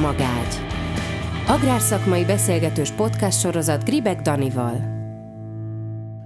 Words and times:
Magágy 0.00 0.54
Agrárszakmai 1.46 2.24
beszélgetős 2.24 2.90
podcast 2.90 3.40
sorozat 3.40 3.84
Gribek 3.84 4.20
Danival 4.20 4.80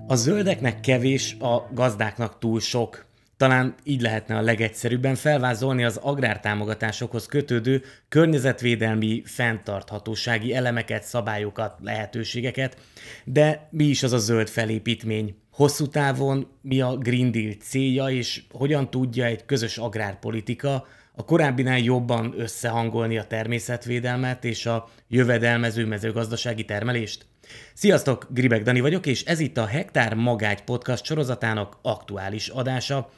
A 0.07 0.15
zöldeknek 0.15 0.81
kevés, 0.81 1.37
a 1.41 1.69
gazdáknak 1.73 2.39
túl 2.39 2.61
sok. 2.61 3.07
Talán 3.37 3.75
így 3.85 4.01
lehetne 4.01 4.37
a 4.37 4.41
legegyszerűbben 4.41 5.15
felvázolni 5.15 5.85
az 5.85 5.97
agrártámogatásokhoz 5.97 7.27
kötődő 7.27 7.83
környezetvédelmi, 8.09 9.23
fenntarthatósági 9.25 10.55
elemeket, 10.55 11.03
szabályokat, 11.03 11.79
lehetőségeket, 11.83 12.77
de 13.25 13.69
mi 13.71 13.85
is 13.85 14.03
az 14.03 14.13
a 14.13 14.19
zöld 14.19 14.49
felépítmény? 14.49 15.37
Hosszú 15.53 15.87
távon 15.87 16.47
mi 16.61 16.81
a 16.81 16.97
Green 16.97 17.31
Deal 17.31 17.53
célja, 17.53 18.09
és 18.09 18.43
hogyan 18.51 18.91
tudja 18.91 19.25
egy 19.25 19.45
közös 19.45 19.79
agrárpolitika 19.79 20.87
a 21.17 21.25
korábbinál 21.25 21.79
jobban 21.79 22.35
összehangolni 22.37 23.19
a 23.19 23.25
természetvédelmet 23.25 24.45
és 24.45 24.67
a 24.67 24.89
jövedelmező 25.09 25.87
mezőgazdasági 25.87 26.65
termelést? 26.65 27.27
Sziasztok, 27.75 28.27
Gribek 28.31 28.63
Dani 28.63 28.81
vagyok, 28.81 29.07
és 29.07 29.25
ez 29.25 29.41
itt 29.41 29.57
a 29.57 29.67
Hektár 29.67 30.15
Magágy 30.15 30.63
podcast 30.63 31.05
sorozatának 31.05 31.79
aktuális 31.83 32.49
adása. 32.49 33.11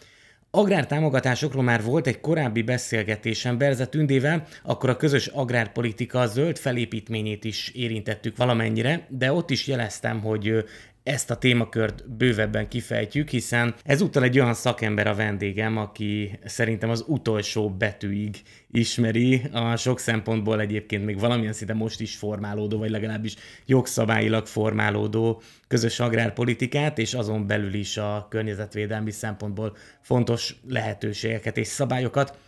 Agrártámogatásokról 0.50 1.62
már 1.62 1.82
volt 1.82 2.06
egy 2.06 2.20
korábbi 2.20 2.62
beszélgetésem 2.62 3.58
Berze 3.58 3.86
Tündével, 3.86 4.46
akkor 4.62 4.90
a 4.90 4.96
közös 4.96 5.26
agrárpolitika 5.26 6.26
zöld 6.26 6.58
felépítményét 6.58 7.44
is 7.44 7.68
érintettük 7.68 8.36
valamennyire, 8.36 9.06
de 9.08 9.32
ott 9.32 9.50
is 9.50 9.66
jeleztem, 9.66 10.20
hogy 10.20 10.64
ezt 11.06 11.30
a 11.30 11.36
témakört 11.36 12.10
bővebben 12.10 12.68
kifejtjük, 12.68 13.28
hiszen 13.28 13.74
ezúttal 13.84 14.22
egy 14.22 14.38
olyan 14.38 14.54
szakember 14.54 15.06
a 15.06 15.14
vendégem, 15.14 15.76
aki 15.76 16.38
szerintem 16.44 16.90
az 16.90 17.04
utolsó 17.06 17.70
betűig 17.70 18.42
ismeri 18.70 19.42
a 19.52 19.76
sok 19.76 19.98
szempontból 19.98 20.60
egyébként 20.60 21.04
még 21.04 21.18
valamilyen 21.18 21.52
szinte 21.52 21.74
most 21.74 22.00
is 22.00 22.16
formálódó, 22.16 22.78
vagy 22.78 22.90
legalábbis 22.90 23.34
jogszabályilag 23.66 24.46
formálódó 24.46 25.42
közös 25.68 26.00
agrárpolitikát, 26.00 26.98
és 26.98 27.14
azon 27.14 27.46
belül 27.46 27.74
is 27.74 27.96
a 27.96 28.26
környezetvédelmi 28.30 29.10
szempontból 29.10 29.76
fontos 30.00 30.56
lehetőségeket 30.68 31.56
és 31.56 31.66
szabályokat. 31.66 32.38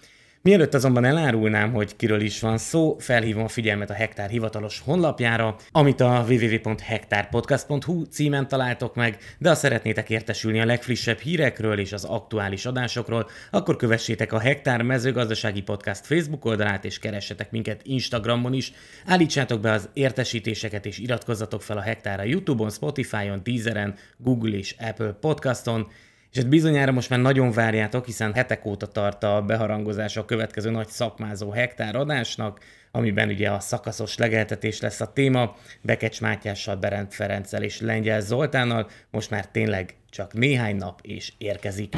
Mielőtt 0.42 0.74
azonban 0.74 1.04
elárulnám, 1.04 1.72
hogy 1.72 1.96
kiről 1.96 2.20
is 2.20 2.40
van 2.40 2.58
szó, 2.58 2.96
felhívom 2.98 3.44
a 3.44 3.48
figyelmet 3.48 3.90
a 3.90 3.94
Hektár 3.94 4.30
hivatalos 4.30 4.80
honlapjára, 4.80 5.56
amit 5.72 6.00
a 6.00 6.24
www.hektárpodcast.hu 6.28 8.04
címen 8.04 8.48
találtok 8.48 8.94
meg, 8.94 9.18
de 9.38 9.48
ha 9.48 9.54
szeretnétek 9.54 10.10
értesülni 10.10 10.60
a 10.60 10.64
legfrissebb 10.64 11.18
hírekről 11.18 11.78
és 11.78 11.92
az 11.92 12.04
aktuális 12.04 12.66
adásokról, 12.66 13.28
akkor 13.50 13.76
kövessétek 13.76 14.32
a 14.32 14.38
Hektár 14.38 14.82
mezőgazdasági 14.82 15.62
podcast 15.62 16.06
Facebook 16.06 16.44
oldalát 16.44 16.84
és 16.84 16.98
keressetek 16.98 17.50
minket 17.50 17.80
Instagramon 17.84 18.52
is, 18.52 18.72
állítsátok 19.06 19.60
be 19.60 19.72
az 19.72 19.88
értesítéseket 19.92 20.86
és 20.86 20.98
iratkozzatok 20.98 21.62
fel 21.62 21.76
a 21.76 21.82
Hektárra 21.82 22.22
YouTube-on, 22.22 22.70
Spotify-on, 22.70 23.40
Deezeren, 23.44 23.94
Google 24.16 24.56
és 24.56 24.74
Apple 24.78 25.12
podcaston, 25.20 25.88
és 26.32 26.38
hát 26.38 26.48
bizonyára 26.48 26.92
most 26.92 27.10
már 27.10 27.20
nagyon 27.20 27.50
várjátok, 27.50 28.04
hiszen 28.04 28.34
hetek 28.34 28.64
óta 28.64 28.86
tart 28.86 29.22
a 29.22 29.42
beharangozása 29.42 30.20
a 30.20 30.24
következő 30.24 30.70
nagy 30.70 30.88
szakmázó 30.88 31.50
hektár 31.50 31.96
adásnak, 31.96 32.60
amiben 32.90 33.28
ugye 33.28 33.50
a 33.50 33.60
szakaszos 33.60 34.16
legeltetés 34.16 34.80
lesz 34.80 35.00
a 35.00 35.12
téma, 35.12 35.56
Bekecs 35.80 36.20
Mátyással, 36.20 36.76
Berend 36.76 37.12
Ferenccel 37.12 37.62
és 37.62 37.80
Lengyel 37.80 38.20
Zoltánnal, 38.20 38.88
most 39.10 39.30
már 39.30 39.48
tényleg 39.48 39.94
csak 40.10 40.32
néhány 40.32 40.76
nap 40.76 40.98
és 41.02 41.32
érkezik. 41.38 41.94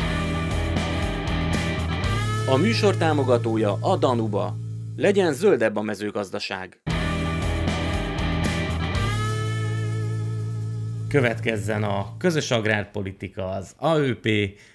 A 2.47 2.57
műsor 2.57 2.97
támogatója 2.97 3.77
a 3.81 3.97
Danuba. 3.97 4.57
Legyen 4.97 5.33
zöldebb 5.33 5.77
a 5.77 5.83
mezőgazdaság! 5.83 6.81
Következzen 11.11 11.83
a 11.83 12.17
közös 12.19 12.51
agrárpolitika, 12.51 13.51
az 13.51 13.75
AÖP, 13.77 14.29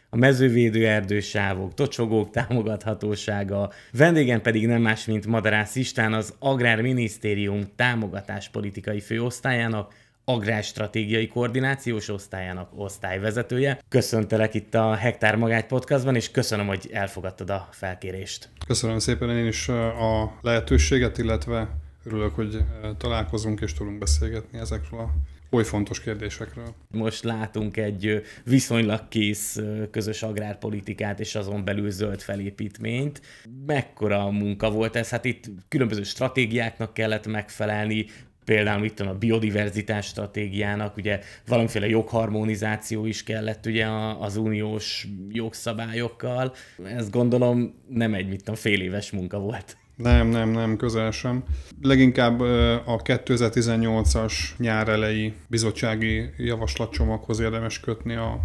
a 0.10 0.18
mezővédő 0.18 0.88
erdősávok, 0.88 1.74
tocsogók 1.74 2.32
támogathatósága, 2.32 3.72
vendégen 3.92 4.42
pedig 4.42 4.68
nem 4.68 4.82
más, 4.82 5.06
mint 5.06 5.26
Madarász 5.26 5.76
István, 5.76 6.14
az 6.14 6.34
Agrárminisztérium 6.40 7.62
támogatáspolitikai 7.76 9.00
főosztályának, 9.00 9.94
agrárstratégiai 10.26 11.28
koordinációs 11.28 12.10
osztályának 12.10 12.70
osztályvezetője. 12.76 13.80
Köszöntelek 13.90 14.54
itt 14.54 14.74
a 14.76 14.94
Hektár 14.94 15.36
Magány 15.36 15.68
podcastban, 15.68 16.16
és 16.16 16.32
köszönöm, 16.32 16.68
hogy 16.68 16.90
elfogadtad 16.94 17.50
a 17.50 17.68
felkérést. 17.72 18.50
Köszönöm 18.68 19.00
szépen 19.00 19.30
én 19.30 19.48
is 19.48 19.68
a 19.68 20.40
lehetőséget, 20.42 21.18
illetve 21.18 21.70
örülök, 22.04 22.36
hogy 22.36 22.58
találkozunk 22.98 23.62
és 23.62 23.74
tudunk 23.74 23.98
beszélgetni 23.98 24.60
ezekről 24.60 25.00
a 25.00 25.10
oly 25.56 25.64
fontos 25.64 26.02
kérdésekről. 26.02 26.76
Most 26.92 27.24
látunk 27.24 27.78
egy 27.78 28.22
viszonylag 28.44 29.08
kész 29.08 29.60
közös 29.92 30.24
agrárpolitikát 30.24 31.20
és 31.20 31.36
azon 31.36 31.66
belül 31.66 31.90
zöld 31.90 32.22
felépítményt. 32.22 33.22
Mekkora 33.66 34.32
munka 34.32 34.72
volt 34.72 34.96
ez? 34.96 35.10
Hát 35.10 35.26
itt 35.26 35.46
különböző 35.68 36.04
stratégiáknak 36.04 36.94
kellett 36.94 37.28
megfelelni, 37.28 38.06
például 38.46 38.86
itt 38.86 39.00
a 39.00 39.18
biodiverzitás 39.18 40.06
stratégiának, 40.06 40.98
ugye 40.98 41.20
valamiféle 41.48 41.88
jogharmonizáció 41.88 43.06
is 43.06 43.24
kellett 43.24 43.66
ugye 43.66 43.88
az 44.20 44.38
uniós 44.38 45.08
jogszabályokkal. 45.30 46.54
Ezt 46.84 47.12
gondolom 47.12 47.74
nem 47.90 48.14
egy, 48.14 48.28
mit 48.28 48.38
tudom, 48.38 48.56
fél 48.56 48.82
éves 48.82 49.12
munka 49.12 49.40
volt. 49.40 49.78
Nem, 49.96 50.28
nem, 50.28 50.50
nem, 50.50 50.78
közel 50.78 51.12
sem. 51.12 51.44
Leginkább 51.82 52.40
a 52.86 53.02
2018-as 53.04 54.34
nyár 54.58 54.88
elejé 54.88 55.34
bizottsági 55.48 56.30
javaslatcsomaghoz 56.38 57.40
érdemes 57.40 57.80
kötni 57.80 58.16
a, 58.16 58.40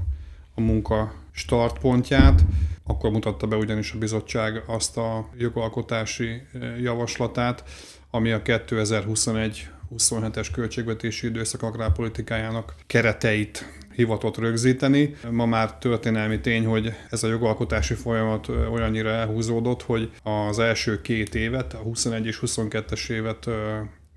a 0.55 0.60
munka 0.60 1.15
startpontját. 1.31 2.44
Akkor 2.84 3.10
mutatta 3.10 3.47
be 3.47 3.56
ugyanis 3.56 3.93
a 3.93 3.99
bizottság 3.99 4.62
azt 4.66 4.97
a 4.97 5.28
jogalkotási 5.39 6.43
javaslatát, 6.81 7.65
ami 8.10 8.31
a 8.31 8.43
2021 8.43 9.69
27-es 9.99 10.49
költségvetési 10.53 11.27
időszak 11.27 11.62
agrárpolitikájának 11.62 12.75
kereteit 12.87 13.80
hivatott 13.95 14.39
rögzíteni. 14.39 15.15
Ma 15.31 15.47
már 15.47 15.78
történelmi 15.78 16.41
tény, 16.41 16.67
hogy 16.67 16.93
ez 17.11 17.23
a 17.23 17.28
jogalkotási 17.28 17.95
folyamat 17.95 18.49
olyannyira 18.49 19.09
elhúzódott, 19.09 19.83
hogy 19.83 20.11
az 20.23 20.59
első 20.59 21.01
két 21.01 21.34
évet, 21.34 21.75
a 21.75 21.78
21 21.78 22.27
és 22.27 22.39
22-es 22.47 23.11
évet 23.11 23.49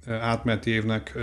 átmeneti 0.08 0.72
évnek 0.72 1.18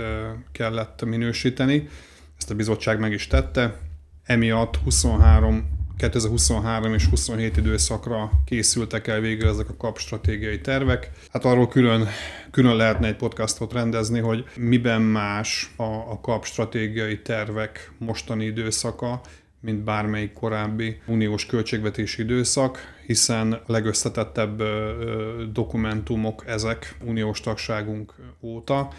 kellett 0.51 1.05
minősíteni. 1.05 1.89
Ezt 2.37 2.51
a 2.51 2.55
bizottság 2.55 2.99
meg 2.99 3.11
is 3.11 3.27
tette. 3.27 3.79
Emiatt 4.23 4.75
23 4.75 5.79
2023 6.01 6.93
és 6.93 7.05
27 7.05 7.57
időszakra 7.57 8.31
készültek 8.45 9.07
el 9.07 9.19
végül 9.19 9.49
ezek 9.49 9.69
a 9.69 9.77
kap 9.77 9.97
stratégiai 9.97 10.61
tervek. 10.61 11.11
Hát 11.31 11.45
arról 11.45 11.67
külön, 11.67 12.07
külön 12.51 12.75
lehetne 12.75 13.07
egy 13.07 13.15
podcastot 13.15 13.73
rendezni, 13.73 14.19
hogy 14.19 14.45
miben 14.55 15.01
más 15.01 15.73
a, 15.75 15.83
a 15.83 16.19
kap 16.21 16.45
stratégiai 16.45 17.21
tervek 17.21 17.91
mostani 17.97 18.45
időszaka, 18.45 19.21
mint 19.59 19.83
bármelyik 19.83 20.33
korábbi 20.33 21.01
uniós 21.05 21.45
költségvetési 21.45 22.21
időszak, 22.21 22.79
hiszen 23.05 23.53
a 23.53 23.71
legösszetettebb 23.71 24.63
dokumentumok 25.51 26.43
ezek 26.47 26.95
uniós 27.05 27.39
tagságunk 27.39 28.15
óta, 28.39 28.89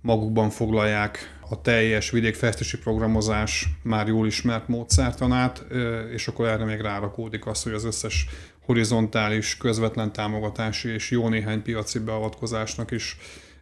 magukban 0.00 0.50
foglalják 0.50 1.37
a 1.50 1.60
teljes 1.60 2.10
vidékfejlesztési 2.10 2.78
programozás 2.78 3.68
már 3.82 4.08
jól 4.08 4.26
ismert 4.26 4.68
módszertanát, 4.68 5.64
és 6.12 6.28
akkor 6.28 6.48
erre 6.48 6.64
még 6.64 6.80
rárakódik 6.80 7.46
az, 7.46 7.62
hogy 7.62 7.72
az 7.72 7.84
összes 7.84 8.26
horizontális, 8.64 9.56
közvetlen 9.56 10.12
támogatási 10.12 10.88
és 10.88 11.10
jó 11.10 11.28
néhány 11.28 11.62
piaci 11.62 11.98
beavatkozásnak 11.98 12.90
is 12.90 13.16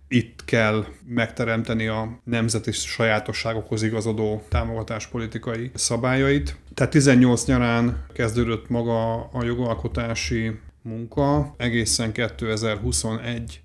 itt 0.08 0.44
kell 0.44 0.84
megteremteni 1.06 1.86
a 1.86 2.20
nemzeti 2.24 2.72
sajátosságokhoz 2.72 3.82
igazodó 3.82 4.42
támogatáspolitikai 4.48 5.70
szabályait. 5.74 6.56
Tehát 6.74 6.92
18 6.92 7.44
nyarán 7.44 8.04
kezdődött 8.12 8.68
maga 8.68 9.24
a 9.24 9.44
jogalkotási 9.44 10.58
munka, 10.82 11.54
egészen 11.56 12.12
2021 12.12 13.60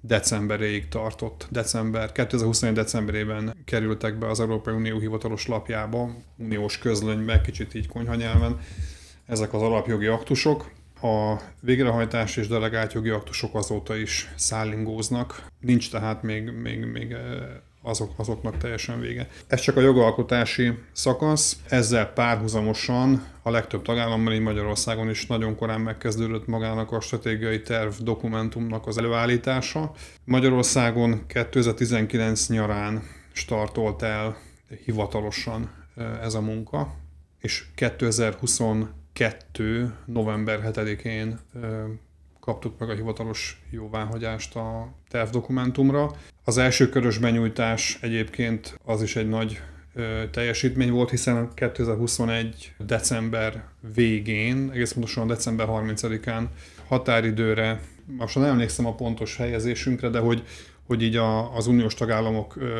decemberéig 0.00 0.88
tartott. 0.88 1.46
December, 1.50 2.12
2021 2.12 2.74
decemberében 2.74 3.56
kerültek 3.64 4.18
be 4.18 4.28
az 4.28 4.40
Európai 4.40 4.74
Unió 4.74 4.98
hivatalos 4.98 5.46
lapjába, 5.46 6.10
uniós 6.36 6.78
közlönybe, 6.78 7.40
kicsit 7.40 7.74
így 7.74 7.88
konyhanyelven, 7.88 8.58
ezek 9.26 9.54
az 9.54 9.62
alapjogi 9.62 10.06
aktusok. 10.06 10.70
A 11.02 11.36
végrehajtás 11.60 12.36
és 12.36 12.48
delegált 12.48 12.92
jogi 12.92 13.08
aktusok 13.08 13.54
azóta 13.54 13.96
is 13.96 14.32
szállingóznak. 14.36 15.46
Nincs 15.60 15.90
tehát 15.90 16.22
még, 16.22 16.50
még, 16.50 16.84
még 16.84 17.16
azok, 17.82 18.12
azoknak 18.16 18.56
teljesen 18.56 19.00
vége. 19.00 19.28
Ez 19.46 19.60
csak 19.60 19.76
a 19.76 19.80
jogalkotási 19.80 20.72
szakasz, 20.92 21.56
ezzel 21.68 22.06
párhuzamosan 22.06 23.26
a 23.42 23.50
legtöbb 23.50 23.82
tagállamban, 23.82 24.32
így 24.32 24.40
Magyarországon 24.40 25.10
is 25.10 25.26
nagyon 25.26 25.56
korán 25.56 25.80
megkezdődött 25.80 26.46
magának 26.46 26.92
a 26.92 27.00
stratégiai 27.00 27.62
terv 27.62 27.92
dokumentumnak 28.00 28.86
az 28.86 28.98
előállítása. 28.98 29.92
Magyarországon 30.24 31.26
2019 31.26 32.48
nyarán 32.48 33.02
startolt 33.32 34.02
el 34.02 34.36
hivatalosan 34.84 35.70
ez 36.22 36.34
a 36.34 36.40
munka, 36.40 36.94
és 37.38 37.64
2022. 37.74 39.94
november 40.04 40.70
7-én 40.74 41.38
kaptuk 42.40 42.78
meg 42.78 42.90
a 42.90 42.94
hivatalos 42.94 43.62
jóváhagyást 43.70 44.56
a 44.56 44.92
tervdokumentumra. 45.08 46.10
Az 46.44 46.58
első 46.58 46.88
körös 46.88 47.18
benyújtás 47.18 47.98
egyébként 48.00 48.78
az 48.84 49.02
is 49.02 49.16
egy 49.16 49.28
nagy 49.28 49.60
teljesítmény 50.30 50.90
volt, 50.90 51.10
hiszen 51.10 51.48
2021. 51.54 52.74
december 52.78 53.64
végén, 53.94 54.70
egész 54.72 54.92
pontosan 54.92 55.26
december 55.26 55.66
30-án 55.70 56.44
határidőre, 56.86 57.80
most 58.18 58.34
nem 58.34 58.44
emlékszem 58.44 58.86
a 58.86 58.94
pontos 58.94 59.36
helyezésünkre, 59.36 60.08
de 60.08 60.18
hogy, 60.18 60.42
hogy 60.86 61.02
így 61.02 61.16
a, 61.16 61.56
az 61.56 61.66
uniós 61.66 61.94
tagállamok 61.94 62.56
ö, 62.56 62.78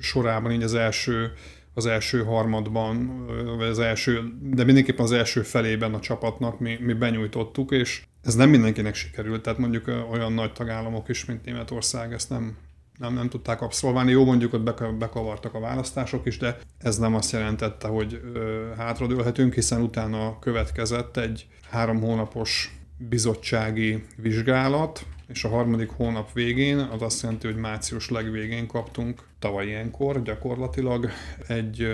sorában 0.00 0.52
így 0.52 0.62
az 0.62 0.74
első 0.74 1.32
az 1.74 1.86
első 1.86 2.24
harmadban, 2.24 3.26
vagy 3.56 3.66
az 3.66 3.78
első, 3.78 4.32
de 4.40 4.64
mindenképpen 4.64 5.04
az 5.04 5.12
első 5.12 5.42
felében 5.42 5.94
a 5.94 6.00
csapatnak 6.00 6.60
mi, 6.60 6.78
mi 6.80 6.92
benyújtottuk, 6.92 7.70
és 7.70 8.02
ez 8.28 8.34
nem 8.34 8.50
mindenkinek 8.50 8.94
sikerült, 8.94 9.42
tehát 9.42 9.58
mondjuk 9.58 10.06
olyan 10.10 10.32
nagy 10.32 10.52
tagállamok 10.52 11.08
is, 11.08 11.24
mint 11.24 11.44
Németország, 11.44 12.12
ezt 12.12 12.30
nem, 12.30 12.56
nem, 12.98 13.14
nem 13.14 13.28
tudták 13.28 13.60
abszolválni. 13.60 14.10
Jó, 14.10 14.24
mondjuk 14.24 14.52
ott 14.52 14.94
bekavartak 14.98 15.54
a 15.54 15.60
választások 15.60 16.26
is, 16.26 16.38
de 16.38 16.58
ez 16.78 16.98
nem 16.98 17.14
azt 17.14 17.32
jelentette, 17.32 17.88
hogy 17.88 18.20
ö, 18.34 18.66
hátradőlhetünk, 18.76 19.54
hiszen 19.54 19.80
utána 19.80 20.38
következett 20.38 21.16
egy 21.16 21.46
három 21.70 22.00
hónapos 22.00 22.78
bizottsági 22.96 24.04
vizsgálat, 24.16 25.06
és 25.28 25.44
a 25.44 25.48
harmadik 25.48 25.90
hónap 25.90 26.32
végén, 26.32 26.78
az 26.78 27.02
azt 27.02 27.22
jelenti, 27.22 27.46
hogy 27.46 27.56
március 27.56 28.10
legvégén 28.10 28.66
kaptunk 28.66 29.22
tavaly 29.38 29.66
ilyenkor 29.66 30.22
gyakorlatilag 30.22 31.08
egy 31.46 31.86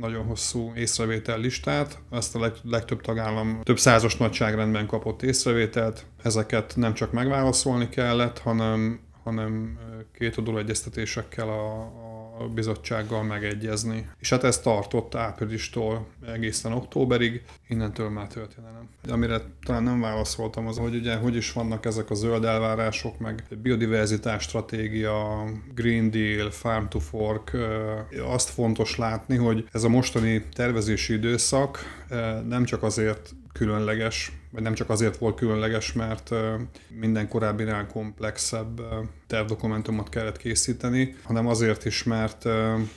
nagyon 0.00 0.26
hosszú 0.26 0.72
észrevétel 0.74 1.38
listát. 1.38 1.98
Ezt 2.10 2.34
a 2.34 2.40
leg, 2.40 2.52
legtöbb 2.62 3.00
tagállam 3.00 3.60
több 3.62 3.78
százas 3.78 4.16
nagyságrendben 4.16 4.86
kapott 4.86 5.22
észrevételt. 5.22 6.04
Ezeket 6.22 6.72
nem 6.76 6.94
csak 6.94 7.12
megválaszolni 7.12 7.88
kellett, 7.88 8.38
hanem, 8.38 9.00
hanem 9.24 9.78
két 10.12 10.36
oldalú 10.36 10.58
egyeztetésekkel 10.58 11.48
a, 11.48 11.80
a 11.80 12.09
bizottsággal 12.48 13.22
megegyezni. 13.22 14.08
És 14.18 14.30
hát 14.30 14.44
ez 14.44 14.58
tartott 14.58 15.14
áprilistól 15.14 16.06
egészen 16.26 16.72
októberig, 16.72 17.42
innentől 17.68 18.08
már 18.08 18.26
történelem. 18.26 18.88
Amire 19.08 19.40
talán 19.64 19.82
nem 19.82 20.00
válaszoltam, 20.00 20.66
az, 20.66 20.78
hogy 20.78 20.94
ugye 20.94 21.16
hogy 21.16 21.36
is 21.36 21.52
vannak 21.52 21.86
ezek 21.86 22.10
a 22.10 22.14
zöld 22.14 22.44
elvárások, 22.44 23.18
meg 23.18 23.44
biodiverzitás 23.62 24.42
stratégia, 24.42 25.44
Green 25.74 26.10
Deal, 26.10 26.50
Farm 26.50 26.86
to 26.88 26.98
Fork. 26.98 27.56
Azt 28.24 28.48
fontos 28.48 28.96
látni, 28.96 29.36
hogy 29.36 29.68
ez 29.72 29.84
a 29.84 29.88
mostani 29.88 30.44
tervezési 30.52 31.12
időszak 31.12 31.78
nem 32.48 32.64
csak 32.64 32.82
azért 32.82 33.34
különleges, 33.52 34.32
vagy 34.50 34.62
nem 34.62 34.74
csak 34.74 34.90
azért 34.90 35.16
volt 35.16 35.36
különleges, 35.36 35.92
mert 35.92 36.30
minden 36.88 37.28
korábbinál 37.28 37.86
komplexebb 37.86 38.80
tervdokumentumot 39.26 40.08
kellett 40.08 40.36
készíteni, 40.36 41.16
hanem 41.22 41.46
azért 41.46 41.84
is, 41.84 42.02
mert 42.02 42.48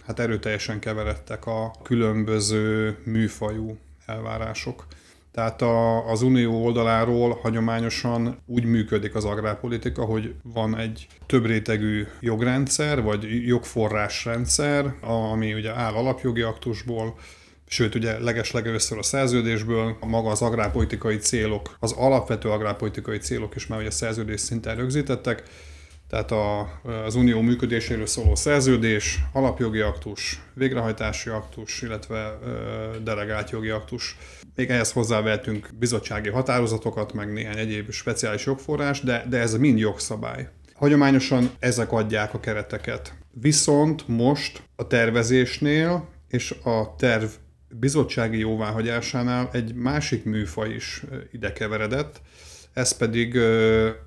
hát 0.06 0.20
erőteljesen 0.20 0.80
keveredtek 0.80 1.46
a 1.46 1.72
különböző 1.84 2.98
műfajú 3.04 3.78
elvárások. 4.06 4.86
Tehát 5.34 5.62
a, 5.62 6.10
az 6.10 6.22
unió 6.22 6.64
oldaláról 6.66 7.40
hagyományosan 7.42 8.38
úgy 8.46 8.64
működik 8.64 9.16
az 9.16 9.26
agrárpolitika, 9.26 10.06
hogy 10.06 10.36
van 10.44 10.78
egy 10.78 11.08
több 11.26 11.46
rétegű 11.46 12.08
jogrendszer, 12.20 13.02
vagy 13.02 13.48
jogforrásrendszer, 13.48 14.94
ami 15.02 15.54
ugye 15.54 15.76
áll 15.76 15.94
alapjogi 15.94 16.42
aktusból, 16.42 17.18
sőt 17.74 17.96
ugye 17.96 18.20
legeslegelőször 18.20 18.98
a 18.98 19.04
szerződésből, 19.04 19.98
maga 20.00 20.30
az 20.30 20.42
agrárpolitikai 20.42 21.18
célok, 21.18 21.76
az 21.80 21.92
alapvető 21.92 22.50
agrárpolitikai 22.50 23.18
célok 23.18 23.56
is 23.56 23.68
már 23.68 23.80
ugye 23.80 23.88
a 23.88 23.92
szerződés 23.92 24.40
szinten 24.40 24.76
rögzítettek, 24.76 25.44
tehát 26.10 26.32
a, 26.32 26.60
az 27.06 27.16
unió 27.16 27.42
működéséről 27.42 28.06
szóló 28.06 28.36
szerződés, 28.36 29.20
alapjogi 29.32 29.80
aktus, 29.80 30.42
végrehajtási 30.54 31.30
aktus, 31.30 31.82
illetve 31.82 32.40
ö, 32.44 33.00
delegált 33.04 33.50
jogi 33.50 33.70
aktus. 33.70 34.18
Még 34.56 34.70
ehhez 34.70 34.92
hozzávehetünk 34.92 35.70
bizottsági 35.80 36.30
határozatokat, 36.30 37.14
meg 37.14 37.34
néhány 37.34 37.58
egyéb 37.58 37.92
speciális 37.92 38.46
jogforrás, 38.46 39.02
de, 39.02 39.26
de 39.30 39.38
ez 39.38 39.58
mind 39.58 39.80
jogszabály. 39.80 40.50
Hagyományosan 40.74 41.52
ezek 41.60 41.92
adják 41.92 42.34
a 42.34 42.40
kereteket. 42.40 43.14
Viszont 43.32 44.08
most 44.08 44.64
a 44.76 44.88
tervezésnél 44.88 46.10
és 46.28 46.56
a 46.64 46.96
terv 46.96 47.26
bizottsági 47.80 48.40
jóváhagyásánál 48.40 49.50
egy 49.52 49.74
másik 49.74 50.24
műfaj 50.24 50.70
is 50.70 51.04
ide 51.32 51.54
keveredett, 51.54 52.22
ez 52.74 52.98
pedig 52.98 53.38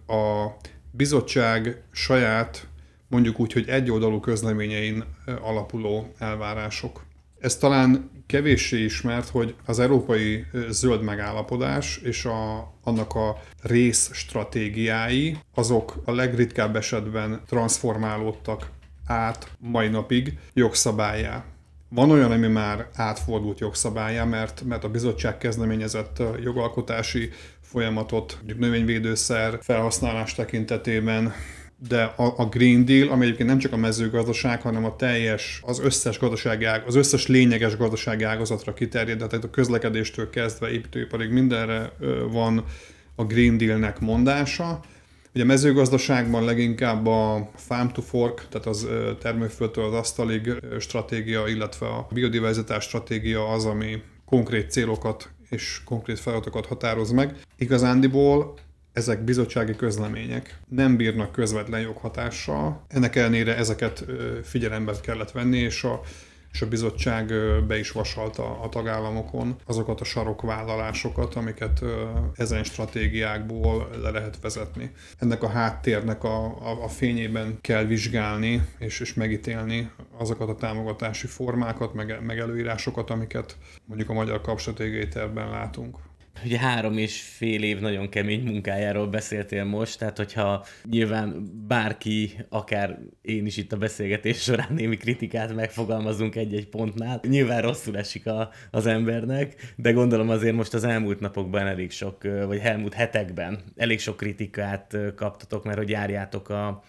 a 0.07 0.57
bizottság 0.91 1.83
saját, 1.93 2.69
mondjuk 3.09 3.41
úgy, 3.41 3.53
hogy 3.53 3.69
egyoldalú 3.69 4.21
közleményein 4.21 5.05
alapuló 5.41 6.13
elvárások. 6.19 7.05
Ez 7.41 7.57
talán 7.57 8.11
kevéssé 8.27 8.85
ismert, 8.85 9.29
hogy 9.29 9.55
az 9.65 9.79
európai 9.79 10.45
zöld 10.69 11.03
megállapodás 11.03 11.97
és 11.97 12.25
a, 12.25 12.73
annak 12.83 13.15
a 13.15 13.41
rész 13.63 14.11
stratégiái, 14.13 15.39
azok 15.55 16.03
a 16.05 16.13
legritkább 16.13 16.77
esetben 16.77 17.43
transformálódtak 17.47 18.71
át 19.07 19.51
mai 19.59 19.89
napig 19.89 20.39
jogszabályá. 20.55 21.45
Van 21.89 22.11
olyan, 22.11 22.33
ami 22.33 22.47
már 22.47 22.89
átfordult 22.95 23.59
jogszabályá, 23.59 24.25
mert, 24.25 24.63
mert 24.65 24.85
a 24.85 24.89
bizottság 24.89 25.39
kezdeményezett 25.39 26.23
jogalkotási 26.43 27.31
folyamatot, 27.61 28.35
mondjuk 28.37 28.59
növényvédőszer 28.59 29.59
felhasználás 29.61 30.35
tekintetében, 30.35 31.33
de 31.89 32.03
a, 32.03 32.35
a 32.37 32.47
Green 32.47 32.85
Deal, 32.85 33.09
ami 33.09 33.25
egyébként 33.25 33.49
nem 33.49 33.59
csak 33.59 33.73
a 33.73 33.77
mezőgazdaság, 33.77 34.61
hanem 34.61 34.85
a 34.85 34.97
teljes, 34.97 35.61
az 35.65 35.81
összes 35.81 36.19
gazdasági 36.19 36.65
ág, 36.65 36.83
az 36.87 36.95
összes 36.95 37.27
lényeges 37.27 37.77
gazdasági 37.77 38.25
ágazatra 38.25 38.75
kiterjed, 38.75 39.19
tehát 39.19 39.45
a 39.45 39.51
közlekedéstől 39.51 40.31
kezdve 40.31 40.71
építőiparig 40.71 41.31
mindenre 41.31 41.93
van 42.31 42.65
a 43.15 43.25
Green 43.25 43.57
Dealnek 43.57 44.01
mondása. 44.01 44.81
Ugye 45.37 45.45
a 45.45 45.49
mezőgazdaságban 45.49 46.45
leginkább 46.45 47.07
a 47.07 47.51
farm 47.55 47.89
to 47.89 48.03
fork, 48.03 48.47
tehát 48.49 48.67
az 48.67 48.89
termőföldtől 49.21 49.85
az 49.85 49.93
asztalig 49.93 50.53
stratégia, 50.79 51.47
illetve 51.47 51.87
a 51.87 52.07
biodiverzitás 52.11 52.85
stratégia 52.85 53.49
az, 53.49 53.65
ami 53.65 54.03
konkrét 54.25 54.71
célokat 54.71 55.31
és 55.51 55.81
konkrét 55.85 56.21
feladatokat 56.21 56.67
határoz 56.67 57.11
meg. 57.11 57.37
Igazándiból 57.59 58.55
ezek 58.93 59.25
bizottsági 59.25 59.77
közlemények 59.77 60.59
nem 60.69 60.97
bírnak 60.97 61.33
közvetlen 61.33 61.81
joghatással. 61.81 62.85
Ennek 62.89 63.17
ellenére 63.17 63.57
ezeket 63.57 64.05
figyelembe 64.43 64.93
kellett 65.03 65.31
venni, 65.31 65.59
és 65.59 65.85
a 65.85 66.01
és 66.57 66.63
a 66.63 66.69
bizottság 66.69 67.33
be 67.67 67.79
is 67.79 67.91
vasalta 67.91 68.61
a 68.61 68.69
tagállamokon 68.69 69.57
azokat 69.67 70.01
a 70.01 70.05
sarokvállalásokat, 70.05 71.35
amiket 71.35 71.81
ezen 72.35 72.65
stratégiákból 72.65 73.89
le 74.03 74.11
lehet 74.11 74.41
vezetni. 74.41 74.91
Ennek 75.19 75.43
a 75.43 75.49
háttérnek 75.49 76.25
a, 76.25 76.45
a, 76.45 76.83
a 76.83 76.89
fényében 76.89 77.59
kell 77.61 77.85
vizsgálni 77.85 78.69
és, 78.79 79.01
és 79.01 79.15
megítélni 79.15 79.91
azokat 80.19 80.49
a 80.49 80.55
támogatási 80.55 81.27
formákat, 81.27 81.95
meg, 81.95 82.19
meg 82.23 82.39
előírásokat, 82.39 83.11
amiket 83.11 83.57
mondjuk 83.85 84.11
a 84.11 84.13
magyar 84.13 84.41
kapstratégiai 84.41 85.09
tervben 85.09 85.51
látunk. 85.51 85.97
Ugye 86.45 86.59
három 86.59 86.99
és 86.99 87.21
fél 87.21 87.63
év 87.63 87.81
nagyon 87.81 88.09
kemény 88.09 88.43
munkájáról 88.43 89.07
beszéltél 89.07 89.65
most, 89.65 89.99
tehát 89.99 90.17
hogyha 90.17 90.65
nyilván 90.91 91.51
bárki, 91.69 92.31
akár 92.49 92.99
én 93.23 93.47
is 93.47 93.57
itt 93.57 93.73
a 93.73 93.77
beszélgetés 93.77 94.43
során 94.43 94.75
némi 94.75 94.97
kritikát 94.97 95.55
megfogalmazunk 95.55 96.37
egy-egy 96.37 96.69
pontnál, 96.69 97.21
nyilván 97.29 97.63
rosszul 97.63 97.99
esik 97.99 98.27
a, 98.27 98.51
az 98.71 98.87
embernek, 98.87 99.73
de 99.77 99.93
gondolom 99.93 100.29
azért 100.29 100.55
most 100.55 100.75
az 100.75 100.85
elmúlt 100.85 101.21
napokban 101.21 101.67
elég 101.67 101.91
sok, 101.91 102.23
vagy 102.47 102.59
elmúlt 102.59 102.95
hetekben 102.95 103.59
elég 103.77 104.01
sok 104.01 104.17
kritikát 104.17 104.97
kaptatok, 105.17 105.65
mert 105.65 105.79
hogy 105.79 105.89
járjátok 105.89 106.49
a, 106.49 106.83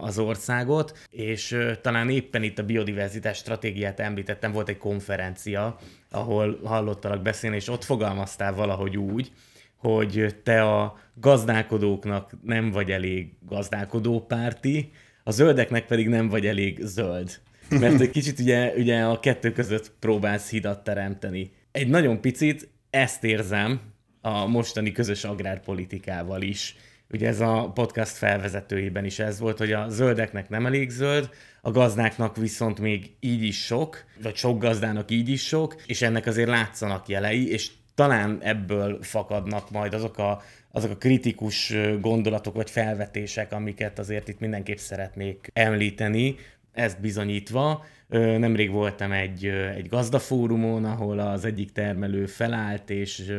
az 0.00 0.18
országot, 0.18 0.98
és 1.10 1.58
talán 1.80 2.10
éppen 2.10 2.42
itt 2.42 2.58
a 2.58 2.64
biodiverzitás 2.64 3.36
stratégiát 3.36 4.00
említettem, 4.00 4.52
volt 4.52 4.68
egy 4.68 4.78
konferencia, 4.78 5.78
ahol 6.10 6.60
hallottalak 6.64 7.22
beszélni, 7.22 7.56
és 7.56 7.68
ott 7.68 7.84
fogalmaztál 7.84 8.54
valahogy 8.54 8.96
úgy, 8.96 9.32
hogy 9.76 10.36
te 10.42 10.62
a 10.62 10.98
gazdálkodóknak 11.14 12.32
nem 12.42 12.70
vagy 12.70 12.90
elég 12.90 13.32
gazdálkodópárti, 13.48 14.92
a 15.24 15.30
zöldeknek 15.30 15.86
pedig 15.86 16.08
nem 16.08 16.28
vagy 16.28 16.46
elég 16.46 16.78
zöld. 16.82 17.40
Mert 17.68 18.00
egy 18.00 18.10
kicsit 18.10 18.38
ugye, 18.38 18.72
ugye 18.76 19.02
a 19.02 19.20
kettő 19.20 19.52
között 19.52 19.92
próbálsz 19.98 20.50
hidat 20.50 20.84
teremteni. 20.84 21.50
Egy 21.72 21.88
nagyon 21.88 22.20
picit 22.20 22.68
ezt 22.90 23.24
érzem 23.24 23.80
a 24.20 24.46
mostani 24.46 24.92
közös 24.92 25.24
agrárpolitikával 25.24 26.42
is. 26.42 26.76
Ugye 27.12 27.28
ez 27.28 27.40
a 27.40 27.70
podcast 27.74 28.16
felvezetőjében 28.16 29.04
is 29.04 29.18
ez 29.18 29.38
volt, 29.38 29.58
hogy 29.58 29.72
a 29.72 29.88
zöldeknek 29.88 30.48
nem 30.48 30.66
elég 30.66 30.90
zöld, 30.90 31.30
a 31.60 31.70
gazdáknak 31.70 32.36
viszont 32.36 32.80
még 32.80 33.14
így 33.20 33.42
is 33.42 33.64
sok, 33.64 34.04
vagy 34.22 34.36
sok 34.36 34.60
gazdának 34.60 35.10
így 35.10 35.28
is 35.28 35.46
sok, 35.46 35.82
és 35.86 36.02
ennek 36.02 36.26
azért 36.26 36.48
látszanak 36.48 37.08
jelei, 37.08 37.50
és 37.50 37.70
talán 37.94 38.38
ebből 38.42 39.02
fakadnak 39.02 39.70
majd 39.70 39.94
azok 39.94 40.18
a, 40.18 40.42
azok 40.70 40.90
a 40.90 40.96
kritikus 40.96 41.74
gondolatok 42.00 42.54
vagy 42.54 42.70
felvetések, 42.70 43.52
amiket 43.52 43.98
azért 43.98 44.28
itt 44.28 44.40
mindenképp 44.40 44.76
szeretnék 44.76 45.50
említeni, 45.52 46.36
ezt 46.72 47.00
bizonyítva. 47.00 47.84
Nemrég 48.08 48.70
voltam 48.70 49.12
egy, 49.12 49.46
egy 49.46 49.88
gazdafórumon, 49.88 50.84
ahol 50.84 51.18
az 51.18 51.44
egyik 51.44 51.72
termelő 51.72 52.26
felállt, 52.26 52.90
és 52.90 53.32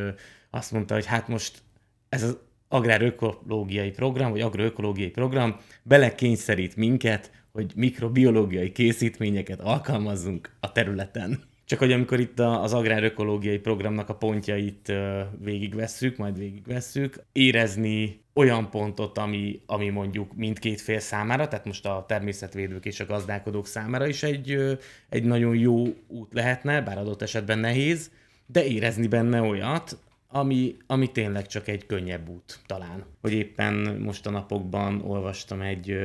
azt 0.49 0.71
mondta, 0.71 0.93
hogy 0.93 1.05
hát 1.05 1.27
most 1.27 1.61
ez 2.09 2.23
az 2.23 2.37
agrárökológiai 2.73 3.91
program, 3.91 4.31
vagy 4.31 4.41
agroökológiai 4.41 5.09
program 5.09 5.55
belekényszerít 5.83 6.75
minket, 6.75 7.31
hogy 7.51 7.71
mikrobiológiai 7.75 8.71
készítményeket 8.71 9.59
alkalmazzunk 9.61 10.51
a 10.59 10.71
területen. 10.71 11.43
Csak 11.65 11.79
hogy 11.79 11.91
amikor 11.91 12.19
itt 12.19 12.39
az 12.39 12.73
agrárökológiai 12.73 13.57
programnak 13.57 14.09
a 14.09 14.15
pontjait 14.15 14.93
végigvesszük, 15.39 16.17
majd 16.17 16.37
végigvesszük, 16.37 17.23
érezni 17.31 18.21
olyan 18.33 18.69
pontot, 18.69 19.17
ami, 19.17 19.61
ami 19.65 19.89
mondjuk 19.89 20.35
mindkét 20.35 20.81
fél 20.81 20.99
számára, 20.99 21.47
tehát 21.47 21.65
most 21.65 21.85
a 21.85 22.05
természetvédők 22.07 22.85
és 22.85 22.99
a 22.99 23.05
gazdálkodók 23.05 23.67
számára 23.67 24.07
is 24.07 24.23
egy, 24.23 24.77
egy 25.09 25.23
nagyon 25.23 25.55
jó 25.55 25.85
út 26.07 26.33
lehetne, 26.33 26.81
bár 26.81 26.97
adott 26.97 27.21
esetben 27.21 27.59
nehéz, 27.59 28.11
de 28.45 28.65
érezni 28.65 29.07
benne 29.07 29.41
olyat, 29.41 29.97
ami, 30.33 30.75
ami 30.87 31.11
tényleg 31.11 31.47
csak 31.47 31.67
egy 31.67 31.85
könnyebb 31.85 32.29
út 32.29 32.59
talán. 32.65 33.05
Hogy 33.21 33.33
éppen 33.33 33.97
most 33.99 34.25
a 34.25 34.29
napokban 34.29 35.01
olvastam 35.01 35.61
egy 35.61 35.97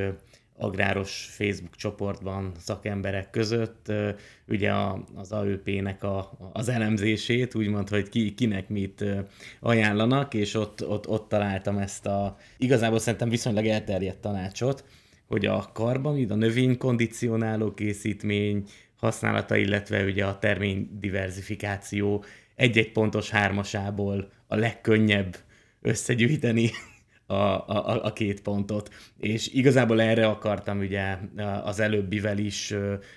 agráros 0.56 1.28
Facebook 1.30 1.76
csoportban 1.76 2.52
szakemberek 2.58 3.30
között, 3.30 3.92
ugye 4.48 4.72
az 5.14 5.32
AÖP-nek 5.32 6.04
a, 6.04 6.32
az 6.52 6.68
elemzését, 6.68 7.54
úgymond, 7.54 7.88
hogy 7.88 8.08
ki, 8.08 8.34
kinek 8.34 8.68
mit 8.68 9.04
ajánlanak, 9.60 10.34
és 10.34 10.54
ott, 10.54 10.88
ott, 10.88 11.08
ott 11.08 11.28
találtam 11.28 11.78
ezt 11.78 12.06
a 12.06 12.36
igazából 12.58 12.98
szerintem 12.98 13.28
viszonylag 13.28 13.66
elterjedt 13.66 14.20
tanácsot, 14.20 14.84
hogy 15.26 15.46
a 15.46 15.70
karbamid, 15.72 16.30
a 16.30 16.34
növénykondicionáló 16.34 17.74
készítmény 17.74 18.64
használata, 18.96 19.56
illetve 19.56 20.04
ugye 20.04 20.24
a 20.24 20.38
termény 20.38 20.88
diversifikáció 21.00 22.24
egy-egy 22.58 22.92
pontos 22.92 23.30
hármasából 23.30 24.30
a 24.46 24.56
legkönnyebb 24.56 25.36
összegyűjteni 25.82 26.70
a, 27.26 27.34
a, 27.34 28.04
a 28.04 28.12
két 28.12 28.42
pontot. 28.42 28.94
És 29.18 29.48
igazából 29.48 30.00
erre 30.00 30.26
akartam 30.26 30.78
ugye 30.78 31.16
az 31.64 31.80
előbbivel 31.80 32.38
is 32.38 32.74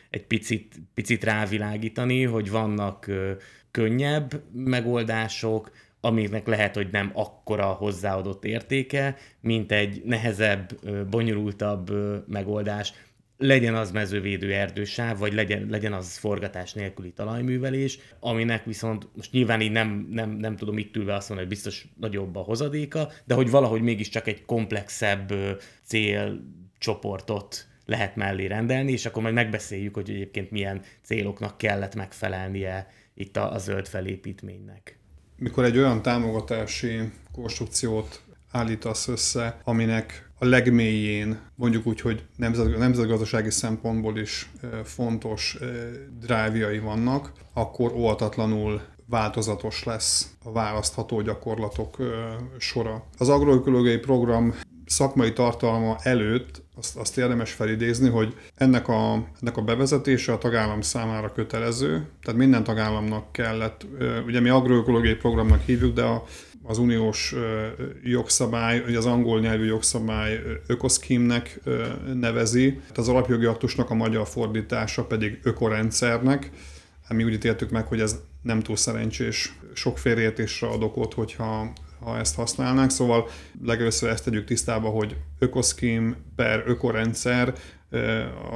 egy 0.09 0.25
picit, 0.25 0.75
picit 0.93 1.23
rávilágítani, 1.23 2.23
hogy 2.23 2.49
vannak 2.49 3.11
könnyebb 3.71 4.43
megoldások, 4.53 5.71
amiknek 6.01 6.47
lehet, 6.47 6.75
hogy 6.75 6.87
nem 6.91 7.11
akkora 7.13 7.65
hozzáadott 7.65 8.45
értéke, 8.45 9.15
mint 9.39 9.71
egy 9.71 10.01
nehezebb, 10.05 10.79
bonyolultabb 11.09 11.91
megoldás, 12.27 12.93
legyen 13.41 13.75
az 13.75 13.91
mezővédő 13.91 14.53
erdősáv, 14.53 15.17
vagy 15.17 15.33
legyen, 15.33 15.67
legyen 15.69 15.93
az 15.93 16.17
forgatás 16.17 16.73
nélküli 16.73 17.11
talajművelés, 17.11 17.99
aminek 18.19 18.65
viszont 18.65 19.07
most 19.15 19.31
nyilván 19.31 19.61
így 19.61 19.71
nem, 19.71 20.07
nem, 20.11 20.29
nem 20.29 20.55
tudom 20.55 20.77
itt 20.77 20.95
ülve 20.95 21.13
azt 21.13 21.29
mondani, 21.29 21.47
hogy 21.47 21.57
biztos 21.57 21.87
nagyobb 21.99 22.35
a 22.35 22.39
hozadéka, 22.39 23.11
de 23.25 23.33
hogy 23.33 23.49
valahogy 23.49 23.81
mégiscsak 23.81 24.27
egy 24.27 24.45
komplexebb 24.45 25.33
célcsoportot 25.83 27.67
lehet 27.85 28.15
mellé 28.15 28.45
rendelni, 28.45 28.91
és 28.91 29.05
akkor 29.05 29.21
majd 29.21 29.33
megbeszéljük, 29.33 29.93
hogy 29.93 30.09
egyébként 30.09 30.51
milyen 30.51 30.81
céloknak 31.03 31.57
kellett 31.57 31.95
megfelelnie 31.95 32.87
itt 33.13 33.37
a, 33.37 33.53
a 33.53 33.57
zöld 33.57 33.87
felépítménynek. 33.87 34.99
Mikor 35.37 35.63
egy 35.63 35.77
olyan 35.77 36.01
támogatási 36.01 37.11
konstrukciót 37.31 38.21
állítasz 38.51 39.07
össze, 39.07 39.61
aminek 39.63 40.30
a 40.43 40.45
legmélyén, 40.45 41.39
mondjuk 41.55 41.87
úgy, 41.87 42.01
hogy 42.01 42.23
nemzet, 42.35 42.77
nemzetgazdasági 42.77 43.49
szempontból 43.49 44.17
is 44.17 44.51
fontos 44.83 45.57
drive 46.19 46.81
vannak, 46.81 47.31
akkor 47.53 47.91
óvatatlanul 47.93 48.81
változatos 49.05 49.83
lesz 49.83 50.31
a 50.43 50.51
választható 50.51 51.21
gyakorlatok 51.21 51.97
sora. 52.57 53.05
Az 53.17 53.29
agroökológiai 53.29 53.97
program 53.97 54.55
szakmai 54.85 55.33
tartalma 55.33 55.97
előtt 56.01 56.61
azt, 56.75 56.97
azt 56.97 57.17
érdemes 57.17 57.51
felidézni, 57.51 58.09
hogy 58.09 58.35
ennek 58.55 58.87
a, 58.87 59.27
ennek 59.41 59.57
a 59.57 59.61
bevezetése 59.61 60.33
a 60.33 60.37
tagállam 60.37 60.81
számára 60.81 61.31
kötelező, 61.31 62.07
tehát 62.23 62.39
minden 62.39 62.63
tagállamnak 62.63 63.31
kellett, 63.31 63.85
ugye 64.25 64.39
mi 64.39 64.49
agroökológiai 64.49 65.15
programnak 65.15 65.61
hívjuk, 65.61 65.93
de 65.93 66.03
a 66.03 66.23
az 66.63 66.77
uniós 66.77 67.35
jogszabály, 68.03 68.83
ugye 68.87 68.97
az 68.97 69.05
angol 69.05 69.39
nyelvű 69.39 69.65
jogszabály 69.65 70.41
ökoszkímnek 70.67 71.59
nevezi, 72.13 72.79
az 72.95 73.09
alapjogi 73.09 73.45
aktusnak 73.45 73.89
a 73.89 73.93
magyar 73.93 74.27
fordítása 74.27 75.03
pedig 75.03 75.39
ökorendszernek. 75.43 76.51
Hát 77.03 77.17
mi 77.17 77.23
úgy 77.23 77.33
ítéltük 77.33 77.69
meg, 77.69 77.85
hogy 77.85 77.99
ez 77.99 78.19
nem 78.41 78.59
túl 78.59 78.75
szerencsés, 78.75 79.55
sok 79.73 79.97
félreértésre 79.97 80.67
ad 80.67 80.83
okot, 80.83 81.13
hogyha 81.13 81.73
ha 81.99 82.17
ezt 82.17 82.35
használnánk. 82.35 82.89
Szóval 82.89 83.27
legelőször 83.63 84.09
ezt 84.09 84.23
tegyük 84.23 84.45
tisztába, 84.45 84.89
hogy 84.89 85.15
ökoszkím 85.39 86.15
per 86.35 86.63
ökorendszer 86.65 87.53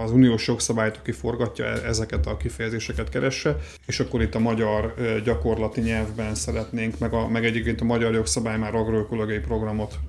az 0.03 0.11
uniós 0.11 0.47
jogszabályt, 0.47 0.97
aki 0.97 1.11
forgatja 1.11 1.65
e- 1.65 1.87
ezeket 1.87 2.25
a 2.25 2.37
kifejezéseket 2.37 3.09
keresse, 3.09 3.57
és 3.85 3.99
akkor 3.99 4.21
itt 4.21 4.35
a 4.35 4.39
magyar 4.39 4.93
gyakorlati 5.23 5.81
nyelvben 5.81 6.35
szeretnénk, 6.35 6.99
meg, 6.99 7.13
a, 7.13 7.27
meg 7.27 7.45
egyébként 7.45 7.81
a 7.81 7.85
magyar 7.85 8.13
jogszabály 8.13 8.57
már 8.57 8.75
agroökológiai 8.75 9.39
programot 9.39 9.99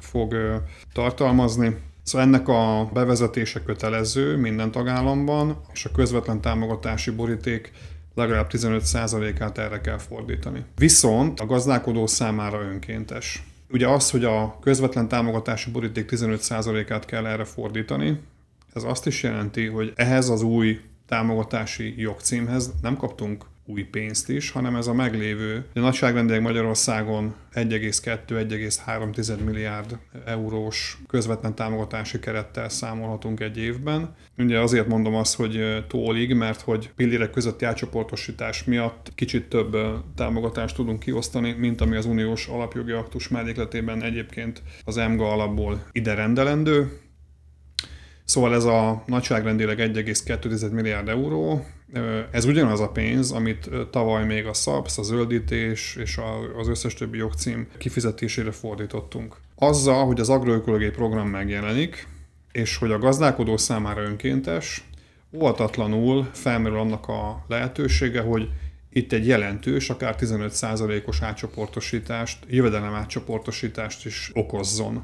fog 0.00 0.34
tartalmazni. 0.92 1.76
Szóval 2.02 2.26
ennek 2.26 2.48
a 2.48 2.90
bevezetése 2.92 3.62
kötelező 3.62 4.36
minden 4.36 4.70
tagállamban, 4.70 5.60
és 5.72 5.84
a 5.84 5.90
közvetlen 5.90 6.40
támogatási 6.40 7.10
boríték 7.10 7.72
legalább 8.14 8.46
15%-át 8.50 9.58
erre 9.58 9.80
kell 9.80 9.98
fordítani. 9.98 10.64
Viszont 10.76 11.40
a 11.40 11.46
gazdálkodó 11.46 12.06
számára 12.06 12.60
önkéntes. 12.60 13.42
Ugye 13.70 13.88
az, 13.88 14.10
hogy 14.10 14.24
a 14.24 14.58
közvetlen 14.60 15.08
támogatási 15.08 15.70
boríték 15.70 16.08
15%-át 16.12 17.04
kell 17.04 17.26
erre 17.26 17.44
fordítani, 17.44 18.20
ez 18.74 18.82
azt 18.82 19.06
is 19.06 19.22
jelenti, 19.22 19.66
hogy 19.66 19.92
ehhez 19.96 20.28
az 20.28 20.42
új 20.42 20.80
támogatási 21.06 21.94
jogcímhez 21.96 22.72
nem 22.82 22.96
kaptunk 22.96 23.44
új 23.66 23.82
pénzt 23.82 24.28
is, 24.28 24.50
hanem 24.50 24.76
ez 24.76 24.86
a 24.86 24.94
meglévő, 24.94 25.64
a 25.74 25.80
nagyságrendileg 25.80 26.42
Magyarországon 26.42 27.34
1,2-1,3 27.54 29.44
milliárd 29.44 29.98
eurós 30.24 30.98
közvetlen 31.06 31.54
támogatási 31.54 32.18
kerettel 32.18 32.68
számolhatunk 32.68 33.40
egy 33.40 33.58
évben. 33.58 34.14
Ugye 34.38 34.58
azért 34.58 34.86
mondom 34.86 35.14
azt, 35.14 35.36
hogy 35.36 35.84
tólig, 35.88 36.34
mert 36.34 36.60
hogy 36.60 36.90
pillérek 36.96 37.30
közötti 37.30 37.64
átcsoportosítás 37.64 38.64
miatt 38.64 39.12
kicsit 39.14 39.48
több 39.48 39.76
támogatást 40.14 40.76
tudunk 40.76 40.98
kiosztani, 40.98 41.52
mint 41.52 41.80
ami 41.80 41.96
az 41.96 42.06
uniós 42.06 42.46
alapjogi 42.46 42.92
aktus 42.92 43.28
mellékletében 43.28 44.02
egyébként 44.02 44.62
az 44.84 44.96
EMGA 44.96 45.32
alapból 45.32 45.86
ide 45.92 46.14
rendelendő. 46.14 46.98
Szóval 48.24 48.54
ez 48.54 48.64
a 48.64 49.02
nagyságrendileg 49.06 49.78
1,2 49.78 50.70
milliárd 50.70 51.08
euró, 51.08 51.66
ez 52.30 52.44
ugyanaz 52.44 52.80
a 52.80 52.88
pénz, 52.88 53.30
amit 53.30 53.70
tavaly 53.90 54.24
még 54.24 54.46
a 54.46 54.52
SZAPSZ, 54.52 54.98
a 54.98 55.02
zöldítés 55.02 55.96
és 55.96 56.20
az 56.58 56.68
összes 56.68 56.94
többi 56.94 57.18
jogcím 57.18 57.68
kifizetésére 57.78 58.50
fordítottunk. 58.50 59.36
Azzal, 59.54 60.06
hogy 60.06 60.20
az 60.20 60.28
agroökológiai 60.28 60.90
program 60.90 61.28
megjelenik, 61.28 62.08
és 62.52 62.76
hogy 62.76 62.92
a 62.92 62.98
gazdálkodó 62.98 63.56
számára 63.56 64.02
önkéntes, 64.02 64.84
óvatatlanul 65.32 66.28
felmerül 66.32 66.78
annak 66.78 67.08
a 67.08 67.44
lehetősége, 67.48 68.20
hogy 68.20 68.48
itt 68.90 69.12
egy 69.12 69.26
jelentős, 69.26 69.90
akár 69.90 70.16
15%-os 70.18 71.22
átcsoportosítást, 71.22 72.44
jövedelem 72.48 72.94
átcsoportosítást 72.94 74.06
is 74.06 74.30
okozzon. 74.34 75.02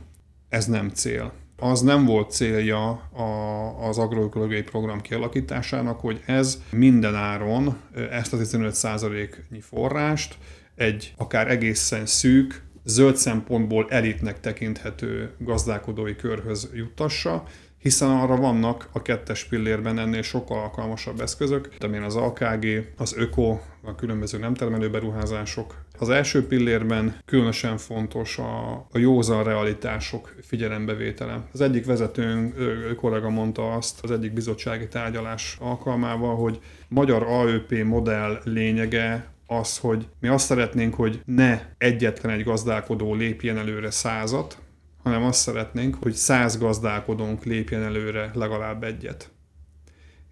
Ez 0.49 0.67
nem 0.67 0.89
cél 0.89 1.33
az 1.61 1.81
nem 1.81 2.05
volt 2.05 2.31
célja 2.31 2.89
a, 3.13 3.89
az 3.89 3.99
agroökológiai 3.99 4.63
program 4.63 5.01
kialakításának, 5.01 6.01
hogy 6.01 6.23
ez 6.27 6.63
minden 6.71 7.15
áron 7.15 7.77
ezt 8.11 8.33
a 8.33 8.37
15%-nyi 8.37 9.61
forrást 9.61 10.39
egy 10.75 11.15
akár 11.17 11.51
egészen 11.51 12.07
szűk, 12.07 12.63
zöld 12.85 13.17
szempontból 13.17 13.87
elitnek 13.89 14.41
tekinthető 14.41 15.35
gazdálkodói 15.39 16.17
körhöz 16.17 16.71
juttassa, 16.75 17.45
hiszen 17.81 18.11
arra 18.11 18.37
vannak 18.37 18.89
a 18.93 19.03
kettes 19.03 19.45
pillérben 19.45 19.99
ennél 19.99 20.23
sokkal 20.23 20.59
alkalmasabb 20.59 21.21
eszközök, 21.21 21.69
amilyen 21.79 22.05
az 22.05 22.17
AKG, 22.17 22.93
az 22.97 23.15
ÖKO, 23.17 23.59
a 23.83 23.95
különböző 23.95 24.39
nem 24.39 24.55
termelő 24.55 24.91
beruházások. 24.91 25.75
Az 25.99 26.09
első 26.09 26.47
pillérben 26.47 27.17
különösen 27.25 27.77
fontos 27.77 28.39
a, 28.39 28.73
a 28.93 28.99
józan 28.99 29.45
realitások 29.45 30.35
figyelembevétele. 30.43 31.49
Az 31.53 31.61
egyik 31.61 31.85
vezetőnk 31.85 32.55
kollega 32.97 33.29
mondta 33.29 33.73
azt 33.73 34.05
az 34.05 34.11
egyik 34.11 34.33
bizottsági 34.33 34.89
tárgyalás 34.89 35.57
alkalmával, 35.61 36.37
hogy 36.37 36.61
magyar 36.89 37.23
AÖP 37.23 37.85
modell 37.85 38.41
lényege 38.45 39.29
az, 39.47 39.79
hogy 39.79 40.09
mi 40.21 40.29
azt 40.29 40.47
szeretnénk, 40.47 40.95
hogy 40.95 41.21
ne 41.25 41.61
egyetlen 41.79 42.33
egy 42.33 42.45
gazdálkodó 42.45 43.15
lépjen 43.15 43.59
előre 43.59 43.91
százat, 43.91 44.59
hanem 45.03 45.23
azt 45.23 45.41
szeretnénk, 45.41 45.97
hogy 46.03 46.13
száz 46.13 46.59
gazdálkodónk 46.59 47.45
lépjen 47.45 47.83
előre 47.83 48.31
legalább 48.35 48.85
egyet. 48.85 49.31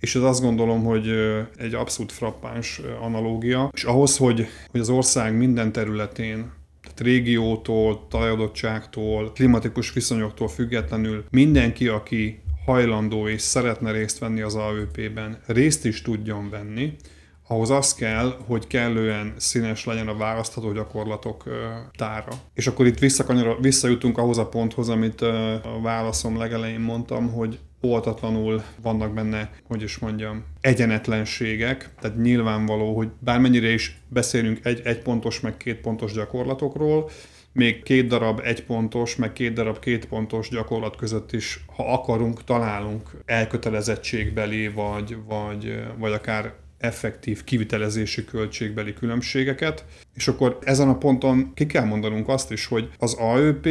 És 0.01 0.15
ez 0.15 0.23
azt 0.23 0.41
gondolom, 0.41 0.85
hogy 0.85 1.09
egy 1.57 1.75
abszolút 1.75 2.13
frappáns 2.13 2.81
analógia, 3.01 3.71
és 3.73 3.85
ahhoz, 3.85 4.17
hogy, 4.17 4.47
hogy 4.71 4.81
az 4.81 4.89
ország 4.89 5.37
minden 5.37 5.73
területén 5.73 6.57
tehát 6.83 7.01
régiótól, 7.01 8.07
talajadottságtól, 8.09 9.33
klimatikus 9.33 9.93
viszonyoktól 9.93 10.49
függetlenül 10.49 11.25
mindenki, 11.31 11.89
aki 11.89 12.41
hajlandó 12.65 13.29
és 13.29 13.41
szeretne 13.41 13.91
részt 13.91 14.19
venni 14.19 14.41
az 14.41 14.55
AÖP-ben, 14.55 15.39
részt 15.47 15.85
is 15.85 16.03
tudjon 16.03 16.51
venni, 16.51 16.97
ahhoz 17.49 17.71
az 17.71 17.95
kell, 17.95 18.37
hogy 18.47 18.67
kellően 18.67 19.35
színes 19.37 19.85
legyen 19.85 20.09
a 20.09 20.17
választható 20.17 20.73
gyakorlatok 20.73 21.45
tára. 21.97 22.33
És 22.55 22.67
akkor 22.67 22.87
itt 22.87 22.99
visszajutunk 23.61 24.19
ahhoz 24.19 24.39
a 24.39 24.49
ponthoz, 24.49 24.89
amit 24.89 25.21
a 25.21 25.81
válaszom 25.83 26.39
legelején 26.39 26.81
mondtam, 26.81 27.33
hogy 27.33 27.59
óvatatlanul 27.83 28.63
vannak 28.83 29.15
benne, 29.15 29.51
hogy 29.67 29.83
is 29.83 29.99
mondjam, 29.99 30.45
egyenetlenségek, 30.61 31.91
tehát 32.01 32.17
nyilvánvaló, 32.17 32.97
hogy 32.97 33.09
bármennyire 33.19 33.69
is 33.69 34.01
beszélünk 34.09 34.59
egy, 34.63 34.81
egy 34.85 34.99
pontos, 34.99 35.41
meg 35.41 35.57
két 35.57 35.81
pontos 35.81 36.13
gyakorlatokról, 36.13 37.11
még 37.53 37.83
két 37.83 38.07
darab 38.07 38.41
egy 38.45 38.65
pontos, 38.65 39.17
meg 39.17 39.33
két 39.33 39.53
darab 39.53 39.79
két 39.79 40.07
pontos 40.07 40.49
gyakorlat 40.49 40.97
között 40.97 41.33
is, 41.33 41.65
ha 41.77 41.93
akarunk, 41.93 42.45
találunk 42.45 43.11
elkötelezettségbeli, 43.25 44.69
vagy, 44.69 45.17
vagy, 45.27 45.83
vagy 45.99 46.13
akár 46.13 46.55
effektív 46.79 47.45
kivitelezési 47.45 48.25
költségbeli 48.25 48.93
különbségeket, 48.93 49.85
és 50.15 50.29
akkor 50.29 50.59
ezen 50.63 50.89
a 50.89 50.99
ponton 50.99 51.55
ki 51.55 51.67
kell 51.67 51.85
mondanunk 51.85 52.29
azt 52.29 52.53
is, 52.53 52.67
hogy 52.67 52.91
az 52.99 53.15
AÖP 53.15 53.67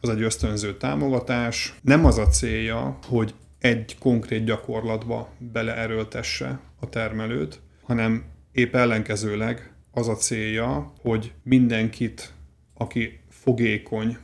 az 0.00 0.08
egy 0.08 0.22
ösztönző 0.22 0.76
támogatás, 0.76 1.74
nem 1.82 2.04
az 2.04 2.18
a 2.18 2.26
célja, 2.26 2.98
hogy 3.06 3.34
egy 3.58 3.96
konkrét 3.98 4.44
gyakorlatba 4.44 5.32
beleerőltesse 5.38 6.60
a 6.80 6.88
termelőt, 6.88 7.60
hanem 7.82 8.24
épp 8.52 8.74
ellenkezőleg 8.74 9.72
az 9.90 10.08
a 10.08 10.14
célja, 10.14 10.92
hogy 11.00 11.32
mindenkit, 11.42 12.32
aki 12.74 13.20
fogékony 13.28 14.16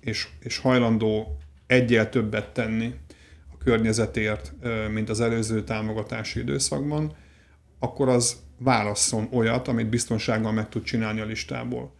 és, 0.00 0.28
és 0.40 0.58
hajlandó 0.58 1.36
egyel 1.66 2.08
többet 2.08 2.52
tenni 2.52 2.94
a 3.52 3.58
környezetért, 3.58 4.52
mint 4.92 5.08
az 5.08 5.20
előző 5.20 5.64
támogatási 5.64 6.40
időszakban, 6.40 7.12
akkor 7.80 8.08
az 8.08 8.36
válasszon 8.58 9.28
olyat, 9.32 9.68
amit 9.68 9.88
biztonsággal 9.88 10.52
meg 10.52 10.68
tud 10.68 10.82
csinálni 10.82 11.20
a 11.20 11.24
listából. 11.24 11.92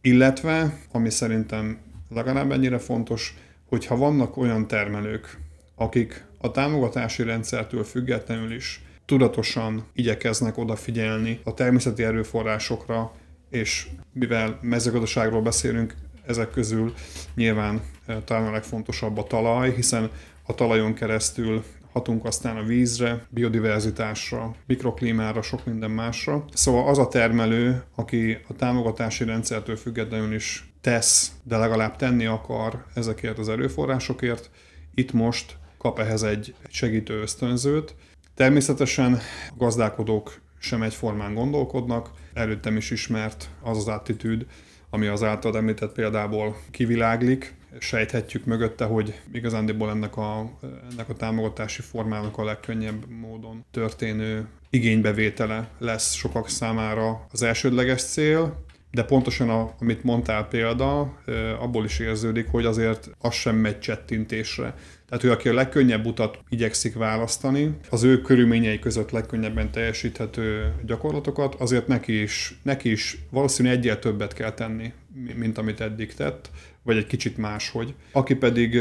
Illetve, 0.00 0.78
ami 0.92 1.10
szerintem 1.10 1.78
legalább 2.08 2.50
ennyire 2.50 2.78
fontos, 2.78 3.36
hogyha 3.68 3.96
vannak 3.96 4.36
olyan 4.36 4.66
termelők, 4.66 5.38
akik 5.74 6.24
a 6.38 6.50
támogatási 6.50 7.22
rendszertől 7.22 7.84
függetlenül 7.84 8.54
is 8.54 8.84
tudatosan 9.04 9.86
igyekeznek 9.94 10.58
odafigyelni 10.58 11.40
a 11.44 11.54
természeti 11.54 12.02
erőforrásokra, 12.02 13.12
és 13.50 13.88
mivel 14.12 14.58
mezőgazdaságról 14.60 15.42
beszélünk, 15.42 15.94
ezek 16.26 16.50
közül 16.50 16.92
nyilván 17.34 17.80
eh, 18.06 18.16
talán 18.24 18.46
a 18.46 18.50
legfontosabb 18.50 19.18
a 19.18 19.24
talaj, 19.24 19.74
hiszen 19.74 20.10
a 20.42 20.54
talajon 20.54 20.94
keresztül 20.94 21.64
hatunk 21.92 22.24
aztán 22.24 22.56
a 22.56 22.62
vízre, 22.62 23.26
biodiverzitásra, 23.28 24.54
mikroklímára, 24.66 25.42
sok 25.42 25.64
minden 25.64 25.90
másra. 25.90 26.44
Szóval 26.52 26.88
az 26.88 26.98
a 26.98 27.08
termelő, 27.08 27.82
aki 27.94 28.38
a 28.48 28.54
támogatási 28.54 29.24
rendszertől 29.24 29.76
függetlenül 29.76 30.34
is 30.34 30.72
tesz, 30.80 31.32
de 31.42 31.56
legalább 31.56 31.96
tenni 31.96 32.26
akar 32.26 32.84
ezekért 32.94 33.38
az 33.38 33.48
erőforrásokért, 33.48 34.50
itt 34.94 35.12
most 35.12 35.56
kap 35.78 35.98
ehhez 35.98 36.22
egy 36.22 36.54
segítő 36.68 37.20
ösztönzőt. 37.20 37.94
Természetesen 38.34 39.12
a 39.50 39.54
gazdálkodók 39.56 40.40
sem 40.58 40.82
egyformán 40.82 41.34
gondolkodnak, 41.34 42.10
előttem 42.34 42.76
is 42.76 42.90
ismert 42.90 43.48
az 43.62 43.76
az 43.76 43.88
attitűd, 43.88 44.46
ami 44.94 45.06
az 45.06 45.22
által 45.22 45.56
említett 45.56 45.92
példából 45.92 46.56
kiviláglik, 46.70 47.54
sejthetjük 47.78 48.44
mögötte, 48.44 48.84
hogy 48.84 49.20
igazándiból 49.32 49.90
ennek 49.90 50.16
a, 50.16 50.50
ennek 50.90 51.08
a 51.08 51.14
támogatási 51.14 51.82
formának 51.82 52.38
a 52.38 52.44
legkönnyebb 52.44 53.08
módon 53.08 53.64
történő 53.70 54.46
igénybevétele 54.70 55.68
lesz 55.78 56.12
sokak 56.12 56.48
számára 56.48 57.26
az 57.30 57.42
elsődleges 57.42 58.02
cél, 58.02 58.64
de 58.90 59.04
pontosan 59.04 59.50
a, 59.50 59.74
amit 59.80 60.04
mondtál 60.04 60.48
példa, 60.48 61.00
abból 61.60 61.84
is 61.84 61.98
érződik, 61.98 62.48
hogy 62.50 62.64
azért 62.64 63.10
az 63.18 63.34
sem 63.34 63.56
megy 63.56 63.78
csettintésre. 63.78 64.74
Tehát 65.12 65.26
ő, 65.26 65.30
aki 65.30 65.48
a 65.48 65.54
legkönnyebb 65.54 66.06
utat 66.06 66.38
igyekszik 66.48 66.94
választani, 66.94 67.76
az 67.90 68.02
ő 68.02 68.20
körülményei 68.20 68.78
között 68.78 69.10
legkönnyebben 69.10 69.70
teljesíthető 69.70 70.74
gyakorlatokat, 70.86 71.54
azért 71.54 71.86
neki 71.86 72.22
is, 72.22 72.58
neki 72.62 72.90
is 72.90 73.18
valószínűleg 73.30 73.78
egyel 73.78 73.98
többet 73.98 74.32
kell 74.32 74.52
tenni, 74.52 74.92
mint 75.34 75.58
amit 75.58 75.80
eddig 75.80 76.14
tett, 76.14 76.50
vagy 76.82 76.96
egy 76.96 77.06
kicsit 77.06 77.36
máshogy. 77.36 77.94
Aki 78.12 78.34
pedig 78.34 78.76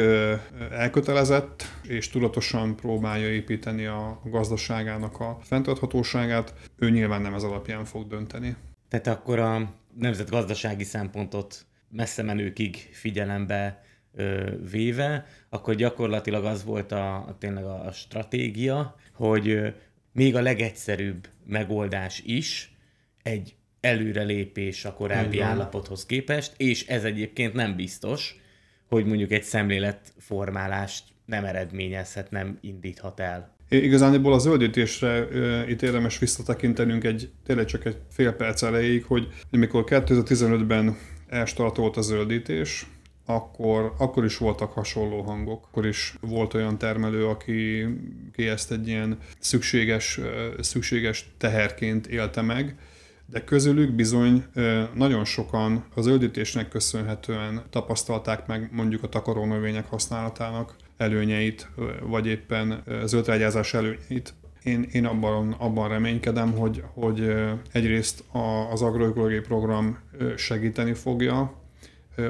elkötelezett 0.72 1.64
és 1.88 2.10
tudatosan 2.10 2.76
próbálja 2.76 3.30
építeni 3.30 3.86
a 3.86 4.22
gazdaságának 4.26 5.20
a 5.20 5.40
fenntarthatóságát, 5.44 6.54
ő 6.78 6.90
nyilván 6.90 7.22
nem 7.22 7.34
ez 7.34 7.44
alapján 7.44 7.86
fog 7.86 8.08
dönteni. 8.08 8.56
Tehát 8.90 9.08
akkor 9.08 9.40
a 9.40 9.74
nemzetgazdasági 9.98 10.84
szempontot 10.84 11.66
messze 11.90 12.24
menőkig 12.24 12.76
figyelembe 12.92 13.84
véve, 14.72 15.26
akkor 15.50 15.76
gyakorlatilag 15.76 16.46
az 16.46 16.64
volt 16.64 16.92
a, 16.92 17.16
a 17.16 17.36
tényleg 17.40 17.64
a, 17.64 17.86
a 17.86 17.92
stratégia, 17.92 18.96
hogy 19.14 19.50
ö, 19.50 19.68
még 20.12 20.36
a 20.36 20.42
legegyszerűbb 20.42 21.28
megoldás 21.46 22.22
is 22.26 22.76
egy 23.24 23.56
előrelépés 23.82 24.86
a 24.86 24.94
korábbi 24.94 25.36
Igen. 25.36 25.48
állapothoz 25.48 26.06
képest, 26.06 26.54
és 26.58 26.88
ez 26.88 27.04
egyébként 27.04 27.54
nem 27.54 27.76
biztos, 27.76 28.36
hogy 28.88 29.06
mondjuk 29.06 29.32
egy 29.32 29.44
szemléletformálást 29.44 31.04
nem 31.26 31.46
eredményezhet, 31.46 32.32
nem 32.32 32.58
indíthat 32.62 33.20
el. 33.20 33.56
Igazániból 33.70 34.34
a 34.34 34.38
zöldítésre 34.38 35.22
uh, 35.22 35.70
itt 35.70 35.82
érdemes 35.82 36.20
visszatekintenünk 36.20 37.04
egy, 37.04 37.30
tényleg 37.46 37.66
csak 37.66 37.86
egy 37.86 37.98
fél 38.10 38.32
perc 38.32 38.62
elejéig, 38.62 39.04
hogy 39.04 39.28
amikor 39.52 39.84
2015-ben 39.88 40.98
elstartolt 41.28 41.98
a 41.98 42.02
zöldítés, 42.02 42.86
akkor, 43.26 43.94
akkor 43.98 44.26
is 44.26 44.38
voltak 44.38 44.72
hasonló 44.72 45.22
hangok. 45.22 45.66
Akkor 45.66 45.86
is 45.86 46.16
volt 46.22 46.54
olyan 46.54 46.78
termelő, 46.78 47.28
aki, 47.28 47.88
aki 48.32 48.48
ezt 48.48 48.72
egy 48.72 48.88
ilyen 48.88 49.18
szükséges, 49.40 50.20
szükséges 50.60 51.30
teherként 51.38 52.08
élte 52.08 52.42
meg, 52.42 52.76
de 53.26 53.44
közülük 53.44 53.92
bizony 53.92 54.46
nagyon 54.94 55.26
sokan 55.26 55.84
az 55.96 56.04
zöldítésnek 56.04 56.70
köszönhetően 56.70 57.64
tapasztalták 57.70 58.48
meg 58.48 58.70
mondjuk 58.72 59.04
a 59.04 59.10
takarónövények 59.10 59.86
használatának 59.90 60.76
előnyeit, 60.98 61.70
vagy 62.02 62.28
éppen 62.28 62.84
zöldrágyázás 63.06 63.74
előnyeit. 63.74 64.34
Én, 64.64 64.88
én 64.92 65.06
abban, 65.06 65.52
abban 65.52 65.90
reménykedem, 65.90 66.52
hogy, 66.52 66.84
hogy 66.94 67.36
egyrészt 67.72 68.24
az 68.72 68.82
agroökológiai 68.82 69.40
program 69.40 69.98
segíteni 70.36 70.94
fogja 70.94 71.61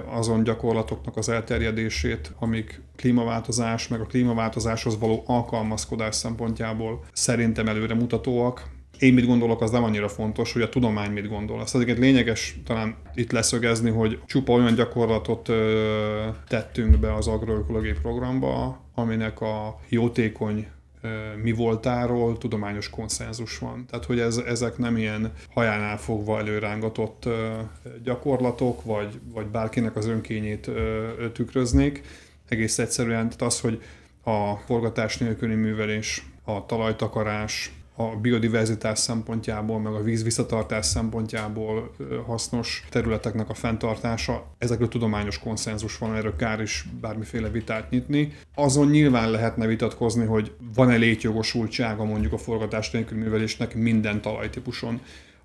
azon 0.05 0.43
gyakorlatoknak 0.43 1.17
az 1.17 1.29
elterjedését, 1.29 2.31
amik 2.39 2.81
klímaváltozás, 2.95 3.87
meg 3.87 4.01
a 4.01 4.05
klímaváltozáshoz 4.05 4.99
való 4.99 5.23
alkalmazkodás 5.25 6.15
szempontjából 6.15 7.05
szerintem 7.13 7.67
előre 7.67 7.93
mutatóak. 7.93 8.69
Én 8.99 9.13
mit 9.13 9.25
gondolok, 9.25 9.61
az 9.61 9.71
nem 9.71 9.83
annyira 9.83 10.07
fontos, 10.07 10.53
hogy 10.53 10.61
a 10.61 10.69
tudomány 10.69 11.11
mit 11.11 11.27
gondol. 11.27 11.59
Azt 11.59 11.75
azért 11.75 11.97
lényeges 11.97 12.55
talán 12.65 12.95
itt 13.15 13.31
leszögezni, 13.31 13.89
hogy 13.89 14.19
csupa 14.25 14.53
olyan 14.53 14.75
gyakorlatot 14.75 15.49
ö, 15.49 16.27
tettünk 16.47 16.99
be 16.99 17.13
az 17.13 17.27
agroökológiai 17.27 17.95
programba, 18.01 18.81
aminek 18.93 19.41
a 19.41 19.79
jótékony 19.89 20.67
mi 21.41 21.51
voltáról 21.51 22.37
tudományos 22.37 22.89
konszenzus 22.89 23.57
van. 23.57 23.85
Tehát, 23.89 24.05
hogy 24.05 24.19
ez, 24.19 24.37
ezek 24.37 24.77
nem 24.77 24.97
ilyen 24.97 25.31
hajánál 25.53 25.97
fogva 25.97 26.39
előrángatott 26.39 27.29
gyakorlatok, 28.03 28.83
vagy, 28.83 29.19
vagy 29.33 29.45
bárkinek 29.45 29.95
az 29.95 30.07
önkényét 30.07 30.71
tükröznék. 31.33 32.01
Egész 32.47 32.79
egyszerűen 32.79 33.23
tehát 33.23 33.41
az, 33.41 33.59
hogy 33.59 33.81
a 34.23 34.55
forgatás 34.55 35.17
nélküli 35.17 35.55
művelés, 35.55 36.25
a 36.43 36.65
talajtakarás, 36.65 37.71
a 38.09 38.15
biodiverzitás 38.21 38.99
szempontjából, 38.99 39.79
meg 39.79 39.93
a 39.93 40.03
víz 40.03 40.23
visszatartás 40.23 40.85
szempontjából 40.85 41.91
hasznos 42.25 42.85
területeknek 42.89 43.49
a 43.49 43.53
fenntartása. 43.53 44.45
Ezekről 44.57 44.87
tudományos 44.87 45.39
konszenzus 45.39 45.97
van, 45.97 46.15
erről 46.15 46.35
kár 46.35 46.61
is 46.61 46.85
bármiféle 47.01 47.49
vitát 47.49 47.89
nyitni. 47.89 48.33
Azon 48.55 48.89
nyilván 48.89 49.31
lehetne 49.31 49.65
vitatkozni, 49.65 50.25
hogy 50.25 50.51
van-e 50.75 50.95
létjogosultsága 50.95 52.03
mondjuk 52.03 52.33
a 52.33 52.37
forgatás 52.37 52.91
nélkül 52.91 53.17
művelésnek 53.17 53.75
minden 53.75 54.21
talajtípuson. 54.21 55.01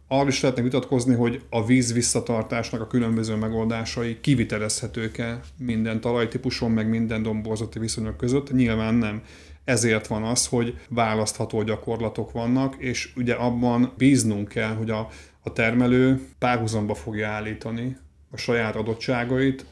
Arról 0.09 0.29
is 0.29 0.41
lehetne 0.41 0.63
vitatkozni, 0.63 1.15
hogy 1.15 1.43
a 1.51 1.65
víz 1.65 1.93
visszatartásnak 1.93 2.81
a 2.81 2.87
különböző 2.87 3.35
megoldásai 3.35 4.21
kivitelezhetők-e 4.21 5.41
minden 5.59 6.01
talajtípuson, 6.01 6.71
meg 6.71 6.89
minden 6.89 7.23
domborzati 7.23 7.79
viszonyok 7.79 8.17
között. 8.17 8.53
Nyilván 8.53 8.95
nem 8.95 9.23
ezért 9.67 10.07
van 10.07 10.23
az, 10.23 10.47
hogy 10.47 10.79
választható 10.89 11.63
gyakorlatok 11.63 12.33
vannak, 12.33 12.77
és 12.79 13.13
ugye 13.17 13.35
abban 13.35 13.93
bíznunk 13.97 14.49
kell, 14.49 14.75
hogy 14.75 14.91
a, 14.91 15.09
a 15.43 15.53
termelő 15.53 16.29
párhuzamba 16.39 16.95
fogja 16.95 17.29
állítani 17.29 17.97
a 18.31 18.37
saját 18.37 18.77
adottságait, 18.77 19.67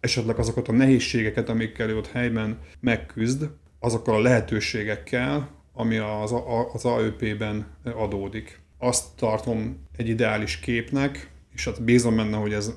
esetleg 0.00 0.38
azokat 0.38 0.68
a 0.68 0.72
nehézségeket, 0.72 1.48
amikkel 1.48 1.88
ő 1.88 1.96
ott 1.96 2.10
helyben 2.10 2.58
megküzd, 2.80 3.48
azokkal 3.78 4.14
a 4.14 4.20
lehetőségekkel, 4.20 5.48
ami 5.72 5.96
az, 5.96 6.34
az 6.72 6.84
AÖP-ben 6.84 7.66
adódik. 7.84 8.60
Azt 8.78 9.04
tartom 9.16 9.86
egy 9.96 10.08
ideális 10.08 10.58
képnek, 10.58 11.30
és 11.54 11.64
hát 11.64 11.82
bízom 11.82 12.16
benne, 12.16 12.36
hogy 12.36 12.52
ez 12.52 12.72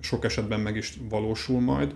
sok 0.00 0.24
esetben 0.24 0.60
meg 0.60 0.76
is 0.76 0.98
valósul 1.08 1.60
majd, 1.60 1.94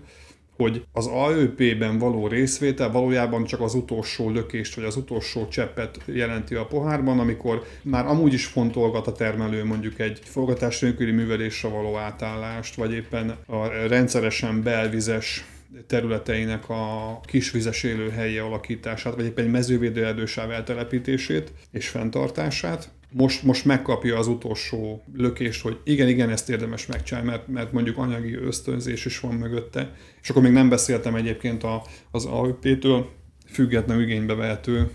hogy 0.56 0.84
az 0.92 1.06
AÖP-ben 1.06 1.98
való 1.98 2.26
részvétel 2.26 2.90
valójában 2.90 3.44
csak 3.44 3.60
az 3.60 3.74
utolsó 3.74 4.30
lökést, 4.30 4.74
vagy 4.74 4.84
az 4.84 4.96
utolsó 4.96 5.48
cseppet 5.48 6.00
jelenti 6.04 6.54
a 6.54 6.66
pohárban, 6.66 7.18
amikor 7.18 7.64
már 7.82 8.06
amúgy 8.06 8.32
is 8.32 8.46
fontolgat 8.46 9.06
a 9.06 9.12
termelő 9.12 9.64
mondjuk 9.64 9.98
egy 9.98 10.20
forgatás 10.24 10.80
nélküli 10.80 11.12
művelésre 11.12 11.68
való 11.68 11.96
átállást, 11.96 12.74
vagy 12.74 12.92
éppen 12.92 13.36
a 13.46 13.66
rendszeresen 13.66 14.62
belvizes 14.62 15.44
területeinek 15.86 16.68
a 16.68 17.20
kisvizes 17.26 17.82
élőhelyi 17.82 18.38
alakítását, 18.38 19.14
vagy 19.14 19.24
éppen 19.24 19.44
egy 19.44 19.50
mezővédőerdősáv 19.50 20.50
eltelepítését 20.50 21.52
és 21.70 21.88
fenntartását 21.88 22.90
most, 23.16 23.42
most 23.42 23.64
megkapja 23.64 24.18
az 24.18 24.26
utolsó 24.26 25.02
lökést, 25.14 25.62
hogy 25.62 25.80
igen, 25.84 26.08
igen, 26.08 26.30
ezt 26.30 26.50
érdemes 26.50 26.86
megcsinálni, 26.86 27.28
mert, 27.28 27.48
mert 27.48 27.72
mondjuk 27.72 27.98
anyagi 27.98 28.34
ösztönzés 28.34 29.04
is 29.04 29.20
van 29.20 29.34
mögötte. 29.34 29.94
És 30.22 30.30
akkor 30.30 30.42
még 30.42 30.52
nem 30.52 30.68
beszéltem 30.68 31.14
egyébként 31.14 31.62
a, 31.62 31.82
az 32.10 32.24
AÖP-től 32.24 33.10
független 33.46 34.00
igénybe 34.00 34.34
vehető 34.34 34.90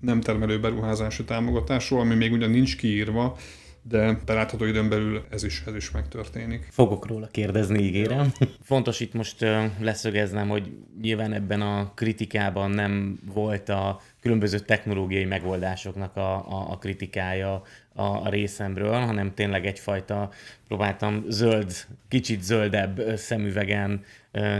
nem 0.00 0.20
termelő 0.20 0.60
beruházási 0.60 1.24
támogatásról, 1.24 2.00
ami 2.00 2.14
még 2.14 2.32
ugyan 2.32 2.50
nincs 2.50 2.76
kiírva, 2.76 3.36
de 3.82 4.18
belátható 4.26 4.64
időn 4.64 4.88
belül 4.88 5.24
ez 5.30 5.44
is, 5.44 5.62
ez 5.66 5.74
is 5.74 5.90
megtörténik. 5.90 6.68
Fogok 6.70 7.06
róla 7.06 7.26
kérdezni, 7.26 7.82
ígérem. 7.82 8.32
Fontos 8.62 9.00
itt 9.00 9.12
most 9.12 9.44
leszögeznem, 9.80 10.48
hogy 10.48 10.76
nyilván 11.00 11.32
ebben 11.32 11.60
a 11.60 11.92
kritikában 11.94 12.70
nem 12.70 13.18
volt 13.34 13.68
a 13.68 14.00
különböző 14.20 14.58
technológiai 14.58 15.24
megoldásoknak 15.24 16.16
a, 16.16 16.34
a, 16.34 16.70
a 16.70 16.78
kritikája 16.78 17.62
a, 17.94 18.02
a 18.02 18.28
részemről, 18.28 18.92
hanem 18.92 19.34
tényleg 19.34 19.66
egyfajta, 19.66 20.30
próbáltam 20.66 21.24
zöld, 21.28 21.72
kicsit 22.08 22.42
zöldebb 22.42 23.16
szemüvegen 23.16 24.04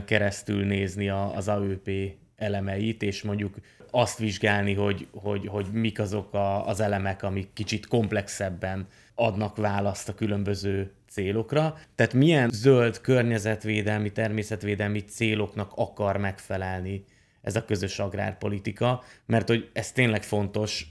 keresztül 0.04 0.64
nézni 0.64 1.08
az 1.08 1.48
AÖP 1.48 1.90
elemeit, 2.36 3.02
és 3.02 3.22
mondjuk 3.22 3.54
azt 3.90 4.18
vizsgálni, 4.18 4.74
hogy, 4.74 5.06
hogy, 5.12 5.46
hogy 5.46 5.66
mik 5.72 5.98
azok 5.98 6.34
a, 6.34 6.66
az 6.66 6.80
elemek, 6.80 7.22
amik 7.22 7.48
kicsit 7.52 7.86
komplexebben 7.86 8.86
adnak 9.20 9.56
választ 9.56 10.08
a 10.08 10.14
különböző 10.14 10.92
célokra. 11.08 11.76
Tehát 11.94 12.12
milyen 12.12 12.50
zöld 12.50 13.00
környezetvédelmi, 13.00 14.12
természetvédelmi 14.12 15.00
céloknak 15.00 15.72
akar 15.74 16.16
megfelelni 16.16 17.04
ez 17.42 17.56
a 17.56 17.64
közös 17.64 17.98
agrárpolitika, 17.98 19.02
mert 19.26 19.48
hogy 19.48 19.70
ez 19.72 19.92
tényleg 19.92 20.22
fontos 20.22 20.86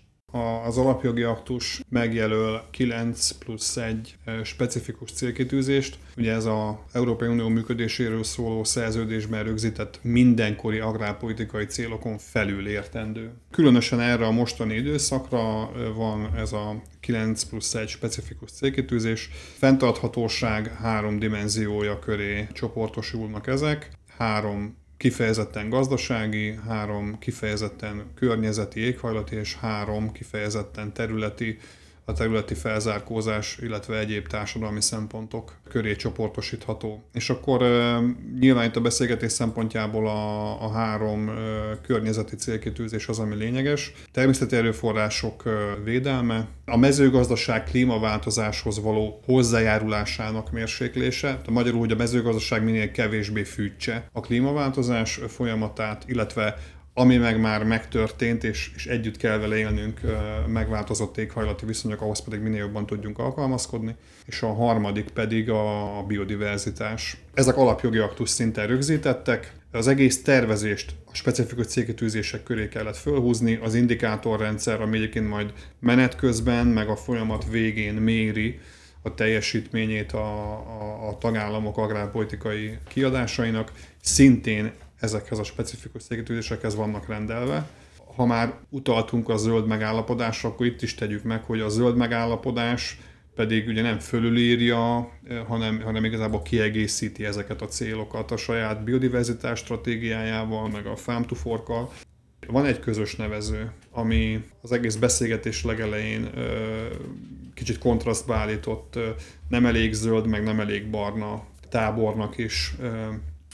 az 0.66 0.78
alapjogi 0.78 1.24
aktus 1.24 1.82
megjelöl 1.90 2.64
9 2.72 3.32
plusz 3.32 3.78
1 3.78 4.18
specifikus 4.44 5.12
célkitűzést. 5.12 5.98
Ugye 6.18 6.34
ez 6.34 6.46
az 6.46 6.74
Európai 6.92 7.28
Unió 7.28 7.48
működéséről 7.48 8.24
szóló 8.24 8.64
szerződésben 8.64 9.44
rögzített 9.44 10.00
mindenkori 10.02 10.80
agrárpolitikai 10.80 11.66
célokon 11.66 12.18
felül 12.18 12.68
értendő. 12.68 13.32
Különösen 13.52 14.00
erre 14.00 14.26
a 14.26 14.32
mostani 14.32 14.76
időszakra 14.76 15.72
van 15.96 16.36
ez 16.36 16.54
a 16.54 16.82
9 17.00 17.44
plusz 17.44 17.76
1 17.76 17.88
specifikus 17.88 18.52
célkitűzés. 18.52 19.30
Fentarthatóság 19.58 20.76
három 20.82 21.20
dimenziója 21.20 22.00
köré 22.00 22.48
csoportosulnak 22.54 23.48
ezek. 23.48 23.92
Három 24.18 24.78
kifejezetten 25.00 25.70
gazdasági, 25.70 26.60
három 26.68 27.20
kifejezetten 27.20 28.04
környezeti, 28.16 28.80
éghajlati 28.80 29.36
és 29.36 29.56
három 29.56 30.12
kifejezetten 30.12 30.94
területi 30.94 31.60
a 32.10 32.14
területi 32.14 32.54
felzárkózás, 32.54 33.58
illetve 33.62 34.00
egyéb 34.00 34.28
társadalmi 34.28 34.82
szempontok 34.82 35.54
köré 35.70 35.96
csoportosítható. 35.96 37.04
És 37.14 37.30
akkor 37.30 37.64
nyilván 38.40 38.66
itt 38.66 38.76
a 38.76 38.82
beszélgetés 38.82 39.32
szempontjából 39.32 40.08
a, 40.08 40.64
a 40.64 40.72
három 40.72 41.32
környezeti 41.82 42.36
célkitűzés 42.36 43.08
az, 43.08 43.20
ami 43.20 43.36
lényeges. 43.36 43.94
Természeti 44.12 44.56
erőforrások 44.56 45.44
védelme, 45.84 46.48
a 46.66 46.78
mezőgazdaság 46.78 47.64
klímaváltozáshoz 47.64 48.82
való 48.82 49.22
hozzájárulásának 49.26 50.52
mérséklése, 50.52 51.42
a 51.48 51.52
magyarul, 51.52 51.80
hogy 51.80 51.92
a 51.92 51.96
mezőgazdaság 51.96 52.64
minél 52.64 52.92
kevésbé 52.92 53.44
fűtse 53.44 54.10
a 54.12 54.20
klímaváltozás 54.20 55.20
folyamatát, 55.28 56.04
illetve 56.08 56.56
ami 57.00 57.18
meg 57.18 57.40
már 57.40 57.64
megtörtént, 57.64 58.44
és, 58.44 58.72
és 58.76 58.86
együtt 58.86 59.18
kell 59.18 59.38
vele 59.38 59.58
élnünk 59.58 60.00
megváltozott 60.48 61.18
éghajlati 61.18 61.66
viszonyok, 61.66 62.02
ahhoz 62.02 62.24
pedig 62.24 62.40
minél 62.40 62.60
jobban 62.60 62.86
tudjunk 62.86 63.20
alkalmazkodni, 63.20 63.96
és 64.26 64.42
a 64.42 64.54
harmadik 64.54 65.10
pedig 65.10 65.50
a, 65.50 66.04
biodiverzitás. 66.08 67.18
Ezek 67.34 67.58
alapjogi 67.58 67.98
aktus 67.98 68.30
szinten 68.30 68.68
rögzítettek, 68.68 69.54
az 69.72 69.88
egész 69.88 70.24
tervezést 70.24 70.96
a 71.12 71.16
specifikus 71.16 71.66
célkitűzések 71.66 72.44
köré 72.44 72.68
kellett 72.68 72.98
fölhúzni, 72.98 73.60
az 73.64 73.76
indikátorrendszer, 73.76 74.82
ami 74.82 74.98
egyébként 74.98 75.30
majd 75.30 75.54
menet 75.80 76.16
közben, 76.16 76.68
meg 76.68 76.90
a 76.90 76.96
folyamat 76.96 77.46
végén 77.50 77.94
méri 77.94 78.60
a 79.02 79.14
teljesítményét 79.14 80.12
a, 80.12 80.52
a, 80.54 81.08
a 81.10 81.18
tagállamok 81.18 81.78
agrárpolitikai 81.78 82.78
kiadásainak, 82.88 83.72
szintén 84.02 84.72
ezekhez 85.00 85.40
a 85.40 85.44
specifikus 85.44 86.04
célkitűzésekhez 86.04 86.76
vannak 86.76 87.08
rendelve. 87.08 87.70
Ha 88.16 88.26
már 88.26 88.54
utaltunk 88.70 89.30
a 89.30 89.38
zöld 89.38 89.68
megállapodásra, 89.68 90.50
akkor 90.50 90.66
itt 90.66 90.82
is 90.82 90.96
tegyük 90.96 91.24
meg, 91.24 91.44
hogy 91.44 91.60
a 91.60 91.70
zöld 91.70 91.96
megállapodás 91.96 93.00
pedig 93.36 93.68
ugye 93.68 93.82
nem 93.82 94.00
fölülírja, 94.00 95.12
hanem, 95.48 95.82
hanem 95.82 96.06
igazából 96.06 96.42
kiegészíti 96.42 97.26
ezeket 97.26 97.62
a 97.62 97.68
célokat 97.68 98.32
a 98.32 98.38
saját 98.38 98.84
biodiverzitás 98.84 99.60
stratégiájával, 99.60 100.70
meg 100.70 100.86
a 100.86 100.96
farm 100.96 101.24
to 101.24 101.36
fork 101.36 101.68
Van 102.48 102.66
egy 102.66 102.80
közös 102.80 103.16
nevező, 103.16 103.72
ami 103.92 104.44
az 104.62 104.72
egész 104.72 104.96
beszélgetés 104.96 105.64
legelején 105.64 106.30
kicsit 107.54 107.78
kontrasztba 107.78 108.36
állított, 108.36 109.00
nem 109.50 109.66
elég 109.66 109.94
zöld, 109.94 110.28
meg 110.28 110.44
nem 110.44 110.60
elég 110.60 110.90
barna 110.90 111.44
tábornak 111.70 112.38
is 112.38 112.76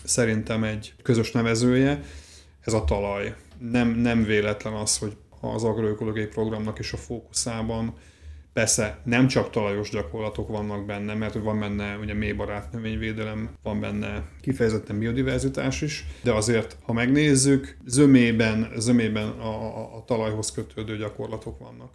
szerintem 0.05 0.63
egy 0.63 0.93
közös 1.03 1.31
nevezője, 1.31 2.01
ez 2.61 2.73
a 2.73 2.83
talaj. 2.83 3.35
Nem, 3.71 3.89
nem 3.89 4.23
véletlen 4.23 4.73
az, 4.73 4.97
hogy 4.97 5.15
az 5.41 5.63
agroökológiai 5.63 6.25
programnak 6.25 6.79
is 6.79 6.93
a 6.93 6.97
fókuszában 6.97 7.93
Persze 8.55 8.99
nem 9.03 9.27
csak 9.27 9.49
talajos 9.49 9.89
gyakorlatok 9.89 10.47
vannak 10.47 10.85
benne, 10.85 11.13
mert 11.13 11.33
van 11.33 11.59
benne 11.59 11.97
ugye 11.97 12.13
mélybarát 12.13 12.71
növényvédelem, 12.71 13.49
van 13.63 13.79
benne 13.79 14.23
kifejezetten 14.41 14.99
biodiverzitás 14.99 15.81
is, 15.81 16.05
de 16.23 16.33
azért, 16.33 16.77
ha 16.81 16.93
megnézzük, 16.93 17.77
zömében, 17.85 18.71
zömében 18.75 19.27
a, 19.27 19.47
a, 19.47 19.95
a 19.95 20.03
talajhoz 20.05 20.51
kötődő 20.51 20.97
gyakorlatok 20.97 21.59
vannak. 21.59 21.93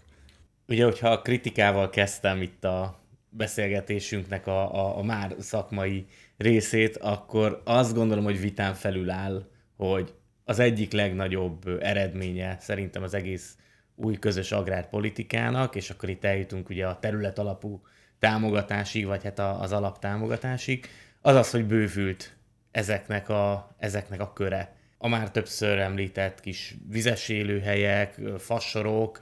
Ugye, 0.69 0.85
hogyha 0.85 1.09
a 1.09 1.23
kritikával 1.23 1.91
kezdtem 1.91 2.43
itt 2.43 2.65
a 2.65 3.01
beszélgetésünknek 3.29 4.47
a, 4.47 4.75
a, 4.75 4.99
a 4.99 5.03
már 5.03 5.35
szakmai 5.39 6.07
részét, 6.41 6.97
akkor 6.97 7.63
azt 7.65 7.95
gondolom, 7.95 8.25
hogy 8.25 8.41
vitán 8.41 8.75
felül 8.75 9.11
áll, 9.11 9.47
hogy 9.77 10.15
az 10.45 10.59
egyik 10.59 10.93
legnagyobb 10.93 11.79
eredménye 11.81 12.57
szerintem 12.61 13.03
az 13.03 13.15
egész 13.15 13.57
új 13.95 14.19
közös 14.19 14.53
agrárpolitikának, 14.53 15.75
és 15.75 15.91
akkor 15.91 16.09
itt 16.09 16.25
eljutunk 16.25 16.69
ugye 16.69 16.87
a 16.87 16.99
terület 16.99 17.39
alapú 17.39 17.83
támogatásig, 18.19 19.07
vagy 19.07 19.23
hát 19.23 19.39
az 19.39 19.73
alaptámogatásig, 19.73 20.87
az 21.21 21.35
az, 21.35 21.51
hogy 21.51 21.65
bővült 21.65 22.37
ezeknek 22.71 23.29
a, 23.29 23.75
ezeknek 23.79 24.21
a 24.21 24.33
köre. 24.33 24.77
a 24.99 25.09
már 25.09 25.31
többször 25.31 25.79
említett 25.79 26.41
kis 26.41 26.75
vizes 26.89 27.29
élőhelyek, 27.29 28.21
fassorok 28.39 29.21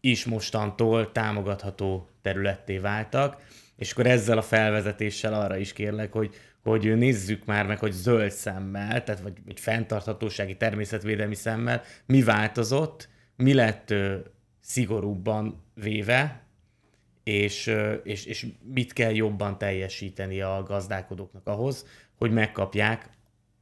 is 0.00 0.24
mostantól 0.24 1.12
támogatható 1.12 2.08
területté 2.22 2.78
váltak, 2.78 3.42
és 3.76 3.92
akkor 3.92 4.06
ezzel 4.06 4.38
a 4.38 4.42
felvezetéssel 4.42 5.34
arra 5.34 5.56
is 5.56 5.72
kérlek, 5.72 6.12
hogy, 6.12 6.34
hogy 6.62 6.96
nézzük 6.96 7.44
már 7.44 7.66
meg, 7.66 7.78
hogy 7.78 7.92
zöld 7.92 8.30
szemmel, 8.30 9.04
tehát 9.04 9.20
vagy, 9.20 9.38
vagy 9.46 9.60
fenntarthatósági 9.60 10.56
természetvédelmi 10.56 11.34
szemmel 11.34 11.82
mi 12.06 12.22
változott, 12.22 13.08
mi 13.36 13.54
lett 13.54 13.90
ö, 13.90 14.16
szigorúbban 14.60 15.62
véve, 15.74 16.44
és, 17.24 17.74
és, 18.02 18.24
és 18.24 18.46
mit 18.74 18.92
kell 18.92 19.14
jobban 19.14 19.58
teljesíteni 19.58 20.40
a 20.40 20.62
gazdálkodóknak 20.66 21.46
ahhoz, 21.46 21.86
hogy 22.18 22.30
megkapják 22.30 23.10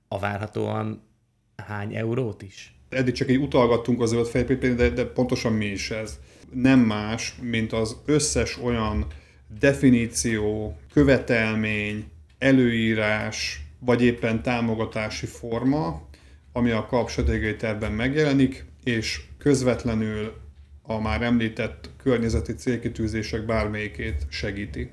a 0.08 0.18
várhatóan 0.18 1.02
hány 1.56 1.94
eurót 1.96 2.42
is? 2.42 2.76
Eddig 2.88 3.14
csak 3.14 3.28
egy 3.28 3.36
utalgattunk 3.36 4.00
a 4.00 4.06
zöld 4.06 4.26
fejlődésre, 4.26 4.74
de, 4.74 4.88
de 4.88 5.04
pontosan 5.04 5.52
mi 5.52 5.64
is 5.64 5.90
ez. 5.90 6.18
Nem 6.52 6.80
más, 6.80 7.34
mint 7.40 7.72
az 7.72 7.96
összes 8.06 8.58
olyan 8.58 9.06
definíció, 9.58 10.76
követelmény, 10.92 12.04
előírás, 12.38 13.62
vagy 13.78 14.02
éppen 14.02 14.42
támogatási 14.42 15.26
forma, 15.26 16.08
ami 16.52 16.70
a 16.70 16.86
kap 16.86 17.10
stratégiai 17.10 17.56
tervben 17.56 17.92
megjelenik, 17.92 18.64
és 18.84 19.20
közvetlenül 19.38 20.32
a 20.82 21.00
már 21.00 21.22
említett 21.22 21.90
környezeti 22.02 22.54
célkitűzések 22.54 23.46
bármelyikét 23.46 24.26
segíti. 24.28 24.90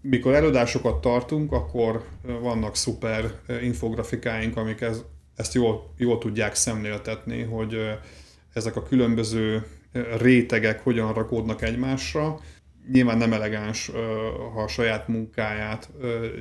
Mikor 0.00 0.34
előadásokat 0.34 1.00
tartunk, 1.00 1.52
akkor 1.52 2.04
vannak 2.22 2.76
szuper 2.76 3.30
infografikáink, 3.62 4.56
amik 4.56 4.80
ez, 4.80 5.02
ezt 5.36 5.54
jól, 5.54 5.94
jól 5.96 6.18
tudják 6.18 6.54
szemléltetni, 6.54 7.42
hogy 7.42 7.76
ezek 8.52 8.76
a 8.76 8.82
különböző 8.82 9.66
rétegek 10.18 10.80
hogyan 10.80 11.12
rakódnak 11.12 11.62
egymásra, 11.62 12.40
nyilván 12.92 13.18
nem 13.18 13.32
elegáns, 13.32 13.90
ha 14.54 14.62
a 14.62 14.68
saját 14.68 15.08
munkáját 15.08 15.90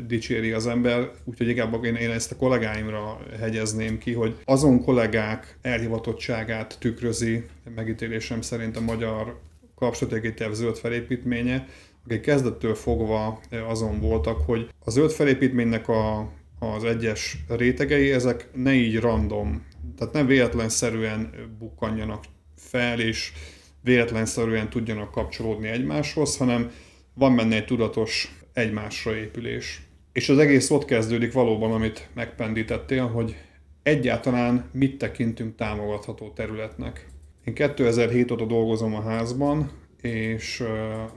dicséri 0.08 0.52
az 0.52 0.68
ember, 0.68 1.12
úgyhogy 1.24 1.48
inkább 1.48 1.84
én, 1.84 1.96
én 1.96 2.12
ezt 2.12 2.32
a 2.32 2.36
kollégáimra 2.36 3.20
hegyezném 3.40 3.98
ki, 3.98 4.14
hogy 4.14 4.36
azon 4.46 4.84
kollégák 4.84 5.58
elhivatottságát 5.62 6.78
tükrözi 6.80 7.46
megítélésem 7.76 8.42
szerint 8.42 8.78
a 8.78 8.82
magyar 8.82 9.40
kapcsolatégi 9.76 10.34
terv 10.34 10.52
zöld 10.52 10.78
felépítménye, 10.78 11.68
akik 12.06 12.22
kezdettől 12.22 12.76
fogva 12.76 13.42
azon 13.68 14.00
voltak, 14.00 14.40
hogy 14.46 14.70
a 14.86 14.90
zöld 14.90 15.12
felépítménynek 15.12 15.88
a, 15.88 16.32
az 16.60 16.84
egyes 16.84 17.38
rétegei, 17.48 18.12
ezek 18.12 18.48
ne 18.54 18.74
így 18.74 19.00
random, 19.00 19.66
tehát 19.98 20.14
nem 20.14 20.26
véletlenszerűen 20.26 21.30
bukkanjanak 21.60 22.24
fel, 22.56 23.00
és 23.00 23.32
véletlenszerűen 23.82 24.70
tudjanak 24.70 25.12
kapcsolódni 25.12 25.68
egymáshoz, 25.68 26.38
hanem 26.38 26.72
van 27.14 27.36
benne 27.36 27.56
egy 27.56 27.66
tudatos 27.66 28.40
egymásra 28.54 29.16
épülés. 29.16 29.82
És 30.12 30.30
az 30.30 30.38
egész 30.38 30.70
ott 30.70 30.86
kezdődik 30.86 31.34
valóban, 31.34 31.72
amit 31.72 32.10
megpendítettél, 32.14 33.08
hogy 33.08 33.36
egyáltalán 33.84 34.70
mit 34.72 34.98
tekintünk 34.98 35.56
támogatható 35.56 36.30
területnek. 36.30 37.08
Én 37.44 37.54
2007 37.54 38.32
óta 38.32 38.46
dolgozom 38.46 38.96
a 38.96 39.02
házban, 39.02 39.72
és 40.02 40.60
uh, 40.60 40.68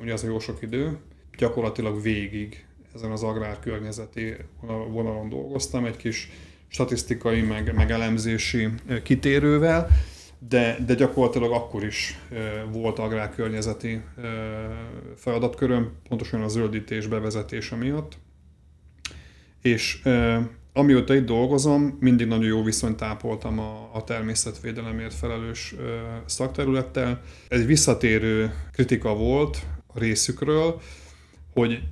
ugye 0.00 0.12
az 0.12 0.24
a 0.24 0.26
jó 0.26 0.38
sok 0.38 0.62
idő, 0.62 0.98
gyakorlatilag 1.38 2.02
végig 2.02 2.64
ezen 2.94 3.10
az 3.10 3.22
agrárkörnyezeti 3.22 4.34
vonalon 4.90 5.28
dolgoztam, 5.28 5.84
egy 5.84 5.96
kis 5.96 6.30
statisztikai, 6.68 7.40
meg, 7.40 7.74
meg 7.74 7.90
elemzési 7.90 8.68
kitérővel, 9.02 9.88
de, 10.48 10.76
de 10.86 10.94
gyakorlatilag 10.94 11.52
akkor 11.52 11.84
is 11.84 12.18
volt 12.72 12.98
agrárkörnyezeti 12.98 14.02
feladatköröm, 15.16 15.92
pontosan 16.08 16.42
a 16.42 16.48
zöldítés 16.48 17.06
bevezetése 17.06 17.76
miatt. 17.76 18.18
És 19.62 20.02
amióta 20.72 21.14
itt 21.14 21.24
dolgozom, 21.24 21.96
mindig 22.00 22.26
nagyon 22.26 22.44
jó 22.44 22.62
viszonyt 22.62 23.02
ápoltam 23.02 23.58
a, 23.58 23.90
a 23.92 24.04
természetvédelemért 24.04 25.14
felelős 25.14 25.74
szakterülettel. 26.24 27.20
Egy 27.48 27.66
visszatérő 27.66 28.54
kritika 28.72 29.14
volt 29.14 29.66
a 29.86 29.98
részükről, 29.98 30.80
hogy 31.52 31.82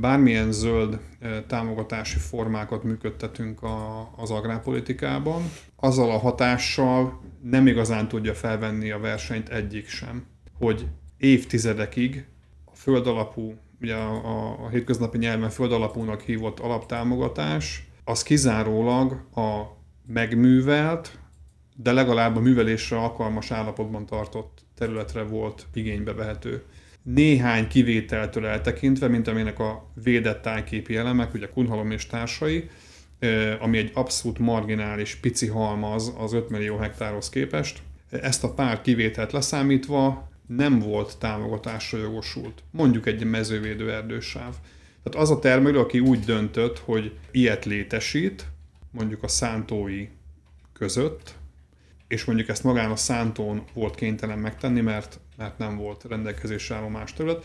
bármilyen 0.00 0.52
zöld 0.52 0.98
támogatási 1.46 2.18
formákat 2.18 2.82
működtetünk 2.82 3.62
a, 3.62 4.10
az 4.16 4.30
agrárpolitikában, 4.30 5.42
azzal 5.76 6.10
a 6.10 6.18
hatással 6.18 7.20
nem 7.42 7.66
igazán 7.66 8.08
tudja 8.08 8.34
felvenni 8.34 8.90
a 8.90 8.98
versenyt 8.98 9.48
egyik 9.48 9.88
sem, 9.88 10.26
hogy 10.58 10.86
évtizedekig 11.16 12.26
a 12.64 12.74
földalapú, 12.74 13.54
ugye 13.80 13.94
a, 13.94 14.24
a, 14.24 14.64
a 14.64 14.68
hétköznapi 14.68 15.18
nyelven 15.18 15.50
földalapúnak 15.50 16.20
hívott 16.20 16.60
alaptámogatás, 16.60 17.88
az 18.04 18.22
kizárólag 18.22 19.12
a 19.34 19.62
megművelt, 20.06 21.18
de 21.76 21.92
legalább 21.92 22.36
a 22.36 22.40
művelésre 22.40 22.96
alkalmas 22.96 23.50
állapotban 23.50 24.06
tartott 24.06 24.64
területre 24.74 25.22
volt 25.22 25.66
igénybe 25.72 26.12
vehető 26.12 26.62
néhány 27.14 27.68
kivételtől 27.68 28.46
eltekintve, 28.46 29.08
mint 29.08 29.28
aminek 29.28 29.58
a 29.58 29.92
védett 30.02 30.42
tájképi 30.42 30.96
elemek, 30.96 31.34
ugye 31.34 31.48
Kunhalom 31.48 31.90
és 31.90 32.06
társai, 32.06 32.68
ami 33.60 33.78
egy 33.78 33.90
abszolút 33.94 34.38
marginális 34.38 35.14
pici 35.14 35.46
halmaz 35.46 36.14
az 36.18 36.32
5 36.32 36.48
millió 36.48 36.76
hektárhoz 36.76 37.28
képest. 37.28 37.82
Ezt 38.10 38.44
a 38.44 38.54
pár 38.54 38.80
kivételt 38.80 39.32
leszámítva 39.32 40.28
nem 40.46 40.78
volt 40.78 41.18
támogatásra 41.18 41.98
jogosult. 41.98 42.62
Mondjuk 42.70 43.06
egy 43.06 43.24
mezővédő 43.24 43.92
erdősáv. 43.92 44.54
Tehát 45.02 45.28
az 45.28 45.30
a 45.30 45.38
termelő, 45.38 45.78
aki 45.78 46.00
úgy 46.00 46.20
döntött, 46.20 46.78
hogy 46.78 47.12
ilyet 47.30 47.64
létesít, 47.64 48.46
mondjuk 48.90 49.22
a 49.22 49.28
szántói 49.28 50.08
között, 50.72 51.34
és 52.08 52.24
mondjuk 52.24 52.48
ezt 52.48 52.64
magán 52.64 52.90
a 52.90 52.96
szántón 52.96 53.64
volt 53.72 53.94
kénytelen 53.94 54.38
megtenni, 54.38 54.80
mert, 54.80 55.20
mert 55.36 55.58
nem 55.58 55.76
volt 55.76 56.04
rendelkezésre 56.08 56.74
álló 56.74 56.88
más 56.88 57.12
terület, 57.12 57.44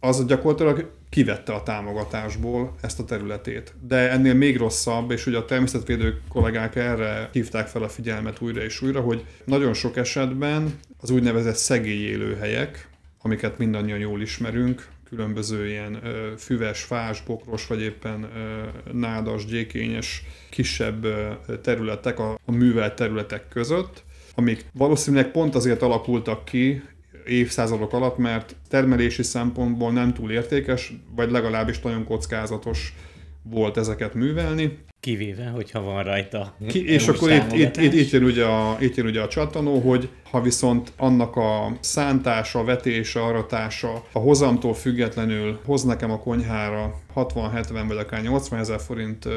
az 0.00 0.26
gyakorlatilag 0.26 0.90
kivette 1.08 1.52
a 1.52 1.62
támogatásból 1.62 2.74
ezt 2.80 3.00
a 3.00 3.04
területét. 3.04 3.74
De 3.80 4.10
ennél 4.10 4.34
még 4.34 4.56
rosszabb, 4.56 5.10
és 5.10 5.26
ugye 5.26 5.38
a 5.38 5.44
természetvédő 5.44 6.20
kollégák 6.28 6.76
erre 6.76 7.28
hívták 7.32 7.66
fel 7.66 7.82
a 7.82 7.88
figyelmet 7.88 8.40
újra 8.40 8.62
és 8.62 8.82
újra, 8.82 9.00
hogy 9.00 9.24
nagyon 9.44 9.74
sok 9.74 9.96
esetben 9.96 10.78
az 11.00 11.10
úgynevezett 11.10 11.54
szegély 11.54 12.02
élőhelyek, 12.06 12.88
amiket 13.22 13.58
mindannyian 13.58 13.98
jól 13.98 14.20
ismerünk, 14.20 14.88
különböző 15.08 15.68
ilyen 15.68 15.98
ö, 16.04 16.32
füves, 16.38 16.82
fás, 16.82 17.22
bokros, 17.22 17.66
vagy 17.66 17.80
éppen 17.80 18.22
ö, 18.22 18.62
nádas, 18.92 19.44
gyékényes, 19.44 20.24
kisebb 20.50 21.04
ö, 21.04 21.32
területek 21.62 22.18
a, 22.18 22.38
a 22.44 22.52
művelt 22.52 22.94
területek 22.94 23.48
között, 23.48 24.02
amik 24.34 24.64
valószínűleg 24.72 25.30
pont 25.30 25.54
azért 25.54 25.82
alakultak 25.82 26.44
ki 26.44 26.82
évszázadok 27.26 27.92
alatt, 27.92 28.16
mert 28.18 28.56
termelési 28.68 29.22
szempontból 29.22 29.92
nem 29.92 30.14
túl 30.14 30.30
értékes, 30.30 30.92
vagy 31.16 31.30
legalábbis 31.30 31.80
nagyon 31.80 32.04
kockázatos 32.04 32.94
volt 33.42 33.76
ezeket 33.76 34.14
művelni. 34.14 34.78
Kivéve, 35.00 35.46
hogyha 35.46 35.80
van 35.80 36.02
rajta. 36.02 36.54
Ki, 36.68 36.88
és 36.88 37.08
akkor 37.08 37.30
itt, 37.30 37.52
itt, 37.52 37.76
itt, 37.76 37.92
itt, 37.92 38.10
jön 38.10 38.24
ugye 38.24 38.44
a, 38.44 38.76
itt 38.80 38.94
jön 38.94 39.06
ugye 39.06 39.20
a 39.20 39.28
csatanó, 39.28 39.78
hogy 39.78 40.08
ha 40.30 40.40
viszont 40.40 40.92
annak 40.96 41.36
a 41.36 41.76
szántása, 41.80 42.64
vetése, 42.64 43.22
aratása 43.24 44.04
a 44.12 44.18
hozamtól 44.18 44.74
függetlenül 44.74 45.60
hoz 45.64 45.82
nekem 45.82 46.10
a 46.10 46.18
konyhára 46.18 47.00
60-70 47.14 47.84
vagy 47.88 47.96
akár 47.96 48.22
80 48.22 48.58
ezer 48.58 48.80
forint 48.80 49.28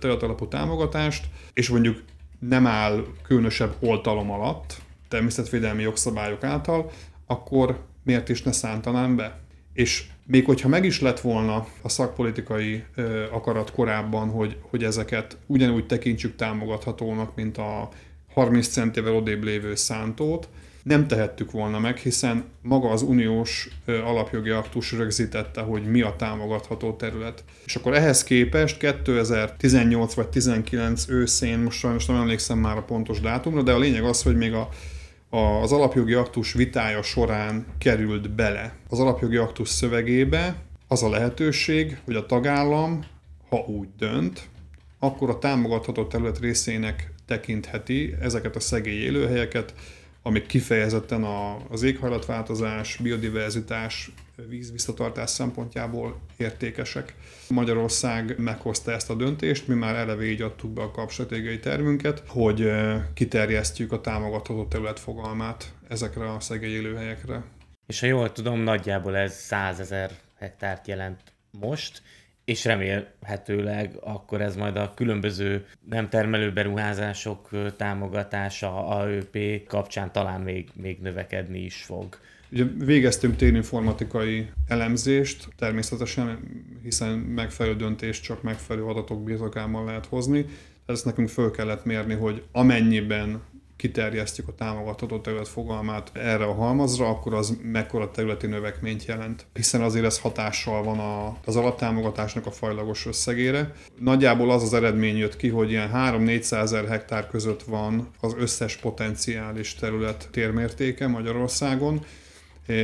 területalapú 0.00 0.48
támogatást, 0.48 1.24
és 1.54 1.68
mondjuk 1.68 2.02
nem 2.38 2.66
áll 2.66 3.04
különösebb 3.22 3.74
oltalom 3.80 4.30
alatt, 4.30 4.82
természetvédelmi 5.10 5.82
jogszabályok 5.82 6.44
által, 6.44 6.90
akkor 7.26 7.84
miért 8.02 8.28
is 8.28 8.42
ne 8.42 8.52
szántanám 8.52 9.16
be? 9.16 9.38
És 9.72 10.04
még 10.26 10.44
hogyha 10.44 10.68
meg 10.68 10.84
is 10.84 11.00
lett 11.00 11.20
volna 11.20 11.66
a 11.82 11.88
szakpolitikai 11.88 12.84
ö, 12.94 13.24
akarat 13.30 13.72
korábban, 13.72 14.28
hogy, 14.28 14.56
hogy 14.60 14.84
ezeket 14.84 15.36
ugyanúgy 15.46 15.86
tekintsük 15.86 16.36
támogathatónak, 16.36 17.34
mint 17.34 17.58
a 17.58 17.88
30 18.32 18.68
centivel 18.68 19.14
odébb 19.14 19.44
lévő 19.44 19.74
szántót, 19.74 20.48
nem 20.82 21.06
tehettük 21.06 21.50
volna 21.50 21.78
meg, 21.78 21.96
hiszen 21.96 22.44
maga 22.62 22.90
az 22.90 23.02
uniós 23.02 23.68
alapjogi 23.86 24.50
aktus 24.50 24.92
rögzítette, 24.92 25.60
hogy 25.60 25.82
mi 25.90 26.00
a 26.00 26.14
támogatható 26.18 26.92
terület. 26.92 27.44
És 27.64 27.76
akkor 27.76 27.94
ehhez 27.94 28.24
képest 28.24 28.76
2018 28.76 30.14
vagy 30.14 30.28
19 30.28 31.08
őszén, 31.08 31.58
most 31.58 31.78
sajnos 31.78 32.06
nem 32.06 32.16
emlékszem 32.16 32.58
már 32.58 32.76
a 32.76 32.82
pontos 32.82 33.20
dátumra, 33.20 33.62
de 33.62 33.72
a 33.72 33.78
lényeg 33.78 34.04
az, 34.04 34.22
hogy 34.22 34.36
még 34.36 34.52
a 34.52 34.68
az 35.30 35.72
alapjogi 35.72 36.14
aktus 36.14 36.52
vitája 36.52 37.02
során 37.02 37.66
került 37.78 38.30
bele. 38.30 38.74
Az 38.88 38.98
alapjogi 38.98 39.36
aktus 39.36 39.68
szövegébe 39.68 40.56
az 40.88 41.02
a 41.02 41.08
lehetőség, 41.08 41.98
hogy 42.04 42.14
a 42.14 42.26
tagállam, 42.26 43.04
ha 43.48 43.56
úgy 43.56 43.88
dönt, 43.98 44.48
akkor 44.98 45.30
a 45.30 45.38
támogatható 45.38 46.04
terület 46.04 46.38
részének 46.38 47.12
tekintheti 47.26 48.14
ezeket 48.20 48.56
a 48.56 48.60
szegély 48.60 49.00
élőhelyeket, 49.00 49.74
amik 50.22 50.46
kifejezetten 50.46 51.24
az 51.68 51.82
éghajlatváltozás, 51.82 52.96
biodiverzitás, 52.96 54.10
víz 54.48 54.72
visszatartás 54.72 55.30
szempontjából 55.30 56.20
értékesek. 56.36 57.14
Magyarország 57.48 58.38
meghozta 58.38 58.92
ezt 58.92 59.10
a 59.10 59.14
döntést, 59.14 59.68
mi 59.68 59.74
már 59.74 59.94
eleve 59.94 60.24
így 60.24 60.42
adtuk 60.42 60.70
be 60.70 60.82
a 60.82 60.90
kapstratégiai 60.90 61.58
tervünket, 61.58 62.22
hogy 62.26 62.72
kiterjesztjük 63.14 63.92
a 63.92 64.00
támogatható 64.00 64.66
terület 64.66 65.00
fogalmát 65.00 65.72
ezekre 65.88 66.32
a 66.32 66.40
szegély 66.40 66.72
élőhelyekre. 66.72 67.42
És 67.86 68.00
ha 68.00 68.06
jól 68.06 68.32
tudom, 68.32 68.60
nagyjából 68.60 69.16
ez 69.16 69.34
100 69.34 69.80
ezer 69.80 70.10
hektárt 70.38 70.88
jelent 70.88 71.20
most, 71.50 72.02
és 72.50 72.64
remélhetőleg 72.64 73.96
akkor 74.00 74.40
ez 74.40 74.56
majd 74.56 74.76
a 74.76 74.92
különböző 74.94 75.66
nem 75.88 76.08
termelő 76.08 76.52
beruházások 76.52 77.50
támogatása, 77.76 78.86
AÖP 78.88 79.38
kapcsán 79.66 80.12
talán 80.12 80.40
még, 80.40 80.68
még 80.74 80.98
növekedni 81.00 81.58
is 81.58 81.82
fog. 81.82 82.18
Ugye 82.52 82.64
végeztünk 82.64 83.36
térinformatikai 83.36 84.50
elemzést, 84.66 85.48
természetesen, 85.56 86.38
hiszen 86.82 87.18
megfelelő 87.18 87.76
döntést 87.76 88.22
csak 88.22 88.42
megfelelő 88.42 88.86
adatok 88.86 89.24
birtokában 89.24 89.84
lehet 89.84 90.06
hozni. 90.06 90.44
Ezt 90.86 91.04
nekünk 91.04 91.28
föl 91.28 91.50
kellett 91.50 91.84
mérni, 91.84 92.14
hogy 92.14 92.42
amennyiben 92.52 93.42
kiterjesztjük 93.80 94.48
a 94.48 94.54
támogatható 94.54 95.18
terület 95.18 95.48
fogalmát 95.48 96.10
erre 96.12 96.44
a 96.44 96.54
halmazra, 96.54 97.08
akkor 97.08 97.34
az 97.34 97.58
mekkora 97.62 98.10
területi 98.10 98.46
növekményt 98.46 99.04
jelent. 99.04 99.46
Hiszen 99.54 99.82
azért 99.82 100.04
ez 100.04 100.18
hatással 100.18 100.82
van 100.82 100.98
a, 100.98 101.36
az 101.44 101.56
alaptámogatásnak 101.56 102.46
a 102.46 102.50
fajlagos 102.50 103.06
összegére. 103.06 103.72
Nagyjából 103.98 104.50
az 104.50 104.62
az 104.62 104.74
eredmény 104.74 105.16
jött 105.16 105.36
ki, 105.36 105.48
hogy 105.48 105.70
ilyen 105.70 105.90
3-400 105.94 106.52
ezer 106.52 106.86
hektár 106.88 107.28
között 107.28 107.62
van 107.62 108.08
az 108.20 108.34
összes 108.38 108.76
potenciális 108.76 109.74
terület 109.74 110.28
térmértéke 110.30 111.06
Magyarországon, 111.06 112.04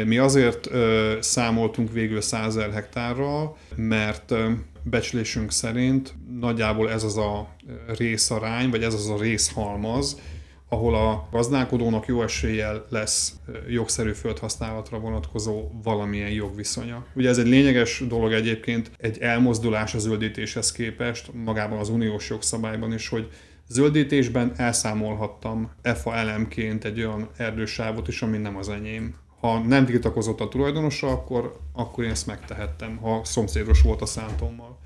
mi 0.04 0.18
azért 0.18 0.66
ö, 0.70 1.16
számoltunk 1.20 1.92
végül 1.92 2.20
100 2.20 2.46
ezer 2.46 2.72
hektárral, 2.72 3.56
mert 3.74 4.30
ö, 4.30 4.50
becslésünk 4.82 5.52
szerint 5.52 6.14
nagyjából 6.40 6.90
ez 6.90 7.02
az 7.02 7.16
a 7.16 7.48
részarány, 7.96 8.70
vagy 8.70 8.82
ez 8.82 8.94
az 8.94 9.08
a 9.08 9.18
részhalmaz, 9.18 10.16
ahol 10.68 10.94
a 10.94 11.28
gazdálkodónak 11.30 12.06
jó 12.06 12.22
eséllyel 12.22 12.86
lesz 12.88 13.34
jogszerű 13.68 14.12
földhasználatra 14.12 14.98
vonatkozó 14.98 15.70
valamilyen 15.82 16.30
jogviszonya. 16.30 17.06
Ugye 17.14 17.28
ez 17.28 17.38
egy 17.38 17.46
lényeges 17.46 18.02
dolog 18.08 18.32
egyébként, 18.32 18.90
egy 18.98 19.18
elmozdulás 19.18 19.94
a 19.94 19.98
zöldítéshez 19.98 20.72
képest, 20.72 21.30
magában 21.44 21.78
az 21.78 21.88
uniós 21.88 22.30
jogszabályban 22.30 22.92
is, 22.92 23.08
hogy 23.08 23.28
zöldítésben 23.68 24.52
elszámolhattam 24.56 25.70
EFA 25.82 26.14
elemként 26.14 26.84
egy 26.84 26.98
olyan 26.98 27.28
erdősávot 27.36 28.08
is, 28.08 28.22
ami 28.22 28.36
nem 28.36 28.56
az 28.56 28.68
enyém. 28.68 29.14
Ha 29.40 29.58
nem 29.58 29.86
tiltakozott 29.86 30.40
a 30.40 30.48
tulajdonosa, 30.48 31.08
akkor, 31.08 31.60
akkor 31.72 32.04
én 32.04 32.10
ezt 32.10 32.26
megtehettem, 32.26 32.96
ha 32.96 33.20
szomszédos 33.24 33.82
volt 33.82 34.02
a 34.02 34.06
szántommal. 34.06 34.78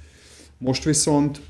Most 0.63 0.85
viszont 0.85 1.41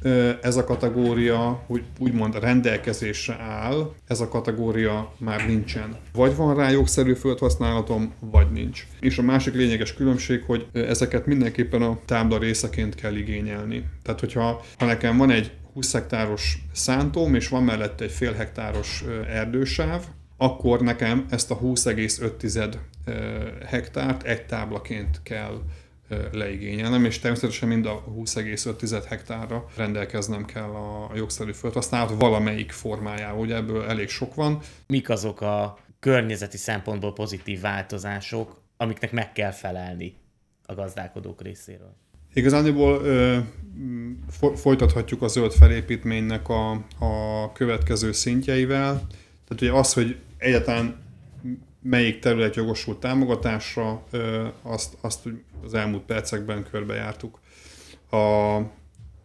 ez 0.43 0.57
a 0.57 0.65
kategória 0.65 1.65
úgy, 1.67 1.83
úgymond 1.99 2.39
rendelkezésre 2.39 3.37
áll, 3.41 3.93
ez 4.07 4.21
a 4.21 4.29
kategória 4.29 5.13
már 5.19 5.47
nincsen. 5.47 5.97
Vagy 6.13 6.37
van 6.37 6.55
rá 6.55 6.71
jogszerű 6.71 7.15
földhasználatom, 7.15 8.13
vagy 8.21 8.51
nincs. 8.51 8.87
És 9.01 9.19
a 9.19 9.23
másik 9.23 9.55
lényeges 9.55 9.95
különbség, 9.95 10.43
hogy 10.43 10.67
ezeket 10.73 11.27
mindenképpen 11.27 11.83
a 11.83 11.99
tábla 12.05 12.39
részeként 12.39 12.95
kell 12.95 13.17
igényelni. 13.17 13.85
Tehát, 14.03 14.21
hogyha 14.21 14.63
ha 14.79 14.87
nekem 14.87 15.17
van 15.17 15.31
egy 15.31 15.53
20 15.73 15.93
hektáros 15.93 16.59
szántóm, 16.73 17.35
és 17.35 17.49
van 17.49 17.63
mellette 17.63 18.05
egy 18.05 18.13
fél 18.13 18.33
hektáros 18.33 19.05
erdősáv, 19.29 20.05
akkor 20.37 20.81
nekem 20.81 21.27
ezt 21.31 21.51
a 21.51 21.59
20,5 21.59 22.75
hektárt 23.67 24.23
egy 24.23 24.47
táblaként 24.47 25.21
kell 25.23 25.61
leigényelnem, 26.33 27.05
és 27.05 27.19
természetesen 27.19 27.69
mind 27.69 27.87
a 27.87 28.05
20,5 28.17 29.05
hektárra 29.09 29.67
rendelkeznem 29.77 30.45
kell 30.45 30.71
a 30.71 31.11
jogszerű 31.15 31.53
földhasználat 31.53 32.21
valamelyik 32.21 32.73
formájával, 32.73 33.41
ugye 33.41 33.55
ebből 33.55 33.85
elég 33.85 34.09
sok 34.09 34.35
van. 34.35 34.59
Mik 34.87 35.09
azok 35.09 35.41
a 35.41 35.79
környezeti 36.01 36.57
szempontból 36.57 37.13
pozitív 37.13 37.61
változások, 37.61 38.63
amiknek 38.77 39.13
meg 39.13 39.33
kell 39.33 39.51
felelni 39.51 40.15
a 40.67 40.75
gazdálkodók 40.75 41.43
részéről? 41.43 41.97
Igazániból 42.35 43.05
ö, 43.05 43.39
folytathatjuk 44.55 45.23
a 45.23 45.29
zöld 45.29 45.53
felépítménynek 45.53 46.49
a, 46.49 46.71
a 46.99 47.53
következő 47.53 48.13
szintjeivel. 48.13 48.93
Tehát 49.49 49.63
ugye 49.63 49.73
az, 49.73 49.93
hogy 49.93 50.17
egyáltalán 50.39 50.97
melyik 51.83 52.19
terület 52.19 52.57
jogosult 52.57 53.01
támogatásra, 53.01 54.03
azt, 54.63 54.97
azt 55.01 55.29
az 55.65 55.75
elmúlt 55.75 56.03
percekben 56.03 56.67
körbejártuk. 56.71 57.41
A, 58.11 58.57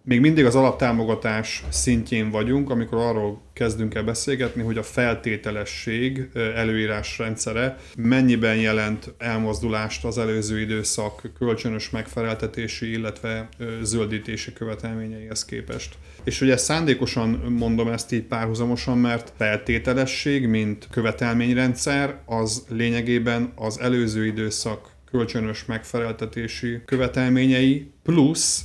még 0.08 0.20
mindig 0.20 0.46
az 0.46 0.56
alaptámogatás 0.56 1.63
szintjén 1.70 2.30
vagyunk, 2.30 2.70
amikor 2.70 2.98
arról 2.98 3.41
kezdünk 3.54 3.96
el 3.96 4.04
beszélgetni, 4.04 4.62
hogy 4.62 4.78
a 4.78 4.84
feltételesség 4.84 6.30
előírás 6.34 7.18
rendszere 7.18 7.78
mennyiben 7.98 8.56
jelent 8.56 9.13
elmozdulást 9.18 10.06
az 10.06 10.18
előző 10.18 10.60
időszak 10.60 11.22
kölcsönös 11.38 11.89
megfeleltetési, 11.89 12.91
illetve 12.91 13.50
zöldítési 13.82 14.54
követelményeihez 14.54 15.46
képest. 15.46 15.96
És 16.24 16.41
ugye 16.41 16.58
szándékosan 16.58 17.30
mondom 17.30 17.88
ezt 17.88 18.12
így 18.12 18.24
párhuzamosan, 18.24 18.98
mert 18.98 19.34
feltételesség, 19.38 20.48
mint 20.48 20.88
követelményrendszer, 20.91 22.20
az 22.26 22.65
lényegében 22.70 23.52
az 23.56 23.80
előző 23.80 24.26
időszak 24.26 24.94
kölcsönös 25.12 25.65
megfeleltetési 25.65 26.82
követelményei, 26.86 27.91
plusz 28.04 28.63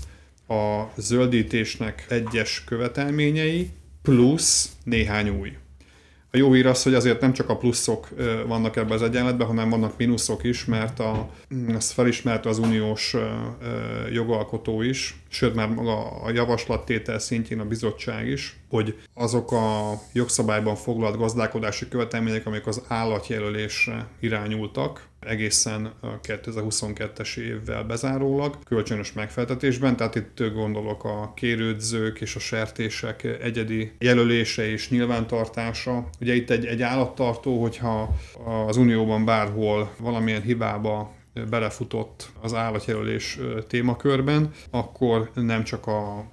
a 0.50 0.92
zöldítésnek 0.96 2.06
egyes 2.08 2.64
követelményei, 2.64 3.70
plusz 4.02 4.72
néhány 4.84 5.28
új. 5.28 5.56
A 6.32 6.36
jó 6.36 6.52
hír 6.52 6.66
az, 6.66 6.82
hogy 6.82 6.94
azért 6.94 7.20
nem 7.20 7.32
csak 7.32 7.48
a 7.48 7.56
pluszok 7.56 8.08
vannak 8.46 8.76
ebben 8.76 8.92
az 8.92 9.02
egyenletben, 9.02 9.46
hanem 9.46 9.70
vannak 9.70 9.96
mínuszok 9.96 10.44
is, 10.44 10.64
mert 10.64 11.00
a, 11.00 11.30
ezt 11.68 11.92
felismerte 11.92 12.48
az 12.48 12.58
uniós 12.58 13.16
jogalkotó 14.12 14.82
is, 14.82 15.16
sőt 15.28 15.54
már 15.54 15.68
maga 15.68 16.22
a 16.22 16.30
javaslattétel 16.30 17.18
szintjén 17.18 17.60
a 17.60 17.64
bizottság 17.64 18.28
is, 18.28 18.56
hogy 18.68 18.98
azok 19.14 19.52
a 19.52 19.98
jogszabályban 20.12 20.76
foglalt 20.76 21.16
gazdálkodási 21.16 21.88
követelmények, 21.88 22.46
amik 22.46 22.66
az 22.66 22.82
állatjelölésre 22.88 24.06
irányultak, 24.20 25.08
egészen 25.20 25.92
a 26.00 26.20
2022-es 26.20 27.36
évvel 27.36 27.84
bezárólag, 27.84 28.58
kölcsönös 28.64 29.12
megfeltetésben, 29.12 29.96
tehát 29.96 30.14
itt 30.14 30.52
gondolok 30.52 31.04
a 31.04 31.32
kérődzők 31.34 32.20
és 32.20 32.36
a 32.36 32.38
sertések 32.38 33.24
egyedi 33.24 33.92
jelölése 33.98 34.70
és 34.70 34.90
nyilvántartása. 34.90 36.08
Ugye 36.20 36.34
itt 36.34 36.50
egy, 36.50 36.66
egy 36.66 36.82
állattartó, 36.82 37.60
hogyha 37.60 38.14
az 38.66 38.76
Unióban 38.76 39.24
bárhol 39.24 39.94
valamilyen 39.98 40.42
hibába 40.42 41.14
belefutott 41.50 42.30
az 42.40 42.54
állatjelölés 42.54 43.38
témakörben, 43.68 44.50
akkor 44.70 45.30
nem 45.34 45.64
csak 45.64 45.86
a 45.86 46.24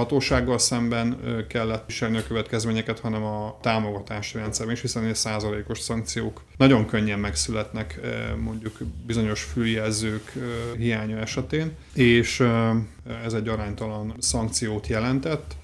hatósággal 0.00 0.58
szemben 0.58 1.20
kellett 1.48 1.86
viselni 1.86 2.16
a 2.16 2.26
következményeket, 2.26 3.00
hanem 3.00 3.22
a 3.22 3.58
támogatási 3.62 4.38
rendszerben 4.38 4.74
is, 4.74 4.80
hiszen 4.80 5.04
egy 5.04 5.14
százalékos 5.14 5.78
szankciók 5.78 6.42
nagyon 6.56 6.86
könnyen 6.86 7.18
megszületnek 7.18 8.00
mondjuk 8.38 8.78
bizonyos 9.06 9.42
füljelzők 9.42 10.32
hiánya 10.76 11.18
esetén, 11.18 11.72
és 11.94 12.40
ez 13.24 13.32
egy 13.32 13.48
aránytalan 13.48 14.14
szankciót 14.18 14.86
jelentett, 14.86 15.54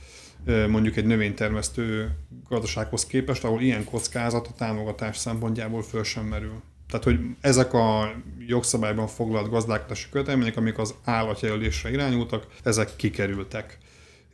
mondjuk 0.69 0.97
egy 0.97 1.07
növénytermesztő 1.07 2.11
gazdasághoz 2.49 3.07
képest, 3.07 3.45
ahol 3.45 3.61
ilyen 3.61 3.85
kockázat 3.85 4.47
a 4.47 4.55
támogatás 4.57 5.17
szempontjából 5.17 5.83
föl 5.83 6.05
sem 6.05 6.25
merül. 6.25 6.63
Tehát, 6.91 7.05
hogy 7.05 7.19
ezek 7.41 7.73
a 7.73 8.13
jogszabályban 8.47 9.07
foglalt 9.07 9.51
gazdálkodási 9.51 10.09
követelmények, 10.11 10.57
amik 10.57 10.79
az 10.79 10.95
állatjelölésre 11.05 11.91
irányultak, 11.91 12.47
ezek 12.63 12.97
kikerültek. 12.97 13.79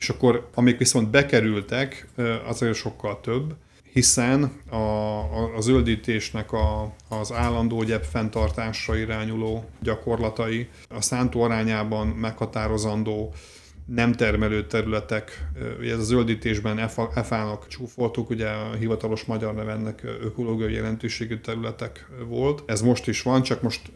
És 0.03 0.09
akkor, 0.09 0.49
amik 0.55 0.79
viszont 0.79 1.11
bekerültek, 1.11 2.09
azért 2.47 2.75
sokkal 2.75 3.21
több, 3.21 3.55
hiszen 3.93 4.53
a, 4.71 4.77
a, 4.77 5.57
a 5.57 5.61
zöldítésnek 5.61 6.53
a, 6.53 6.95
az 7.09 7.33
állandó 7.33 7.83
gyep 7.83 8.05
fenntartásra 8.05 8.97
irányuló 8.97 9.65
gyakorlatai, 9.83 10.69
a 10.89 11.01
szántó 11.01 11.43
arányában 11.43 12.07
meghatározandó 12.07 13.35
nem 13.87 14.13
termelő 14.13 14.67
területek, 14.67 15.47
ugye 15.79 15.93
ez 15.93 15.99
a 15.99 16.03
zöldítésben 16.03 16.79
EFA-nak 17.15 17.69
csúfoltuk, 17.69 18.31
ugye 18.31 18.49
a 18.49 18.73
hivatalos 18.79 19.25
magyar 19.25 19.55
nevennek 19.55 20.03
ökológiai 20.21 20.73
jelentőségű 20.73 21.39
területek 21.39 22.09
volt. 22.29 22.63
Ez 22.67 22.81
most 22.81 23.09
is 23.09 23.23
van, 23.23 23.43
csak 23.43 23.63
most 23.63 23.91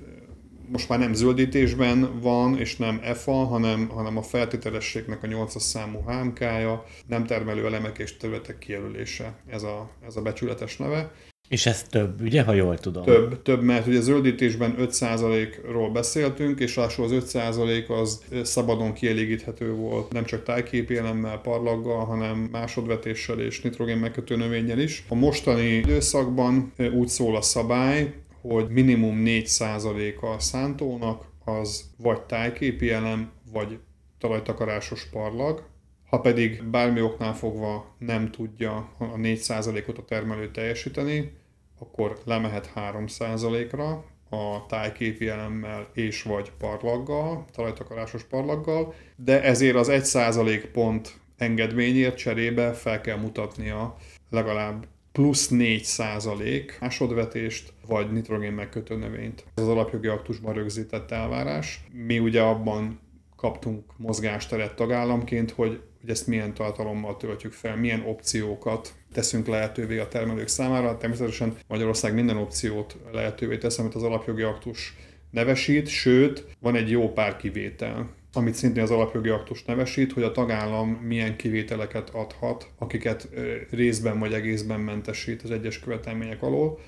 most 0.69 0.89
már 0.89 0.99
nem 0.99 1.15
zöldítésben 1.15 2.21
van, 2.21 2.59
és 2.59 2.77
nem 2.77 3.01
EFA, 3.03 3.33
hanem, 3.33 3.89
hanem 3.89 4.17
a 4.17 4.23
feltételességnek 4.23 5.23
a 5.23 5.27
8 5.27 5.63
számú 5.63 6.05
HMK-ja, 6.07 6.85
nem 7.07 7.27
termelő 7.27 7.67
elemek 7.67 7.99
és 7.99 8.17
területek 8.17 8.59
kijelölése, 8.59 9.35
ez 9.47 9.63
a, 9.63 9.91
ez 10.07 10.17
a 10.17 10.23
becsületes 10.23 10.77
neve. 10.77 11.13
És 11.49 11.67
ez 11.67 11.83
több, 11.83 12.21
ugye, 12.21 12.43
ha 12.43 12.53
jól 12.53 12.79
tudom? 12.79 13.05
Több, 13.05 13.43
több, 13.43 13.63
mert 13.63 13.87
ugye 13.87 14.01
zöldítésben 14.01 14.75
5%-ról 14.79 15.91
beszéltünk, 15.91 16.61
és 16.61 16.77
lássuk 16.77 17.05
az 17.05 17.33
5% 17.33 17.87
az 17.87 18.25
szabadon 18.43 18.93
kielégíthető 18.93 19.73
volt, 19.73 20.13
nem 20.13 20.25
csak 20.25 20.43
tájképi 20.43 20.97
elemmel, 20.97 21.41
parlaggal, 21.41 22.05
hanem 22.05 22.49
másodvetéssel 22.53 23.41
és 23.41 23.61
nitrogén 23.61 23.97
megkötő 23.97 24.37
növényel 24.37 24.79
is. 24.79 25.05
A 25.09 25.15
mostani 25.15 25.67
időszakban 25.67 26.73
úgy 26.93 27.09
szól 27.09 27.37
a 27.37 27.43
szabály, 27.43 28.15
hogy 28.49 28.69
minimum 28.69 29.23
4% 29.25 30.21
a 30.21 30.39
szántónak 30.39 31.25
az 31.45 31.91
vagy 31.99 32.21
tájképi 32.21 32.91
elem, 32.91 33.31
vagy 33.53 33.79
talajtakarásos 34.19 35.09
parlag, 35.09 35.63
ha 36.07 36.21
pedig 36.21 36.63
bármi 36.65 37.01
oknál 37.01 37.35
fogva 37.35 37.95
nem 37.99 38.31
tudja 38.31 38.77
a 38.99 39.05
4%-ot 39.05 39.99
a 39.99 40.05
termelő 40.05 40.51
teljesíteni, 40.51 41.33
akkor 41.79 42.19
lemehet 42.25 42.73
3%-ra 42.75 44.05
a 44.31 44.67
tájképi 44.69 45.29
elemmel 45.29 45.91
és 45.93 46.23
vagy 46.23 46.53
parlaggal, 46.59 47.45
talajtakarásos 47.53 48.23
parlaggal, 48.23 48.95
de 49.17 49.43
ezért 49.43 49.77
az 49.77 49.89
1% 49.91 50.69
pont 50.73 51.19
engedményért 51.37 52.17
cserébe 52.17 52.73
fel 52.73 53.01
kell 53.01 53.19
mutatnia 53.19 53.97
legalább 54.31 54.87
plusz 55.13 55.49
4 55.49 55.85
százalék 55.85 56.79
másodvetést, 56.81 57.73
vagy 57.87 58.13
nitrogén 58.13 58.53
megkötő 58.53 58.97
növényt. 58.97 59.45
Ez 59.55 59.63
az 59.63 59.69
alapjogi 59.69 60.07
aktusban 60.07 60.55
rögzített 60.55 61.11
elvárás. 61.11 61.85
Mi 61.93 62.19
ugye 62.19 62.41
abban 62.41 63.01
kaptunk 63.37 63.85
mozgásteret 63.97 64.75
tagállamként, 64.75 65.51
hogy, 65.51 65.81
hogy 66.01 66.11
ezt 66.11 66.27
milyen 66.27 66.55
tartalommal 66.55 67.17
töltjük 67.17 67.53
fel, 67.53 67.77
milyen 67.77 68.03
opciókat 68.07 68.95
teszünk 69.13 69.47
lehetővé 69.47 69.99
a 69.99 70.09
termelők 70.09 70.49
számára. 70.49 70.97
Természetesen 70.97 71.57
Magyarország 71.69 72.15
minden 72.15 72.37
opciót 72.37 72.97
lehetővé 73.13 73.59
tesz, 73.59 73.79
amit 73.79 73.95
az 73.95 74.03
alapjogi 74.03 74.43
aktus 74.43 74.97
nevesít, 75.31 75.89
sőt, 75.89 76.47
van 76.61 76.77
egy 76.77 76.91
jó 76.91 77.13
pár 77.13 77.37
kivétel 77.37 78.15
amit 78.37 78.55
szintén 78.55 78.83
az 78.83 78.91
alapjogi 78.91 79.29
aktus 79.29 79.65
nevesít, 79.65 80.13
hogy 80.13 80.23
a 80.23 80.33
tagállam 80.33 80.89
milyen 80.89 81.37
kivételeket 81.37 82.11
adhat, 82.11 82.71
akiket 82.79 83.29
részben 83.71 84.19
vagy 84.19 84.33
egészben 84.33 84.81
mentesít 84.81 85.43
az 85.43 85.51
egyes 85.51 85.79
követelmények 85.79 86.43
alól. 86.43 86.79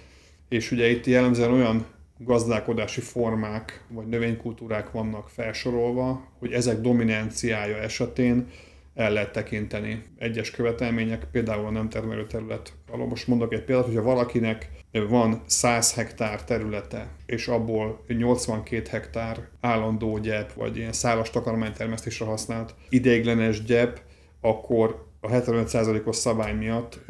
És 0.48 0.70
ugye 0.70 0.90
itt 0.90 1.06
jellemzően 1.06 1.52
olyan 1.52 1.86
gazdálkodási 2.18 3.00
formák 3.00 3.84
vagy 3.88 4.06
növénykultúrák 4.06 4.90
vannak 4.90 5.28
felsorolva, 5.28 6.24
hogy 6.38 6.52
ezek 6.52 6.80
dominanciája 6.80 7.76
esetén 7.76 8.46
el 8.94 9.12
lehet 9.12 9.32
tekinteni 9.32 10.02
egyes 10.18 10.50
követelmények, 10.50 11.26
például 11.32 11.66
a 11.66 11.70
nem 11.70 11.88
termelő 11.88 12.26
terület 12.26 12.72
alól. 12.90 13.06
Most 13.06 13.26
mondok 13.26 13.52
egy 13.52 13.64
példát, 13.64 13.84
hogyha 13.84 14.02
valakinek 14.02 14.70
van 14.92 15.42
100 15.46 15.94
hektár 15.94 16.44
területe, 16.44 17.08
és 17.26 17.48
abból 17.48 18.04
82 18.08 18.88
hektár 18.90 19.48
állandó 19.60 20.18
gyep, 20.18 20.52
vagy 20.52 20.76
ilyen 20.76 20.92
szálas 20.92 21.30
takarmánytermesztésre 21.30 22.24
használt 22.24 22.74
ideiglenes 22.88 23.64
gyep, 23.64 24.00
akkor 24.40 25.07
a 25.20 25.28
75%-os 25.28 26.16
szabály 26.16 26.54
miatt 26.54 27.00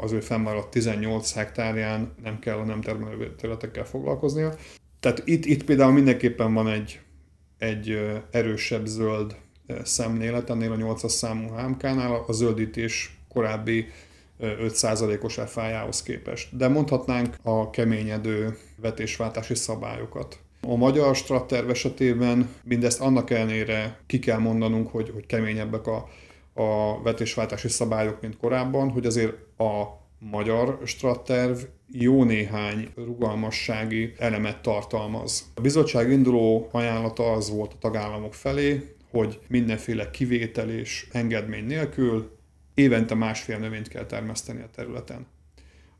az 0.00 0.12
ő 0.12 0.20
fennmaradt 0.20 0.70
18 0.70 1.32
hektárján 1.32 2.14
nem 2.22 2.38
kell 2.38 2.58
a 2.58 2.64
nem 2.64 2.80
termelő 2.80 3.34
területekkel 3.34 3.84
foglalkoznia. 3.84 4.54
Tehát 5.00 5.22
itt, 5.24 5.44
itt 5.44 5.64
például 5.64 5.92
mindenképpen 5.92 6.54
van 6.54 6.68
egy, 6.68 7.00
egy 7.58 7.98
erősebb 8.30 8.86
zöld 8.86 9.36
szemlélet 9.82 10.50
ennél 10.50 10.72
a 10.72 10.76
8-as 10.76 11.08
számú 11.08 11.48
HMK-nál, 11.48 12.24
a 12.26 12.32
zöldítés 12.32 13.18
korábbi 13.28 13.86
5%-os 14.40 15.40
FI-jához 15.46 16.02
képest. 16.02 16.56
De 16.56 16.68
mondhatnánk 16.68 17.34
a 17.42 17.70
keményedő 17.70 18.58
vetésváltási 18.76 19.54
szabályokat. 19.54 20.38
A 20.60 20.76
magyar 20.76 21.16
stratterv 21.16 21.70
esetében 21.70 22.48
mindezt 22.64 23.00
annak 23.00 23.30
ellenére 23.30 23.98
ki 24.06 24.18
kell 24.18 24.38
mondanunk, 24.38 24.90
hogy, 24.90 25.10
hogy 25.14 25.26
keményebbek 25.26 25.86
a, 25.86 26.08
a 26.56 27.02
vetésváltási 27.02 27.68
szabályok, 27.68 28.20
mint 28.20 28.36
korábban, 28.36 28.90
hogy 28.90 29.06
azért 29.06 29.58
a 29.58 30.04
magyar 30.18 30.80
stratterv 30.84 31.58
jó 31.92 32.24
néhány 32.24 32.88
rugalmassági 32.94 34.12
elemet 34.18 34.62
tartalmaz. 34.62 35.52
A 35.54 35.60
bizottság 35.60 36.10
induló 36.10 36.68
ajánlata 36.72 37.32
az 37.32 37.50
volt 37.50 37.72
a 37.72 37.78
tagállamok 37.78 38.34
felé, 38.34 38.94
hogy 39.10 39.40
mindenféle 39.48 40.10
kivétel 40.10 40.70
és 40.70 41.08
engedmény 41.12 41.64
nélkül 41.64 42.36
évente 42.74 43.14
másfél 43.14 43.58
növényt 43.58 43.88
kell 43.88 44.06
termeszteni 44.06 44.62
a 44.62 44.70
területen. 44.74 45.26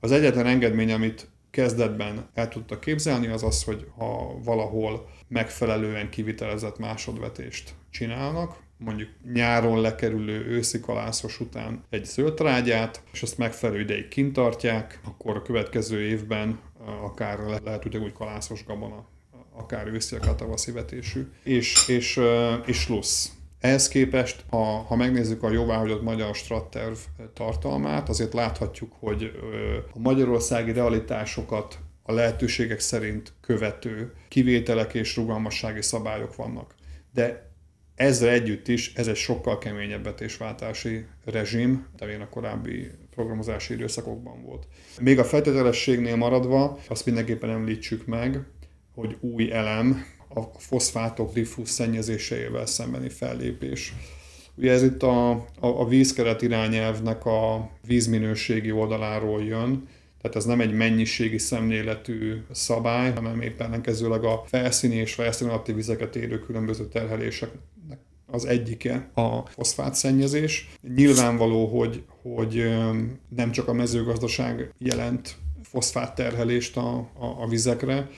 Az 0.00 0.12
egyetlen 0.12 0.46
engedmény, 0.46 0.92
amit 0.92 1.28
kezdetben 1.50 2.28
el 2.34 2.48
tudtak 2.48 2.80
képzelni, 2.80 3.26
az 3.26 3.42
az, 3.42 3.64
hogy 3.64 3.86
ha 3.96 4.38
valahol 4.44 5.08
megfelelően 5.28 6.10
kivitelezett 6.10 6.78
másodvetést 6.78 7.74
csinálnak, 7.90 8.64
mondjuk 8.78 9.08
nyáron 9.32 9.80
lekerülő 9.80 10.46
őszi 10.46 10.80
kalászos 10.80 11.40
után 11.40 11.84
egy 11.90 12.04
zöldtrágyát, 12.04 13.02
és 13.12 13.22
ezt 13.22 13.38
megfelelő 13.38 13.80
ideig 13.80 14.08
kintartják, 14.08 15.00
akkor 15.04 15.36
a 15.36 15.42
következő 15.42 16.00
évben 16.00 16.58
akár 17.02 17.38
lehet 17.64 17.84
ugyanúgy 17.84 18.12
kalászos 18.12 18.64
gabona, 18.64 19.08
akár 19.52 19.86
őszi, 19.86 20.16
akár 20.16 20.34
tavaszi 20.34 20.72
vetésű, 20.72 21.26
és, 21.42 21.88
és, 21.88 22.20
és 22.66 22.88
lusz. 22.88 23.30
Ehhez 23.60 23.88
képest, 23.88 24.44
ha, 24.50 24.64
ha 24.64 24.96
megnézzük 24.96 25.42
a 25.42 25.50
jóváhagyott 25.50 26.02
magyar 26.02 26.34
stratterv 26.34 26.96
tartalmát, 27.34 28.08
azért 28.08 28.32
láthatjuk, 28.32 28.92
hogy 28.98 29.32
a 29.94 29.98
magyarországi 29.98 30.72
realitásokat 30.72 31.78
a 32.02 32.12
lehetőségek 32.12 32.80
szerint 32.80 33.32
követő 33.40 34.14
kivételek 34.28 34.94
és 34.94 35.16
rugalmassági 35.16 35.82
szabályok 35.82 36.36
vannak. 36.36 36.74
De 37.12 37.50
ezzel 37.96 38.28
együtt 38.28 38.68
is 38.68 38.92
ez 38.94 39.06
egy 39.06 39.16
sokkal 39.16 39.58
keményebb 39.58 40.04
vetésváltási 40.04 41.04
rezsim, 41.24 41.86
amilyen 41.98 42.20
a 42.20 42.28
korábbi 42.28 42.90
programozási 43.10 43.74
időszakokban 43.74 44.42
volt. 44.42 44.66
Még 45.00 45.18
a 45.18 45.24
feltételességnél 45.24 46.16
maradva, 46.16 46.78
azt 46.88 47.06
mindenképpen 47.06 47.50
említsük 47.50 48.06
meg, 48.06 48.40
hogy 48.94 49.16
új 49.20 49.52
elem, 49.52 50.04
a 50.28 50.40
foszfátok 50.58 51.32
diffúz 51.32 51.68
szennyezéseivel 51.68 52.66
szembeni 52.66 53.08
fellépés. 53.08 53.94
Ugye 54.54 54.72
ez 54.72 54.82
itt 54.82 55.02
a, 55.02 55.30
a, 55.30 55.46
a 55.60 55.86
vízkeret 55.88 56.42
irányelvnek 56.42 57.24
a 57.24 57.70
vízminőségi 57.86 58.70
oldaláról 58.70 59.42
jön, 59.42 59.88
tehát 60.20 60.36
ez 60.36 60.44
nem 60.44 60.60
egy 60.60 60.72
mennyiségi 60.72 61.38
szemléletű 61.38 62.34
szabály, 62.50 63.12
hanem 63.12 63.40
éppen 63.40 63.66
ellenkezőleg 63.66 64.24
a 64.24 64.42
felszíni 64.46 64.94
és 64.94 65.14
felszíni 65.14 65.50
alatti 65.50 65.72
vizeket 65.72 66.16
érő 66.16 66.38
különböző 66.38 66.88
terheléseknek 66.88 67.60
az 68.26 68.44
egyike 68.44 69.10
a 69.14 69.46
foszfátszennyezés. 69.46 70.70
Nyilvánvaló, 70.94 71.66
hogy, 71.78 72.04
hogy 72.22 72.76
nem 73.28 73.50
csak 73.50 73.68
a 73.68 73.72
mezőgazdaság 73.72 74.72
jelent 74.78 75.36
foszfát 75.62 76.14
terhelést 76.14 76.76
a, 76.76 76.96
a, 76.98 77.42
a 77.42 77.48
vizekre, 77.48 78.08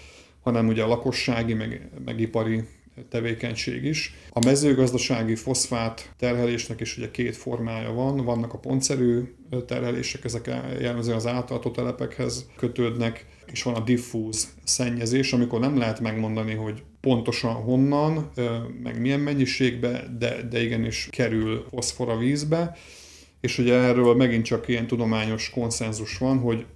hanem 0.40 0.68
ugye 0.68 0.82
a 0.82 0.88
lakossági, 0.88 1.54
meg, 1.54 1.90
meg 2.04 2.20
ipari 2.20 2.64
tevékenység 3.08 3.84
is. 3.84 4.14
A 4.30 4.44
mezőgazdasági 4.44 5.34
foszfát 5.34 6.12
terhelésnek 6.16 6.80
is 6.80 6.96
ugye 6.96 7.10
két 7.10 7.36
formája 7.36 7.92
van, 7.92 8.24
vannak 8.24 8.52
a 8.52 8.58
pontszerű 8.58 9.34
terhelések, 9.66 10.24
ezek 10.24 10.46
jellemzően 10.80 11.16
az 11.16 11.26
általató 11.26 11.70
telepekhez 11.70 12.46
kötődnek, 12.56 13.26
és 13.52 13.62
van 13.62 13.74
a 13.74 13.80
diffúz 13.80 14.48
szennyezés, 14.64 15.32
amikor 15.32 15.60
nem 15.60 15.78
lehet 15.78 16.00
megmondani, 16.00 16.54
hogy 16.54 16.82
pontosan 17.00 17.54
honnan, 17.54 18.30
meg 18.82 19.00
milyen 19.00 19.20
mennyiségbe, 19.20 20.04
de, 20.18 20.42
de 20.42 20.62
igenis 20.62 21.08
kerül 21.10 21.66
foszfor 21.70 22.08
a 22.08 22.16
vízbe, 22.16 22.76
és 23.40 23.58
ugye 23.58 23.74
erről 23.74 24.14
megint 24.14 24.44
csak 24.44 24.68
ilyen 24.68 24.86
tudományos 24.86 25.50
konszenzus 25.50 26.18
van, 26.18 26.38
hogy 26.38 26.66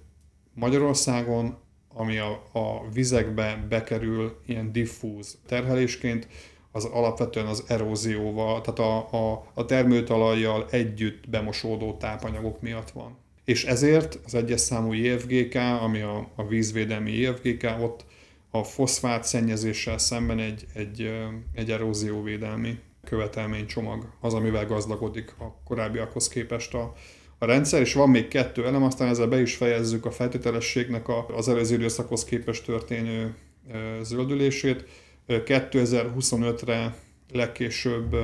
Magyarországon 0.53 1.57
ami 1.95 2.17
a, 2.17 2.43
a 2.51 2.89
vizekbe 2.93 3.65
bekerül 3.69 4.37
ilyen 4.45 4.71
diffúz 4.71 5.37
terhelésként, 5.45 6.27
az 6.71 6.85
alapvetően 6.85 7.45
az 7.45 7.63
erózióval, 7.67 8.61
tehát 8.61 8.79
a, 8.79 8.97
a, 9.11 9.45
a 9.53 9.65
termőtalajjal 9.65 10.65
együtt 10.69 11.29
bemosódó 11.29 11.97
tápanyagok 11.97 12.61
miatt 12.61 12.89
van. 12.89 13.17
És 13.45 13.65
ezért 13.65 14.19
az 14.25 14.35
egyes 14.35 14.61
számú 14.61 14.93
IFGK, 14.93 15.55
ami 15.55 16.01
a, 16.01 16.27
a 16.35 16.47
vízvédelmi 16.47 17.11
IFGK, 17.11 17.63
ott 17.81 18.05
a 18.55 18.63
foszfát 18.63 19.23
szennyezéssel 19.23 19.97
szemben 19.97 20.39
egy, 20.39 20.65
egy, 20.73 21.11
egy 21.53 21.71
erózióvédelmi 21.71 22.79
követelménycsomag 23.03 24.09
az, 24.19 24.33
amivel 24.33 24.65
gazdagodik 24.65 25.35
a 25.39 25.61
korábbiakhoz 25.63 26.27
képest 26.27 26.73
a, 26.73 26.93
a 27.37 27.45
rendszer, 27.45 27.81
és 27.81 27.93
van 27.93 28.09
még 28.09 28.27
kettő 28.27 28.65
elem, 28.65 28.83
aztán 28.83 29.07
ezzel 29.07 29.27
be 29.27 29.41
is 29.41 29.55
fejezzük 29.55 30.05
a 30.05 30.11
feltételességnek 30.11 31.05
az 31.35 31.49
előző 31.49 31.75
időszakhoz 31.75 32.23
képest 32.23 32.65
történő 32.65 33.35
zöldülését. 34.01 34.85
2025-re 35.27 36.95
legkésőbb 37.31 38.15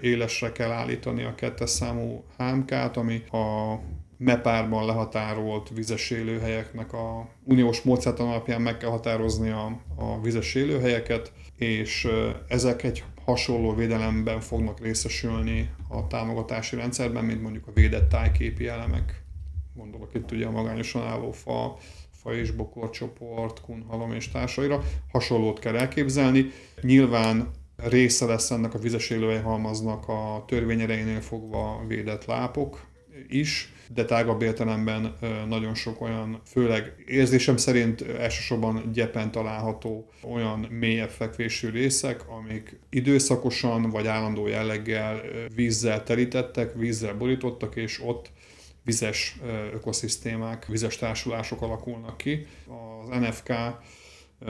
élesre 0.00 0.52
kell 0.52 0.70
állítani 0.70 1.22
a 1.22 1.34
kettes 1.34 1.70
számú 1.70 2.24
HMK-t, 2.36 2.96
ami 2.96 3.22
a 3.30 3.74
MEPÁR-ban 4.16 4.86
lehatárolt 4.86 5.68
vizes 5.74 6.10
élőhelyeknek 6.10 6.92
a 6.92 7.28
uniós 7.44 7.82
módszertan 7.82 8.28
alapján 8.28 8.62
meg 8.62 8.76
kell 8.76 8.90
határozni 8.90 9.50
a, 9.50 9.80
a 9.96 10.20
vizes 10.20 10.54
élőhelyeket, 10.54 11.32
és 11.56 12.08
ezek 12.48 12.82
egy 12.82 13.04
hasonló 13.24 13.74
védelemben 13.74 14.40
fognak 14.40 14.80
részesülni 14.80 15.70
a 15.88 16.06
támogatási 16.06 16.76
rendszerben, 16.76 17.24
mint 17.24 17.42
mondjuk 17.42 17.66
a 17.66 17.72
védett 17.72 18.08
tájképi 18.08 18.66
elemek. 18.66 19.22
Gondolok 19.74 20.14
itt 20.14 20.32
ugye 20.32 20.46
a 20.46 20.50
magányosan 20.50 21.02
álló 21.02 21.32
fa, 21.32 21.76
fa 22.10 22.34
és 22.34 22.50
bokorcsoport, 22.50 23.60
kunhalom 23.60 24.12
és 24.12 24.28
társaira. 24.28 24.82
Hasonlót 25.12 25.58
kell 25.58 25.76
elképzelni. 25.76 26.50
Nyilván 26.80 27.50
része 27.76 28.26
lesz 28.26 28.50
ennek 28.50 28.74
a 28.74 28.78
vizes 28.78 29.12
halmaznak 29.42 30.08
a 30.08 30.44
törvényerejénél 30.46 31.20
fogva 31.20 31.84
védett 31.86 32.24
lápok 32.24 32.86
is, 33.28 33.72
de 33.88 34.04
tágabb 34.04 34.42
értelemben 34.42 35.16
nagyon 35.48 35.74
sok 35.74 36.00
olyan, 36.00 36.40
főleg 36.46 37.04
érzésem 37.06 37.56
szerint 37.56 38.00
elsősorban 38.00 38.90
gyepen 38.92 39.30
található 39.30 40.08
olyan 40.22 40.58
mélyebb 40.58 41.10
fekvésű 41.10 41.70
részek, 41.70 42.28
amik 42.28 42.78
időszakosan 42.90 43.90
vagy 43.90 44.06
állandó 44.06 44.46
jelleggel 44.46 45.20
vízzel 45.54 46.02
terítettek, 46.02 46.74
vízzel 46.74 47.14
borítottak, 47.14 47.76
és 47.76 48.00
ott 48.02 48.30
vizes 48.84 49.36
ökoszisztémák, 49.72 50.66
vizes 50.66 50.96
társulások 50.96 51.62
alakulnak 51.62 52.16
ki. 52.16 52.46
Az 53.02 53.18
NFK 53.18 53.48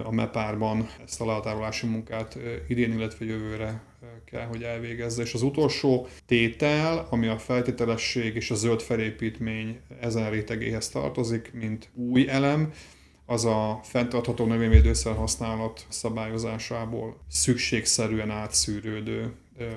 a 0.04 0.10
MEPÁR-ban 0.10 0.88
ezt 1.04 1.20
a 1.20 1.26
lehatárolási 1.26 1.86
munkát 1.86 2.38
idén, 2.68 2.92
illetve 2.92 3.24
jövőre 3.24 3.82
kell, 4.24 4.46
hogy 4.46 4.62
elvégezze. 4.62 5.22
És 5.22 5.34
az 5.34 5.42
utolsó 5.42 6.06
tétel, 6.26 7.06
ami 7.10 7.26
a 7.26 7.38
feltételesség 7.38 8.34
és 8.34 8.50
a 8.50 8.54
zöld 8.54 8.80
felépítmény 8.80 9.80
ezen 10.00 10.30
rétegéhez 10.30 10.88
tartozik, 10.88 11.52
mint 11.52 11.90
új 11.94 12.28
elem, 12.28 12.72
az 13.26 13.44
a 13.44 13.80
fenntartható 13.82 14.46
növényvédőszer 14.46 15.14
használat 15.14 15.86
szabályozásából 15.88 17.20
szükségszerűen 17.28 18.30
átszűrődő 18.30 19.32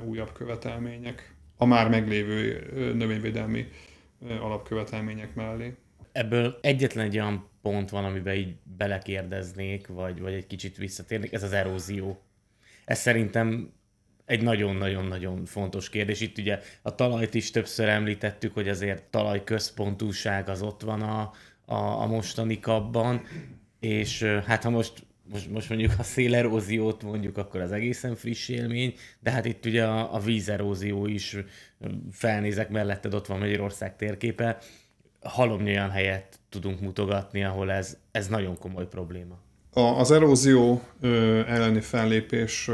újabb 0.05 0.31
követelmények 0.31 1.35
a 1.57 1.65
már 1.65 1.89
meglévő 1.89 2.67
növényvédelmi 2.95 3.67
alapkövetelmények 4.41 5.35
mellé. 5.35 5.75
Ebből 6.11 6.57
egyetlen 6.61 7.05
egy 7.05 7.17
olyan 7.17 7.49
pont 7.61 7.89
van, 7.89 8.05
amiben 8.05 8.35
így 8.35 8.55
belekérdeznék, 8.77 9.87
vagy, 9.87 10.19
vagy 10.19 10.33
egy 10.33 10.47
kicsit 10.47 10.77
visszatérnék, 10.77 11.33
ez 11.33 11.43
az 11.43 11.51
erózió. 11.51 12.21
Ez 12.85 12.99
szerintem 12.99 13.73
egy 14.27 14.41
nagyon-nagyon-nagyon 14.41 15.45
fontos 15.45 15.89
kérdés. 15.89 16.21
Itt 16.21 16.37
ugye 16.37 16.59
a 16.81 16.95
talajt 16.95 17.33
is 17.33 17.51
többször 17.51 17.87
említettük, 17.87 18.53
hogy 18.53 18.69
azért 18.69 19.03
talajközpontúság 19.03 20.49
az 20.49 20.61
ott 20.61 20.81
van 20.81 21.01
a, 21.01 21.31
a, 21.65 21.75
a 21.75 22.05
mostani 22.05 22.59
kapban, 22.59 23.21
és 23.79 24.23
hát 24.23 24.63
ha 24.63 24.69
most 24.69 25.05
most, 25.31 25.49
most 25.49 25.69
mondjuk 25.69 25.91
a 25.97 26.03
széleróziót 26.03 27.03
mondjuk, 27.03 27.37
akkor 27.37 27.61
az 27.61 27.71
egészen 27.71 28.15
friss 28.15 28.49
élmény, 28.49 28.93
de 29.19 29.31
hát 29.31 29.45
itt 29.45 29.65
ugye 29.65 29.85
a, 29.85 30.13
a 30.13 30.19
vízerózió 30.19 31.05
is 31.05 31.37
felnézek 32.11 32.69
melletted, 32.69 33.13
ott 33.13 33.27
van 33.27 33.39
Magyarország 33.39 33.95
térképe, 33.95 34.57
halomnyi 35.21 35.69
olyan 35.69 35.89
helyet 35.89 36.39
tudunk 36.49 36.79
mutogatni, 36.79 37.43
ahol 37.43 37.71
ez, 37.71 37.97
ez 38.11 38.27
nagyon 38.27 38.57
komoly 38.57 38.87
probléma. 38.87 39.39
A, 39.77 39.99
az 39.99 40.11
erózió 40.11 40.81
ö, 41.01 41.39
elleni 41.47 41.81
fellépés 41.81 42.69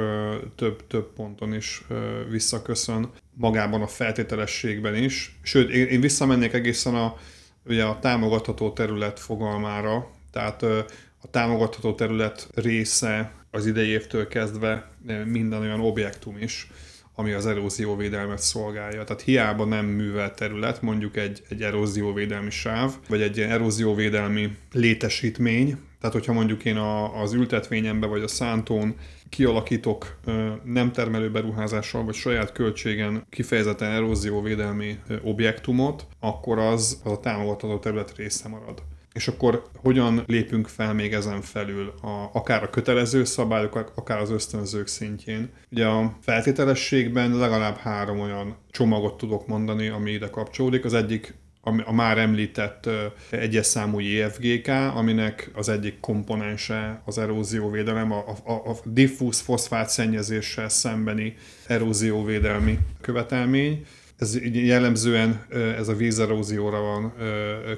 több, 0.55 0.87
több 0.87 1.13
ponton 1.13 1.53
is 1.53 1.81
ö, 1.87 1.95
visszaköszön, 2.29 3.09
magában 3.33 3.81
a 3.81 3.87
feltételességben 3.87 4.95
is. 4.95 5.39
Sőt, 5.41 5.69
én, 5.69 5.87
én 5.87 6.01
visszamennék 6.01 6.53
egészen 6.53 6.95
a, 6.95 7.15
ugye 7.65 7.83
a 7.83 7.99
támogatható 7.99 8.71
terület 8.71 9.19
fogalmára, 9.19 10.09
tehát 10.31 10.61
ö, 10.61 10.79
a 11.21 11.29
támogatható 11.29 11.93
terület 11.93 12.47
része 12.55 13.33
az 13.51 13.65
idei 13.65 13.87
évtől 13.87 14.27
kezdve 14.27 14.89
minden 15.25 15.61
olyan 15.61 15.79
objektum 15.79 16.37
is, 16.37 16.67
ami 17.16 17.32
az 17.32 17.45
erózióvédelmet 17.45 18.39
szolgálja. 18.39 19.03
Tehát 19.03 19.22
hiába 19.22 19.66
nem 19.66 19.86
művelt 19.86 20.36
terület, 20.36 20.82
mondjuk 20.82 21.18
egy, 21.18 21.41
egy 21.49 21.61
erózióvédelmi 21.61 22.49
sáv, 22.49 22.93
vagy 23.09 23.22
egy 23.22 23.38
ilyen 23.38 23.49
erózióvédelmi 23.49 24.57
létesítmény, 24.72 25.78
tehát 25.99 26.18
hogyha 26.18 26.34
mondjuk 26.34 26.66
én 26.66 26.78
a, 26.78 27.22
az 27.22 27.34
ültetvényembe 27.34 28.07
vagy 28.07 28.24
a 28.24 28.28
szántón 28.28 28.95
kialakítok 29.30 30.18
nem 30.64 30.91
termelő 30.91 31.32
beruházással 31.32 32.03
vagy 32.03 32.14
saját 32.14 32.51
költségen 32.51 33.26
kifejezetten 33.30 33.91
erózióvédelmi 33.91 34.99
objektumot, 35.22 36.07
akkor 36.20 36.59
az, 36.59 37.01
az 37.03 37.11
a 37.11 37.20
támogatható 37.20 37.80
terület 37.80 38.16
része 38.16 38.47
marad 38.47 38.84
és 39.14 39.28
akkor 39.28 39.64
hogyan 39.76 40.24
lépünk 40.28 40.68
fel 40.68 40.93
még 40.93 41.14
ezen 41.14 41.41
felül, 41.41 41.93
a, 42.01 42.30
akár 42.34 42.64
a 42.64 42.70
kötelező 42.70 43.24
szabályok, 43.24 43.91
akár 43.95 44.20
az 44.20 44.30
ösztönzők 44.30 44.88
szintjén. 44.88 45.49
Ugye 45.72 45.86
a 45.86 46.18
feltételességben 46.22 47.38
legalább 47.38 47.78
három 47.78 48.20
olyan 48.20 48.55
csomagot 48.72 49.18
tudok 49.18 49.47
mondani, 49.47 49.88
ami 49.88 50.11
ide 50.11 50.30
kapcsolódik. 50.30 50.86
Az 50.86 50.93
egyik 50.93 51.41
a 51.86 51.93
már 51.93 52.18
említett 52.18 52.89
egyes 53.30 53.66
számú 53.66 53.99
JFGK, 53.99 54.68
aminek 54.95 55.51
az 55.53 55.70
egyik 55.70 55.99
komponense 55.99 57.01
az 57.05 57.18
erózióvédelem, 57.18 58.11
a, 58.11 58.26
a, 58.43 58.51
a 58.51 58.76
diffúz 58.86 59.39
foszfát 59.39 59.89
szennyezéssel 59.89 60.70
szembeni 60.70 61.36
erózióvédelmi 61.68 62.80
követelmény 63.01 63.86
ez 64.18 64.39
jellemzően 64.53 65.45
ez 65.78 65.88
a 65.88 65.95
vízerózióra 65.95 66.82
van 66.82 67.14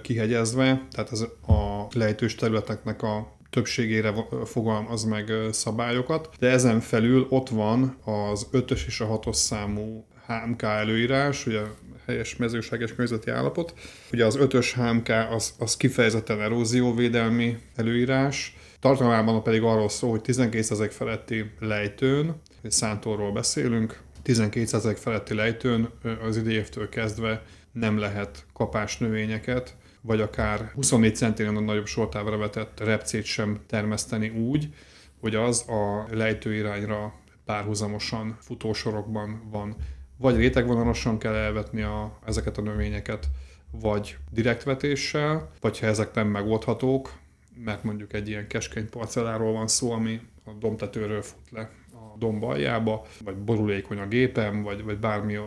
kihegyezve, 0.01 0.87
tehát 0.91 1.11
ez 1.11 1.21
a 1.47 1.87
lejtős 1.93 2.35
területeknek 2.35 3.01
a 3.01 3.37
többségére 3.49 4.13
fogalmaz 4.45 5.03
meg 5.03 5.31
szabályokat, 5.51 6.29
de 6.39 6.49
ezen 6.49 6.79
felül 6.79 7.27
ott 7.29 7.49
van 7.49 7.97
az 8.03 8.47
5-ös 8.51 8.85
és 8.87 8.99
a 8.99 9.19
6-os 9.19 9.33
számú 9.33 10.05
HMK 10.27 10.61
előírás, 10.61 11.45
ugye 11.45 11.61
helyes 12.05 12.35
mezőséges 12.35 12.89
környezeti 12.89 13.29
állapot. 13.31 13.73
Ugye 14.11 14.25
az 14.25 14.37
5-ös 14.39 14.71
HMK 14.75 15.09
az, 15.35 15.53
az 15.59 15.77
kifejezetten 15.77 16.41
erózióvédelmi 16.41 17.57
előírás, 17.75 18.57
tartalmában 18.79 19.43
pedig 19.43 19.61
arról 19.61 19.89
szól, 19.89 20.09
hogy 20.09 20.21
12 20.21 20.87
feletti 20.89 21.51
lejtőn, 21.59 22.41
szántóról 22.63 23.31
beszélünk, 23.31 24.03
12% 24.25 24.97
feletti 24.99 25.33
lejtőn 25.33 25.89
az 26.21 26.37
idejévtől 26.37 26.89
kezdve 26.89 27.43
nem 27.71 27.97
lehet 27.97 28.45
kapás 28.53 28.97
növényeket, 28.97 29.75
vagy 30.01 30.21
akár 30.21 30.71
24 30.73 31.15
centénen 31.15 31.55
a 31.55 31.59
nagyobb 31.59 31.85
sortávra 31.85 32.37
vetett 32.37 32.79
repcét 32.79 33.23
sem 33.23 33.59
termeszteni 33.67 34.29
úgy, 34.29 34.73
hogy 35.19 35.35
az 35.35 35.69
a 35.69 36.07
lejtőirányra 36.11 37.13
párhuzamosan 37.45 38.37
futósorokban 38.39 39.49
van. 39.51 39.75
Vagy 40.17 40.35
rétegvonalosan 40.35 41.17
kell 41.17 41.33
elvetni 41.33 41.81
a, 41.81 42.19
ezeket 42.25 42.57
a 42.57 42.61
növényeket, 42.61 43.27
vagy 43.71 44.17
direktvetéssel, 44.31 45.51
vagy 45.61 45.79
ha 45.79 45.85
ezek 45.85 46.13
nem 46.13 46.27
megoldhatók, 46.27 47.13
mert 47.63 47.83
mondjuk 47.83 48.13
egy 48.13 48.27
ilyen 48.27 48.47
keskeny 48.47 48.89
parcelláról 48.89 49.53
van 49.53 49.67
szó, 49.67 49.91
ami 49.91 50.19
a 50.45 50.51
domtetőről 50.51 51.21
fut 51.21 51.51
le 51.51 51.69
domb 52.17 52.43
aljába, 52.43 53.05
vagy 53.23 53.35
borulékony 53.35 53.99
a 53.99 54.07
gépem, 54.07 54.63
vagy, 54.63 54.83
vagy 54.83 54.97
bármi 54.99 55.37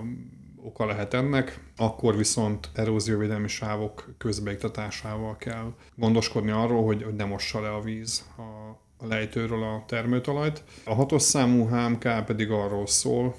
oka 0.63 0.87
lehet 0.87 1.15
ennek, 1.15 1.61
akkor 1.77 2.17
viszont 2.17 2.71
erózióvédelmi 2.75 3.49
sávok 3.49 4.15
közbeiktatásával 4.19 5.37
kell 5.37 5.75
gondoskodni 5.97 6.51
arról, 6.51 6.85
hogy, 6.85 7.03
hogy 7.03 7.15
ne 7.15 7.25
mossa 7.25 7.61
le 7.61 7.69
a 7.69 7.81
víz 7.81 8.27
a, 8.37 8.43
a 9.05 9.07
lejtőről 9.07 9.63
a 9.63 9.85
termőtalajt. 9.87 10.63
A 10.85 10.95
hatos 10.95 11.23
számú 11.23 11.69
HMK 11.69 12.25
pedig 12.25 12.51
arról 12.51 12.87
szól, 12.87 13.35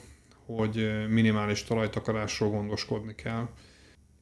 hogy 0.45 0.89
minimális 1.09 1.63
talajtakarásról 1.63 2.49
gondoskodni 2.49 3.15
kell. 3.15 3.49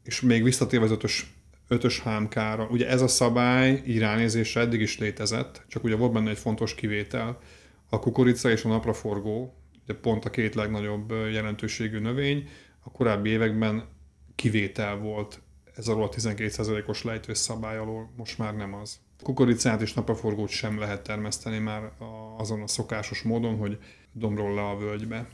És 0.04 0.22
még 0.22 0.44
visszatérve 0.44 0.86
az 0.86 0.92
ötös, 0.92 1.34
ötös 1.68 2.00
HMK-ra, 2.00 2.68
ugye 2.72 2.88
ez 2.90 3.02
a 3.02 3.08
szabály 3.08 3.82
így 3.86 4.00
ránézésre 4.00 4.62
eddig 4.62 4.82
is 4.82 4.98
létezett, 4.98 5.62
csak 5.68 5.84
ugye 5.84 5.96
volt 5.96 6.12
benne 6.12 6.30
egy 6.30 6.38
fontos 6.38 6.76
kivétel, 6.76 7.40
a 7.90 8.00
kukorica 8.00 8.50
és 8.50 8.64
a 8.64 8.68
napraforgó, 8.68 9.54
ugye 9.84 10.00
pont 10.00 10.26
a 10.26 10.30
két 10.30 10.56
legnagyobb 10.56 11.12
jelentőségű 11.32 12.00
növény, 12.00 12.50
a 12.80 12.92
korábbi 12.92 13.30
években 13.30 13.84
kivétel 14.36 14.98
volt 14.98 15.42
ez 15.76 15.88
alól 15.88 16.04
a 16.04 16.10
12%-os 16.10 17.04
lejtős 17.04 17.38
szabály 17.38 17.78
alól, 17.78 18.10
most 18.18 18.38
már 18.38 18.56
nem 18.56 18.74
az. 18.74 19.00
Kukoricát 19.24 19.82
és 19.82 19.94
napraforgót 19.94 20.50
sem 20.50 20.80
lehet 20.80 21.04
termeszteni 21.04 21.58
már 21.58 21.92
azon 22.38 22.62
a 22.62 22.68
szokásos 22.68 23.22
módon, 23.22 23.58
hogy 23.58 23.78
dombról 24.12 24.54
le 24.54 24.62
a 24.62 24.78
völgybe. 24.78 25.28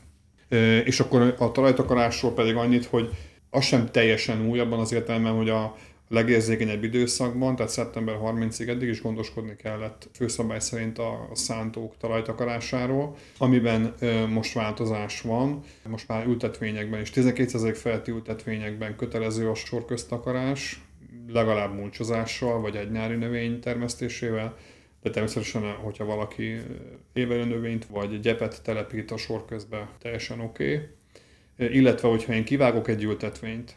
És 0.84 1.00
akkor 1.00 1.34
a 1.38 1.52
talajtakarásról 1.52 2.32
pedig 2.32 2.56
annyit, 2.56 2.84
hogy 2.84 3.10
az 3.50 3.64
sem 3.64 3.90
teljesen 3.90 4.48
új 4.48 4.60
abban 4.60 4.80
az 4.80 4.92
értelemben, 4.92 5.32
hogy 5.32 5.48
a, 5.48 5.76
legérzékenyebb 6.08 6.84
időszakban, 6.84 7.56
tehát 7.56 7.72
szeptember 7.72 8.18
30-ig 8.22 8.68
eddig 8.68 8.88
is 8.88 9.02
gondoskodni 9.02 9.56
kellett 9.56 10.08
főszabály 10.12 10.60
szerint 10.60 10.98
a, 10.98 11.28
szántók 11.32 11.96
talajtakarásáról, 11.96 13.16
amiben 13.38 13.94
most 14.28 14.52
változás 14.52 15.20
van. 15.20 15.62
Most 15.88 16.08
már 16.08 16.26
ültetvényekben 16.26 17.00
és 17.00 17.10
12% 17.14 17.74
feletti 17.74 18.10
ültetvényekben 18.10 18.96
kötelező 18.96 19.50
a 19.50 19.54
sorköztakarás, 19.54 20.80
legalább 21.28 21.74
mulcsozással, 21.74 22.60
vagy 22.60 22.76
egy 22.76 22.90
nyári 22.90 23.14
növény 23.14 23.60
termesztésével, 23.60 24.56
de 25.02 25.10
természetesen, 25.10 25.62
hogyha 25.62 26.04
valaki 26.04 26.56
évelő 27.12 27.44
növényt 27.44 27.86
vagy 27.86 28.20
gyepet 28.20 28.62
telepít 28.62 29.10
a 29.10 29.16
sor 29.16 29.44
közben, 29.44 29.88
teljesen 29.98 30.40
oké. 30.40 30.74
Okay. 31.56 31.76
Illetve, 31.76 32.08
hogyha 32.08 32.32
én 32.32 32.44
kivágok 32.44 32.88
egy 32.88 33.02
ültetvényt, 33.02 33.76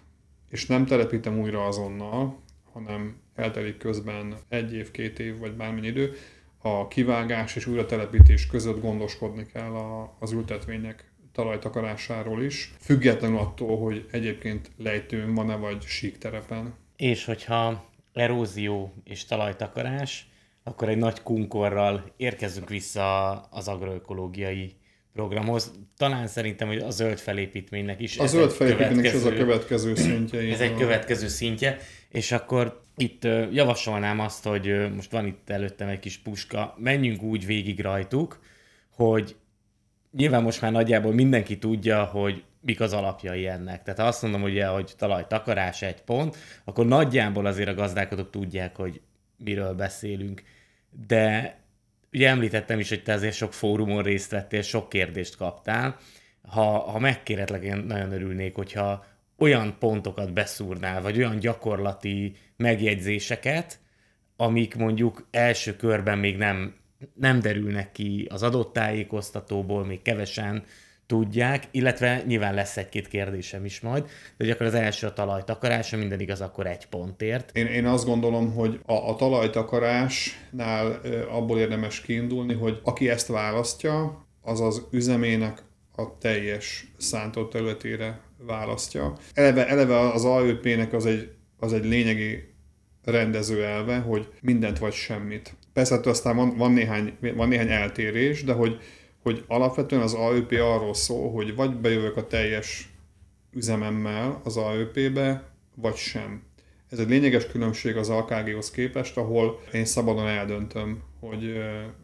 és 0.49 0.65
nem 0.65 0.85
telepítem 0.85 1.39
újra 1.39 1.65
azonnal, 1.65 2.39
hanem 2.73 3.21
eltelik 3.35 3.77
közben 3.77 4.35
egy 4.49 4.73
év, 4.73 4.91
két 4.91 5.19
év, 5.19 5.39
vagy 5.39 5.53
bármennyi 5.53 5.87
idő, 5.87 6.13
a 6.61 6.87
kivágás 6.87 7.55
és 7.55 7.65
újra 7.65 7.85
telepítés 7.85 8.47
között 8.47 8.81
gondoskodni 8.81 9.45
kell 9.45 9.73
az 10.19 10.31
ültetvények 10.31 11.11
talajtakarásáról 11.31 12.43
is, 12.43 12.73
függetlenül 12.79 13.37
attól, 13.37 13.77
hogy 13.77 14.07
egyébként 14.11 14.71
lejtőn 14.77 15.33
van-e 15.33 15.55
vagy 15.55 15.81
síkterepen. 15.81 16.73
És 16.95 17.25
hogyha 17.25 17.89
erózió 18.13 18.93
és 19.03 19.25
talajtakarás, 19.25 20.29
akkor 20.63 20.89
egy 20.89 20.97
nagy 20.97 21.21
kunkorral 21.21 22.13
érkezünk 22.17 22.69
vissza 22.69 23.31
az 23.31 23.67
agroökológiai 23.67 24.75
programhoz. 25.17 25.71
Talán 25.97 26.27
szerintem, 26.27 26.67
hogy 26.67 26.77
a 26.77 26.89
zöld 26.89 27.17
felépítménynek 27.17 28.01
is. 28.01 28.17
A 28.17 28.25
zöld 28.25 28.51
felépítménynek 28.51 29.05
is 29.05 29.11
ez 29.11 29.25
a 29.25 29.33
következő 29.33 29.95
szintje. 29.95 30.39
Ez 30.39 30.59
egy 30.59 30.75
következő 30.75 31.27
szintje, 31.27 31.77
és 32.09 32.31
akkor 32.31 32.81
itt 32.97 33.23
javasolnám 33.51 34.19
azt, 34.19 34.43
hogy 34.43 34.93
most 34.95 35.11
van 35.11 35.25
itt 35.25 35.49
előttem 35.49 35.87
egy 35.87 35.99
kis 35.99 36.17
puska, 36.17 36.75
menjünk 36.77 37.21
úgy 37.21 37.45
végig 37.45 37.79
rajtuk, 37.79 38.39
hogy 38.95 39.35
nyilván 40.11 40.43
most 40.43 40.61
már 40.61 40.71
nagyjából 40.71 41.13
mindenki 41.13 41.57
tudja, 41.57 42.03
hogy 42.03 42.43
mik 42.61 42.79
az 42.79 42.93
alapjai 42.93 43.47
ennek. 43.47 43.83
Tehát 43.83 43.99
ha 43.99 44.05
azt 44.05 44.21
mondom, 44.21 44.43
ugye, 44.43 44.67
hogy 44.67 44.93
talaj 44.97 45.25
takarás 45.27 45.81
egy 45.81 46.01
pont, 46.01 46.37
akkor 46.63 46.85
nagyjából 46.85 47.45
azért 47.45 47.69
a 47.69 47.73
gazdálkodók 47.73 48.29
tudják, 48.29 48.75
hogy 48.75 49.01
miről 49.37 49.73
beszélünk. 49.73 50.43
De 51.07 51.57
ugye 52.13 52.29
említettem 52.29 52.79
is, 52.79 52.89
hogy 52.89 53.03
te 53.03 53.13
azért 53.13 53.35
sok 53.35 53.53
fórumon 53.53 54.03
részt 54.03 54.31
vettél, 54.31 54.61
sok 54.61 54.89
kérdést 54.89 55.35
kaptál. 55.35 55.97
Ha, 56.41 56.79
ha 56.79 56.99
megkéretlek, 56.99 57.63
én 57.63 57.77
nagyon 57.77 58.11
örülnék, 58.11 58.55
hogyha 58.55 59.05
olyan 59.37 59.75
pontokat 59.79 60.33
beszúrnál, 60.33 61.01
vagy 61.01 61.17
olyan 61.17 61.39
gyakorlati 61.39 62.35
megjegyzéseket, 62.55 63.79
amik 64.35 64.75
mondjuk 64.75 65.27
első 65.31 65.75
körben 65.75 66.17
még 66.17 66.37
nem, 66.37 66.75
nem 67.13 67.39
derülnek 67.39 67.91
ki 67.91 68.27
az 68.29 68.43
adott 68.43 68.73
tájékoztatóból, 68.73 69.85
még 69.85 70.01
kevesen 70.01 70.63
tudják, 71.07 71.67
illetve 71.71 72.23
nyilván 72.25 72.53
lesz 72.53 72.77
egy-két 72.77 73.07
kérdésem 73.07 73.65
is 73.65 73.79
majd, 73.79 74.09
de 74.37 74.51
akkor 74.51 74.65
az 74.65 74.73
első 74.73 75.07
a 75.07 75.13
talajtakarás, 75.13 75.89
minden 75.89 76.19
igaz, 76.19 76.41
akkor 76.41 76.67
egy 76.67 76.85
pontért. 76.85 77.57
Én, 77.57 77.65
én 77.65 77.85
azt 77.85 78.05
gondolom, 78.05 78.53
hogy 78.53 78.79
a, 78.85 78.93
a 78.93 79.15
talajtakarásnál 79.15 81.01
abból 81.29 81.59
érdemes 81.59 82.01
kiindulni, 82.01 82.53
hogy 82.53 82.79
aki 82.83 83.09
ezt 83.09 83.27
választja, 83.27 84.25
az 84.41 84.61
az 84.61 84.81
üzemének 84.91 85.63
a 85.95 86.17
teljes 86.17 86.87
szántott 86.97 87.51
területére 87.51 88.21
választja. 88.37 89.13
Eleve, 89.33 89.67
eleve 89.67 89.99
az 89.99 90.25
AÖP-nek 90.25 90.93
az 90.93 91.05
egy, 91.05 91.31
az 91.59 91.73
egy 91.73 91.85
lényegi 91.85 92.55
rendező 93.03 93.63
elve, 93.63 93.97
hogy 93.97 94.27
mindent 94.41 94.79
vagy 94.79 94.93
semmit. 94.93 95.55
Persze 95.73 95.95
hát 95.95 96.05
aztán 96.05 96.35
van, 96.35 96.57
van, 96.57 96.71
néhány, 96.71 97.17
van 97.35 97.47
néhány 97.47 97.69
eltérés, 97.69 98.43
de 98.43 98.53
hogy 98.53 98.79
hogy 99.23 99.43
alapvetően 99.47 100.01
az 100.01 100.13
AÖP 100.13 100.51
arról 100.51 100.93
szól, 100.93 101.31
hogy 101.31 101.55
vagy 101.55 101.75
bejövök 101.75 102.17
a 102.17 102.27
teljes 102.27 102.89
üzememmel 103.53 104.41
az 104.43 104.57
AÖP-be, 104.57 105.51
vagy 105.75 105.95
sem. 105.95 106.43
Ez 106.89 106.99
egy 106.99 107.09
lényeges 107.09 107.47
különbség 107.47 107.95
az 107.95 108.09
AKG-hoz 108.09 108.71
képest, 108.71 109.17
ahol 109.17 109.59
én 109.73 109.85
szabadon 109.85 110.27
eldöntöm, 110.27 111.01
hogy 111.19 111.53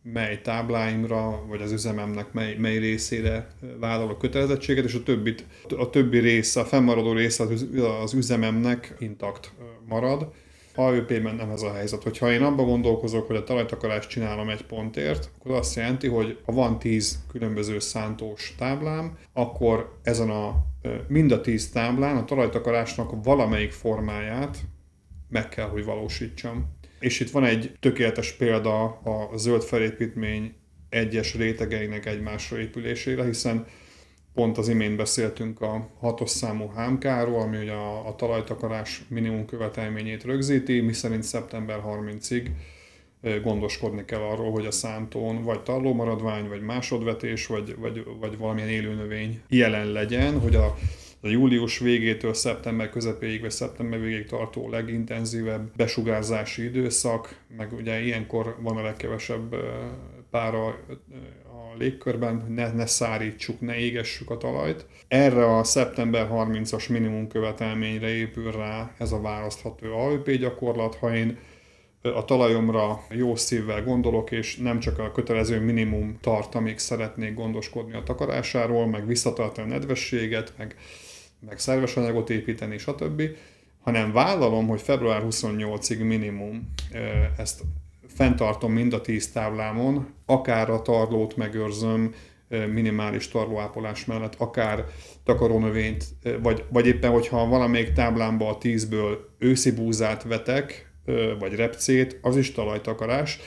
mely 0.03 0.41
tábláimra, 0.41 1.45
vagy 1.47 1.61
az 1.61 1.71
üzememnek 1.71 2.33
mely, 2.33 2.55
mely 2.55 2.77
részére 2.77 3.47
vállalok 3.79 4.17
kötelezettséget, 4.17 4.85
és 4.85 4.93
a, 4.93 5.03
többit, 5.03 5.45
a 5.77 5.89
többi 5.89 6.19
része, 6.19 6.59
a 6.59 6.65
fennmaradó 6.65 7.13
része 7.13 7.43
az 8.01 8.13
üzememnek 8.13 8.95
intakt 8.99 9.53
marad. 9.87 10.31
AÖP-ben 10.75 11.35
nem 11.35 11.49
ez 11.49 11.61
a 11.61 11.73
helyzet. 11.73 12.03
Hogyha 12.03 12.31
én 12.31 12.41
abban 12.41 12.65
gondolkozok, 12.65 13.27
hogy 13.27 13.35
a 13.35 13.43
talajtakarást 13.43 14.09
csinálom 14.09 14.49
egy 14.49 14.65
pontért, 14.65 15.29
akkor 15.39 15.51
azt 15.51 15.75
jelenti, 15.75 16.07
hogy 16.07 16.39
ha 16.45 16.51
van 16.51 16.79
10 16.79 17.19
különböző 17.31 17.79
szántós 17.79 18.55
táblám, 18.57 19.17
akkor 19.33 19.97
ezen 20.03 20.29
a 20.29 20.65
mind 21.07 21.31
a 21.31 21.41
10 21.41 21.69
táblán 21.69 22.17
a 22.17 22.25
talajtakarásnak 22.25 23.23
valamelyik 23.23 23.71
formáját 23.71 24.57
meg 25.29 25.49
kell, 25.49 25.67
hogy 25.67 25.85
valósítsam. 25.85 26.65
És 26.99 27.19
itt 27.19 27.29
van 27.29 27.43
egy 27.43 27.75
tökéletes 27.79 28.31
példa 28.31 28.83
a 28.83 29.29
zöld 29.35 29.63
felépítmény 29.63 30.53
egyes 30.89 31.35
rétegeinek 31.35 32.05
egymásra 32.05 32.59
épülésére, 32.59 33.25
hiszen 33.25 33.65
Pont 34.33 34.57
az 34.57 34.67
imént 34.67 34.95
beszéltünk 34.97 35.61
a 35.61 35.89
hatos 35.99 36.29
számú 36.29 36.71
hámkáról, 36.75 37.41
ami 37.41 37.57
ugye 37.57 37.71
a, 37.71 38.07
a 38.07 38.15
talajtakarás 38.15 39.05
minimum 39.09 39.45
követelményét 39.45 40.23
rögzíti, 40.23 40.79
miszerint 40.79 41.23
szeptember 41.23 41.81
30-ig 41.87 42.49
gondoskodni 43.41 44.05
kell 44.05 44.21
arról, 44.21 44.51
hogy 44.51 44.65
a 44.65 44.71
szántón 44.71 45.43
vagy 45.43 45.61
tarlómaradvány, 45.61 46.47
vagy 46.47 46.61
másodvetés, 46.61 47.47
vagy, 47.47 47.75
vagy, 47.77 48.05
vagy 48.19 48.37
valamilyen 48.37 48.69
élőnövény 48.69 49.41
jelen 49.49 49.87
legyen, 49.87 50.39
hogy 50.39 50.55
a, 50.55 50.77
a 51.21 51.27
július 51.27 51.79
végétől 51.79 52.33
szeptember 52.33 52.89
közepéig, 52.89 53.41
vagy 53.41 53.51
szeptember 53.51 54.01
végéig 54.01 54.25
tartó 54.25 54.69
legintenzívebb 54.69 55.71
besugárzási 55.75 56.63
időszak, 56.63 57.39
meg 57.57 57.73
ugye 57.73 58.01
ilyenkor 58.01 58.57
van 58.61 58.77
a 58.77 58.81
legkevesebb 58.81 59.55
pára 60.29 60.79
légkörben, 61.77 62.41
hogy 62.41 62.53
ne, 62.53 62.71
ne 62.71 62.85
szárítsuk, 62.85 63.61
ne 63.61 63.75
égessük 63.75 64.29
a 64.29 64.37
talajt. 64.37 64.85
Erre 65.07 65.57
a 65.57 65.63
szeptember 65.63 66.27
30-as 66.31 66.89
minimum 66.89 67.27
követelményre 67.27 68.07
épül 68.07 68.51
rá 68.51 68.91
ez 68.97 69.11
a 69.11 69.21
választható 69.21 69.97
AÖP 69.97 70.31
gyakorlat, 70.31 70.95
ha 70.95 71.15
én 71.15 71.37
a 72.01 72.25
talajomra 72.25 73.03
jó 73.09 73.35
szívvel 73.35 73.83
gondolok, 73.83 74.31
és 74.31 74.57
nem 74.57 74.79
csak 74.79 74.99
a 74.99 75.11
kötelező 75.11 75.59
minimum 75.59 76.17
tart, 76.21 76.55
amíg 76.55 76.77
szeretnék 76.77 77.33
gondoskodni 77.33 77.93
a 77.93 78.03
takarásáról, 78.03 78.87
meg 78.87 79.07
visszatartani 79.07 79.71
a 79.71 79.73
nedvességet, 79.73 80.53
meg, 80.57 80.75
meg 81.39 81.59
szerves 81.59 81.95
anyagot 81.95 82.29
építeni, 82.29 82.77
stb., 82.77 83.21
hanem 83.81 84.11
vállalom, 84.11 84.67
hogy 84.67 84.81
február 84.81 85.23
28-ig 85.29 86.07
minimum 86.07 86.73
ezt 87.37 87.61
fenntartom 88.07 88.71
mind 88.71 88.93
a 88.93 89.01
tíz 89.01 89.31
táblámon, 89.31 90.12
akár 90.25 90.69
a 90.69 90.81
tarlót 90.81 91.35
megőrzöm 91.35 92.13
minimális 92.73 93.27
tarlóápolás 93.27 94.05
mellett, 94.05 94.35
akár 94.37 94.85
takarónövényt, 95.23 96.05
vagy, 96.41 96.63
vagy 96.69 96.87
éppen, 96.87 97.11
hogyha 97.11 97.47
valamelyik 97.47 97.93
táblámba 97.93 98.49
a 98.49 98.57
tízből 98.57 99.29
őszi 99.39 99.71
búzát 99.71 100.23
vetek, 100.23 100.91
vagy 101.39 101.55
repcét, 101.55 102.19
az 102.21 102.37
is 102.37 102.51
talajtakarás. 102.51 103.39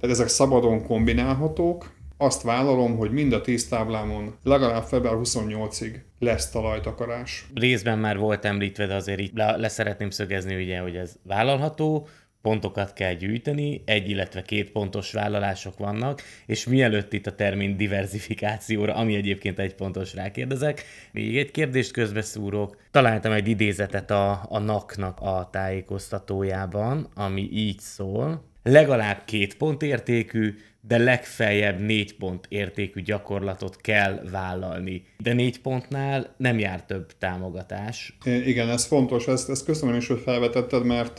Tehát 0.00 0.16
ezek 0.16 0.28
szabadon 0.28 0.82
kombinálhatók, 0.82 1.90
azt 2.22 2.42
vállalom, 2.42 2.96
hogy 2.96 3.10
mind 3.10 3.32
a 3.32 3.40
tíz 3.40 3.68
táblámon 3.68 4.34
legalább 4.42 4.82
február 4.82 5.16
28-ig 5.22 5.94
lesz 6.18 6.50
talajtakarás. 6.50 7.46
Részben 7.54 7.98
már 7.98 8.18
volt 8.18 8.44
említve, 8.44 8.86
de 8.86 8.94
azért 8.94 9.20
így 9.20 9.30
le, 9.34 9.56
le 9.56 9.68
szeretném 9.68 10.10
szögezni, 10.10 10.62
ugye, 10.62 10.78
hogy 10.78 10.96
ez 10.96 11.16
vállalható, 11.22 12.06
pontokat 12.42 12.92
kell 12.92 13.12
gyűjteni, 13.12 13.82
egy, 13.84 14.10
illetve 14.10 14.42
két 14.42 14.70
pontos 14.70 15.12
vállalások 15.12 15.78
vannak, 15.78 16.22
és 16.46 16.66
mielőtt 16.66 17.12
itt 17.12 17.26
a 17.26 17.34
termin 17.34 17.76
diversifikációra, 17.76 18.94
ami 18.94 19.14
egyébként 19.14 19.58
egy 19.58 19.74
pontos 19.74 20.14
rákérdezek, 20.14 20.84
még 21.12 21.38
egy 21.38 21.50
kérdést 21.50 21.92
közbeszúrok. 21.92 22.76
Találtam 22.90 23.32
egy 23.32 23.48
idézetet 23.48 24.10
a, 24.10 24.46
a 24.48 24.58
NAK-nak 24.58 25.20
a 25.20 25.48
tájékoztatójában, 25.52 27.08
ami 27.14 27.48
így 27.52 27.78
szól. 27.78 28.50
Legalább 28.62 29.24
két 29.24 29.56
pont 29.56 29.82
értékű, 29.82 30.54
de 30.80 30.98
legfeljebb 30.98 31.80
négy 31.80 32.16
pont 32.16 32.46
értékű 32.48 33.02
gyakorlatot 33.02 33.76
kell 33.76 34.22
vállalni. 34.30 35.04
De 35.18 35.32
négy 35.32 35.60
pontnál 35.60 36.34
nem 36.36 36.58
jár 36.58 36.84
több 36.84 37.12
támogatás. 37.18 38.16
Igen, 38.24 38.68
ez 38.68 38.84
fontos, 38.84 39.26
ezt, 39.26 39.50
ezt 39.50 39.64
köszönöm 39.64 39.96
is, 39.96 40.06
hogy 40.06 40.20
felvetetted, 40.20 40.84
mert 40.84 41.18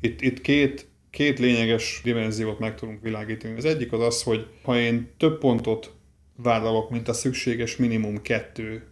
itt, 0.00 0.20
itt 0.20 0.40
két, 0.40 0.88
két 1.10 1.38
lényeges 1.38 2.00
dimenziót 2.04 2.58
meg 2.58 2.74
tudunk 2.74 3.02
világítani. 3.02 3.56
Az 3.56 3.64
egyik 3.64 3.92
az 3.92 4.00
az, 4.00 4.22
hogy 4.22 4.46
ha 4.62 4.78
én 4.78 5.10
több 5.16 5.38
pontot 5.38 5.94
vállalok, 6.36 6.90
mint 6.90 7.08
a 7.08 7.12
szükséges 7.12 7.76
minimum 7.76 8.22
kettő 8.22 8.86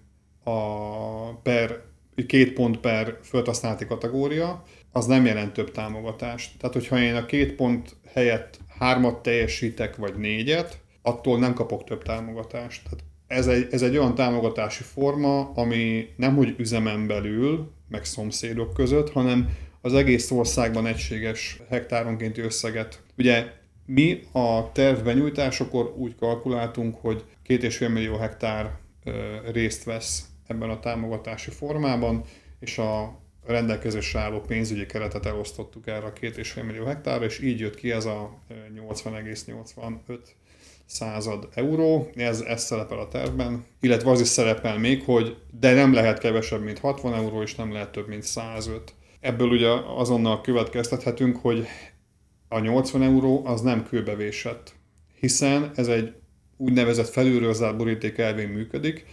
a 0.44 1.34
per, 1.34 1.82
két 2.26 2.52
pont 2.52 2.78
per 2.78 3.18
földhasználati 3.22 3.86
kategória, 3.86 4.62
az 4.92 5.06
nem 5.06 5.26
jelent 5.26 5.52
több 5.52 5.70
támogatást. 5.70 6.58
Tehát, 6.58 6.74
hogyha 6.74 7.00
én 7.00 7.14
a 7.14 7.26
két 7.26 7.54
pont 7.54 7.96
helyett 8.12 8.58
hármat 8.78 9.22
teljesítek, 9.22 9.96
vagy 9.96 10.14
négyet, 10.14 10.80
attól 11.02 11.38
nem 11.38 11.54
kapok 11.54 11.84
több 11.84 12.02
támogatást. 12.02 12.82
Tehát 12.84 13.04
ez 13.26 13.46
egy, 13.46 13.66
ez 13.70 13.82
egy 13.82 13.96
olyan 13.96 14.14
támogatási 14.14 14.82
forma, 14.82 15.50
ami 15.54 16.08
nem 16.16 16.36
hogy 16.36 16.54
üzemen 16.58 17.06
belül, 17.06 17.72
meg 17.88 18.04
szomszédok 18.04 18.74
között, 18.74 19.10
hanem 19.10 19.48
az 19.80 19.94
egész 19.94 20.30
országban 20.30 20.86
egységes 20.86 21.60
hektáronkénti 21.68 22.40
összeget. 22.40 23.02
Ugye 23.18 23.46
mi 23.86 24.20
a 24.32 24.72
terv 24.72 25.04
benyújtásakor 25.04 25.94
úgy 25.96 26.14
kalkuláltunk, 26.14 26.96
hogy 27.00 27.24
két 27.42 27.62
és 27.62 27.76
fél 27.76 27.88
millió 27.88 28.16
hektár 28.16 28.78
részt 29.52 29.84
vesz 29.84 30.24
ebben 30.46 30.70
a 30.70 30.80
támogatási 30.80 31.50
formában, 31.50 32.24
és 32.60 32.78
a 32.78 33.20
rendelkezésre 33.46 34.20
álló 34.20 34.40
pénzügyi 34.40 34.86
keretet 34.86 35.26
elosztottuk 35.26 35.86
erre 35.86 36.06
a 36.06 36.12
két 36.12 36.36
és 36.36 36.50
fél 36.50 36.64
millió 36.64 36.84
hektárra, 36.84 37.24
és 37.24 37.40
így 37.40 37.60
jött 37.60 37.76
ki 37.76 37.90
ez 37.90 38.04
a 38.04 38.38
80,85 38.74 40.18
század 40.86 41.48
euró, 41.54 42.10
ez, 42.14 42.40
ez 42.40 42.64
szerepel 42.64 42.98
a 42.98 43.08
tervben, 43.08 43.64
illetve 43.80 44.10
az 44.10 44.20
is 44.20 44.28
szerepel 44.28 44.78
még, 44.78 45.02
hogy 45.04 45.36
de 45.60 45.74
nem 45.74 45.92
lehet 45.92 46.18
kevesebb, 46.18 46.62
mint 46.62 46.78
60 46.78 47.14
euró, 47.14 47.42
és 47.42 47.54
nem 47.54 47.72
lehet 47.72 47.92
több, 47.92 48.08
mint 48.08 48.22
105. 48.22 48.94
Ebből 49.20 49.48
ugye 49.48 49.68
azonnal 49.96 50.40
következtethetünk, 50.40 51.36
hogy 51.36 51.66
a 52.48 52.58
80 52.58 53.02
euró 53.02 53.46
az 53.46 53.60
nem 53.60 53.84
kőbevésett, 53.84 54.74
hiszen 55.20 55.70
ez 55.74 55.88
egy 55.88 56.12
úgynevezett 56.56 57.08
felülről 57.08 57.52
zárt 57.52 57.76
boríték 57.76 58.18
elvén 58.18 58.48
működik, 58.48 59.06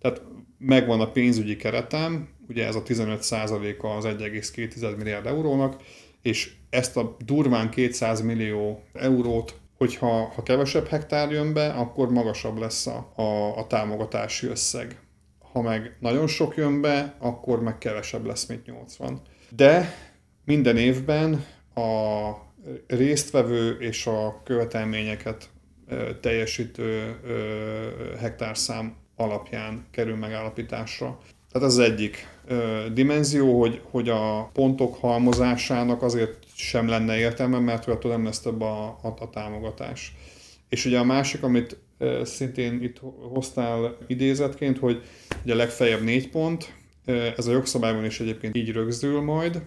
tehát 0.00 0.22
megvan 0.58 1.00
a 1.00 1.10
pénzügyi 1.10 1.56
keretem, 1.56 2.28
ugye 2.48 2.66
ez 2.66 2.74
a 2.74 2.82
15%-a 2.82 3.86
az 3.86 4.04
1,2 4.04 4.96
milliárd 4.96 5.26
eurónak, 5.26 5.82
és 6.22 6.52
ezt 6.70 6.96
a 6.96 7.16
durván 7.24 7.70
200 7.70 8.20
millió 8.20 8.82
eurót, 8.92 9.60
hogyha 9.76 10.32
ha 10.34 10.42
kevesebb 10.42 10.86
hektár 10.86 11.30
jön 11.30 11.52
be, 11.52 11.68
akkor 11.68 12.10
magasabb 12.10 12.58
lesz 12.58 12.86
a, 12.86 13.12
a, 13.16 13.58
a 13.58 13.66
támogatási 13.66 14.46
összeg. 14.46 15.00
Ha 15.52 15.60
meg 15.60 15.96
nagyon 16.00 16.26
sok 16.26 16.56
jön 16.56 16.80
be, 16.80 17.16
akkor 17.18 17.62
meg 17.62 17.78
kevesebb 17.78 18.24
lesz, 18.24 18.46
mint 18.46 18.66
80. 18.66 19.20
De 19.56 19.94
minden 20.44 20.76
évben 20.76 21.44
a 21.74 22.30
résztvevő 22.86 23.76
és 23.80 24.06
a 24.06 24.40
követelményeket 24.44 25.50
teljesítő 26.20 27.16
hektárszám 28.18 28.94
alapján 29.16 29.86
kerül 29.90 30.16
megállapításra. 30.16 31.18
Tehát 31.52 31.68
ez 31.68 31.74
az 31.74 31.78
egyik 31.78 32.26
dimenzió, 32.92 33.60
hogy, 33.60 33.80
hogy 33.90 34.08
a 34.08 34.50
pontok 34.52 34.94
halmozásának 34.94 36.02
azért 36.02 36.38
sem 36.54 36.88
lenne 36.88 37.16
értelme, 37.16 37.58
mert 37.58 37.88
attól 37.88 38.10
nem 38.10 38.24
lesz 38.24 38.40
több 38.40 38.60
a, 38.60 38.84
a, 39.02 39.16
a 39.18 39.30
támogatás. 39.30 40.14
És 40.68 40.84
ugye 40.84 40.98
a 40.98 41.04
másik, 41.04 41.42
amit 41.42 41.78
szintén 42.22 42.82
itt 42.82 43.00
hoztál 43.32 43.96
idézetként, 44.06 44.78
hogy 44.78 45.02
ugye 45.44 45.54
legfeljebb 45.54 46.02
négy 46.02 46.28
pont, 46.28 46.72
ez 47.36 47.46
a 47.46 47.52
jogszabályban 47.52 48.04
is 48.04 48.20
egyébként 48.20 48.56
így 48.56 48.72
rögzül 48.72 49.20
majd. 49.20 49.62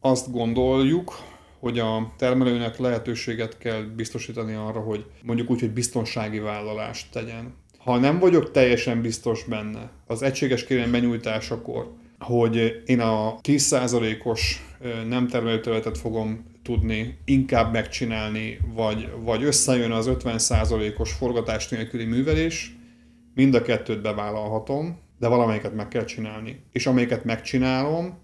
Azt 0.00 0.32
gondoljuk, 0.32 1.18
hogy 1.58 1.78
a 1.78 2.12
termelőnek 2.16 2.78
lehetőséget 2.78 3.58
kell 3.58 3.82
biztosítani 3.82 4.54
arra, 4.54 4.80
hogy 4.80 5.04
mondjuk 5.22 5.50
úgy, 5.50 5.60
hogy 5.60 5.70
biztonsági 5.70 6.38
vállalást 6.38 7.12
tegyen. 7.12 7.54
Ha 7.78 7.98
nem 7.98 8.18
vagyok 8.18 8.50
teljesen 8.50 9.02
biztos 9.02 9.44
benne 9.44 9.90
az 10.06 10.22
egységes 10.22 10.64
kérelem 10.64 10.90
benyújtásakor, 10.90 11.92
hogy 12.18 12.82
én 12.86 13.00
a 13.00 13.38
10%-os 13.42 14.62
nem 15.08 15.28
termelőterületet 15.28 15.98
fogom 15.98 16.52
tudni 16.62 17.18
inkább 17.24 17.72
megcsinálni, 17.72 18.58
vagy, 18.74 19.08
vagy 19.22 19.42
összejön 19.42 19.90
az 19.90 20.10
50%-os 20.10 21.12
forgatás 21.12 21.68
nélküli 21.68 22.04
művelés, 22.04 22.76
mind 23.34 23.54
a 23.54 23.62
kettőt 23.62 24.02
bevállalhatom, 24.02 24.98
de 25.18 25.28
valamelyiket 25.28 25.74
meg 25.74 25.88
kell 25.88 26.04
csinálni. 26.04 26.60
És 26.72 26.86
amelyiket 26.86 27.24
megcsinálom, 27.24 28.18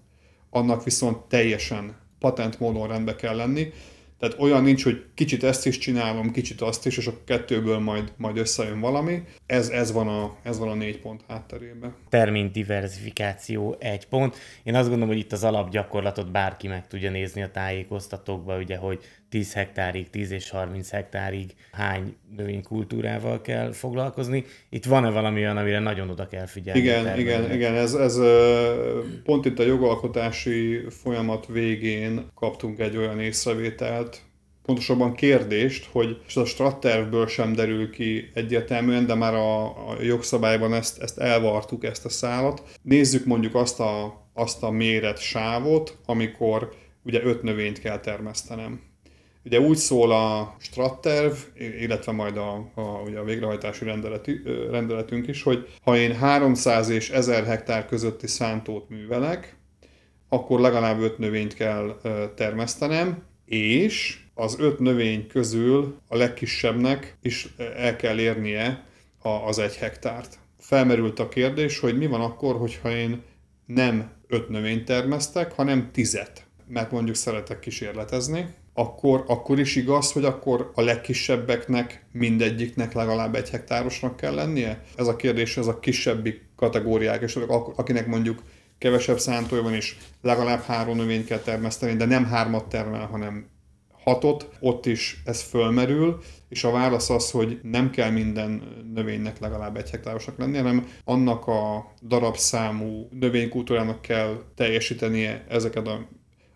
annak 0.49 0.83
viszont 0.83 1.17
teljesen 1.17 1.95
patent 2.19 2.59
módon 2.59 2.87
rendbe 2.87 3.15
kell 3.15 3.35
lenni. 3.35 3.73
Tehát 4.21 4.39
olyan 4.39 4.63
nincs, 4.63 4.83
hogy 4.83 5.05
kicsit 5.13 5.43
ezt 5.43 5.65
is 5.65 5.77
csinálom, 5.77 6.31
kicsit 6.31 6.61
azt 6.61 6.85
is, 6.85 6.97
és 6.97 7.07
a 7.07 7.23
kettőből 7.25 7.79
majd, 7.79 8.13
majd 8.17 8.37
összejön 8.37 8.79
valami. 8.79 9.23
Ez, 9.45 9.69
ez, 9.69 9.91
van 9.91 10.07
a, 10.07 10.35
ez 10.43 10.59
van 10.59 10.67
a 10.69 10.73
négy 10.73 10.99
pont 10.99 11.21
hátterében. 11.27 11.95
Termin 12.09 12.51
diversifikáció 12.51 13.75
egy 13.79 14.07
pont. 14.07 14.35
Én 14.63 14.75
azt 14.75 14.87
gondolom, 14.87 15.07
hogy 15.07 15.23
itt 15.23 15.31
az 15.31 15.43
alapgyakorlatot 15.43 16.31
bárki 16.31 16.67
meg 16.67 16.87
tudja 16.87 17.11
nézni 17.11 17.41
a 17.41 17.51
tájékoztatókba, 17.51 18.57
ugye, 18.57 18.77
hogy 18.77 18.99
10 19.31 19.53
hektárig, 19.53 20.09
10 20.09 20.31
és 20.31 20.49
30 20.49 20.89
hektárig 20.89 21.53
hány 21.71 22.15
növénykultúrával 22.37 23.41
kell 23.41 23.71
foglalkozni. 23.71 24.45
Itt 24.69 24.85
van-e 24.85 25.09
valami 25.09 25.39
olyan, 25.39 25.57
amire 25.57 25.79
nagyon 25.79 26.09
oda 26.09 26.27
kell 26.27 26.45
figyelni? 26.45 26.79
Igen, 26.79 27.19
igen, 27.19 27.51
igen. 27.53 27.75
Ez, 27.75 27.93
ez 27.93 28.19
pont 29.23 29.45
itt 29.45 29.59
a 29.59 29.63
jogalkotási 29.63 30.81
folyamat 30.89 31.47
végén 31.47 32.25
kaptunk 32.35 32.79
egy 32.79 32.97
olyan 32.97 33.19
észrevételt, 33.19 34.21
pontosabban 34.63 35.13
kérdést, 35.13 35.85
hogy 35.91 36.21
és 36.27 36.35
a 36.35 36.45
strattervből 36.45 37.27
sem 37.27 37.53
derül 37.53 37.89
ki 37.89 38.31
egyértelműen, 38.33 39.05
de 39.05 39.15
már 39.15 39.33
a, 39.33 39.65
a 39.65 40.01
jogszabályban 40.01 40.73
ezt, 40.73 41.01
ezt 41.01 41.17
elvartuk, 41.17 41.83
ezt 41.83 42.05
a 42.05 42.09
szálat. 42.09 42.63
Nézzük 42.81 43.25
mondjuk 43.25 43.55
azt 43.55 43.79
a, 43.79 44.21
azt 44.33 44.63
a 44.63 44.71
méret 44.71 45.19
sávot, 45.19 45.97
amikor 46.05 46.73
ugye 47.03 47.23
öt 47.23 47.41
növényt 47.41 47.79
kell 47.79 47.99
termesztenem 47.99 48.90
Ugye 49.43 49.59
úgy 49.59 49.77
szól 49.77 50.11
a 50.11 50.55
stratterv, 50.59 51.33
illetve 51.55 52.11
majd 52.11 52.37
a, 52.37 52.71
a, 52.75 52.81
ugye 52.81 53.19
a 53.19 53.23
végrehajtási 53.23 53.85
rendelet, 53.85 54.29
rendeletünk 54.69 55.27
is, 55.27 55.43
hogy 55.43 55.67
ha 55.81 55.97
én 55.97 56.15
300 56.15 56.89
és 56.89 57.09
1000 57.09 57.45
hektár 57.45 57.85
közötti 57.85 58.27
szántót 58.27 58.89
művelek, 58.89 59.57
akkor 60.29 60.59
legalább 60.59 61.01
5 61.01 61.17
növényt 61.17 61.53
kell 61.53 62.01
termesztenem, 62.35 63.23
és 63.45 64.19
az 64.33 64.55
5 64.59 64.79
növény 64.79 65.27
közül 65.27 65.97
a 66.07 66.15
legkisebbnek 66.15 67.17
is 67.21 67.53
el 67.77 67.95
kell 67.95 68.19
érnie 68.19 68.85
az 69.45 69.59
egy 69.59 69.75
hektárt. 69.75 70.39
Felmerült 70.59 71.19
a 71.19 71.29
kérdés, 71.29 71.79
hogy 71.79 71.97
mi 71.97 72.07
van 72.07 72.21
akkor, 72.21 72.55
hogyha 72.55 72.91
én 72.95 73.21
nem 73.65 74.11
5 74.27 74.49
növényt 74.49 74.85
termesztek, 74.85 75.51
hanem 75.51 75.91
10 75.91 76.19
mert 76.67 76.91
mondjuk 76.91 77.15
szeretek 77.15 77.59
kísérletezni, 77.59 78.53
akkor, 78.73 79.23
akkor 79.27 79.59
is 79.59 79.75
igaz, 79.75 80.11
hogy 80.11 80.25
akkor 80.25 80.71
a 80.75 80.81
legkisebbeknek 80.81 82.05
mindegyiknek 82.11 82.93
legalább 82.93 83.35
egy 83.35 83.49
hektárosnak 83.49 84.15
kell 84.15 84.33
lennie? 84.33 84.83
Ez 84.95 85.07
a 85.07 85.15
kérdés, 85.15 85.57
ez 85.57 85.67
a 85.67 85.79
kisebbi 85.79 86.41
kategóriák, 86.55 87.21
és 87.21 87.39
akinek 87.75 88.07
mondjuk 88.07 88.43
kevesebb 88.77 89.19
szántója 89.19 89.61
van, 89.61 89.73
és 89.73 89.95
legalább 90.21 90.61
három 90.61 90.97
növényt 90.97 91.25
kell 91.25 91.39
termeszteni, 91.39 91.95
de 91.95 92.05
nem 92.05 92.25
hármat 92.25 92.69
termel, 92.69 93.05
hanem 93.05 93.45
hatot, 94.03 94.49
ott 94.59 94.85
is 94.85 95.21
ez 95.25 95.41
fölmerül, 95.41 96.19
és 96.49 96.63
a 96.63 96.71
válasz 96.71 97.09
az, 97.09 97.31
hogy 97.31 97.59
nem 97.63 97.89
kell 97.89 98.09
minden 98.09 98.63
növénynek 98.93 99.39
legalább 99.39 99.77
egy 99.77 99.89
hektárosnak 99.89 100.37
lennie, 100.37 100.61
hanem 100.61 100.87
annak 101.03 101.47
a 101.47 101.91
darabszámú 102.07 103.07
növénykultúrának 103.11 104.01
kell 104.01 104.43
teljesítenie 104.55 105.45
ezeket 105.49 105.87
a 105.87 106.07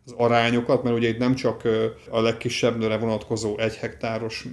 az 0.05 0.13
arányokat, 0.17 0.83
mert 0.83 0.95
ugye 0.95 1.07
itt 1.07 1.17
nem 1.17 1.35
csak 1.35 1.61
a 2.09 2.21
legkisebbre 2.21 2.97
vonatkozó 2.97 3.57
egy 3.57 3.75
hektáros 3.75 4.45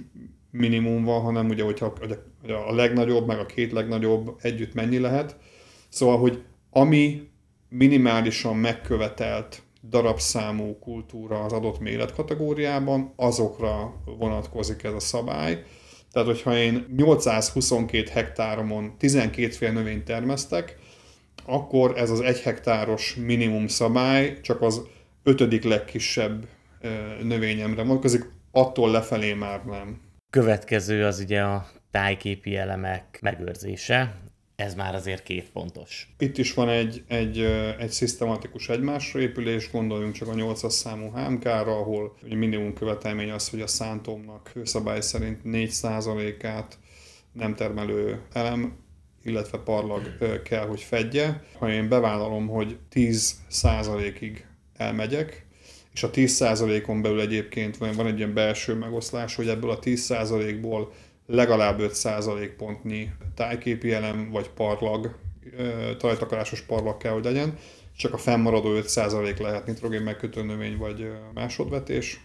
minimum 0.51 1.03
van, 1.03 1.21
hanem 1.21 1.49
ugye, 1.49 1.63
hogyha 1.63 1.93
a 2.67 2.73
legnagyobb, 2.73 3.27
meg 3.27 3.39
a 3.39 3.45
két 3.45 3.71
legnagyobb 3.71 4.35
együtt 4.41 4.73
mennyi 4.73 4.99
lehet. 4.99 5.37
Szóval, 5.89 6.17
hogy 6.17 6.43
ami 6.69 7.29
minimálisan 7.69 8.57
megkövetelt 8.57 9.61
darabszámú 9.89 10.77
kultúra 10.79 11.43
az 11.43 11.53
adott 11.53 11.79
méretkategóriában, 11.79 13.13
azokra 13.15 14.01
vonatkozik 14.17 14.83
ez 14.83 14.93
a 14.93 14.99
szabály. 14.99 15.63
Tehát, 16.11 16.27
hogyha 16.27 16.57
én 16.57 16.85
822 16.97 18.09
hektáromon 18.11 18.93
12 18.97 19.49
fél 19.49 19.71
növényt 19.71 20.03
termesztek, 20.03 20.77
akkor 21.45 21.97
ez 21.97 22.09
az 22.09 22.21
egy 22.21 22.39
hektáros 22.39 23.15
minimum 23.15 23.67
szabály 23.67 24.39
csak 24.41 24.61
az 24.61 24.81
ötödik 25.23 25.63
legkisebb 25.63 26.47
növényemre 27.21 27.83
vonatkozik, 27.83 28.23
attól 28.51 28.91
lefelé 28.91 29.33
már 29.33 29.65
nem. 29.65 30.01
Következő 30.29 31.05
az 31.05 31.19
ugye 31.19 31.41
a 31.41 31.67
tájképi 31.91 32.55
elemek 32.55 33.17
megőrzése, 33.21 34.15
ez 34.55 34.75
már 34.75 34.95
azért 34.95 35.23
két 35.23 35.49
pontos. 35.51 36.13
Itt 36.17 36.37
is 36.37 36.53
van 36.53 36.69
egy, 36.69 37.03
egy, 37.07 37.39
egy 37.79 37.89
szisztematikus 37.89 38.69
egymásra 38.69 39.19
épülés, 39.19 39.71
gondoljunk 39.71 40.13
csak 40.13 40.27
a 40.27 40.33
8-as 40.33 40.69
számú 40.69 41.11
HMK-ra, 41.11 41.77
ahol 41.77 42.17
ugye 42.23 42.35
minimum 42.35 42.73
követelmény 42.73 43.31
az, 43.31 43.49
hogy 43.49 43.61
a 43.61 43.67
szántómnak 43.67 44.47
főszabály 44.47 45.01
szerint 45.01 45.39
4%-át 45.45 46.77
nem 47.31 47.55
termelő 47.55 48.21
elem 48.33 48.81
illetve 49.23 49.57
parlag 49.57 50.17
kell, 50.43 50.67
hogy 50.67 50.81
fedje. 50.81 51.43
Ha 51.57 51.71
én 51.71 51.89
bevállalom, 51.89 52.47
hogy 52.47 52.77
10%-ig 52.93 54.45
elmegyek, 54.83 55.45
és 55.93 56.03
a 56.03 56.09
10%-on 56.09 57.01
belül 57.01 57.21
egyébként 57.21 57.77
van, 57.77 58.07
egy 58.07 58.17
ilyen 58.17 58.33
belső 58.33 58.73
megoszlás, 58.73 59.35
hogy 59.35 59.47
ebből 59.47 59.69
a 59.69 59.79
10%-ból 59.79 60.91
legalább 61.27 61.79
5% 61.81 62.51
pontnyi 62.57 63.09
tájképi 63.35 63.91
elem 63.91 64.29
vagy 64.31 64.49
parlag, 64.49 65.15
talajtakarásos 65.97 66.61
parlag 66.61 66.97
kell, 66.97 67.11
hogy 67.11 67.23
legyen, 67.23 67.57
csak 67.97 68.13
a 68.13 68.17
fennmaradó 68.17 68.69
5% 68.73 69.39
lehet 69.39 69.65
nitrogén 69.65 70.01
megkötő 70.01 70.43
növény 70.43 70.77
vagy 70.77 71.11
másodvetés, 71.33 72.21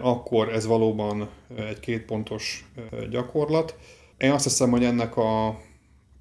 akkor 0.00 0.48
ez 0.48 0.66
valóban 0.66 1.28
egy 1.56 1.80
kétpontos 1.80 2.70
gyakorlat. 3.10 3.76
Én 4.18 4.30
azt 4.30 4.44
hiszem, 4.44 4.70
hogy 4.70 4.84
ennek 4.84 5.16
a 5.16 5.60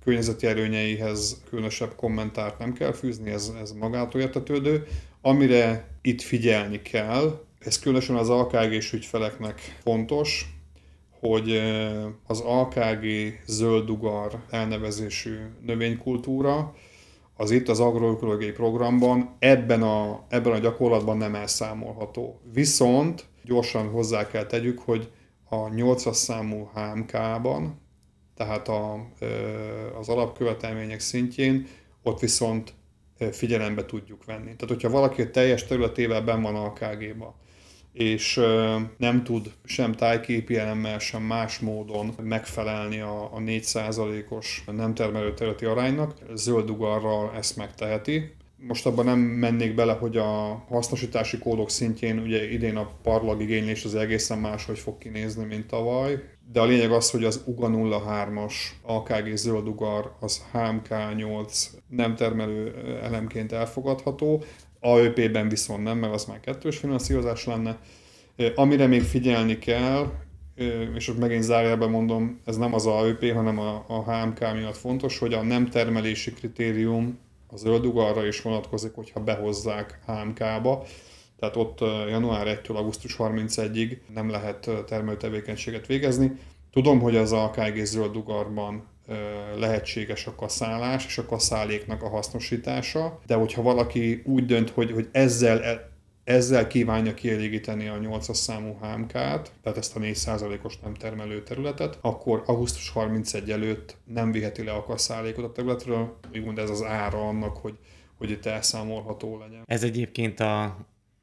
környezeti 0.04 0.48
erőnyeihez 0.48 1.42
különösebb 1.50 1.96
kommentárt 1.96 2.60
nem 2.60 2.74
kell 2.74 2.92
fűzni, 2.92 3.32
ez, 3.32 3.52
ez 3.62 3.72
magától 3.72 4.22
értetődő. 4.22 4.88
Amire 5.22 5.88
itt 6.02 6.22
figyelni 6.22 6.82
kell, 6.82 7.46
ez 7.60 7.80
különösen 7.80 8.16
az 8.16 8.30
AKG-s 8.30 8.94
ügyfeleknek 8.94 9.78
fontos, 9.84 10.46
hogy 11.20 11.62
az 12.28 12.40
AKG 12.40 13.06
zöldugar 13.46 14.44
elnevezésű 14.50 15.38
növénykultúra, 15.66 16.74
az 17.38 17.52
itt 17.52 17.68
az 17.68 17.80
agroökológiai 17.80 18.52
programban 18.52 19.36
ebben 19.40 19.82
a, 19.82 20.26
ebben 20.30 20.54
a 20.54 20.58
gyakorlatban 20.58 21.18
nem 21.18 21.36
elszámolható. 21.36 22.40
Viszont 22.54 23.26
gyorsan 23.44 23.90
hozzá 23.90 24.28
kell 24.28 24.46
tegyük, 24.46 24.80
hogy 24.80 25.12
a 25.50 25.56
8-as 25.56 26.14
számú 26.14 26.70
HMK-ban, 26.74 27.82
tehát 28.36 28.68
a, 28.68 29.08
az 30.00 30.10
alapkövetelmények 30.10 31.00
szintjén, 31.00 31.68
ott 32.04 32.20
viszont 32.20 32.74
figyelembe 33.32 33.86
tudjuk 33.86 34.26
venni. 34.26 34.44
Tehát, 34.44 34.68
hogyha 34.68 34.90
valaki 34.90 35.30
teljes 35.30 35.66
területével 35.66 36.22
ben 36.22 36.42
van 36.42 36.56
a 36.56 36.74
KG-ba, 36.74 37.36
és 37.94 38.42
nem 38.98 39.24
tud 39.24 39.52
sem 39.66 39.92
tájképi 39.92 40.58
elemmel, 40.58 41.00
sem 41.00 41.22
más 41.22 41.60
módon 41.60 42.14
megfelelni 42.22 43.00
a, 43.00 43.24
a 43.24 43.38
4%-os 43.38 44.64
nem 44.66 44.94
termelő 44.94 45.34
területi 45.34 45.66
aránynak, 45.66 46.14
zöld 46.34 46.70
ugarral 46.70 47.32
ezt 47.36 47.56
megteheti, 47.56 48.36
most 48.68 48.86
abban 48.86 49.06
nem 49.06 49.20
mennék 49.20 49.76
bele, 49.76 49.94
hogy 49.94 50.18
a 50.18 50.64
hasznosítási 50.70 51.38
kódok 51.38 51.70
szintjén 51.70 52.20
ugye 52.20 52.52
idén 52.52 52.76
a 52.76 52.90
parlag 53.04 53.42
igénylés 53.42 53.86
az 53.86 53.96
egészen 53.96 54.38
máshogy 54.38 54.80
fog 54.80 54.98
kinézni, 54.98 55.46
mint 55.46 55.68
tavaly, 55.68 56.24
de 56.52 56.60
a 56.60 56.66
lényeg 56.66 56.92
az, 56.92 57.12
hogy 57.12 57.24
az 57.24 57.44
UGA 57.46 57.70
03-as 58.08 58.54
AKG 58.82 59.36
zöld 59.36 59.68
ugar 59.68 60.16
az 60.20 60.46
HMK8 60.54 61.68
nem 61.88 62.16
termelő 62.16 62.76
elemként 63.02 63.52
elfogadható, 63.52 64.44
AÖP-ben 64.80 65.50
viszont 65.50 65.84
nem, 65.84 65.98
mert 65.98 66.14
az 66.14 66.26
már 66.26 66.40
kettős 66.40 66.78
finanszírozás 66.78 67.46
lenne. 67.46 67.80
Amire 68.56 68.88
még 68.88 69.02
figyelni 69.02 69.58
kell, 69.58 70.12
és 70.96 71.10
ott 71.10 71.20
megint 71.20 71.44
zárjában 71.44 71.90
mondom, 71.90 72.40
ez 72.46 72.58
nem 72.58 72.74
az 72.74 72.86
AÖP, 72.86 73.34
hanem 73.34 73.60
a, 73.60 73.86
a 73.88 74.12
HMK 74.12 74.40
miatt 74.54 74.78
fontos, 74.78 75.20
hogy 75.20 75.34
a 75.34 75.44
nem 75.44 75.70
termelési 75.70 76.34
kritérium 76.34 77.20
a 77.52 77.58
zöldugarra 77.58 78.26
is 78.26 78.42
vonatkozik, 78.42 78.94
hogyha 78.94 79.20
behozzák 79.20 80.00
HMK-ba, 80.06 80.84
tehát 81.40 81.56
ott 81.56 81.80
január 82.10 82.60
1-től 82.64 82.76
augusztus 82.76 83.16
31-ig 83.20 83.98
nem 84.14 84.30
lehet 84.30 84.70
termelőtevékenységet 84.86 85.88
végezni. 85.88 86.32
Tudom, 86.72 87.00
hogy 87.00 87.16
az 87.16 87.32
AKG 87.32 87.84
zöldugarban 87.84 88.88
lehetséges 89.58 90.28
a 90.28 90.36
kaszálás 90.36 91.06
és 91.06 91.18
a 91.18 91.26
kaszáléknak 91.26 92.04
a 92.04 92.10
hasznosítása, 92.10 93.20
de 93.26 93.36
hogyha 93.36 93.62
valaki 93.62 94.22
úgy 94.26 94.46
dönt, 94.46 94.70
hogy, 94.70 94.92
hogy 94.92 95.08
ezzel 95.12 95.89
ezzel 96.30 96.68
kívánja 96.68 97.14
kielégíteni 97.14 97.88
a 97.88 98.00
8-as 98.00 98.34
számú 98.34 98.78
HMK-t, 98.82 99.52
tehát 99.62 99.78
ezt 99.78 99.96
a 99.96 100.00
4%-os 100.00 100.80
nem 100.80 100.94
termelő 100.94 101.44
területet, 101.44 101.98
akkor 102.02 102.44
augusztus 102.46 102.90
31 102.90 103.52
előtt 103.52 103.98
nem 104.06 104.32
viheti 104.32 104.64
le 104.64 104.72
a 104.72 104.84
kasszálékot 104.84 105.44
a 105.44 105.52
területről, 105.52 106.20
úgymond 106.34 106.58
ez 106.58 106.70
az 106.70 106.84
ára 106.84 107.28
annak, 107.28 107.58
hogy, 107.58 107.78
hogy 108.18 108.30
itt 108.30 108.46
elszámolható 108.46 109.38
legyen. 109.38 109.64
Ez 109.66 109.84
egyébként 109.84 110.40
a 110.40 110.78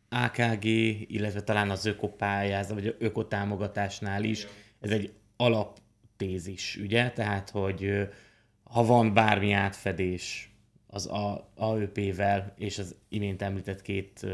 AKG, 0.09 0.65
illetve 1.11 1.43
talán 1.43 1.71
az 1.71 1.87
ökopályázat, 1.87 2.81
vagy 2.81 2.97
ökotámogatásnál 2.99 4.25
is, 4.25 4.47
ez 4.81 4.91
egy 4.91 5.13
alaptézis, 5.37 6.79
ugye? 6.83 7.11
Tehát, 7.11 7.51
hogy 7.51 8.09
ha 8.63 8.85
van 8.85 9.15
bármi 9.15 9.53
átfedés 9.53 10.56
az 10.97 11.11
AÖP-vel 11.55 12.55
és 12.59 12.79
az 12.79 12.95
imént 13.09 13.43
említett 13.43 13.83
két 13.83 14.27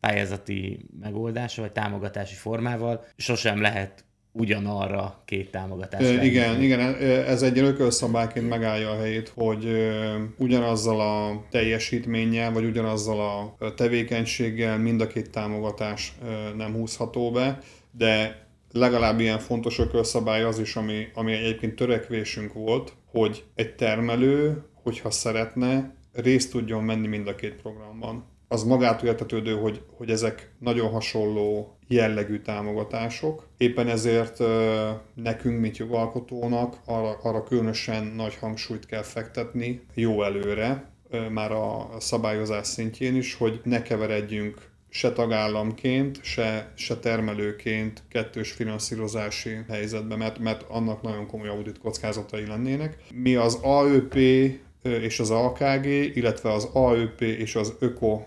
pályázati 0.00 0.86
megoldása, 1.00 1.62
vagy 1.62 1.72
támogatási 1.72 2.34
formával, 2.34 3.04
sosem 3.16 3.60
lehet 3.60 4.04
ugyanarra 4.32 5.22
két 5.24 5.50
támogatás. 5.50 6.02
E, 6.02 6.24
igen, 6.24 6.62
igen, 6.62 6.80
ez 7.26 7.42
egy 7.42 7.58
ökölszabályként 7.58 8.48
megállja 8.48 8.90
a 8.90 8.98
helyét, 8.98 9.28
hogy 9.28 9.90
ugyanazzal 10.36 11.00
a 11.00 11.44
teljesítménnyel, 11.50 12.52
vagy 12.52 12.64
ugyanazzal 12.64 13.20
a 13.58 13.74
tevékenységgel 13.74 14.78
mind 14.78 15.00
a 15.00 15.06
két 15.06 15.30
támogatás 15.30 16.14
nem 16.56 16.72
húzható 16.72 17.30
be, 17.30 17.58
de 17.90 18.46
legalább 18.72 19.20
ilyen 19.20 19.38
fontos 19.38 19.78
ökölszabály 19.78 20.42
az 20.42 20.58
is, 20.58 20.76
ami, 20.76 21.08
ami 21.14 21.32
egyébként 21.32 21.74
törekvésünk 21.74 22.52
volt, 22.52 22.92
hogy 23.06 23.44
egy 23.54 23.74
termelő, 23.74 24.64
hogyha 24.82 25.10
szeretne, 25.10 25.94
részt 26.12 26.50
tudjon 26.50 26.86
venni 26.86 27.06
mind 27.06 27.26
a 27.26 27.34
két 27.34 27.54
programban 27.54 28.24
az 28.52 28.64
magától 28.64 29.08
értetődő, 29.08 29.54
hogy, 29.54 29.82
hogy 29.96 30.10
ezek 30.10 30.52
nagyon 30.58 30.90
hasonló 30.90 31.76
jellegű 31.88 32.38
támogatások. 32.38 33.48
Éppen 33.56 33.88
ezért 33.88 34.38
nekünk, 35.14 35.60
mint 35.60 35.76
jogalkotónak 35.76 36.76
arra, 36.84 37.16
arra 37.22 37.42
különösen 37.42 38.04
nagy 38.04 38.36
hangsúlyt 38.36 38.86
kell 38.86 39.02
fektetni 39.02 39.80
jó 39.94 40.22
előre, 40.22 40.90
már 41.30 41.52
a 41.52 41.88
szabályozás 41.98 42.66
szintjén 42.66 43.16
is, 43.16 43.34
hogy 43.34 43.60
ne 43.64 43.82
keveredjünk 43.82 44.68
se 44.88 45.12
tagállamként, 45.12 46.18
se, 46.22 46.72
se 46.74 46.96
termelőként 46.96 48.02
kettős 48.08 48.52
finanszírozási 48.52 49.50
helyzetbe, 49.68 50.16
mert, 50.16 50.38
mert 50.38 50.64
annak 50.68 51.02
nagyon 51.02 51.26
komoly 51.26 51.48
audit 51.48 51.78
kockázatai 51.78 52.46
lennének. 52.46 52.96
Mi 53.14 53.34
az 53.34 53.54
AÖP 53.62 54.14
és 54.82 55.20
az 55.20 55.30
AKG, 55.30 55.86
illetve 56.14 56.52
az 56.52 56.68
AÖP 56.72 57.20
és 57.20 57.54
az 57.54 57.74
ÖKO 57.78 58.22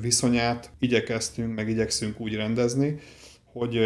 viszonyát 0.00 0.70
igyekeztünk, 0.78 1.54
meg 1.54 1.68
igyekszünk 1.68 2.20
úgy 2.20 2.34
rendezni, 2.34 2.98
hogy 3.52 3.78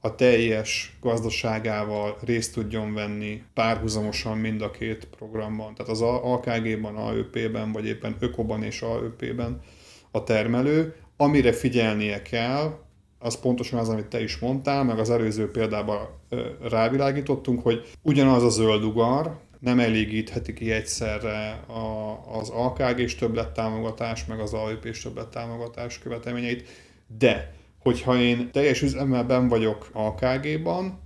a 0.00 0.14
teljes 0.14 0.96
gazdaságával 1.00 2.18
részt 2.24 2.54
tudjon 2.54 2.94
venni 2.94 3.42
párhuzamosan 3.54 4.38
mind 4.38 4.62
a 4.62 4.70
két 4.70 5.08
programban. 5.16 5.74
Tehát 5.74 5.92
az 5.92 6.00
AKG-ban, 6.02 6.96
AÖP-ben, 6.96 7.72
vagy 7.72 7.86
éppen 7.86 8.16
Ökoban 8.20 8.62
és 8.62 8.82
AÖP-ben 8.82 9.60
a 10.10 10.24
termelő. 10.24 10.94
Amire 11.16 11.52
figyelnie 11.52 12.22
kell, 12.22 12.78
az 13.18 13.40
pontosan 13.40 13.78
az, 13.78 13.88
amit 13.88 14.06
te 14.06 14.22
is 14.22 14.38
mondtál, 14.38 14.84
meg 14.84 14.98
az 14.98 15.10
előző 15.10 15.50
példában 15.50 15.98
rávilágítottunk, 16.62 17.62
hogy 17.62 17.90
ugyanaz 18.02 18.42
a 18.42 18.48
zöld 18.48 18.84
ugar, 18.84 19.40
nem 19.64 19.80
elégítheti 19.80 20.52
ki 20.52 20.70
egyszerre 20.70 21.50
a, 21.66 22.20
az 22.38 22.48
AKG 22.48 22.98
és 22.98 23.14
többlettámogatás, 23.14 24.24
meg 24.24 24.40
az 24.40 24.52
AIP 24.52 24.84
és 24.84 25.02
többlettámogatás 25.02 25.98
követelményeit, 25.98 26.68
de 27.18 27.52
hogyha 27.78 28.16
én 28.20 28.50
teljes 28.52 28.82
üzemmel 28.82 29.24
ben 29.24 29.48
vagyok 29.48 29.88
AKG-ban, 29.92 31.02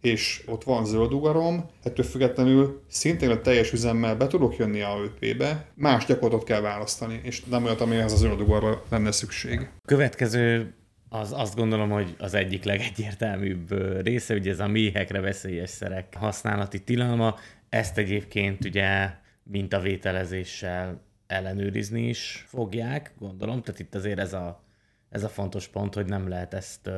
és 0.00 0.42
ott 0.46 0.64
van 0.64 0.84
zöld 0.84 1.12
ugarom, 1.12 1.70
ettől 1.82 2.04
függetlenül 2.04 2.82
szintén 2.88 3.30
a 3.30 3.40
teljes 3.40 3.72
üzemmel 3.72 4.16
be 4.16 4.26
tudok 4.26 4.56
jönni 4.56 4.80
a 4.80 4.98
ÖP-be, 5.02 5.66
más 5.74 6.04
gyakorlatot 6.04 6.44
kell 6.46 6.60
választani, 6.60 7.20
és 7.22 7.44
nem 7.44 7.64
olyat, 7.64 7.80
amihez 7.80 8.12
a 8.12 8.16
zöld 8.16 8.40
ugarra 8.40 8.82
lenne 8.88 9.10
szükség. 9.10 9.68
Következő 9.84 10.74
az 11.08 11.32
azt 11.32 11.56
gondolom, 11.56 11.90
hogy 11.90 12.14
az 12.18 12.34
egyik 12.34 12.64
legegyértelműbb 12.64 13.74
része, 14.02 14.34
ugye 14.34 14.50
ez 14.50 14.60
a 14.60 14.66
méhekre 14.66 15.20
veszélyes 15.20 15.70
szerek 15.70 16.14
használati 16.16 16.82
tilalma. 16.82 17.36
Ezt 17.72 17.98
egyébként 17.98 18.64
ugye 18.64 19.10
mintavételezéssel 19.42 21.02
ellenőrizni 21.26 22.08
is 22.08 22.44
fogják, 22.48 23.12
gondolom. 23.18 23.62
Tehát 23.62 23.80
itt 23.80 23.94
azért 23.94 24.18
ez 24.18 24.32
a, 24.32 24.64
ez 25.08 25.24
a 25.24 25.28
fontos 25.28 25.68
pont, 25.68 25.94
hogy 25.94 26.06
nem 26.06 26.28
lehet 26.28 26.54
ezt, 26.54 26.90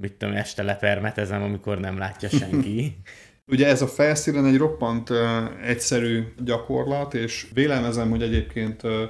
mit 0.00 0.12
tudom, 0.12 0.34
este 0.34 0.62
lepermetezem, 0.62 1.42
amikor 1.42 1.80
nem 1.80 1.98
látja 1.98 2.28
senki. 2.28 2.96
Ugye 3.46 3.66
ez 3.66 3.82
a 3.82 3.86
felszínen 3.86 4.46
egy 4.46 4.56
roppant 4.56 5.10
uh, 5.10 5.18
egyszerű 5.62 6.24
gyakorlat, 6.44 7.14
és 7.14 7.46
vélelmezem, 7.54 8.10
hogy 8.10 8.22
egyébként 8.22 8.82
uh, 8.82 9.02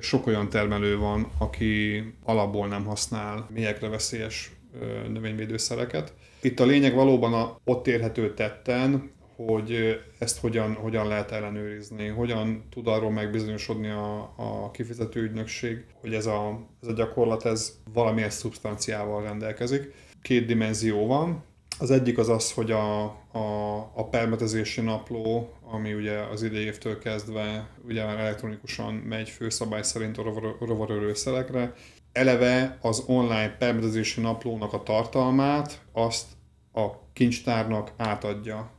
sok 0.00 0.26
olyan 0.26 0.48
termelő 0.48 0.96
van, 0.96 1.32
aki 1.38 2.02
alapból 2.22 2.68
nem 2.68 2.84
használ 2.84 3.48
mélyekre 3.50 3.88
veszélyes 3.88 4.52
uh, 4.74 5.08
növényvédőszereket. 5.08 6.14
Itt 6.40 6.60
a 6.60 6.64
lényeg 6.64 6.94
valóban 6.94 7.32
a 7.32 7.58
ott 7.64 7.86
érhető 7.86 8.34
tetten, 8.34 9.10
hogy 9.46 10.00
ezt 10.18 10.38
hogyan, 10.38 10.74
hogyan 10.74 11.06
lehet 11.06 11.30
ellenőrizni, 11.30 12.06
hogyan 12.06 12.64
tud 12.70 12.86
arról 12.86 13.10
megbizonyosodni 13.10 13.88
a, 13.88 14.32
a 14.36 14.70
kifizető 14.70 15.22
ügynökség, 15.22 15.84
hogy 16.00 16.14
ez 16.14 16.26
a, 16.26 16.66
ez 16.82 16.88
a 16.88 16.92
gyakorlat 16.92 17.44
ez 17.44 17.78
valamilyen 17.92 18.30
szubstanciával 18.30 19.22
rendelkezik. 19.22 19.94
Két 20.22 20.46
dimenzió 20.46 21.06
van. 21.06 21.44
Az 21.78 21.90
egyik 21.90 22.18
az 22.18 22.28
az, 22.28 22.52
hogy 22.52 22.70
a, 22.70 23.02
a, 23.32 23.76
a 23.94 24.08
permetezési 24.10 24.80
napló, 24.80 25.52
ami 25.70 25.94
ugye 25.94 26.18
az 26.18 26.42
idei 26.42 26.64
évtől 26.64 26.98
kezdve 26.98 27.68
ugye 27.86 28.04
már 28.04 28.18
elektronikusan 28.18 28.94
megy 28.94 29.28
főszabály 29.28 29.82
szerint 29.82 30.18
a 30.18 30.22
rovarörőszelekre, 30.60 31.74
eleve 32.12 32.78
az 32.80 33.02
online 33.06 33.56
permetezési 33.58 34.20
naplónak 34.20 34.72
a 34.72 34.82
tartalmát 34.82 35.80
azt 35.92 36.26
a 36.72 37.12
kincstárnak 37.12 37.92
átadja 37.96 38.70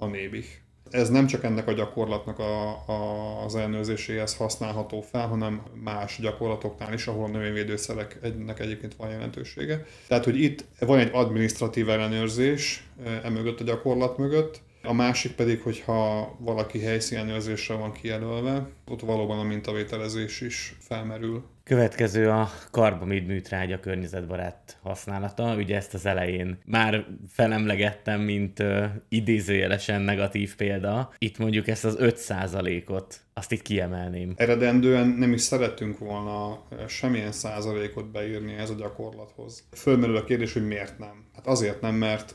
a 0.00 0.06
nébih. 0.06 0.46
Ez 0.90 1.08
nem 1.08 1.26
csak 1.26 1.44
ennek 1.44 1.68
a 1.68 1.72
gyakorlatnak 1.72 2.38
a, 2.38 2.68
a, 2.86 3.44
az 3.44 3.54
ellenőrzéséhez 3.54 4.36
használható 4.36 5.00
fel, 5.00 5.26
hanem 5.26 5.62
más 5.84 6.18
gyakorlatoknál 6.20 6.92
is, 6.92 7.06
ahol 7.06 7.24
a 7.24 7.28
növényvédőszereknek 7.28 8.60
egyébként 8.60 8.94
van 8.94 9.10
jelentősége. 9.10 9.86
Tehát, 10.08 10.24
hogy 10.24 10.40
itt 10.40 10.64
van 10.78 10.98
egy 10.98 11.10
administratív 11.12 11.88
ellenőrzés 11.88 12.88
emögött 13.22 13.60
a 13.60 13.64
gyakorlat 13.64 14.18
mögött, 14.18 14.60
a 14.82 14.92
másik 14.92 15.32
pedig, 15.32 15.60
hogyha 15.60 16.36
valaki 16.38 16.80
helyszínelőzésre 16.80 17.74
van 17.74 17.92
kijelölve, 17.92 18.68
ott 18.88 19.00
valóban 19.00 19.38
a 19.38 19.42
mintavételezés 19.42 20.40
is 20.40 20.76
felmerül. 20.78 21.44
Következő 21.64 22.28
a 22.28 22.50
karbamid 22.70 23.26
műtrágya 23.26 23.80
környezetbarát 23.80 24.78
használata. 24.82 25.54
Ugye 25.54 25.76
ezt 25.76 25.94
az 25.94 26.06
elején 26.06 26.58
már 26.64 27.06
felemlegettem, 27.28 28.20
mint 28.20 28.58
uh, 28.58 28.84
idézőjelesen 29.08 30.00
negatív 30.00 30.56
példa. 30.56 31.12
Itt 31.18 31.38
mondjuk 31.38 31.68
ezt 31.68 31.84
az 31.84 31.96
5%-ot, 32.00 33.20
azt 33.34 33.52
itt 33.52 33.62
kiemelném. 33.62 34.32
Eredendően 34.36 35.06
nem 35.06 35.32
is 35.32 35.40
szerettünk 35.40 35.98
volna 35.98 36.62
semmilyen 36.88 37.32
százalékot 37.32 38.10
beírni 38.10 38.54
ez 38.54 38.70
a 38.70 38.74
gyakorlathoz. 38.74 39.68
Fölmerül 39.72 40.16
a 40.16 40.24
kérdés, 40.24 40.52
hogy 40.52 40.66
miért 40.66 40.98
nem. 40.98 41.24
Hát 41.34 41.46
azért 41.46 41.80
nem, 41.80 41.94
mert 41.94 42.34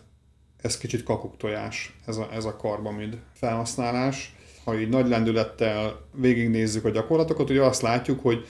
ez 0.65 0.77
kicsit 0.77 1.03
kakuktojás, 1.03 1.95
ez 2.05 2.17
a, 2.17 2.29
ez 2.33 2.45
a 2.45 2.55
karbamid 2.55 3.17
felhasználás. 3.33 4.35
Ha 4.63 4.79
így 4.79 4.89
nagy 4.89 5.07
lendülettel 5.07 6.01
végignézzük 6.13 6.85
a 6.85 6.89
gyakorlatokat, 6.89 7.49
ugye 7.49 7.61
azt 7.61 7.81
látjuk, 7.81 8.19
hogy 8.21 8.45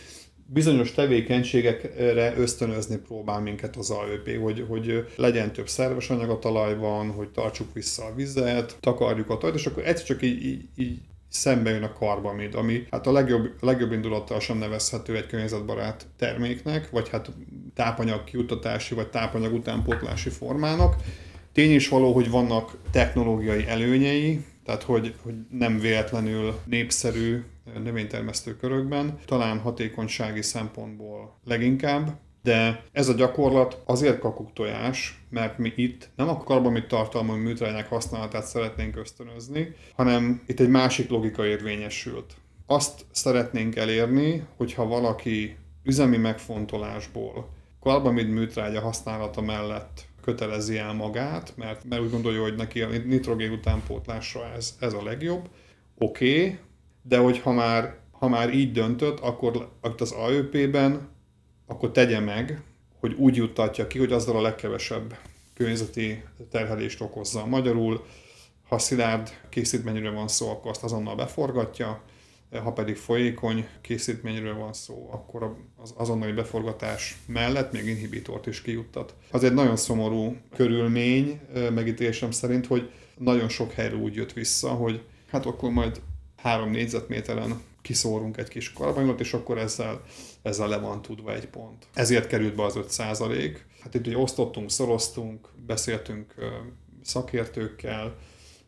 bizonyos 0.46 0.92
tevékenységekre 0.92 2.34
ösztönözni 2.38 2.98
próbál 2.98 3.40
minket 3.42 3.76
az 3.76 3.90
AÖP, 3.90 4.42
hogy, 4.42 4.66
hogy 4.68 5.06
legyen 5.16 5.52
több 5.52 5.70
szerves 5.70 6.10
anyag 6.10 6.30
a 6.30 6.40
talajban, 6.40 7.12
hogy 7.12 7.30
tartsuk 7.30 7.74
vissza 7.74 8.06
a 8.06 8.16
vizet, 8.16 8.78
takarjuk 8.80 9.30
a 9.30 9.38
talajt, 9.38 9.60
és 9.60 9.66
akkor 9.66 9.88
egyszer 9.88 10.06
csak 10.06 10.22
így, 10.22 10.46
így, 10.46 10.68
így 10.76 11.00
szembe 11.30 11.70
jön 11.70 11.84
a 11.84 11.94
karbamid, 11.94 12.56
ami 12.56 12.88
hát 12.92 13.08
a 13.08 13.12
legjobb, 13.12 13.54
a 13.60 13.66
legjobb 13.66 13.92
indulattal 13.92 14.40
sem 14.40 14.58
nevezhető 14.58 15.16
egy 15.16 15.28
környezetbarát 15.28 16.06
terméknek, 16.18 16.90
vagy 16.90 17.10
hát 17.10 17.32
tápanyag 17.74 18.24
kiutatási, 18.24 18.96
vagy 18.96 19.08
tápanyag 19.08 19.54
utánpótlási 19.54 20.30
formának, 20.30 20.96
Tény 21.56 21.74
is 21.74 21.88
való, 21.88 22.14
hogy 22.14 22.30
vannak 22.30 22.78
technológiai 22.92 23.68
előnyei, 23.68 24.46
tehát 24.66 24.84
hogy, 24.84 25.16
hogy 25.24 25.34
nem 25.50 25.80
véletlenül 25.80 26.60
népszerű 26.66 27.44
növénytermesztő 27.84 28.56
körökben, 28.56 29.20
talán 29.26 29.60
hatékonysági 29.60 30.42
szempontból 30.42 31.40
leginkább, 31.46 32.20
de 32.44 32.84
ez 32.92 33.08
a 33.10 33.14
gyakorlat 33.14 33.82
azért 33.86 34.20
kakuktojás, 34.20 35.26
mert 35.30 35.58
mi 35.58 35.74
itt 35.76 36.10
nem 36.16 36.30
a 36.30 36.38
karbamid 36.38 36.88
tartalmú 36.88 37.34
műtrágyák 37.34 37.90
használatát 37.90 38.46
szeretnénk 38.46 38.96
ösztönözni, 38.96 39.76
hanem 39.96 40.44
itt 40.48 40.60
egy 40.60 40.70
másik 40.70 41.10
logika 41.10 41.46
érvényesült. 41.46 42.34
Azt 42.66 43.06
szeretnénk 43.12 43.76
elérni, 43.76 44.44
hogyha 44.58 44.88
valaki 44.88 45.56
üzemi 45.84 46.18
megfontolásból 46.18 47.50
karbamid 47.80 48.30
műtrágya 48.30 48.82
használata 48.82 49.42
mellett 49.42 50.06
kötelezi 50.26 50.78
el 50.78 50.94
magát, 50.94 51.54
mert, 51.56 51.84
mert 51.84 52.02
úgy 52.02 52.10
gondolja, 52.10 52.42
hogy 52.42 52.56
neki 52.56 52.82
a 52.82 52.88
nitrogén 52.88 53.52
utánpótlásra 53.52 54.52
ez, 54.56 54.76
ez 54.80 54.94
a 54.94 55.04
legjobb. 55.04 55.50
Oké, 55.98 56.44
okay, 56.44 56.58
de 57.02 57.18
hogy 57.18 57.40
ha 57.40 57.52
már, 57.52 57.98
ha 58.12 58.28
már 58.28 58.54
így 58.54 58.72
döntött, 58.72 59.20
akkor 59.20 59.72
az 59.98 60.12
AÖP-ben, 60.12 61.10
akkor 61.66 61.92
tegye 61.92 62.20
meg, 62.20 62.62
hogy 63.00 63.14
úgy 63.14 63.36
juttatja 63.36 63.88
ki, 63.88 63.98
hogy 63.98 64.12
azzal 64.12 64.38
a 64.38 64.42
legkevesebb 64.42 65.18
környezeti 65.54 66.24
terhelést 66.52 67.02
okozza. 67.02 67.46
Magyarul, 67.46 68.06
ha 68.68 68.78
szilárd 68.78 69.30
készítményről 69.50 70.14
van 70.14 70.28
szó, 70.28 70.50
akkor 70.50 70.72
azt 70.72 70.84
azonnal 70.84 71.16
beforgatja, 71.16 72.02
ha 72.52 72.74
pedig 72.74 72.96
folyékony 72.96 73.68
készítményről 73.82 74.56
van 74.56 74.74
szó, 74.74 75.10
akkor 75.12 75.56
az 75.78 75.94
azonnali 75.98 76.32
beforgatás 76.32 77.18
mellett 77.26 77.72
még 77.72 77.86
inhibitort 77.86 78.48
is 78.48 78.62
kijuttat. 78.62 79.16
Az 79.32 79.44
egy 79.44 79.54
nagyon 79.54 79.76
szomorú 79.76 80.38
körülmény 80.56 81.40
megítélésem 81.74 82.32
szerint, 82.32 82.66
hogy 82.68 82.92
nagyon 83.18 83.50
sok 83.50 83.72
helyről 83.72 84.00
úgy 84.00 84.16
jött 84.16 84.34
vissza, 84.34 84.70
hogy 84.70 85.04
hát 85.30 85.46
akkor 85.46 85.70
majd 85.70 86.02
három 86.36 86.72
négyzetméteren 86.72 87.62
kiszórunk 87.82 88.38
egy 88.38 88.48
kis 88.48 88.74
karbanyot, 88.74 89.20
és 89.20 89.34
akkor 89.34 89.58
ezzel, 89.58 90.02
ezzel 90.42 90.68
le 90.68 90.78
van 90.78 91.02
tudva 91.02 91.34
egy 91.34 91.48
pont. 91.48 91.88
Ezért 91.94 92.28
került 92.28 92.56
be 92.56 92.64
az 92.64 92.76
5 92.76 92.90
százalék. 92.90 93.66
Hát 93.82 93.94
itt 93.94 94.08
ugye 94.08 94.18
osztottunk, 94.18 94.72
szoroztunk, 94.72 95.48
beszéltünk 95.66 96.34
szakértőkkel, 97.04 98.16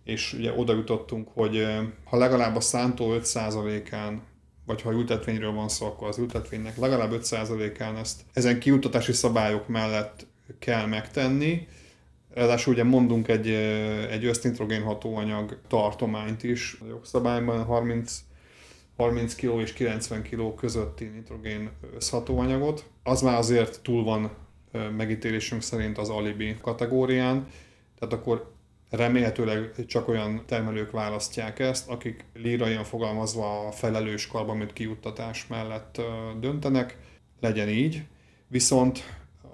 és 0.07 0.33
ugye 0.33 0.53
oda 0.53 0.73
jutottunk, 0.73 1.27
hogy 1.33 1.65
ha 2.03 2.17
legalább 2.17 2.55
a 2.55 2.59
szántó 2.59 3.13
5%-án 3.19 4.21
vagy 4.65 4.81
ha 4.81 4.91
ültetvényről 4.91 5.51
van 5.51 5.69
szó, 5.69 5.85
akkor 5.85 6.07
az 6.07 6.17
ültetvénynek 6.17 6.77
legalább 6.77 7.11
5%-án 7.13 7.95
ezt 7.95 8.21
ezen 8.33 8.59
kiutatási 8.59 9.11
szabályok 9.11 9.67
mellett 9.67 10.27
kell 10.59 10.85
megtenni. 10.85 11.67
Ráadásul 12.33 12.73
ugye 12.73 12.83
mondunk 12.83 13.27
egy, 13.27 13.47
egy 14.09 14.25
össznitrogén 14.25 14.83
hatóanyag 14.83 15.59
tartományt 15.67 16.43
is 16.43 16.77
a 16.81 16.87
jogszabályban, 16.87 17.63
30, 17.63 18.19
30 18.97 19.35
kg 19.35 19.59
és 19.59 19.73
90 19.73 20.23
kg 20.23 20.55
közötti 20.55 21.05
nitrogén 21.05 21.69
összhatóanyagot. 21.95 22.89
Az 23.03 23.21
már 23.21 23.37
azért 23.37 23.81
túl 23.81 24.03
van 24.03 24.31
megítélésünk 24.97 25.61
szerint 25.61 25.97
az 25.97 26.09
alibi 26.09 26.55
kategórián, 26.61 27.47
tehát 27.99 28.13
akkor 28.13 28.56
Remélhetőleg 28.89 29.85
csak 29.85 30.07
olyan 30.07 30.43
termelők 30.45 30.91
választják 30.91 31.59
ezt, 31.59 31.89
akik 31.89 32.25
líraian 32.33 32.83
fogalmazva 32.83 33.67
a 33.67 33.71
felelős 33.71 34.27
karbamid 34.27 34.73
kiuttatás 34.73 35.47
mellett 35.47 36.01
döntenek, 36.39 36.97
legyen 37.39 37.69
így. 37.69 38.03
Viszont 38.47 39.03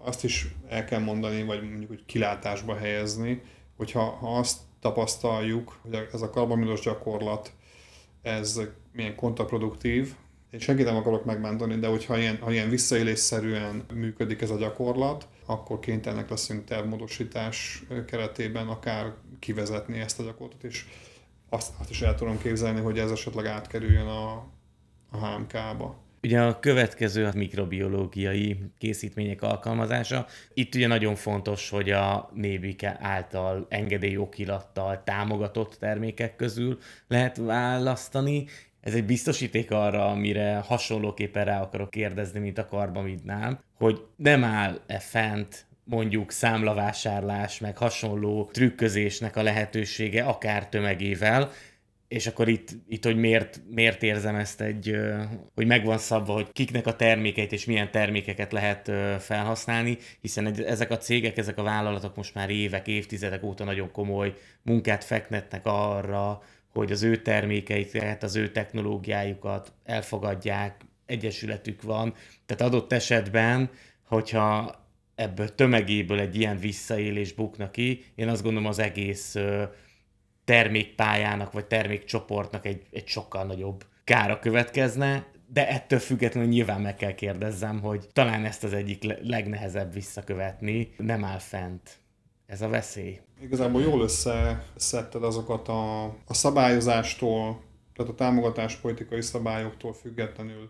azt 0.04 0.24
is 0.24 0.48
el 0.68 0.86
kell 0.86 1.00
mondani, 1.00 1.44
vagy 1.44 1.64
mondjuk 1.64 1.90
hogy 1.90 2.06
kilátásba 2.06 2.76
helyezni, 2.76 3.42
hogyha 3.78 4.02
ha 4.02 4.38
azt 4.38 4.60
tapasztaljuk, 4.80 5.80
hogy 5.82 6.08
ez 6.14 6.22
a 6.22 6.30
karbamidos 6.30 6.82
gyakorlat, 6.82 7.52
ez 8.22 8.62
milyen 8.92 9.16
kontraproduktív, 9.16 10.14
én 10.54 10.60
senkit 10.60 10.86
nem 10.86 10.96
akarok 10.96 11.26
megbántani, 11.26 11.76
de 11.76 11.88
hogyha 11.88 12.18
ilyen, 12.18 12.38
ha 12.42 12.52
ilyen 12.52 12.70
visszaélésszerűen 12.70 13.86
működik 13.94 14.42
ez 14.42 14.50
a 14.50 14.58
gyakorlat, 14.58 15.28
akkor 15.46 15.80
kénytelenek 15.80 16.30
leszünk 16.30 16.64
tervmódosítás 16.64 17.84
keretében 18.08 18.68
akár 18.68 19.14
kivezetni 19.44 20.00
ezt 20.00 20.20
a 20.20 20.24
gyakorlatot, 20.24 20.64
és 20.64 20.86
azt, 21.50 21.74
azt 21.80 21.90
is 21.90 22.02
el 22.02 22.16
tudom 22.16 22.38
képzelni, 22.42 22.80
hogy 22.80 23.00
ez 23.00 23.12
esetleg 23.12 23.46
átkerüljön 23.46 24.08
a, 24.08 24.32
a 25.12 25.18
HMK-ba. 25.18 26.02
Ugye 26.24 26.42
a 26.42 26.60
következő 26.60 27.26
a 27.26 27.32
mikrobiológiai 27.36 28.60
készítmények 28.78 29.42
alkalmazása. 29.42 30.26
Itt 30.54 30.76
ugye 30.76 30.88
nagyon 30.88 31.16
fontos, 31.16 31.70
hogy 31.70 31.90
a 31.90 32.30
Nébike 32.34 32.98
által 33.02 33.66
engedélyokilattal 33.70 35.04
támogatott 35.04 35.76
termékek 35.80 36.36
közül 36.36 36.80
lehet 37.08 37.38
választani, 37.38 38.46
ez 38.82 38.94
egy 38.94 39.06
biztosíték 39.06 39.72
arra, 39.72 40.08
amire 40.10 40.56
hasonlóképpen 40.56 41.46
rá 41.46 41.62
akarok 41.62 41.90
kérdezni, 41.90 42.40
mint 42.40 42.58
a 42.58 42.68
karbamidnál, 42.68 43.64
hogy 43.78 44.06
nem 44.16 44.44
áll-e 44.44 45.00
fent 45.00 45.66
mondjuk 45.84 46.32
számlavásárlás, 46.32 47.60
meg 47.60 47.78
hasonló 47.78 48.50
trükközésnek 48.54 49.36
a 49.36 49.44
lehetősége, 49.44 50.24
akár 50.24 50.70
tömegével, 50.70 51.52
és 52.08 52.28
akkor 52.28 52.48
itt, 52.48 52.70
itt 52.88 53.04
hogy 53.04 53.16
miért, 53.16 53.62
miért 53.70 54.04
érzem 54.04 54.36
ezt 54.36 54.62
egy, 54.62 54.96
hogy 55.56 55.66
megvan 55.66 55.98
szabva, 55.98 56.34
hogy 56.34 56.52
kiknek 56.52 56.88
a 56.88 56.96
termékeit 56.96 57.52
és 57.52 57.66
milyen 57.66 57.92
termékeket 57.92 58.52
lehet 58.52 58.92
felhasználni, 59.20 59.98
hiszen 60.22 60.64
ezek 60.66 60.92
a 60.92 60.98
cégek, 60.98 61.38
ezek 61.38 61.58
a 61.58 61.64
vállalatok 61.64 62.16
most 62.16 62.34
már 62.34 62.50
évek, 62.50 62.88
évtizedek 62.88 63.44
óta 63.44 63.64
nagyon 63.64 63.92
komoly 63.92 64.34
munkát 64.62 65.04
fektetnek 65.04 65.62
arra, 65.66 66.42
hogy 66.74 66.92
az 66.92 67.04
ő 67.04 67.16
termékeiket, 67.22 68.24
az 68.24 68.36
ő 68.36 68.52
technológiájukat 68.52 69.74
elfogadják, 69.84 70.82
egyesületük 71.06 71.82
van. 71.82 72.14
Tehát 72.46 72.74
adott 72.74 72.94
esetben, 72.94 73.70
hogyha 74.08 74.83
ebből 75.16 75.56
tömegéből 75.56 76.20
egy 76.20 76.36
ilyen 76.36 76.58
visszaélés 76.58 77.34
bukna 77.34 77.72
ki, 77.72 78.04
én 78.16 78.28
azt 78.28 78.44
gondolom 78.44 78.68
az 78.68 78.80
egész 78.80 79.36
termékpályának 80.46 81.52
vagy 81.52 81.66
termékcsoportnak 81.66 82.66
egy, 82.66 82.82
egy 82.92 83.08
sokkal 83.08 83.44
nagyobb 83.44 83.86
kára 84.04 84.40
következne, 84.40 85.26
de 85.54 85.70
ettől 85.70 86.00
függetlenül 86.00 86.50
nyilván 86.50 86.82
meg 86.82 86.96
kell 86.96 87.16
kérdezzem, 87.16 87.82
hogy 87.82 88.08
talán 88.14 88.46
ezt 88.46 88.64
az 88.64 88.74
egyik 88.74 89.04
legnehezebb 89.22 89.94
visszakövetni, 89.94 90.94
nem 90.98 91.24
áll 91.24 91.40
fent. 91.40 91.98
Ez 92.46 92.62
a 92.62 92.68
veszély. 92.68 93.20
Igazából 93.42 93.82
jól 93.82 94.02
összeszedted 94.02 95.24
azokat 95.24 95.68
a, 95.68 96.04
a 96.04 96.34
szabályozástól, 96.34 97.62
tehát 97.96 98.12
a 98.12 98.16
támogatás 98.16 98.76
politikai 98.76 99.22
szabályoktól 99.22 99.94
függetlenül 99.94 100.70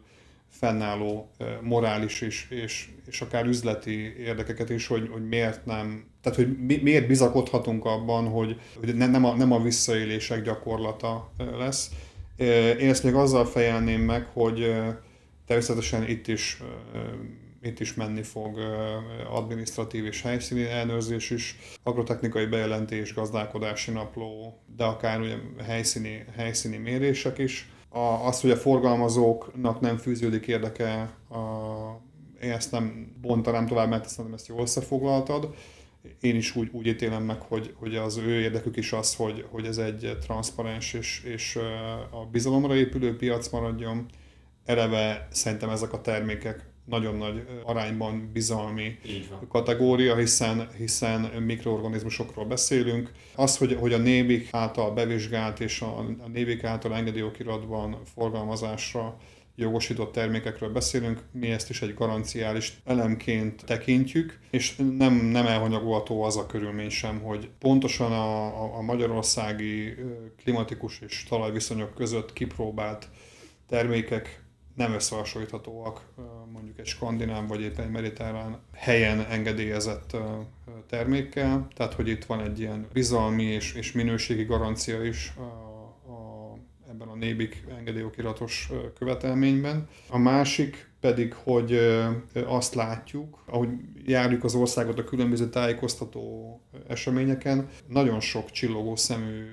fennálló 0.53 1.29
morális 1.61 2.21
és, 2.21 2.45
és, 2.49 2.89
és 3.05 3.21
akár 3.21 3.45
üzleti 3.45 4.15
érdekeket 4.17 4.69
is, 4.69 4.87
hogy, 4.87 5.09
hogy 5.11 5.27
miért 5.27 5.65
nem, 5.65 6.05
tehát 6.21 6.37
hogy 6.37 6.57
mi, 6.57 6.79
miért 6.83 7.07
bizakodhatunk 7.07 7.85
abban, 7.85 8.27
hogy, 8.27 8.59
hogy 8.79 8.95
nem, 8.95 9.25
a, 9.25 9.35
nem 9.35 9.51
a 9.51 9.61
visszaélések 9.61 10.43
gyakorlata 10.43 11.31
lesz. 11.57 11.89
Én 12.79 12.89
ezt 12.89 13.03
még 13.03 13.13
azzal 13.13 13.45
fejelném 13.45 14.01
meg, 14.01 14.25
hogy 14.33 14.73
természetesen 15.45 16.09
itt 16.09 16.27
is 16.27 16.61
itt 17.63 17.79
is 17.79 17.93
menni 17.93 18.21
fog 18.21 18.59
administratív 19.29 20.05
és 20.05 20.21
helyszíni 20.21 20.63
ellenőrzés 20.63 21.29
is, 21.29 21.57
agrotechnikai 21.83 22.45
bejelentés, 22.45 23.13
gazdálkodási 23.13 23.91
napló, 23.91 24.59
de 24.75 24.83
akár 24.83 25.19
ugye 25.19 25.35
helyszíni, 25.65 26.25
helyszíni 26.35 26.77
mérések 26.77 27.37
is. 27.37 27.72
A, 27.93 28.27
az, 28.27 28.41
hogy 28.41 28.51
a 28.51 28.55
forgalmazóknak 28.55 29.79
nem 29.79 29.97
fűződik 29.97 30.47
érdeke, 30.47 31.13
a, 31.29 31.39
én 32.41 32.51
ezt 32.51 32.71
nem 32.71 33.15
bontanám 33.21 33.67
tovább, 33.67 33.89
mert 33.89 34.09
szerintem 34.09 34.33
ezt 34.33 34.47
jól 34.47 34.61
összefoglaltad. 34.61 35.55
Én 36.19 36.35
is 36.35 36.55
úgy, 36.55 36.69
úgy 36.71 36.87
ítélem 36.87 37.23
meg, 37.23 37.41
hogy, 37.41 37.73
hogy 37.79 37.95
az 37.95 38.17
ő 38.17 38.39
érdekük 38.39 38.77
is 38.77 38.93
az, 38.93 39.15
hogy, 39.15 39.45
hogy 39.51 39.65
ez 39.65 39.77
egy 39.77 40.17
transzparens 40.21 40.93
és, 40.93 41.23
és 41.23 41.55
a 42.11 42.25
bizalomra 42.31 42.75
épülő 42.75 43.15
piac 43.15 43.49
maradjon. 43.49 44.05
Eleve 44.65 45.27
szerintem 45.31 45.69
ezek 45.69 45.93
a 45.93 46.01
termékek 46.01 46.72
nagyon 46.85 47.15
nagy 47.15 47.47
arányban 47.63 48.29
bizalmi 48.33 48.97
kategória, 49.49 50.15
hiszen, 50.15 50.67
hiszen 50.77 51.21
mikroorganizmusokról 51.21 52.45
beszélünk. 52.45 53.11
Az, 53.35 53.57
hogy, 53.57 53.77
hogy 53.79 53.93
a 53.93 53.97
névik 53.97 54.47
által 54.51 54.91
bevizsgált 54.91 55.59
és 55.59 55.81
a, 55.81 55.97
a 55.97 56.27
névik 56.33 56.63
által 56.63 56.95
engedélyokiratban 56.95 57.97
forgalmazásra 58.13 59.17
jogosított 59.55 60.11
termékekről 60.11 60.69
beszélünk, 60.69 61.23
mi 61.31 61.51
ezt 61.51 61.69
is 61.69 61.81
egy 61.81 61.93
garanciális 61.93 62.81
elemként 62.85 63.65
tekintjük, 63.65 64.39
és 64.51 64.75
nem, 64.75 65.13
nem 65.13 65.45
elhanyagolható 65.45 66.23
az 66.23 66.37
a 66.37 66.45
körülmény 66.45 66.89
sem, 66.89 67.21
hogy 67.21 67.49
pontosan 67.59 68.11
a, 68.11 68.45
a, 68.63 68.77
a 68.77 68.81
magyarországi 68.81 69.95
klimatikus 70.43 70.99
és 71.07 71.23
talajviszonyok 71.29 71.93
között 71.93 72.33
kipróbált 72.33 73.09
termékek 73.67 74.42
nem 74.75 74.93
összehasonlíthatóak 74.93 76.01
mondjuk 76.51 76.79
egy 76.79 76.85
skandináv 76.85 77.47
vagy 77.47 77.61
éppen 77.61 77.85
egy 77.85 77.91
mediterrán 77.91 78.59
helyen 78.73 79.19
engedélyezett 79.19 80.17
termékkel, 80.87 81.67
tehát 81.75 81.93
hogy 81.93 82.07
itt 82.07 82.25
van 82.25 82.41
egy 82.41 82.59
ilyen 82.59 82.87
bizalmi 82.93 83.43
és, 83.43 83.73
és 83.73 83.91
minőségi 83.91 84.43
garancia 84.43 85.03
is 85.03 85.33
a, 85.37 85.41
a, 86.11 86.57
ebben 86.89 87.07
a 87.07 87.15
nébik 87.15 87.63
engedélyokiratos 87.77 88.69
követelményben. 88.97 89.87
A 90.09 90.17
másik 90.17 90.91
pedig, 90.99 91.33
hogy 91.33 91.79
azt 92.45 92.75
látjuk, 92.75 93.43
ahogy 93.45 93.69
járjuk 94.05 94.43
az 94.43 94.55
országot 94.55 94.99
a 94.99 95.03
különböző 95.03 95.49
tájékoztató 95.49 96.59
eseményeken, 96.87 97.69
nagyon 97.87 98.19
sok 98.19 98.51
csillogó 98.51 98.95
szemű 98.95 99.45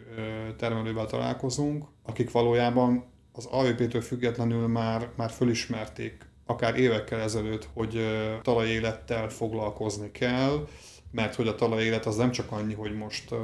termelővel 0.56 1.06
találkozunk, 1.06 1.84
akik 2.02 2.30
valójában 2.30 3.04
az 3.40 3.46
AVP-től 3.46 4.00
függetlenül 4.00 4.66
már, 4.66 5.08
már 5.16 5.30
fölismerték 5.30 6.28
akár 6.46 6.78
évekkel 6.78 7.20
ezelőtt, 7.20 7.68
hogy 7.74 8.00
talajélettel 8.42 9.28
foglalkozni 9.28 10.10
kell, 10.10 10.68
mert 11.10 11.34
hogy 11.34 11.48
a 11.48 11.54
talajélet 11.54 12.06
az 12.06 12.16
nem 12.16 12.30
csak 12.30 12.52
annyi, 12.52 12.74
hogy 12.74 12.94
most 12.94 13.30
uh, 13.30 13.38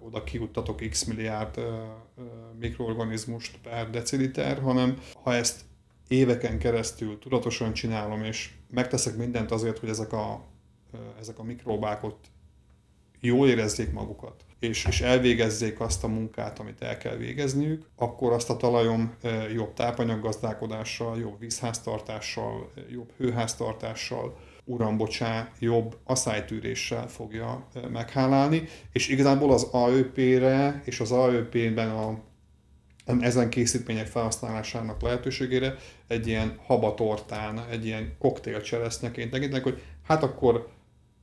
oda 0.00 0.24
kiuttatok 0.24 0.88
x 0.90 1.04
milliárd 1.04 1.60
mikroorganizmust 2.58 3.58
per 3.62 3.90
deciliter, 3.90 4.60
hanem 4.60 4.98
ha 5.22 5.34
ezt 5.34 5.60
éveken 6.08 6.58
keresztül 6.58 7.18
tudatosan 7.18 7.72
csinálom, 7.72 8.24
és 8.24 8.50
megteszek 8.70 9.16
mindent 9.16 9.50
azért, 9.50 9.78
hogy 9.78 9.88
ezek 9.88 10.12
a, 10.12 10.44
ezek 11.20 11.38
a 11.38 11.42
mikróbák 11.42 12.02
ott 12.02 12.24
jól 13.20 13.48
érezzék 13.48 13.92
magukat, 13.92 14.44
és, 14.58 14.84
és 14.84 15.00
elvégezzék 15.00 15.80
azt 15.80 16.04
a 16.04 16.08
munkát, 16.08 16.58
amit 16.58 16.82
el 16.82 16.98
kell 16.98 17.16
végezniük, 17.16 17.86
akkor 17.96 18.32
azt 18.32 18.50
a 18.50 18.56
talajom 18.56 19.14
jobb 19.54 19.74
tápanyaggazdálkodással, 19.74 21.18
jobb 21.18 21.38
vízháztartással, 21.38 22.72
jobb 22.90 23.10
hőháztartással, 23.16 24.36
uram, 24.64 24.96
bocsá, 24.96 25.52
jobb 25.58 25.96
asszálytűréssel 26.04 27.08
fogja 27.08 27.66
meghálálni, 27.92 28.64
és 28.92 29.08
igazából 29.08 29.52
az 29.52 29.62
AÖP-re 29.62 30.82
és 30.84 31.00
az 31.00 31.12
AÖP-ben 31.12 31.90
a 31.90 32.18
ezen 33.20 33.50
készítmények 33.50 34.06
felhasználásának 34.06 35.02
lehetőségére 35.02 35.76
egy 36.06 36.26
ilyen 36.26 36.58
habatortán, 36.66 37.64
egy 37.70 37.86
ilyen 37.86 38.16
koktélcseresznyeként 38.18 39.30
tekintenek, 39.30 39.64
hogy 39.64 39.82
hát 40.06 40.22
akkor 40.22 40.68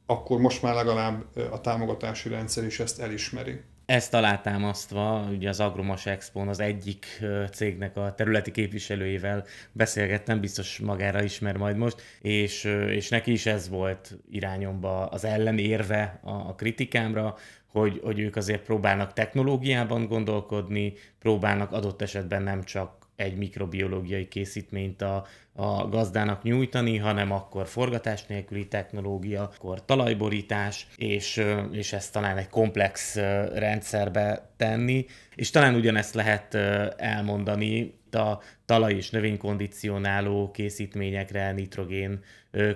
akkor 0.08 0.40
most 0.40 0.62
már 0.62 0.76
legalább 0.76 1.24
a 1.52 1.62
támogatási 1.62 2.30
rendszer 2.30 2.64
is 2.64 2.80
ezt 2.80 3.00
elismeri. 3.00 3.62
Ezt 3.86 4.14
alátámasztva, 4.14 5.28
ugye 5.32 5.50
az 5.50 5.60
Agromas 5.60 6.06
expo 6.06 6.40
az 6.40 6.60
egyik 6.60 7.06
cégnek 7.52 7.98
a 7.98 8.14
területi 8.16 8.52
képviselőjével 8.52 9.46
beszélgettem, 9.72 10.40
biztos 10.40 10.80
magára 10.80 11.24
ismer 11.24 11.58
majd 11.58 11.78
most, 11.78 12.02
és, 12.22 12.64
és 12.90 13.10
neki 13.10 13.32
is 13.32 13.46
ez 13.46 13.70
volt 13.70 14.18
irányomba 14.32 15.06
az 15.06 15.24
ellenérve 15.24 16.20
a, 16.24 16.32
a 16.32 16.56
kritikámra, 16.56 17.36
hogy, 17.72 18.00
hogy 18.04 18.20
ők 18.20 18.36
azért 18.36 18.64
próbálnak 18.64 19.14
technológiában 19.14 20.08
gondolkodni, 20.08 20.94
próbálnak 21.20 21.72
adott 21.72 22.02
esetben 22.02 22.44
nem 22.44 22.64
csak 22.64 23.07
egy 23.18 23.38
mikrobiológiai 23.38 24.28
készítményt 24.28 25.02
a, 25.02 25.26
a 25.54 25.88
gazdának 25.88 26.44
nyújtani, 26.44 26.98
hanem 26.98 27.32
akkor 27.32 27.68
forgatás 27.68 28.26
nélküli 28.26 28.68
technológia, 28.68 29.42
akkor 29.42 29.86
talajborítás, 29.86 30.88
és, 30.96 31.44
és 31.72 31.94
ezt 31.94 32.14
talán 32.14 32.38
egy 32.38 32.50
komplex 32.50 33.16
rendszerbe 33.54 34.50
tenni, 34.58 35.06
és 35.36 35.50
talán 35.50 35.76
ugyanezt 35.76 36.14
lehet 36.14 36.54
elmondani 36.98 37.96
a 38.12 38.40
talaj- 38.66 38.96
és 38.96 39.10
növénykondicionáló 39.10 40.52
készítményekre, 40.52 41.52
nitrogén 41.52 42.24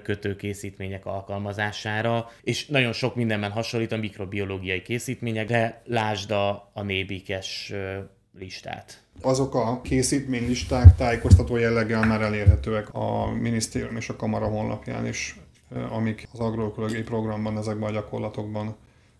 kötőkészítmények 0.03 1.06
alkalmazására, 1.06 2.30
és 2.41 2.66
nagyon 2.66 2.94
sok 2.94 3.16
mindenben 3.16 3.52
hasonlít 3.52 3.91
a 3.91 3.98
mikrobiológiai 3.98 4.82
készítményekre, 4.82 5.82
lásd 5.86 6.32
a, 6.32 6.72
a 6.74 6.82
nébikes 6.82 7.74
listát. 8.40 9.03
Azok 9.22 9.56
a 9.56 9.81
készítménylisták 9.81 10.95
tájékoztató 10.95 11.56
jelleggel 11.56 12.06
már 12.06 12.22
elérhetőek 12.22 12.93
a 12.93 13.31
minisztérium 13.31 13.95
és 13.95 14.10
a 14.10 14.15
kamara 14.15 14.45
honlapján 14.45 15.07
is, 15.07 15.39
amik 15.89 16.27
az 16.31 16.39
agroökológiai 16.39 17.02
programban, 17.02 17.57
ezekben 17.57 17.89
a 17.89 17.91
gyakorlatokban 17.91 18.76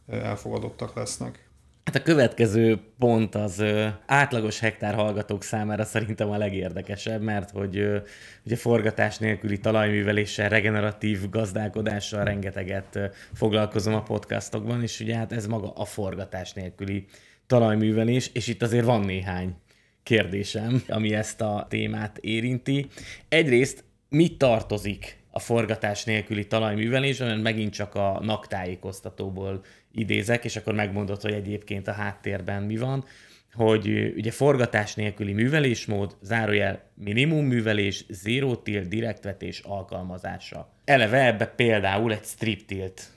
elfogadottak 0.08 0.96
lesznek. 0.96 1.50
Hát 1.86 1.96
a 1.96 2.02
következő 2.02 2.80
pont 3.00 3.36
az 3.36 3.64
átlagos 4.06 4.60
hektár 4.60 4.94
hallgatók 4.94 5.44
számára 5.44 5.86
szerintem 5.86 6.30
a 6.30 6.38
legérdekesebb, 6.38 7.22
mert 7.22 7.50
hogy 7.50 7.78
ö, 7.78 7.98
ugye 8.46 8.56
forgatás 8.56 9.18
nélküli 9.18 9.60
talajműveléssel, 9.60 10.50
regeneratív 10.50 11.30
gazdálkodással 11.30 12.24
rengeteget 12.24 13.00
foglalkozom 13.34 13.94
a 13.94 14.04
podcastokban, 14.04 14.82
és 14.82 15.00
ugye 15.00 15.16
hát 15.16 15.32
ez 15.32 15.48
maga 15.48 15.72
a 15.76 15.86
forgatás 15.86 16.54
nélküli 16.54 17.06
talajművelés, 17.48 18.30
és 18.34 18.48
itt 18.48 18.62
azért 18.62 18.86
van 18.86 19.02
néhány 19.02 19.56
kérdésem, 20.04 20.84
ami 20.88 21.14
ezt 21.14 21.42
a 21.42 21.66
témát 21.70 22.18
érinti. 22.18 22.88
Egyrészt 23.30 23.84
mit 24.10 24.38
tartozik 24.38 25.20
a 25.32 25.40
forgatás 25.40 26.04
nélküli 26.04 26.48
talajművelésben, 26.48 27.28
mert 27.28 27.42
megint 27.42 27.74
csak 27.74 27.96
a 27.96 28.20
naktájékoztatóból 28.24 29.64
idézek, 29.92 30.46
és 30.46 30.56
akkor 30.56 30.74
megmondod, 30.74 31.22
hogy 31.22 31.34
egyébként 31.34 31.88
a 31.88 31.92
háttérben 31.92 32.64
mi 32.64 32.78
van, 32.78 33.06
hogy 33.54 34.14
ugye 34.16 34.32
forgatás 34.32 34.96
nélküli 34.96 35.34
művelésmód, 35.34 36.18
zárójel 36.22 36.92
minimum 36.96 37.46
művelés, 37.46 38.06
zero 38.10 38.56
tilt 38.56 38.88
direktvetés 38.88 39.60
alkalmazása. 39.60 40.74
Eleve 40.86 41.26
ebbe 41.26 41.46
például 41.46 42.12
egy 42.12 42.24
strip 42.24 42.66
tilt 42.66 43.08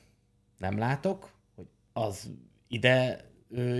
nem 0.59 0.79
látok, 0.79 1.31
hogy 1.55 1.67
az 1.93 2.31
ide 2.69 3.25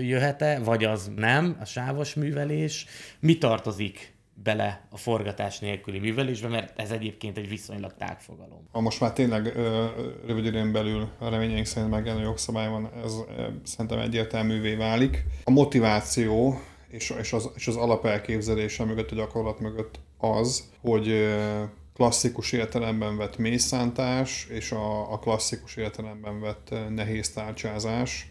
jöhet-e, 0.01 0.59
vagy 0.59 0.83
az 0.83 1.11
nem, 1.15 1.57
a 1.59 1.65
sávos 1.65 2.13
művelés. 2.13 2.85
Mi 3.19 3.37
tartozik 3.37 4.13
bele 4.43 4.87
a 4.89 4.97
forgatás 4.97 5.59
nélküli 5.59 5.99
művelésbe, 5.99 6.47
mert 6.47 6.79
ez 6.79 6.91
egyébként 6.91 7.37
egy 7.37 7.49
viszonylag 7.49 7.93
tág 7.97 8.19
fogalom. 8.19 8.67
Ha 8.71 8.81
most 8.81 8.99
már 8.99 9.13
tényleg 9.13 9.45
ö, 9.55 9.85
rövid 10.27 10.45
időn 10.45 10.71
belül 10.71 11.09
a 11.17 11.29
reményeink 11.29 11.65
szerint 11.65 11.91
megjelenő 11.91 12.23
jogszabály 12.23 12.69
van, 12.69 12.91
ez 13.03 13.13
ö, 13.37 13.47
szerintem 13.63 13.99
egyértelművé 13.99 14.75
válik. 14.75 15.25
A 15.43 15.51
motiváció 15.51 16.59
és, 16.87 17.13
és, 17.19 17.33
az, 17.33 17.49
és 17.55 17.67
az 17.67 17.75
alapelképzelése 17.75 18.83
mögött, 18.83 19.11
a 19.11 19.15
gyakorlat 19.15 19.59
mögött 19.59 19.99
az, 20.17 20.69
hogy 20.81 21.07
ö, 21.07 21.63
klasszikus 21.95 22.51
értelemben 22.51 23.17
vett 23.17 23.37
mészántás 23.37 24.47
és 24.49 24.71
a, 24.71 25.11
a 25.11 25.19
klasszikus 25.19 25.75
értelemben 25.75 26.39
vett 26.39 26.73
nehéz 26.89 27.29
tárcsázás, 27.29 28.29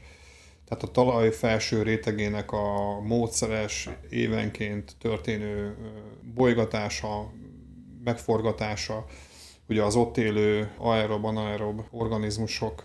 tehát 0.69 0.82
a 0.82 0.91
talaj 0.91 1.31
felső 1.31 1.82
rétegének 1.82 2.53
a 2.53 3.01
módszeres, 3.01 3.89
évenként 4.11 4.97
történő 5.01 5.77
bolygatása, 6.35 7.32
megforgatása, 8.05 9.05
ugye 9.69 9.82
az 9.82 9.97
ott 9.97 10.16
élő 10.16 10.70
aerob, 10.78 11.24
anaerob 11.24 11.81
organizmusok 11.91 12.82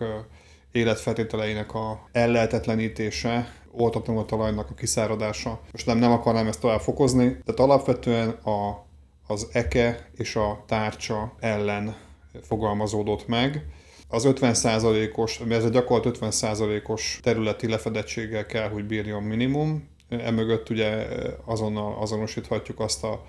életfeltételeinek 0.72 1.74
a 1.74 2.08
ellehetetlenítése, 2.12 3.54
oltatlanul 3.70 4.22
a 4.22 4.26
talajnak 4.26 4.70
a 4.70 4.74
kiszáradása. 4.74 5.60
Most 5.72 5.86
nem, 5.86 5.98
nem 5.98 6.12
akarnám 6.12 6.46
ezt 6.46 6.60
tovább 6.60 6.80
fokozni, 6.80 7.36
de 7.44 7.52
alapvetően 7.56 8.28
a, 8.28 8.86
az 9.26 9.48
eke 9.52 10.10
és 10.16 10.36
a 10.36 10.64
tárcsa 10.66 11.34
ellen 11.40 11.96
fogalmazódott 12.42 13.26
meg 13.26 13.66
az 14.10 14.28
50%-os, 14.28 15.40
ez 15.48 15.64
a 15.64 15.68
gyakorlat 15.68 16.18
50%-os 16.20 17.18
területi 17.22 17.68
lefedettséggel 17.68 18.46
kell, 18.46 18.68
hogy 18.68 18.84
bírjon 18.84 19.22
minimum. 19.22 19.88
Emögött 20.08 20.70
ugye 20.70 21.06
azonnal 21.44 21.96
azonosíthatjuk 22.00 22.80
azt 22.80 23.04
a 23.04 23.26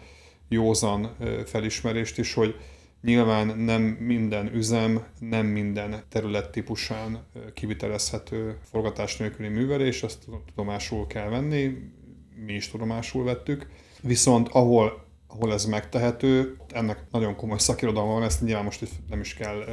józan 0.49 1.17
felismerést 1.45 2.17
is, 2.17 2.33
hogy 2.33 2.55
nyilván 3.01 3.57
nem 3.57 3.81
minden 3.81 4.55
üzem, 4.55 5.05
nem 5.19 5.45
minden 5.45 6.03
terület 6.09 6.51
típusán 6.51 7.25
kivitelezhető 7.53 8.57
forgatás 8.71 9.17
nélküli 9.17 9.47
művelés, 9.47 10.03
ezt 10.03 10.27
tudomásul 10.45 11.07
kell 11.07 11.29
venni, 11.29 11.77
mi 12.45 12.53
is 12.53 12.69
tudomásul 12.69 13.23
vettük. 13.23 13.67
Viszont 14.01 14.47
ahol 14.51 15.05
ahol 15.33 15.53
ez 15.53 15.65
megtehető. 15.65 16.55
Ennek 16.69 16.97
nagyon 17.11 17.35
komoly 17.35 17.57
szakirodalma 17.57 18.13
van, 18.13 18.23
ezt 18.23 18.41
nyilván 18.41 18.63
most 18.63 18.87
nem 19.09 19.19
is 19.19 19.33
kell 19.33 19.63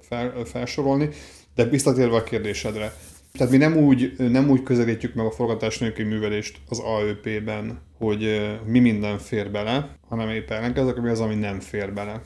fel, 0.00 0.44
felsorolni, 0.44 1.08
de 1.54 1.64
visszatérve 1.64 2.16
a 2.16 2.22
kérdésedre. 2.22 2.92
Tehát 3.32 3.52
mi 3.52 3.58
nem 3.58 3.76
úgy, 3.76 4.14
nem 4.18 4.48
úgy 4.50 4.62
közelítjük 4.62 5.14
meg 5.14 5.26
a 5.26 5.30
forgatás 5.30 5.78
nélküli 5.78 6.08
művelést 6.08 6.58
az 6.68 6.78
AÖP-ben, 6.78 7.80
hogy 7.98 8.52
mi 8.66 8.78
minden 8.78 9.18
fér 9.18 9.50
bele, 9.50 9.96
hanem 10.08 10.28
épp 10.28 10.50
ellenkezőleg, 10.50 10.98
ami 10.98 11.08
az, 11.08 11.20
ami 11.20 11.34
nem 11.34 11.60
fér 11.60 11.92
bele. 11.92 12.20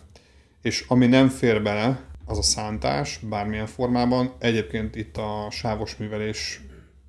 És 0.63 0.85
ami 0.89 1.07
nem 1.07 1.29
fér 1.29 1.63
bele, 1.63 2.01
az 2.25 2.39
a 2.39 2.43
szántás, 2.43 3.19
bármilyen 3.29 3.67
formában. 3.67 4.33
Egyébként 4.39 4.97
itt 4.97 5.17
a 5.17 5.47
sávos 5.51 5.97
művelés 5.97 6.61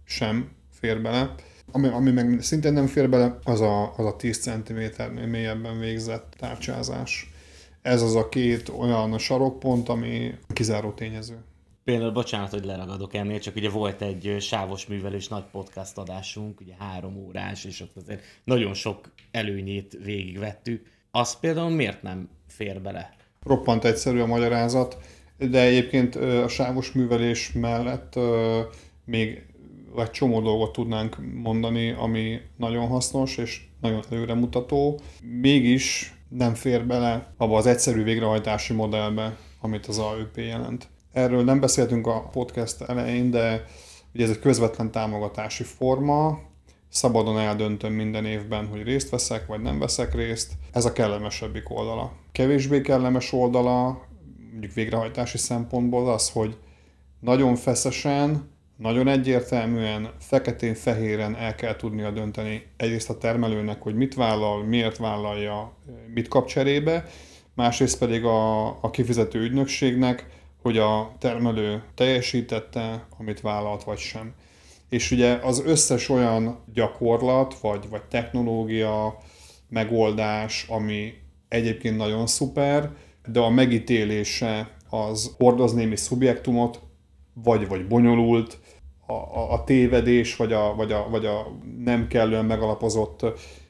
sem 0.06 0.50
fér 0.72 1.02
bele. 1.02 1.36
Ami, 1.72 1.88
ami 1.88 2.12
meg 2.12 2.42
szintén 2.42 2.74
nem 2.74 2.88
fér 2.88 3.10
bele, 3.10 3.40
az 3.44 3.62
a, 3.62 3.94
az 3.98 4.06
a 4.06 4.16
10 4.16 4.38
cm 4.38 5.02
mélyebben 5.30 5.80
végzett 5.80 6.36
tárcsázás. 6.38 7.32
Ez 7.82 8.02
az 8.02 8.16
a 8.16 8.30
két 8.30 8.70
olyan 8.70 9.18
sarokpont, 9.18 9.90
ami 9.90 10.34
kizáró 10.54 10.92
tényező. 10.92 11.38
Például, 11.84 12.12
bocsánat, 12.12 12.50
hogy 12.52 12.66
leragadok 12.66 13.14
ennél, 13.14 13.40
csak 13.40 13.56
ugye 13.56 13.70
volt 13.70 14.02
egy 14.02 14.36
sávos 14.40 14.86
művelés 14.86 15.28
nagy 15.28 15.44
podcast 15.52 15.98
adásunk, 15.98 16.60
ugye 16.62 16.74
három 16.80 17.18
órás, 17.18 17.66
és 17.66 17.82
ott 17.82 17.96
azért 17.96 18.22
nagyon 18.44 18.74
sok 18.74 19.12
előnyét 19.32 19.98
végigvettük. 20.04 20.86
Az 21.12 21.40
például 21.40 21.70
miért 21.70 22.02
nem 22.02 22.30
fér 22.48 22.82
bele? 22.82 23.16
Roppant 23.44 23.86
egyszerű 23.86 24.20
a 24.20 24.26
magyarázat, 24.26 24.98
de 25.38 25.62
egyébként 25.62 26.16
a 26.16 26.48
sávos 26.48 26.92
művelés 26.92 27.52
mellett 27.52 28.20
még 29.06 29.46
vagy 29.94 30.12
csomó 30.12 30.42
dolgot 30.42 30.72
tudnánk 30.72 31.18
mondani, 31.34 31.92
ami 31.92 32.40
nagyon 32.58 32.88
hasznos 32.88 33.38
és 33.38 33.62
nagyon 33.82 34.04
előremutató. 34.10 35.00
Mégis 35.42 36.14
nem 36.30 36.54
fér 36.54 36.86
bele 36.86 37.34
abba 37.38 37.58
az 37.58 37.66
egyszerű 37.66 38.04
végrehajtási 38.04 38.74
modellbe, 38.74 39.38
amit 39.62 39.86
az 39.86 40.00
AÖP 40.00 40.38
jelent. 40.38 40.88
Erről 41.12 41.44
nem 41.44 41.60
beszéltünk 41.60 42.08
a 42.08 42.30
podcast 42.32 42.82
elején, 42.82 43.32
de 43.32 43.66
ugye 44.14 44.24
ez 44.24 44.30
egy 44.30 44.40
közvetlen 44.40 44.92
támogatási 44.92 45.64
forma, 45.64 46.40
szabadon 46.90 47.40
eldöntöm 47.40 47.94
minden 47.94 48.26
évben, 48.26 48.68
hogy 48.68 48.84
részt 48.84 49.10
veszek, 49.10 49.46
vagy 49.46 49.62
nem 49.62 49.80
veszek 49.80 50.16
részt. 50.16 50.54
Ez 50.72 50.86
a 50.86 50.94
kellemesebbik 50.94 51.70
oldala. 51.70 52.12
Kevésbé 52.32 52.82
kellemes 52.82 53.34
oldala, 53.34 54.08
mondjuk 54.52 54.74
végrehajtási 54.74 55.38
szempontból 55.38 56.12
az, 56.12 56.30
hogy 56.30 56.58
nagyon 57.20 57.56
feszesen, 57.56 58.52
nagyon 58.80 59.08
egyértelműen, 59.08 60.10
feketén-fehéren 60.20 61.36
el 61.36 61.56
kell 61.56 61.76
tudnia 61.76 62.12
dönteni 62.12 62.66
egyrészt 62.78 63.10
a 63.10 63.18
termelőnek, 63.18 63.82
hogy 63.82 63.96
mit 63.96 64.14
vállal, 64.14 64.64
miért 64.64 64.98
vállalja, 64.98 65.74
mit 66.14 66.28
kap 66.28 66.48
cserébe, 66.48 67.06
másrészt 67.54 68.00
pedig 68.00 68.24
a, 68.24 68.68
a 68.68 68.90
kifizető 68.90 69.40
ügynökségnek, 69.40 70.26
hogy 70.62 70.78
a 70.78 71.12
termelő 71.18 71.84
teljesítette, 71.96 73.08
amit 73.18 73.42
vállalt, 73.42 73.84
vagy 73.84 73.98
sem. 73.98 74.34
És 74.90 75.12
ugye 75.12 75.34
az 75.34 75.64
összes 75.66 76.10
olyan 76.10 76.64
gyakorlat, 76.74 77.60
vagy, 77.60 77.90
vagy 77.90 78.04
technológia, 78.04 79.18
megoldás, 79.70 80.66
ami 80.70 81.14
egyébként 81.48 81.98
nagyon 81.98 82.28
szuper, 82.28 82.92
de 83.26 83.40
a 83.40 83.50
megítélése 83.50 84.76
az 84.90 85.36
hordoz 85.38 85.74
némi 85.74 85.96
szubjektumot, 85.96 86.88
vagy, 87.44 87.68
vagy 87.68 87.88
bonyolult, 87.88 88.60
a, 89.06 89.14
a, 89.14 89.54
a 89.54 89.64
tévedés, 89.64 90.36
vagy 90.36 90.54
a, 90.54 90.76
vagy, 90.76 90.92
a, 90.92 91.08
vagy 91.10 91.26
a 91.26 91.60
nem 91.84 92.08
kellően 92.08 92.46
megalapozott 92.46 93.26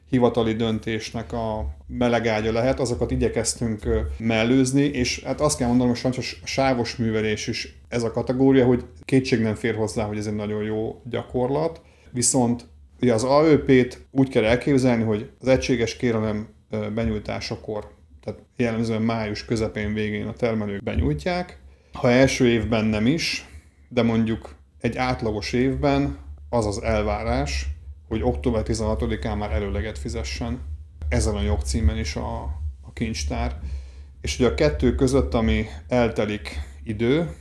hivatali 0.09 0.53
döntésnek 0.53 1.33
a 1.33 1.75
melegágya 1.87 2.51
lehet, 2.51 2.79
azokat 2.79 3.11
igyekeztünk 3.11 4.05
mellőzni, 4.17 4.83
és 4.83 5.23
hát 5.23 5.41
azt 5.41 5.57
kell 5.57 5.67
mondanom, 5.67 5.93
hogy 6.01 6.17
a 6.17 6.47
sávos 6.47 6.95
művelés 6.95 7.47
is 7.47 7.79
ez 7.87 8.03
a 8.03 8.11
kategória, 8.11 8.65
hogy 8.65 8.85
kétség 9.05 9.39
nem 9.39 9.55
fér 9.55 9.75
hozzá, 9.75 10.05
hogy 10.05 10.17
ez 10.17 10.25
egy 10.25 10.35
nagyon 10.35 10.63
jó 10.63 11.01
gyakorlat, 11.09 11.81
viszont 12.11 12.65
ugye 13.01 13.13
az 13.13 13.23
AÖP-t 13.23 14.07
úgy 14.11 14.29
kell 14.29 14.43
elképzelni, 14.43 15.03
hogy 15.03 15.29
az 15.39 15.47
egységes 15.47 15.95
kérelem 15.95 16.47
benyújtásakor, 16.93 17.91
tehát 18.23 18.39
jellemzően 18.55 19.01
május 19.01 19.45
közepén 19.45 19.93
végén 19.93 20.27
a 20.27 20.33
termelők 20.33 20.83
benyújtják, 20.83 21.59
ha 21.93 22.11
első 22.11 22.47
évben 22.47 22.85
nem 22.85 23.07
is, 23.07 23.48
de 23.90 24.02
mondjuk 24.02 24.56
egy 24.80 24.98
átlagos 24.98 25.53
évben 25.53 26.18
az 26.49 26.66
az 26.66 26.82
elvárás, 26.82 27.68
hogy 28.07 28.22
október 28.24 28.64
16-án 28.66 29.38
már 29.38 29.52
előleget 29.52 29.98
fizessen. 29.98 30.61
Ezen 31.10 31.36
a 31.36 31.41
jogcímen 31.41 31.98
is 31.98 32.16
a, 32.16 32.41
a 32.82 32.94
kincstár. 32.94 33.60
És 34.22 34.40
ugye 34.40 34.48
a 34.48 34.53
kettő 34.53 34.95
között, 34.95 35.34
ami 35.34 35.66
eltelik 35.88 36.60
idő, 36.84 37.36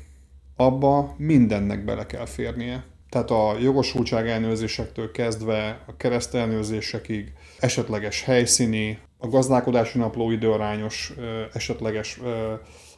abba 0.56 1.14
mindennek 1.16 1.84
bele 1.84 2.06
kell 2.06 2.26
férnie. 2.26 2.84
Tehát 3.08 3.30
a 3.30 3.56
jogosultság 3.60 4.28
elnőzésektől 4.28 5.10
kezdve 5.10 5.84
a 5.86 5.96
keresztelnőzésekig, 5.96 7.32
esetleges 7.58 8.22
helyszíni, 8.22 8.98
a 9.18 9.28
gazdálkodási 9.28 9.98
napló 9.98 10.30
időarányos 10.30 11.12
esetleges 11.52 12.20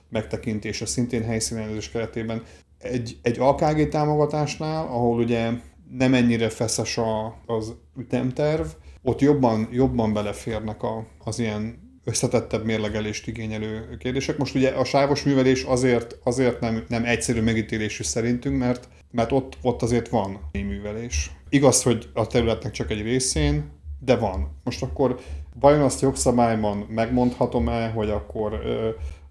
megtekintése 0.09 0.87
szintén 0.87 1.25
helyszínelőzés 1.25 1.91
keretében 1.91 2.43
egy, 2.81 3.19
egy 3.23 3.39
AKG 3.39 3.89
támogatásnál, 3.89 4.87
ahol 4.87 5.19
ugye 5.19 5.51
nem 5.91 6.15
ennyire 6.15 6.49
feszes 6.49 6.99
a, 6.99 7.41
az 7.47 7.75
ütemterv, 7.99 8.67
ott 9.03 9.21
jobban, 9.21 9.69
jobban 9.73 10.13
beleférnek 10.13 10.83
a, 10.83 11.07
az 11.19 11.39
ilyen 11.39 11.89
összetettebb 12.05 12.65
mérlegelést 12.65 13.27
igényelő 13.27 13.97
kérdések. 13.99 14.39
Most 14.39 14.55
ugye 14.55 14.69
a 14.69 14.85
sávos 14.85 15.23
művelés 15.23 15.63
azért, 15.63 16.19
azért 16.25 16.61
nem, 16.61 16.85
nem 16.89 17.05
egyszerű 17.05 17.41
megítélésű 17.41 18.03
szerintünk, 18.03 18.59
mert, 18.59 18.89
mert 19.11 19.33
ott, 19.33 19.57
ott 19.63 19.83
azért 19.83 20.09
van 20.09 20.51
művelés. 20.53 21.31
Igaz, 21.49 21.83
hogy 21.83 22.09
a 22.15 22.27
területnek 22.27 22.73
csak 22.73 22.91
egy 22.91 23.03
részén, 23.03 23.71
de 23.99 24.17
van. 24.17 24.57
Most 24.65 24.83
akkor 24.83 25.21
vajon 25.61 25.81
azt 25.81 26.01
jogszabályban 26.01 26.87
megmondhatom-e, 26.89 27.89
hogy 27.89 28.11
akkor 28.11 28.61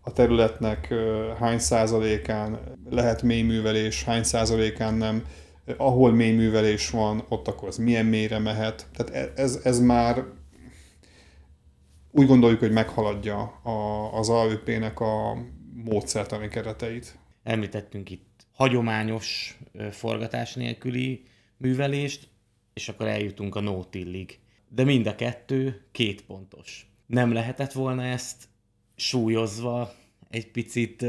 a 0.09 0.13
területnek 0.13 0.93
hány 1.39 1.59
százalékán 1.59 2.59
lehet 2.89 3.21
mélyművelés, 3.21 4.03
hány 4.03 4.23
százalékán 4.23 4.93
nem, 4.93 5.25
ahol 5.77 6.11
mélyművelés 6.11 6.89
van, 6.89 7.25
ott 7.27 7.47
akkor 7.47 7.67
az 7.67 7.77
milyen 7.77 8.05
mélyre 8.05 8.39
mehet. 8.39 8.87
Tehát 8.93 9.35
e, 9.35 9.41
ez, 9.41 9.59
ez 9.63 9.79
már 9.79 10.23
úgy 12.11 12.27
gondoljuk, 12.27 12.59
hogy 12.59 12.71
meghaladja 12.71 13.39
a, 13.63 14.09
az 14.17 14.29
AÖP-nek 14.29 14.99
a 14.99 15.37
módszertani 15.73 16.47
kereteit. 16.47 17.19
Említettünk 17.43 18.09
itt 18.09 18.47
hagyományos 18.51 19.59
forgatás 19.91 20.53
nélküli 20.53 21.23
művelést, 21.57 22.27
és 22.73 22.89
akkor 22.89 23.07
eljutunk 23.07 23.55
a 23.55 23.59
no-tillig. 23.59 24.39
de 24.67 24.83
mind 24.83 25.07
a 25.07 25.15
kettő 25.15 25.81
két 25.91 26.25
pontos. 26.25 26.91
Nem 27.05 27.33
lehetett 27.33 27.71
volna 27.71 28.03
ezt 28.03 28.47
súlyozva 28.95 29.93
egy 30.29 30.51
picit 30.51 31.05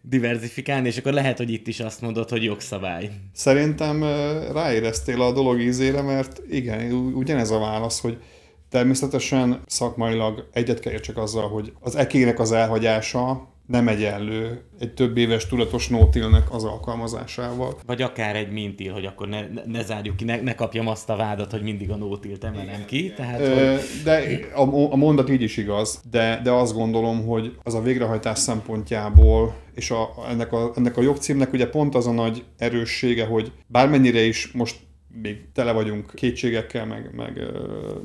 diversifikálni, 0.00 0.86
és 0.88 0.96
akkor 0.96 1.12
lehet, 1.12 1.36
hogy 1.36 1.50
itt 1.50 1.66
is 1.66 1.80
azt 1.80 2.00
mondod, 2.00 2.28
hogy 2.28 2.44
jogszabály. 2.44 3.10
Szerintem 3.32 4.02
ráéreztél 4.52 5.22
a 5.22 5.32
dolog 5.32 5.60
ízére, 5.60 6.02
mert 6.02 6.42
igen, 6.50 6.92
ugyanez 6.92 7.50
a 7.50 7.58
válasz, 7.58 8.00
hogy 8.00 8.18
természetesen 8.70 9.62
szakmailag 9.66 10.48
egyet 10.52 10.80
kell 10.80 10.98
csak 10.98 11.16
azzal, 11.16 11.48
hogy 11.48 11.72
az 11.80 11.96
ekének 11.96 12.38
az 12.38 12.52
elhagyása 12.52 13.54
nem 13.66 13.88
egyenlő 13.88 14.62
egy 14.78 14.94
több 14.94 15.16
éves 15.16 15.46
tudatos 15.46 15.88
nótilnek 15.88 16.54
az 16.54 16.64
alkalmazásával. 16.64 17.78
Vagy 17.86 18.02
akár 18.02 18.36
egy 18.36 18.50
mintil, 18.50 18.92
hogy 18.92 19.04
akkor 19.04 19.28
ne, 19.28 19.40
ne 19.66 19.82
zárjuk 19.82 20.16
ki, 20.16 20.24
ne, 20.24 20.40
ne 20.40 20.54
kapjam 20.54 20.88
azt 20.88 21.10
a 21.10 21.16
vádat, 21.16 21.50
hogy 21.50 21.62
mindig 21.62 21.90
a 21.90 21.96
nótilt 21.96 22.44
emelem 22.44 22.84
ki. 22.84 23.12
Tehát, 23.16 23.40
Ö, 23.40 23.70
hogy... 23.70 23.80
De 24.04 24.22
a, 24.54 24.92
a 24.92 24.96
mondat 24.96 25.30
így 25.30 25.42
is 25.42 25.56
igaz, 25.56 26.02
de, 26.10 26.40
de 26.42 26.50
azt 26.50 26.74
gondolom, 26.74 27.26
hogy 27.26 27.56
az 27.62 27.74
a 27.74 27.82
végrehajtás 27.82 28.38
szempontjából, 28.38 29.54
és 29.74 29.90
a, 29.90 30.08
ennek, 30.28 30.52
a, 30.52 30.72
ennek 30.76 30.96
a 30.96 31.02
jogcímnek 31.02 31.52
ugye 31.52 31.68
pont 31.68 31.94
az 31.94 32.06
a 32.06 32.12
nagy 32.12 32.44
erőssége, 32.58 33.24
hogy 33.24 33.52
bármennyire 33.66 34.20
is 34.20 34.52
most 34.52 34.76
még 35.22 35.52
tele 35.52 35.72
vagyunk 35.72 36.12
kétségekkel, 36.14 36.86
meg, 36.86 37.10
meg, 37.14 37.42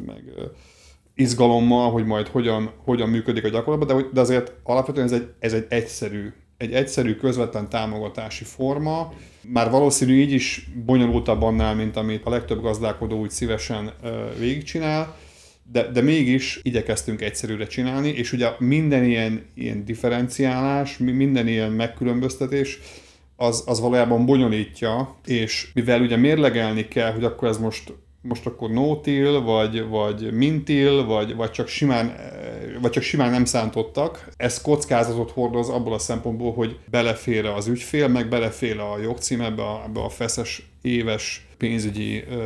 meg 0.06 0.24
izgalommal, 1.22 1.92
hogy 1.92 2.06
majd 2.06 2.28
hogyan, 2.28 2.72
hogyan 2.84 3.10
működik 3.10 3.44
a 3.44 3.50
gyakorlatban, 3.50 3.98
de, 3.98 4.06
de 4.14 4.20
azért 4.20 4.54
alapvetően 4.64 5.06
ez 5.06 5.12
egy, 5.12 5.28
ez 5.40 5.54
egy 5.54 5.66
egyszerű, 5.70 6.34
egy 6.58 6.74
egyszerű 6.74 7.16
közvetlen 7.16 7.70
támogatási 7.70 8.44
forma. 8.44 9.14
Már 9.42 9.70
valószínű 9.70 10.14
így 10.14 10.32
is 10.32 10.70
bonyolultabb 10.86 11.42
annál, 11.42 11.76
mint 11.76 11.98
amit 11.98 12.26
a 12.26 12.30
legtöbb 12.30 12.62
gazdálkodó 12.62 13.20
úgy 13.20 13.32
szívesen 13.32 13.92
végigcsinál, 14.40 15.16
de, 15.72 15.92
de 15.92 16.02
mégis 16.02 16.60
igyekeztünk 16.64 17.22
egyszerűre 17.22 17.68
csinálni, 17.68 18.10
és 18.10 18.34
ugye 18.34 18.50
minden 18.58 19.04
ilyen, 19.04 19.46
ilyen 19.56 19.86
differenciálás, 19.86 20.98
minden 20.98 21.48
ilyen 21.48 21.72
megkülönböztetés, 21.72 22.80
az, 23.36 23.64
az 23.66 23.80
valójában 23.80 24.26
bonyolítja, 24.26 25.16
és 25.26 25.72
mivel 25.74 26.02
ugye 26.02 26.16
mérlegelni 26.16 26.88
kell, 26.88 27.12
hogy 27.12 27.24
akkor 27.24 27.48
ez 27.48 27.58
most 27.58 27.94
most 28.22 28.46
akkor 28.46 28.70
no-till, 28.70 29.42
vagy, 29.42 29.88
vagy 29.88 30.34
mintil, 30.34 31.06
vagy, 31.06 31.36
vagy, 31.36 31.52
csak 31.52 31.68
simán, 31.68 32.16
vagy 32.82 32.92
csak 32.92 33.04
simán 33.04 33.32
nem 33.32 33.46
szántottak. 33.46 34.30
Ez 34.38 34.62
kockázatot 34.62 35.32
hordoz 35.32 35.70
abból 35.70 35.94
a 35.94 36.00
szempontból, 36.00 36.54
hogy 36.54 36.80
belefér 36.90 37.46
az 37.46 37.68
ügyfél, 37.68 38.08
meg 38.08 38.30
belefér 38.30 38.80
a 38.80 38.98
jogcím 38.98 39.42
ebbe 39.42 39.64
a, 39.64 39.84
ebbe 39.86 40.04
a 40.04 40.10
feszes 40.10 40.70
éves 40.82 41.48
pénzügyi 41.58 42.24
ö, 42.30 42.44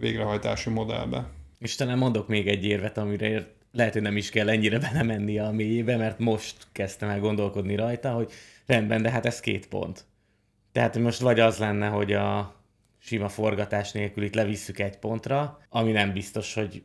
végrehajtási 0.00 0.70
modellbe. 0.70 1.30
Istenem, 1.58 1.98
mondok 1.98 2.28
még 2.28 2.48
egy 2.48 2.64
érvet, 2.64 2.98
amire 2.98 3.54
lehet, 3.72 3.92
hogy 3.92 4.02
nem 4.02 4.16
is 4.16 4.30
kell 4.30 4.48
ennyire 4.48 4.78
belemenni 4.90 5.38
a 5.38 5.50
mélyébe, 5.50 5.96
mert 5.96 6.18
most 6.18 6.56
kezdtem 6.72 7.08
el 7.08 7.20
gondolkodni 7.20 7.74
rajta, 7.74 8.10
hogy 8.10 8.32
rendben, 8.66 9.02
de 9.02 9.10
hát 9.10 9.26
ez 9.26 9.40
két 9.40 9.68
pont. 9.68 10.04
Tehát 10.72 10.98
most 10.98 11.20
vagy 11.20 11.40
az 11.40 11.58
lenne, 11.58 11.86
hogy 11.86 12.12
a 12.12 12.55
sima 13.06 13.28
forgatás 13.28 13.92
nélkül 13.92 14.24
itt 14.24 14.34
levisszük 14.34 14.78
egy 14.78 14.98
pontra, 14.98 15.58
ami 15.68 15.92
nem 15.92 16.12
biztos, 16.12 16.54
hogy 16.54 16.82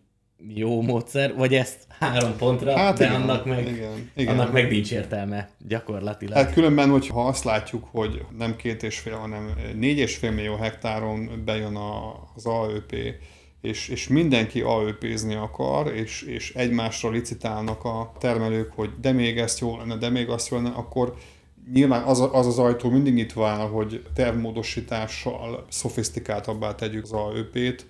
jó 0.48 0.82
módszer, 0.82 1.36
vagy 1.36 1.54
ezt 1.54 1.86
három 2.00 2.38
pontra, 2.38 2.78
hát 2.78 2.98
de 2.98 3.06
igen, 3.06 3.22
annak, 3.22 3.46
meg, 3.46 3.68
igen, 3.68 4.12
igen. 4.16 4.40
annak 4.40 4.52
meg 4.52 4.72
nincs 4.72 4.92
értelme 4.92 5.50
gyakorlatilag. 5.68 6.38
Hát 6.38 6.54
különben, 6.54 6.90
hogyha 6.90 7.28
azt 7.28 7.44
látjuk, 7.44 7.88
hogy 7.92 8.26
nem 8.38 8.56
két 8.56 8.84
és 8.84 9.00
fél, 9.00 9.16
hanem 9.16 9.54
négy 9.76 9.98
és 9.98 10.16
fél 10.16 10.32
millió 10.32 10.56
hektáron 10.56 11.42
bejön 11.46 11.76
az 12.36 12.46
AÖP, 12.46 12.96
és, 13.62 13.88
és 13.88 14.08
mindenki 14.08 14.62
AÖP-zni 14.62 15.36
akar, 15.36 15.94
és, 15.94 16.22
és 16.22 16.54
egymásra 16.54 17.10
licitálnak 17.10 17.84
a 17.84 18.12
termelők, 18.20 18.72
hogy 18.72 18.90
de 19.02 19.12
még 19.12 19.38
ezt 19.38 19.60
jó 19.60 19.78
lenne, 19.78 19.98
de 19.98 20.10
még 20.10 20.30
azt 20.30 20.50
jó 20.50 20.58
lenne, 20.58 20.70
akkor 20.70 21.16
Nyilván 21.74 22.04
az, 22.04 22.20
az 22.32 22.48
az 22.48 22.60
ajtó 22.60 22.90
mindig 22.90 23.14
nyitva 23.14 23.48
áll, 23.48 23.68
hogy 23.68 24.04
tervmódosítással 24.14 25.66
szofisztikáltabbá 25.70 26.76
tegyük 26.76 27.04
az 27.04 27.12
AÖP-t. 27.12 27.86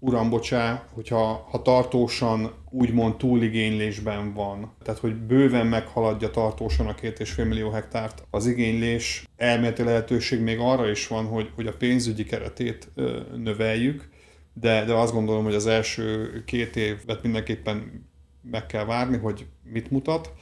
Uram, 0.00 0.30
bocsá, 0.30 0.86
hogyha 0.92 1.46
ha 1.50 1.62
tartósan 1.62 2.52
úgymond 2.70 3.16
túligénylésben 3.16 4.34
van, 4.34 4.72
tehát 4.82 5.00
hogy 5.00 5.14
bőven 5.14 5.66
meghaladja 5.66 6.30
tartósan 6.30 6.86
a 6.86 6.94
két 6.94 7.20
és 7.20 7.30
fél 7.30 7.44
millió 7.44 7.70
hektárt 7.70 8.22
az 8.30 8.46
igénylés, 8.46 9.24
elméleti 9.36 9.82
lehetőség 9.82 10.40
még 10.40 10.58
arra 10.58 10.90
is 10.90 11.06
van, 11.06 11.26
hogy, 11.26 11.50
hogy 11.54 11.66
a 11.66 11.76
pénzügyi 11.76 12.24
keretét 12.24 12.90
ö, 12.94 13.20
növeljük, 13.36 14.08
de, 14.52 14.84
de 14.84 14.92
azt 14.92 15.12
gondolom, 15.12 15.44
hogy 15.44 15.54
az 15.54 15.66
első 15.66 16.32
két 16.46 16.76
évet 16.76 17.22
mindenképpen 17.22 18.06
meg 18.50 18.66
kell 18.66 18.84
várni, 18.84 19.16
hogy 19.16 19.46
mit 19.62 19.90
mutat 19.90 20.32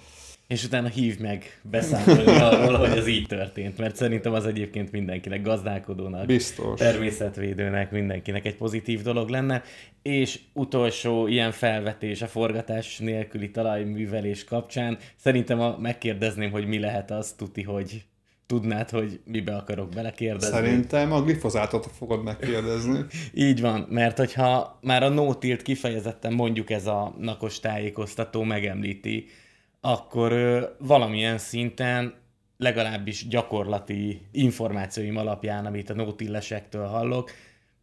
és 0.46 0.64
utána 0.64 0.88
hív 0.88 1.18
meg 1.18 1.60
beszámolni 1.62 2.40
arról, 2.40 2.76
hogy 2.76 2.98
ez 2.98 3.06
így 3.06 3.26
történt, 3.26 3.78
mert 3.78 3.96
szerintem 3.96 4.32
az 4.32 4.46
egyébként 4.46 4.92
mindenkinek, 4.92 5.42
gazdálkodónak, 5.42 6.26
Biztos. 6.26 6.78
természetvédőnek, 6.78 7.90
mindenkinek 7.90 8.46
egy 8.46 8.56
pozitív 8.56 9.02
dolog 9.02 9.28
lenne. 9.28 9.62
És 10.02 10.40
utolsó 10.52 11.26
ilyen 11.26 11.52
felvetés 11.52 12.22
a 12.22 12.26
forgatás 12.26 12.98
nélküli 12.98 13.50
talajművelés 13.50 14.44
kapcsán, 14.44 14.98
szerintem 15.16 15.60
a, 15.60 15.76
megkérdezném, 15.78 16.50
hogy 16.50 16.66
mi 16.66 16.78
lehet 16.78 17.10
az, 17.10 17.32
tuti, 17.32 17.62
hogy 17.62 18.04
tudnád, 18.46 18.90
hogy 18.90 19.20
mibe 19.24 19.56
akarok 19.56 19.88
belekérdezni. 19.88 20.54
Szerintem 20.54 21.12
a 21.12 21.22
glifozátot 21.22 21.90
fogod 21.98 22.22
megkérdezni. 22.22 23.04
Így 23.34 23.60
van, 23.60 23.86
mert 23.90 24.18
hogyha 24.18 24.78
már 24.82 25.02
a 25.02 25.08
no 25.08 25.38
kifejezetten 25.62 26.32
mondjuk 26.32 26.70
ez 26.70 26.86
a 26.86 27.14
nakos 27.18 27.60
tájékoztató 27.60 28.42
megemlíti, 28.42 29.26
akkor 29.86 30.32
valamilyen 30.78 31.38
szinten 31.38 32.14
legalábbis 32.56 33.28
gyakorlati 33.28 34.20
információim 34.32 35.16
alapján, 35.16 35.66
amit 35.66 35.90
a 35.90 35.94
nótillesektől 35.94 36.86
hallok, 36.86 37.30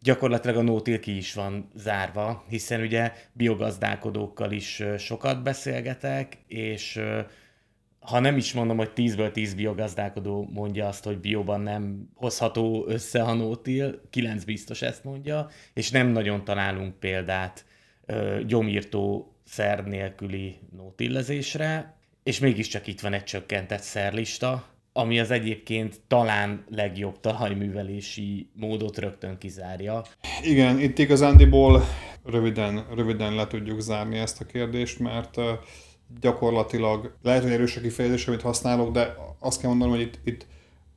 gyakorlatilag 0.02 0.58
a 0.58 0.62
nótil 0.62 1.00
ki 1.00 1.18
is 1.18 1.34
van 1.34 1.70
zárva, 1.76 2.44
hiszen 2.50 2.82
ugye 2.82 3.14
biogazdálkodókkal 3.34 4.52
is 4.52 4.84
sokat 4.98 5.44
beszélgetek, 5.44 6.38
és 6.48 7.02
ha 8.00 8.20
nem 8.20 8.38
is 8.38 8.54
mondom, 8.54 8.78
hogy 8.78 8.92
10-ből 8.96 9.32
10 9.32 9.54
biogazdálkodó 9.54 10.50
mondja 10.54 10.88
azt, 10.88 11.04
hogy 11.04 11.20
bióban 11.20 11.62
nem 11.62 12.10
hozható 12.16 12.86
össze 12.88 13.22
a 13.22 13.34
nótil, 13.34 14.02
9 14.10 14.44
biztos 14.44 14.82
ezt 14.82 15.04
mondja, 15.04 15.48
és 15.74 15.92
nem 15.92 16.08
nagyon 16.08 16.44
találunk 16.44 17.00
példát 17.00 17.66
gyomírtó 18.46 19.33
szer 19.54 19.84
nélküli 19.86 20.60
nótillezésre, 20.78 21.98
és 22.24 22.40
mégiscsak 22.40 22.88
itt 22.88 23.02
van 23.02 23.14
egy 23.14 23.24
csökkentett 23.24 23.82
szerlista, 23.82 24.66
ami 24.94 25.20
az 25.20 25.32
egyébként 25.32 26.02
talán 26.08 26.64
legjobb 26.70 27.20
talajművelési 27.20 28.50
módot 28.56 28.98
rögtön 28.98 29.38
kizárja. 29.38 30.04
Igen, 30.44 30.80
itt 30.80 30.98
igazándiból 30.98 31.84
röviden, 32.26 32.86
röviden 32.96 33.36
le 33.36 33.48
tudjuk 33.48 33.80
zárni 33.80 34.18
ezt 34.18 34.42
a 34.42 34.46
kérdést, 34.46 35.00
mert 35.00 35.36
gyakorlatilag 36.22 37.18
lehet, 37.22 37.44
hogy 37.44 37.52
erős 37.52 37.78
a 37.78 37.82
kifejezés, 37.82 38.28
amit 38.28 38.42
használok, 38.42 38.92
de 38.92 39.16
azt 39.40 39.60
kell 39.60 39.70
mondanom, 39.70 39.94
hogy 39.94 40.04
itt, 40.04 40.20
itt 40.24 40.46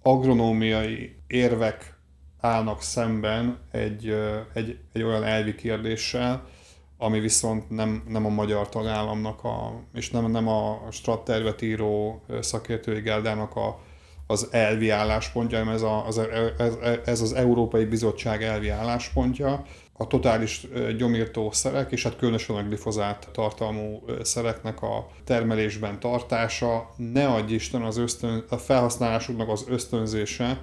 agronómiai 0.03 1.17
érvek 1.27 1.95
állnak 2.41 2.83
szemben 2.83 3.59
egy, 3.71 4.17
egy, 4.55 4.79
egy 4.93 5.03
olyan 5.03 5.25
elvi 5.25 5.55
kérdéssel, 5.55 6.49
ami 6.99 7.21
viszont 7.21 7.71
nem, 7.71 8.03
nem 8.09 8.27
a 8.27 8.29
magyar 8.29 8.69
tagállamnak, 8.69 9.45
a, 9.45 9.81
és 9.95 10.11
nem, 10.11 10.31
nem 10.31 10.49
a 10.49 10.87
strattervet 10.91 11.63
író 11.63 12.23
szakértői 12.41 13.01
gárdának 13.01 13.57
a, 13.57 13.81
az 14.27 14.49
elvi 14.51 14.91
álláspontja, 14.91 15.59
hanem 15.59 15.75
ez, 15.75 15.83
a, 15.83 16.07
az, 16.07 16.21
ez, 16.59 16.77
ez 17.05 17.21
az 17.21 17.33
Európai 17.33 17.85
Bizottság 17.85 18.43
elvi 18.43 18.69
álláspontja. 18.69 19.65
A 19.99 20.07
totális 20.07 20.67
gyomírtó 20.97 21.51
szerek, 21.51 21.93
és 21.93 22.03
hát 22.03 22.17
különösen 22.17 22.57
a 22.57 22.63
glifozát 22.63 23.29
tartalmú 23.33 24.05
szereknek 24.23 24.83
a 24.83 25.09
termelésben 25.25 26.01
tartása, 26.01 26.95
ne 26.97 27.29
adj 27.29 27.55
Isten 27.55 27.83
az 27.83 27.97
ösztön, 27.97 28.45
a 28.49 28.57
felhasználásuknak 28.57 29.49
az 29.49 29.65
ösztönzése, 29.69 30.63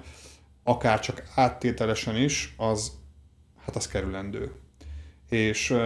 akár 0.62 1.00
csak 1.00 1.22
áttételesen 1.34 2.16
is, 2.16 2.54
az, 2.56 2.92
hát 3.64 3.76
az 3.76 3.88
kerülendő 3.88 4.63
és 5.28 5.76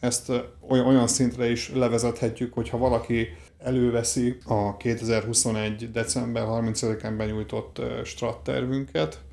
ezt 0.00 0.32
olyan 0.68 1.06
szintre 1.06 1.50
is 1.50 1.72
levezethetjük, 1.72 2.54
hogyha 2.54 2.78
valaki 2.78 3.28
előveszi 3.58 4.36
a 4.44 4.76
2021. 4.76 5.90
december 5.90 6.44
30-án 6.46 7.14
benyújtott 7.16 7.80
strat 8.04 8.50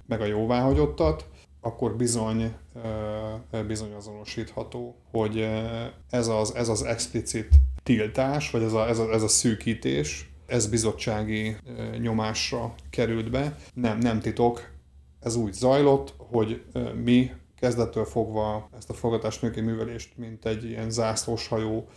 meg 0.06 0.22
a 0.22 0.26
jóváhagyottat, 0.26 1.26
akkor 1.62 1.96
bizony, 1.96 2.54
bizony 3.68 3.94
azonosítható, 3.94 4.96
hogy 5.12 5.48
ez 6.10 6.28
az, 6.28 6.56
ez 6.56 6.70
az 6.70 6.84
explicit 6.84 7.50
tiltás, 7.84 8.52
vagy 8.52 8.64
ez 8.64 8.74
a, 8.74 8.88
ez 8.88 9.00
a, 9.00 9.14
ez 9.14 9.24
a 9.24 9.28
szűkítés, 9.28 10.30
ez 10.46 10.68
bizottsági 10.68 11.56
nyomásra 12.00 12.74
került 12.90 13.30
be. 13.30 13.56
Nem, 13.74 13.98
nem 13.98 14.20
titok, 14.20 14.70
ez 15.20 15.36
úgy 15.36 15.54
zajlott, 15.54 16.14
hogy 16.18 16.64
mi 17.04 17.32
kezdettől 17.62 18.06
fogva 18.06 18.70
ezt 18.78 18.90
a 18.90 18.94
forgatásműki 18.94 19.62
művelést, 19.62 20.18
mint 20.18 20.46
egy 20.46 20.64
ilyen 20.64 20.90
zászlós 20.90 21.48
hajó 21.48 21.88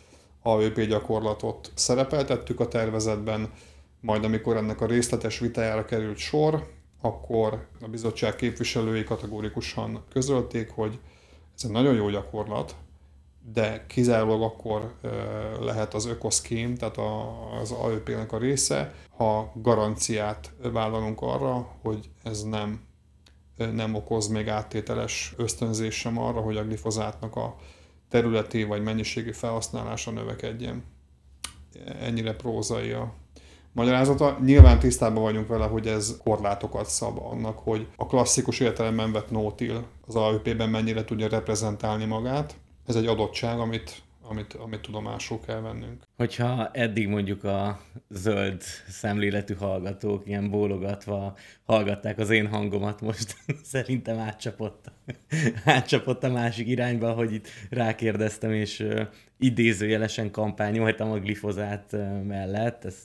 AÖP 0.42 0.80
gyakorlatot 0.80 1.72
szerepeltettük 1.74 2.60
a 2.60 2.68
tervezetben, 2.68 3.52
majd 4.00 4.24
amikor 4.24 4.56
ennek 4.56 4.80
a 4.80 4.86
részletes 4.86 5.38
vitájára 5.38 5.84
került 5.84 6.16
sor, 6.16 6.66
akkor 7.00 7.66
a 7.80 7.88
bizottság 7.88 8.36
képviselői 8.36 9.04
kategórikusan 9.04 10.04
közölték, 10.12 10.70
hogy 10.70 10.98
ez 11.56 11.64
egy 11.64 11.70
nagyon 11.70 11.94
jó 11.94 12.08
gyakorlat, 12.08 12.74
de 13.52 13.84
kizárólag 13.86 14.42
akkor 14.42 14.94
lehet 15.60 15.94
az 15.94 16.06
ökoszkém, 16.06 16.74
tehát 16.74 16.98
az 17.60 17.70
AÖP-nek 17.70 18.32
a 18.32 18.38
része, 18.38 18.94
ha 19.16 19.52
garanciát 19.54 20.52
vállalunk 20.72 21.20
arra, 21.22 21.68
hogy 21.82 22.10
ez 22.22 22.42
nem, 22.42 22.80
nem 23.56 23.94
okoz 23.94 24.28
még 24.28 24.48
áttételes 24.48 25.34
ösztönzés 25.36 25.94
sem 25.94 26.18
arra, 26.18 26.40
hogy 26.40 26.56
a 26.56 26.64
glifozátnak 26.64 27.36
a 27.36 27.56
területi 28.08 28.64
vagy 28.64 28.82
mennyiségi 28.82 29.32
felhasználása 29.32 30.10
növekedjen. 30.10 30.84
Ennyire 32.00 32.34
prózai 32.34 32.90
a 32.90 33.14
magyarázata. 33.72 34.38
Nyilván 34.44 34.78
tisztában 34.78 35.22
vagyunk 35.22 35.48
vele, 35.48 35.66
hogy 35.66 35.86
ez 35.86 36.16
korlátokat 36.24 36.88
szab 36.88 37.18
annak, 37.18 37.58
hogy 37.58 37.86
a 37.96 38.06
klasszikus 38.06 38.60
értelemben 38.60 39.12
vett 39.12 39.30
nótil 39.30 39.86
az 40.06 40.14
AÖP-ben 40.14 40.68
mennyire 40.68 41.04
tudja 41.04 41.28
reprezentálni 41.28 42.04
magát. 42.04 42.54
Ez 42.86 42.96
egy 42.96 43.06
adottság, 43.06 43.58
amit 43.58 44.02
amit, 44.28 44.52
amit 44.52 44.80
tudomásul 44.80 45.40
kell 45.40 45.60
vennünk. 45.60 46.02
Hogyha 46.16 46.70
eddig 46.70 47.08
mondjuk 47.08 47.44
a 47.44 47.80
zöld 48.08 48.62
szemléletű 48.88 49.54
hallgatók 49.54 50.26
ilyen 50.26 50.50
bólogatva 50.50 51.36
hallgatták 51.64 52.18
az 52.18 52.30
én 52.30 52.46
hangomat, 52.46 53.00
most 53.00 53.36
szerintem 53.72 54.18
átcsapott, 54.18 54.92
átcsapott 55.64 56.24
a 56.24 56.30
másik 56.30 56.68
irányba, 56.68 57.12
hogy 57.12 57.32
itt 57.32 57.48
rákérdeztem, 57.70 58.52
és 58.52 58.86
idézőjelesen 59.38 60.30
kampányoltam 60.30 61.10
a 61.10 61.18
glifozát 61.18 61.92
mellett, 62.24 62.84
ez 62.84 63.02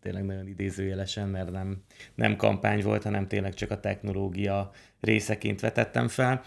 tényleg 0.00 0.24
nagyon 0.24 0.46
idézőjelesen, 0.46 1.28
mert 1.28 1.50
nem, 1.50 1.82
nem 2.14 2.36
kampány 2.36 2.82
volt, 2.82 3.02
hanem 3.02 3.26
tényleg 3.26 3.54
csak 3.54 3.70
a 3.70 3.80
technológia 3.80 4.70
részeként 5.00 5.60
vetettem 5.60 6.08
fel. 6.08 6.42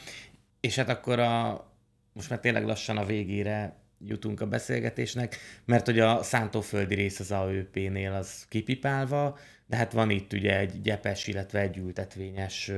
És 0.60 0.76
hát 0.76 0.90
akkor 0.90 1.20
a, 1.20 1.66
most 2.14 2.30
már 2.30 2.40
tényleg 2.40 2.66
lassan 2.66 2.98
a 2.98 3.06
végére 3.06 3.79
jutunk 4.06 4.42
a 4.42 4.48
beszélgetésnek, 4.48 5.38
mert 5.66 5.86
hogy 5.86 6.00
a 6.00 6.24
szántóföldi 6.24 6.96
rész 6.96 7.20
az 7.20 7.32
AÖP-nél 7.32 8.14
az 8.14 8.46
kipipálva, 8.50 9.38
de 9.66 9.76
hát 9.76 9.92
van 9.92 10.10
itt 10.10 10.34
ugye 10.34 10.60
egy 10.60 10.82
gyepes, 10.82 11.28
illetve 11.28 11.60
egy 11.60 11.78
ültetvényes 11.78 12.72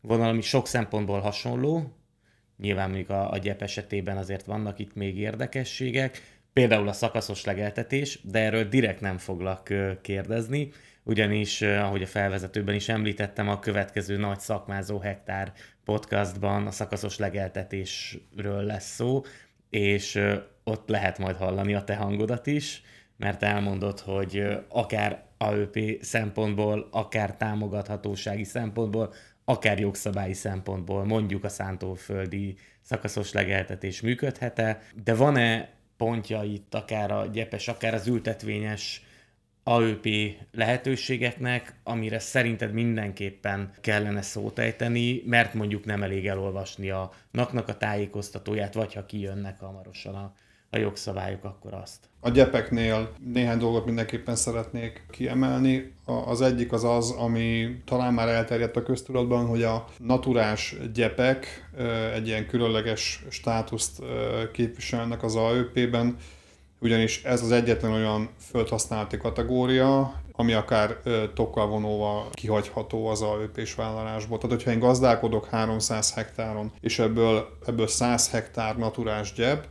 vonal, 0.00 0.28
ami 0.28 0.40
sok 0.40 0.66
szempontból 0.66 1.20
hasonló. 1.20 1.92
Nyilván 2.56 2.88
mondjuk 2.88 3.10
a, 3.10 3.30
a 3.30 3.38
gyep 3.38 3.62
esetében 3.62 4.16
azért 4.16 4.44
vannak 4.44 4.78
itt 4.78 4.94
még 4.94 5.18
érdekességek, 5.18 6.22
például 6.52 6.88
a 6.88 6.92
szakaszos 6.92 7.44
legeltetés, 7.44 8.20
de 8.22 8.38
erről 8.38 8.64
direkt 8.64 9.00
nem 9.00 9.18
foglak 9.18 9.72
kérdezni, 10.00 10.72
ugyanis, 11.02 11.62
ahogy 11.62 12.02
a 12.02 12.06
felvezetőben 12.06 12.74
is 12.74 12.88
említettem, 12.88 13.48
a 13.48 13.58
következő 13.58 14.16
nagy 14.16 14.40
szakmázó 14.40 14.98
hektár 14.98 15.52
podcastban 15.84 16.66
a 16.66 16.70
szakaszos 16.70 17.18
legeltetésről 17.18 18.62
lesz 18.62 18.94
szó, 18.94 19.22
és 19.70 20.20
ott 20.64 20.88
lehet 20.88 21.18
majd 21.18 21.36
hallani 21.36 21.74
a 21.74 21.84
te 21.84 21.96
hangodat 21.96 22.46
is, 22.46 22.82
mert 23.16 23.42
elmondod, 23.42 24.00
hogy 24.00 24.44
akár 24.68 25.24
AÖP 25.38 25.78
szempontból, 26.00 26.88
akár 26.90 27.36
támogathatósági 27.36 28.44
szempontból, 28.44 29.12
akár 29.44 29.78
jogszabályi 29.78 30.32
szempontból. 30.32 31.04
Mondjuk 31.04 31.44
a 31.44 31.48
szántóföldi 31.48 32.56
szakaszos 32.82 33.32
legeltetés 33.32 34.00
működhet-e, 34.00 34.82
de 35.04 35.14
van-e 35.14 35.68
pontja 35.96 36.42
itt 36.42 36.74
akár 36.74 37.10
a 37.10 37.26
gyepes, 37.26 37.68
akár 37.68 37.94
az 37.94 38.06
ültetvényes 38.06 39.02
AÖP 39.68 40.06
lehetőségeknek, 40.52 41.80
amire 41.84 42.18
szerinted 42.18 42.72
mindenképpen 42.72 43.72
kellene 43.80 44.22
szót 44.22 44.58
ejteni, 44.58 45.22
mert 45.26 45.54
mondjuk 45.54 45.84
nem 45.84 46.02
elég 46.02 46.26
elolvasni 46.26 46.90
a 46.90 47.10
naknak 47.30 47.68
a 47.68 47.76
tájékoztatóját, 47.76 48.74
vagy 48.74 48.94
ha 48.94 49.06
kijönnek 49.06 49.60
hamarosan 49.60 50.14
a 50.14 50.34
a 50.70 50.78
jogszabályok, 50.78 51.44
akkor 51.44 51.74
azt. 51.74 51.98
A 52.20 52.30
gyepeknél 52.30 53.12
néhány 53.32 53.58
dolgot 53.58 53.84
mindenképpen 53.84 54.36
szeretnék 54.36 55.06
kiemelni. 55.10 55.92
Az 56.04 56.40
egyik 56.40 56.72
az 56.72 56.84
az, 56.84 57.10
ami 57.10 57.76
talán 57.84 58.14
már 58.14 58.28
elterjedt 58.28 58.76
a 58.76 58.82
köztudatban, 58.82 59.46
hogy 59.46 59.62
a 59.62 59.84
naturás 59.98 60.76
gyepek 60.94 61.70
egy 62.14 62.26
ilyen 62.26 62.46
különleges 62.46 63.24
státuszt 63.30 64.02
képviselnek 64.52 65.22
az 65.22 65.36
AÖP-ben, 65.36 66.16
ugyanis 66.80 67.22
ez 67.24 67.42
az 67.42 67.52
egyetlen 67.52 67.92
olyan 67.92 68.30
földhasználati 68.50 69.16
kategória, 69.16 70.22
ami 70.32 70.52
akár 70.52 70.96
tokkal 71.34 71.66
vonóval 71.66 72.28
kihagyható 72.32 73.06
az 73.06 73.22
AÖP-s 73.22 73.74
vállalásból. 73.74 74.38
Tehát, 74.38 74.56
hogyha 74.56 74.70
én 74.70 74.78
gazdálkodok 74.78 75.46
300 75.46 76.14
hektáron, 76.14 76.72
és 76.80 76.98
ebből, 76.98 77.48
ebből 77.66 77.86
100 77.86 78.30
hektár 78.30 78.76
naturás 78.76 79.32
gyep, 79.32 79.66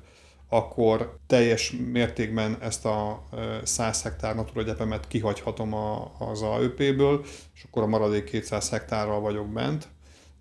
akkor 0.50 1.18
teljes 1.28 1.74
mértékben 1.92 2.58
ezt 2.62 2.86
a 2.86 3.24
100 3.64 4.02
hektár 4.02 4.36
Natura 4.36 5.00
kihagyhatom 5.08 5.74
a, 5.74 6.12
az 6.20 6.42
AÖP-ből, 6.42 7.26
és 7.56 7.64
akkor 7.64 7.84
a 7.84 7.88
maradék 7.88 8.24
200 8.24 8.70
hektárral 8.70 9.20
vagyok 9.20 9.48
bent. 9.48 9.88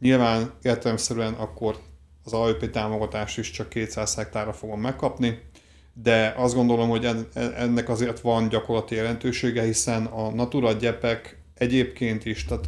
Nyilván 0.01 0.53
értelemszerűen 0.63 1.33
akkor 1.33 1.77
az 2.25 2.33
AÖP 2.33 2.71
támogatást 2.71 3.39
is 3.39 3.51
csak 3.51 3.69
200 3.69 4.15
hektárra 4.15 4.53
fogom 4.53 4.81
megkapni, 4.81 5.43
de 6.03 6.35
azt 6.37 6.55
gondolom, 6.55 6.89
hogy 6.89 7.09
ennek 7.35 7.89
azért 7.89 8.21
van 8.21 8.49
gyakorlati 8.49 8.95
jelentősége, 8.95 9.63
hiszen 9.63 10.05
a 10.05 10.31
Natura 10.31 10.73
gyepek 10.73 11.43
egyébként 11.55 12.25
is, 12.25 12.45
tehát 12.45 12.65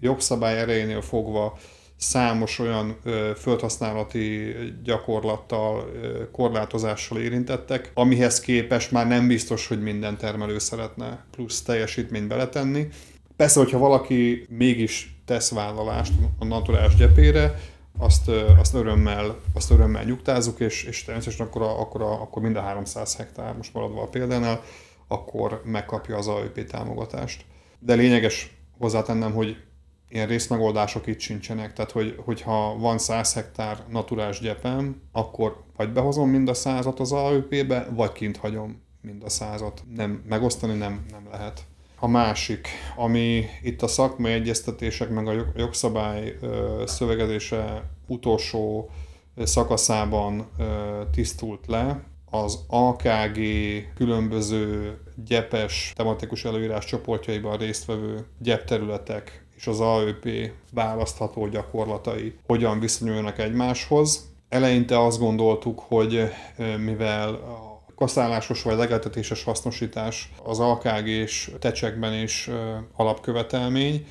jogszabály 0.00 0.58
erejénél 0.58 1.00
fogva 1.00 1.58
számos 1.96 2.58
olyan 2.58 2.96
ö, 3.04 3.30
földhasználati 3.36 4.54
gyakorlattal, 4.84 5.90
ö, 6.02 6.30
korlátozással 6.30 7.18
érintettek, 7.18 7.90
amihez 7.94 8.40
képest 8.40 8.90
már 8.90 9.06
nem 9.06 9.26
biztos, 9.26 9.66
hogy 9.66 9.82
minden 9.82 10.16
termelő 10.16 10.58
szeretne 10.58 11.24
plusz 11.30 11.62
teljesítményt 11.62 12.28
beletenni. 12.28 12.88
Persze, 13.36 13.58
hogyha 13.58 13.78
valaki 13.78 14.46
mégis 14.48 15.16
tesz 15.24 15.50
vállalást 15.50 16.12
a 16.38 16.44
naturás 16.44 16.96
gyepére, 16.96 17.54
azt, 18.00 18.28
azt, 18.58 18.74
örömmel, 18.74 19.40
azt 19.54 19.70
örömmel 19.70 20.04
nyugtázunk, 20.04 20.58
és, 20.58 20.84
és 20.84 21.04
természetesen 21.04 21.46
akkor, 21.46 21.62
a, 21.62 21.80
akkor, 21.80 22.02
a, 22.02 22.12
akkor 22.12 22.42
mind 22.42 22.56
a 22.56 22.60
300 22.60 23.16
hektár, 23.16 23.56
most 23.56 23.74
maradva 23.74 24.02
a 24.02 24.08
példánál, 24.08 24.60
akkor 25.08 25.62
megkapja 25.64 26.16
az 26.16 26.28
AÖP 26.28 26.66
támogatást. 26.66 27.44
De 27.78 27.94
lényeges 27.94 28.56
hozzátennem, 28.78 29.32
hogy 29.32 29.56
ilyen 30.08 30.26
részmegoldások 30.26 31.06
itt 31.06 31.20
sincsenek. 31.20 31.72
Tehát, 31.72 31.90
hogy, 31.90 32.14
hogyha 32.24 32.76
van 32.78 32.98
100 32.98 33.34
hektár 33.34 33.84
naturás 33.88 34.40
gyepem, 34.40 35.02
akkor 35.12 35.64
vagy 35.76 35.92
behozom 35.92 36.28
mind 36.28 36.48
a 36.48 36.54
százat 36.54 37.00
az 37.00 37.12
AÖP-be, 37.12 37.88
vagy 37.94 38.12
kint 38.12 38.36
hagyom 38.36 38.82
mind 39.00 39.22
a 39.22 39.28
százat. 39.28 39.82
Nem, 39.94 40.22
megosztani 40.28 40.76
nem, 40.76 41.04
nem 41.10 41.28
lehet. 41.30 41.66
A 42.02 42.08
másik, 42.08 42.68
ami 42.96 43.44
itt 43.62 43.82
a 43.82 43.86
szakmai 43.86 44.32
egyeztetések 44.32 45.10
meg 45.10 45.28
a 45.28 45.44
jogszabály 45.56 46.36
szövegezése 46.84 47.90
utolsó 48.06 48.90
szakaszában 49.36 50.50
tisztult 51.12 51.66
le, 51.66 52.04
az 52.30 52.64
AKG 52.68 53.38
különböző 53.94 54.96
gyepes 55.26 55.92
tematikus 55.96 56.44
előírás 56.44 56.84
csoportjaiban 56.84 57.56
résztvevő 57.56 58.26
gyepterületek 58.38 59.46
és 59.56 59.66
az 59.66 59.80
AÖP 59.80 60.52
választható 60.72 61.48
gyakorlatai 61.48 62.34
hogyan 62.46 62.80
viszonyulnak 62.80 63.38
egymáshoz. 63.38 64.28
Eleinte 64.48 65.04
azt 65.04 65.18
gondoltuk, 65.18 65.80
hogy 65.80 66.30
mivel 66.84 67.40
kaszálásos 68.00 68.62
vagy 68.62 68.76
legeltetéses 68.76 69.44
hasznosítás 69.44 70.32
az 70.42 70.60
AKG 70.60 71.06
és 71.06 71.50
tecsekben 71.58 72.22
is 72.22 72.50
alapkövetelmény, 72.96 74.06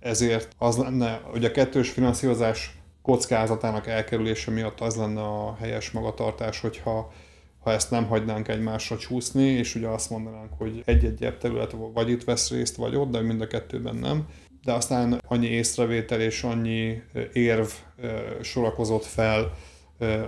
ezért 0.00 0.54
az 0.58 0.76
lenne, 0.76 1.20
hogy 1.24 1.44
a 1.44 1.50
kettős 1.50 1.90
finanszírozás 1.90 2.78
kockázatának 3.02 3.86
elkerülése 3.86 4.50
miatt 4.50 4.80
az 4.80 4.96
lenne 4.96 5.20
a 5.20 5.56
helyes 5.60 5.90
magatartás, 5.90 6.60
hogyha 6.60 7.12
ha 7.60 7.72
ezt 7.72 7.90
nem 7.90 8.06
hagynánk 8.06 8.48
egymásra 8.48 8.96
csúszni, 8.96 9.44
és 9.44 9.74
ugye 9.74 9.88
azt 9.88 10.10
mondanánk, 10.10 10.50
hogy 10.58 10.82
egy-egy 10.84 11.36
terület 11.40 11.74
vagy 11.92 12.10
itt 12.10 12.24
vesz 12.24 12.50
részt, 12.50 12.76
vagy 12.76 12.96
ott, 12.96 13.10
de 13.10 13.20
mind 13.20 13.40
a 13.40 13.46
kettőben 13.46 13.96
nem. 13.96 14.26
De 14.62 14.72
aztán 14.72 15.20
annyi 15.28 15.46
észrevétel 15.46 16.20
és 16.20 16.42
annyi 16.42 17.02
érv 17.32 17.68
sorakozott 18.42 19.04
fel 19.04 19.52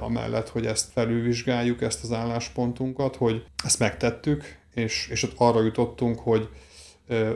amellett, 0.01 0.49
hogy 0.49 0.67
ezt 0.67 0.93
felülvizsgáljuk, 0.93 1.83
ezt 1.83 2.03
az 2.03 2.13
álláspontunkat, 2.13 3.17
hogy 3.17 3.45
ezt 3.65 3.79
megtettük, 3.79 4.59
és, 4.75 5.09
és 5.11 5.23
ott 5.23 5.33
arra 5.37 5.63
jutottunk, 5.63 6.19
hogy 6.19 6.49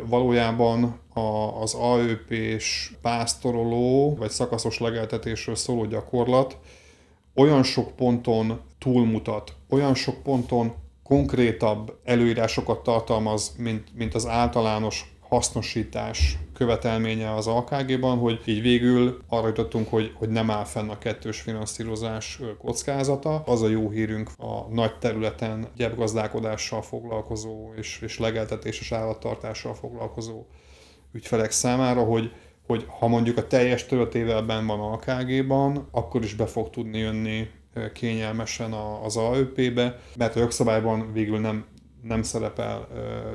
valójában 0.06 1.00
az 1.60 1.74
AÖP-s 1.74 2.92
pásztoroló 3.02 4.14
vagy 4.16 4.30
szakaszos 4.30 4.78
legeltetésről 4.78 5.54
szóló 5.54 5.84
gyakorlat 5.84 6.58
olyan 7.34 7.62
sok 7.62 7.96
ponton 7.96 8.60
túlmutat, 8.78 9.54
olyan 9.68 9.94
sok 9.94 10.22
ponton 10.22 10.74
konkrétabb 11.02 11.98
előírásokat 12.04 12.82
tartalmaz, 12.82 13.54
mint, 13.58 13.88
mint 13.94 14.14
az 14.14 14.26
általános 14.26 15.14
hasznosítás 15.30 16.38
követelménye 16.54 17.34
az 17.34 17.46
AKG-ban, 17.46 18.18
hogy 18.18 18.40
így 18.44 18.62
végül 18.62 19.18
arra 19.28 19.46
jutottunk, 19.46 19.88
hogy, 19.88 20.12
hogy 20.14 20.28
nem 20.28 20.50
áll 20.50 20.64
fenn 20.64 20.88
a 20.88 20.98
kettős 20.98 21.40
finanszírozás 21.40 22.40
kockázata. 22.58 23.42
Az 23.46 23.62
a 23.62 23.68
jó 23.68 23.90
hírünk 23.90 24.30
a 24.38 24.68
nagy 24.70 24.98
területen 24.98 25.68
gyepgazdálkodással 25.76 26.82
foglalkozó 26.82 27.72
és, 27.76 28.00
és 28.02 28.18
legeltetéses 28.18 28.92
állattartással 28.92 29.74
foglalkozó 29.74 30.44
ügyfelek 31.12 31.50
számára, 31.50 32.02
hogy, 32.02 32.32
hogy 32.66 32.86
ha 32.98 33.08
mondjuk 33.08 33.36
a 33.36 33.46
teljes 33.46 33.86
töltével 33.86 34.42
benn 34.42 34.66
van 34.66 34.80
AKG-ban, 34.80 35.88
akkor 35.90 36.22
is 36.22 36.34
be 36.34 36.46
fog 36.46 36.70
tudni 36.70 36.98
jönni 36.98 37.48
kényelmesen 37.92 38.72
az 39.02 39.16
AÖP-be, 39.16 39.98
mert 40.16 40.36
a 40.36 40.40
jogszabályban 40.40 41.12
végül 41.12 41.38
nem, 41.38 41.64
nem 42.02 42.22
szerepel 42.22 42.88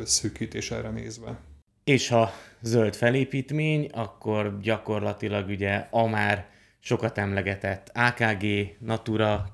szűkítés 0.04 0.72
erre 0.72 0.90
nézve. 0.90 1.40
És 1.86 2.08
ha 2.08 2.32
zöld 2.62 2.96
felépítmény, 2.96 3.90
akkor 3.92 4.60
gyakorlatilag 4.62 5.48
ugye 5.50 5.88
a 5.90 6.08
már 6.08 6.46
sokat 6.80 7.18
emlegetett 7.18 7.92
AKG, 7.94 8.46
Natura 8.80 9.46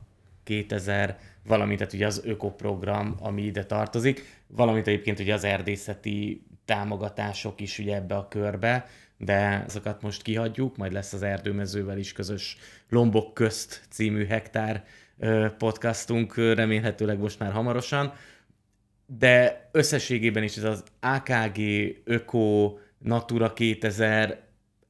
2000, 0.44 1.18
valamint 1.48 1.78
tehát 1.78 1.94
ugye 1.94 2.06
az 2.06 2.22
ökoprogram, 2.26 3.16
ami 3.20 3.42
ide 3.42 3.66
tartozik, 3.66 4.44
valamint 4.48 4.88
egyébként 4.88 5.20
ugye 5.20 5.34
az 5.34 5.44
erdészeti 5.44 6.46
támogatások 6.66 7.62
is 7.62 7.80
ugye 7.80 7.96
ebbe 7.96 8.16
a 8.16 8.28
körbe, 8.28 8.88
de 9.18 9.64
azokat 9.68 10.02
most 10.02 10.22
kihagyjuk, 10.22 10.78
majd 10.78 10.92
lesz 10.92 11.14
az 11.14 11.24
erdőmezővel 11.24 11.98
is 11.98 12.14
közös 12.14 12.58
Lombok 12.90 13.34
közt 13.34 13.82
című 13.90 14.26
hektár 14.26 14.84
podcastunk 15.58 16.36
remélhetőleg 16.36 17.20
most 17.20 17.40
már 17.40 17.52
hamarosan 17.52 18.14
de 19.18 19.70
összességében 19.72 20.44
is 20.44 20.58
ez 20.58 20.64
az 20.64 20.84
AKG, 21.00 21.60
Öko, 22.04 22.78
Natura 22.98 23.54
2000, 23.54 24.40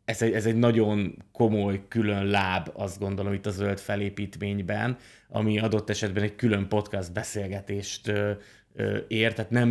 ez 0.05 0.21
egy, 0.21 0.33
ez 0.33 0.45
egy 0.45 0.55
nagyon 0.55 1.23
komoly 1.31 1.81
külön 1.87 2.25
láb, 2.25 2.69
azt 2.73 2.99
gondolom 2.99 3.33
itt 3.33 3.45
a 3.45 3.51
zöld 3.51 3.79
felépítményben, 3.79 4.97
ami 5.29 5.59
adott 5.59 5.89
esetben 5.89 6.23
egy 6.23 6.35
külön 6.35 6.67
podcast 6.67 7.13
beszélgetést 7.13 8.07
ö, 8.07 8.31
ö, 8.73 8.97
ér, 9.07 9.33
tehát 9.33 9.51
nem, 9.51 9.69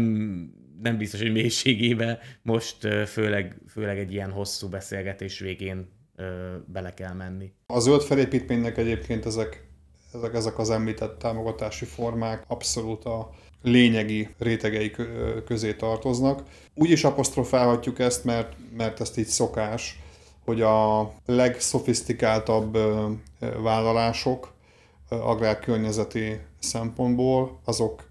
nem 0.83 0.97
biztos, 0.97 1.21
hogy 1.21 1.33
mélységébe 1.33 2.19
most 2.43 2.85
ö, 2.85 3.03
főleg, 3.07 3.57
főleg 3.69 3.99
egy 3.99 4.13
ilyen 4.13 4.31
hosszú 4.31 4.69
beszélgetés 4.69 5.39
végén 5.39 5.89
ö, 6.17 6.57
bele 6.67 6.95
kell 6.95 7.13
menni. 7.13 7.53
A 7.67 7.79
zöld 7.79 8.03
felépítménynek 8.03 8.77
egyébként 8.77 9.27
ezek, 9.27 9.69
ezek, 10.15 10.35
ezek 10.35 10.59
az 10.59 10.71
említett 10.71 11.19
támogatási 11.19 11.85
formák 11.85 12.45
abszolút 12.47 13.05
a 13.05 13.31
lényegi 13.63 14.29
rétegei 14.39 14.93
közé 15.47 15.75
tartoznak. 15.75 16.43
Úgy 16.75 16.91
is 16.91 17.05
apostrofálhatjuk 17.05 17.99
ezt, 17.99 18.25
mert, 18.25 18.57
mert 18.77 19.01
ezt 19.01 19.19
így 19.19 19.27
szokás, 19.27 19.99
hogy 20.45 20.61
a 20.61 21.13
legszofisztikáltabb 21.27 22.79
vállalások 23.63 24.53
agrárkörnyezeti 25.09 26.41
szempontból, 26.59 27.61
azok 27.65 28.09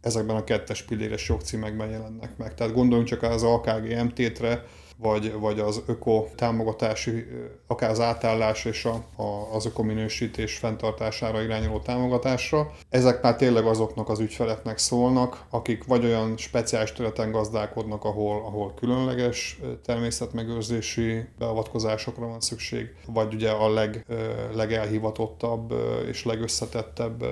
ezekben 0.00 0.36
a 0.36 0.44
kettes 0.44 0.82
pilléres 0.82 1.28
jogcímekben 1.28 1.90
jelennek 1.90 2.36
meg. 2.36 2.54
Tehát 2.54 2.72
gondoljunk 2.72 3.08
csak 3.08 3.22
az 3.22 3.42
AKG 3.42 4.02
MT-tre, 4.04 4.64
vagy, 4.98 5.32
vagy 5.32 5.60
az 5.60 5.82
öko 5.86 6.24
támogatási, 6.36 7.26
akár 7.66 7.90
az 7.90 8.00
átállás 8.00 8.64
és 8.64 8.84
a, 8.84 9.22
a, 9.22 9.54
az 9.54 9.66
ökominősítés 9.66 10.56
fenntartására 10.56 11.42
irányuló 11.42 11.78
támogatásra. 11.78 12.72
Ezek 12.88 13.22
már 13.22 13.36
tényleg 13.36 13.64
azoknak 13.66 14.08
az 14.08 14.20
ügyfeleknek 14.20 14.78
szólnak, 14.78 15.44
akik 15.50 15.84
vagy 15.84 16.04
olyan 16.04 16.36
speciális 16.36 16.92
területen 16.92 17.30
gazdálkodnak, 17.30 18.04
ahol, 18.04 18.36
ahol 18.36 18.74
különleges 18.74 19.60
természetmegőrzési 19.84 21.28
beavatkozásokra 21.38 22.26
van 22.26 22.40
szükség, 22.40 22.94
vagy 23.06 23.34
ugye 23.34 23.50
a 23.50 23.72
leg, 23.72 24.06
legelhivatottabb 24.54 25.74
és 26.08 26.24
legösszetettebb 26.24 27.24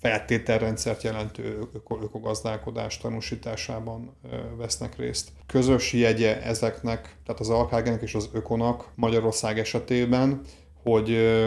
feltételrendszert 0.00 1.02
jelentő 1.02 1.58
ökogazdálkodás 2.02 2.98
tanúsításában 2.98 4.16
vesznek 4.56 4.96
részt. 4.96 5.28
Közös 5.46 5.92
jegye 5.92 6.42
ezeknek, 6.42 7.16
tehát 7.24 7.40
az 7.40 7.48
alkágenek 7.48 8.02
és 8.02 8.14
az 8.14 8.28
ökonak 8.32 8.88
Magyarország 8.94 9.58
esetében, 9.58 10.40
hogy 10.82 11.38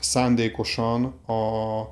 szándékosan 0.00 1.04
a 1.26 1.82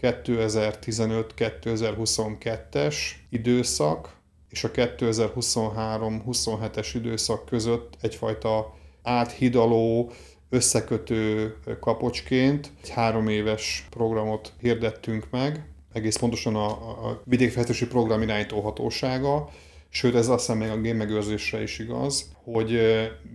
2015-2022-es 0.00 2.96
időszak 3.30 4.16
és 4.48 4.64
a 4.64 4.70
2023-27-es 4.70 6.90
időszak 6.94 7.44
között 7.44 7.96
egyfajta 8.00 8.74
áthidaló, 9.02 10.10
összekötő 10.52 11.54
kapocsként. 11.80 12.70
Egy 12.82 12.88
három 12.88 13.28
éves 13.28 13.86
programot 13.90 14.52
hirdettünk 14.60 15.26
meg, 15.30 15.64
egész 15.92 16.16
pontosan 16.16 16.54
a, 16.54 16.66
a 17.08 17.22
vidékfejlesztési 17.24 17.86
program 17.86 18.22
irányító 18.22 18.60
hatósága, 18.60 19.48
sőt 19.88 20.14
ez 20.14 20.28
azt 20.28 20.38
hiszem 20.46 20.58
még 20.58 20.70
a 20.70 20.80
gémmegőrzésre 20.80 21.62
is 21.62 21.78
igaz, 21.78 22.32
hogy 22.44 22.80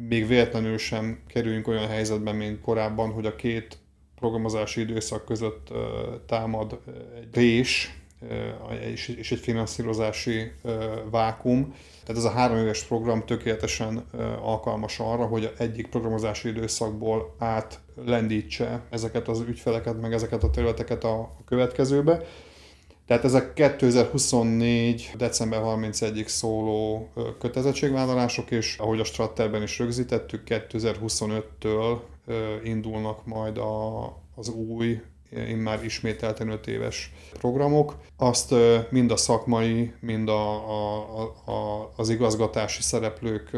még 0.10 0.28
véletlenül 0.28 0.78
sem 0.78 1.20
kerüljünk 1.28 1.68
olyan 1.68 1.88
helyzetben, 1.88 2.36
mint 2.36 2.62
korábban, 2.62 3.12
hogy 3.12 3.26
a 3.26 3.36
két 3.36 3.78
programozási 4.16 4.82
időszak 4.82 5.26
között 5.26 5.68
támad 6.26 6.80
egy 7.16 7.36
rés, 7.36 7.98
és 8.96 9.32
egy 9.32 9.40
finanszírozási 9.40 10.52
vákum. 11.12 11.76
Tehát 12.06 12.22
ez 12.22 12.24
a 12.24 12.38
három 12.38 12.58
éves 12.58 12.84
program 12.84 13.26
tökéletesen 13.26 14.06
alkalmas 14.42 15.00
arra, 15.00 15.26
hogy 15.26 15.54
egyik 15.58 15.88
programozási 15.88 16.48
időszakból 16.48 17.36
átlendítse 17.38 18.82
ezeket 18.90 19.28
az 19.28 19.40
ügyfeleket, 19.40 20.02
meg 20.02 20.14
ezeket 20.14 20.44
a 20.44 20.50
területeket 20.50 21.04
a 21.04 21.36
következőbe. 21.46 22.24
Tehát 23.08 23.24
ezek 23.24 23.54
2024. 23.54 25.12
december 25.18 25.62
31-ig 25.64 26.28
szóló 26.28 27.10
kötelezettségvállalások, 27.40 28.52
és 28.52 28.78
ahogy 28.78 29.00
a 29.00 29.04
Stratterben 29.04 29.62
is 29.62 29.80
rögzítettük, 29.80 30.42
2025-től 30.46 32.00
indulnak 32.64 33.26
majd 33.26 33.58
a, 33.58 34.06
az 34.36 34.50
új 34.50 35.02
már 35.58 35.84
ismételten 35.84 36.50
5 36.50 36.68
éves 36.68 37.14
programok. 37.40 37.96
Azt 38.18 38.54
mind 38.90 39.12
a 39.12 39.18
szakmai, 39.18 39.94
mind 40.00 40.30
a, 40.30 40.52
a, 40.54 41.22
a, 41.46 41.92
az 41.96 42.10
igazgatási 42.10 42.82
szereplők 42.82 43.50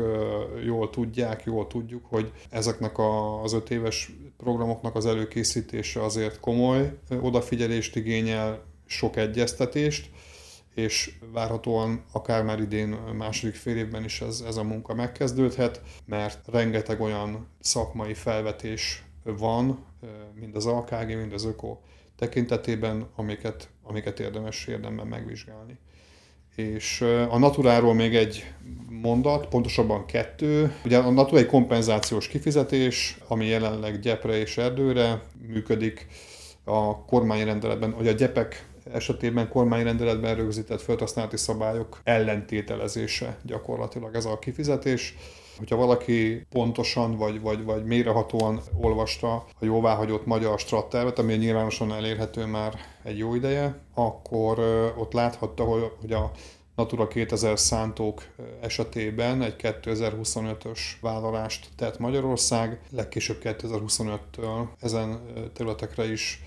jól 0.65 0.89
tudják, 0.89 1.43
jól 1.45 1.67
tudjuk, 1.67 2.05
hogy 2.05 2.31
ezeknek 2.49 2.97
a, 2.97 3.43
az 3.43 3.53
5 3.53 3.69
éves 3.69 4.11
programoknak 4.37 4.95
az 4.95 5.05
előkészítése 5.05 6.03
azért 6.03 6.39
komoly 6.39 6.97
odafigyelést 7.21 7.95
igényel, 7.95 8.67
sok 8.85 9.15
egyeztetést, 9.15 10.09
és 10.75 11.11
várhatóan 11.33 12.03
akár 12.11 12.43
már 12.43 12.59
idén 12.59 12.97
második 13.17 13.55
fél 13.55 13.77
évben 13.77 14.03
is 14.03 14.21
ez, 14.21 14.43
ez 14.47 14.55
a 14.55 14.63
munka 14.63 14.93
megkezdődhet, 14.93 15.81
mert 16.05 16.39
rengeteg 16.47 17.01
olyan 17.01 17.47
szakmai 17.59 18.13
felvetés 18.13 19.03
van, 19.23 19.85
mind 20.39 20.55
az 20.55 20.65
AKG, 20.65 21.07
mind 21.07 21.33
az 21.33 21.45
ÖKO 21.45 21.77
tekintetében, 22.15 23.07
amiket, 23.15 23.69
amiket 23.83 24.19
érdemes 24.19 24.67
érdemben 24.67 25.07
megvizsgálni. 25.07 25.77
És 26.55 27.01
a 27.29 27.37
Naturáról 27.37 27.93
még 27.93 28.15
egy 28.15 28.53
mondat, 28.89 29.47
pontosabban 29.47 30.05
kettő. 30.05 30.73
Ugye 30.85 30.97
a 30.97 31.09
Natura 31.09 31.39
egy 31.39 31.45
kompenzációs 31.45 32.27
kifizetés, 32.27 33.17
ami 33.27 33.45
jelenleg 33.45 33.99
gyepre 33.99 34.37
és 34.37 34.57
erdőre 34.57 35.21
működik. 35.47 36.07
A 36.63 37.05
kormányrendeletben, 37.05 37.91
vagy 37.91 38.07
a 38.07 38.11
gyepek 38.11 38.65
esetében 38.93 39.49
kormányrendeletben 39.49 40.35
rögzített 40.35 40.81
földhasználati 40.81 41.37
szabályok 41.37 42.01
ellentételezése 42.03 43.37
gyakorlatilag 43.43 44.15
ez 44.15 44.25
a 44.25 44.39
kifizetés. 44.39 45.15
Hogyha 45.59 45.75
valaki 45.75 46.45
pontosan 46.49 47.17
vagy, 47.17 47.41
vagy, 47.41 47.63
vagy 47.63 47.85
mélyrehatóan 47.85 48.61
olvasta 48.81 49.33
a 49.33 49.65
jóváhagyott 49.65 50.25
magyar 50.25 50.59
strattervet, 50.59 51.19
ami 51.19 51.33
nyilvánosan 51.33 51.93
elérhető 51.93 52.45
már 52.45 52.79
egy 53.03 53.17
jó 53.17 53.35
ideje, 53.35 53.79
akkor 53.93 54.59
ott 54.97 55.13
láthatta, 55.13 55.63
hogy 55.99 56.11
a 56.11 56.31
Natura 56.79 57.07
2000 57.07 57.59
szántók 57.59 58.23
esetében 58.61 59.41
egy 59.41 59.55
2025-ös 59.57 60.79
vállalást 61.01 61.69
tett 61.75 61.99
Magyarország, 61.99 62.81
legkésőbb 62.91 63.37
2025-től 63.43 64.67
ezen 64.81 65.21
területekre 65.53 66.11
is 66.11 66.43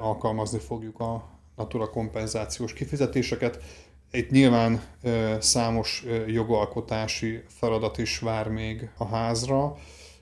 alkalmazni 0.00 0.58
fogjuk 0.58 1.00
a 1.00 1.24
Natura 1.56 1.90
kompenzációs 1.90 2.72
kifizetéseket. 2.72 3.58
Itt 4.10 4.30
nyilván 4.30 4.80
számos 5.38 6.04
jogalkotási 6.26 7.42
feladat 7.48 7.98
is 7.98 8.18
vár 8.18 8.48
még 8.48 8.90
a 8.96 9.06
házra, 9.06 9.76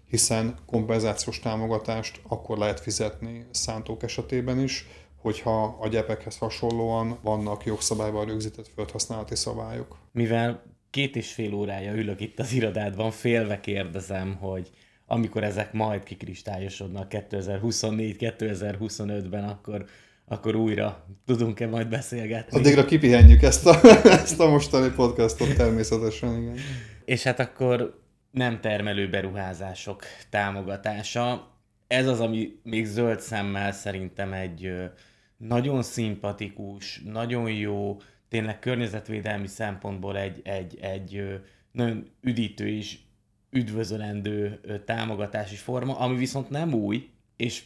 hiszen 0.09 0.59
kompenzációs 0.67 1.41
támogatást 1.41 2.21
akkor 2.29 2.59
lehet 2.59 2.81
fizetni 2.81 3.47
szántók 3.51 4.03
esetében 4.03 4.61
is, 4.61 4.87
hogyha 5.17 5.77
a 5.81 5.89
gyepekhez 5.89 6.39
hasonlóan 6.39 7.19
vannak 7.23 7.65
jogszabályban 7.65 8.27
rögzített 8.27 8.69
földhasználati 8.75 9.35
szabályok. 9.35 9.99
Mivel 10.13 10.63
két 10.91 11.17
és 11.17 11.33
fél 11.33 11.55
órája 11.55 11.95
ülök 11.95 12.21
itt 12.21 12.39
az 12.39 12.53
irodádban, 12.53 13.11
félve 13.11 13.61
kérdezem, 13.61 14.35
hogy 14.35 14.71
amikor 15.07 15.45
ezek 15.45 15.73
majd 15.73 16.03
kikristályosodnak 16.03 17.07
2024-2025-ben, 17.11 19.45
akkor, 19.45 19.87
akkor 20.29 20.55
újra 20.55 21.07
tudunk-e 21.25 21.67
majd 21.67 21.89
beszélgetni. 21.89 22.59
Addigra 22.59 22.85
kipihenjük 22.85 23.43
ezt 23.43 23.67
a, 23.67 23.81
ezt 24.05 24.41
a 24.41 24.49
mostani 24.49 24.91
podcastot 24.91 25.57
természetesen, 25.57 26.43
igen. 26.43 26.57
És 27.05 27.23
hát 27.23 27.41
akkor 27.41 28.01
nem 28.31 28.61
termelő 28.61 29.09
beruházások 29.09 30.03
támogatása. 30.31 31.55
Ez 31.87 32.07
az, 32.07 32.21
ami 32.21 32.61
még 32.63 32.87
zöld 32.87 33.21
szemmel 33.21 33.73
szerintem 33.73 34.33
egy 34.33 34.73
nagyon 35.37 35.83
szimpatikus, 35.83 37.03
nagyon 37.05 37.51
jó, 37.51 37.97
tényleg 38.29 38.59
környezetvédelmi 38.59 39.47
szempontból 39.47 40.19
egy, 40.19 40.41
egy, 40.45 40.79
egy 40.81 41.41
nagyon 41.73 42.11
üdítő 42.21 42.69
és 42.69 42.99
üdvözölendő 43.51 44.61
támogatási 44.85 45.57
forma, 45.57 45.99
ami 45.99 46.17
viszont 46.17 46.51
nem 46.51 46.73
új, 46.75 47.11
és 47.37 47.65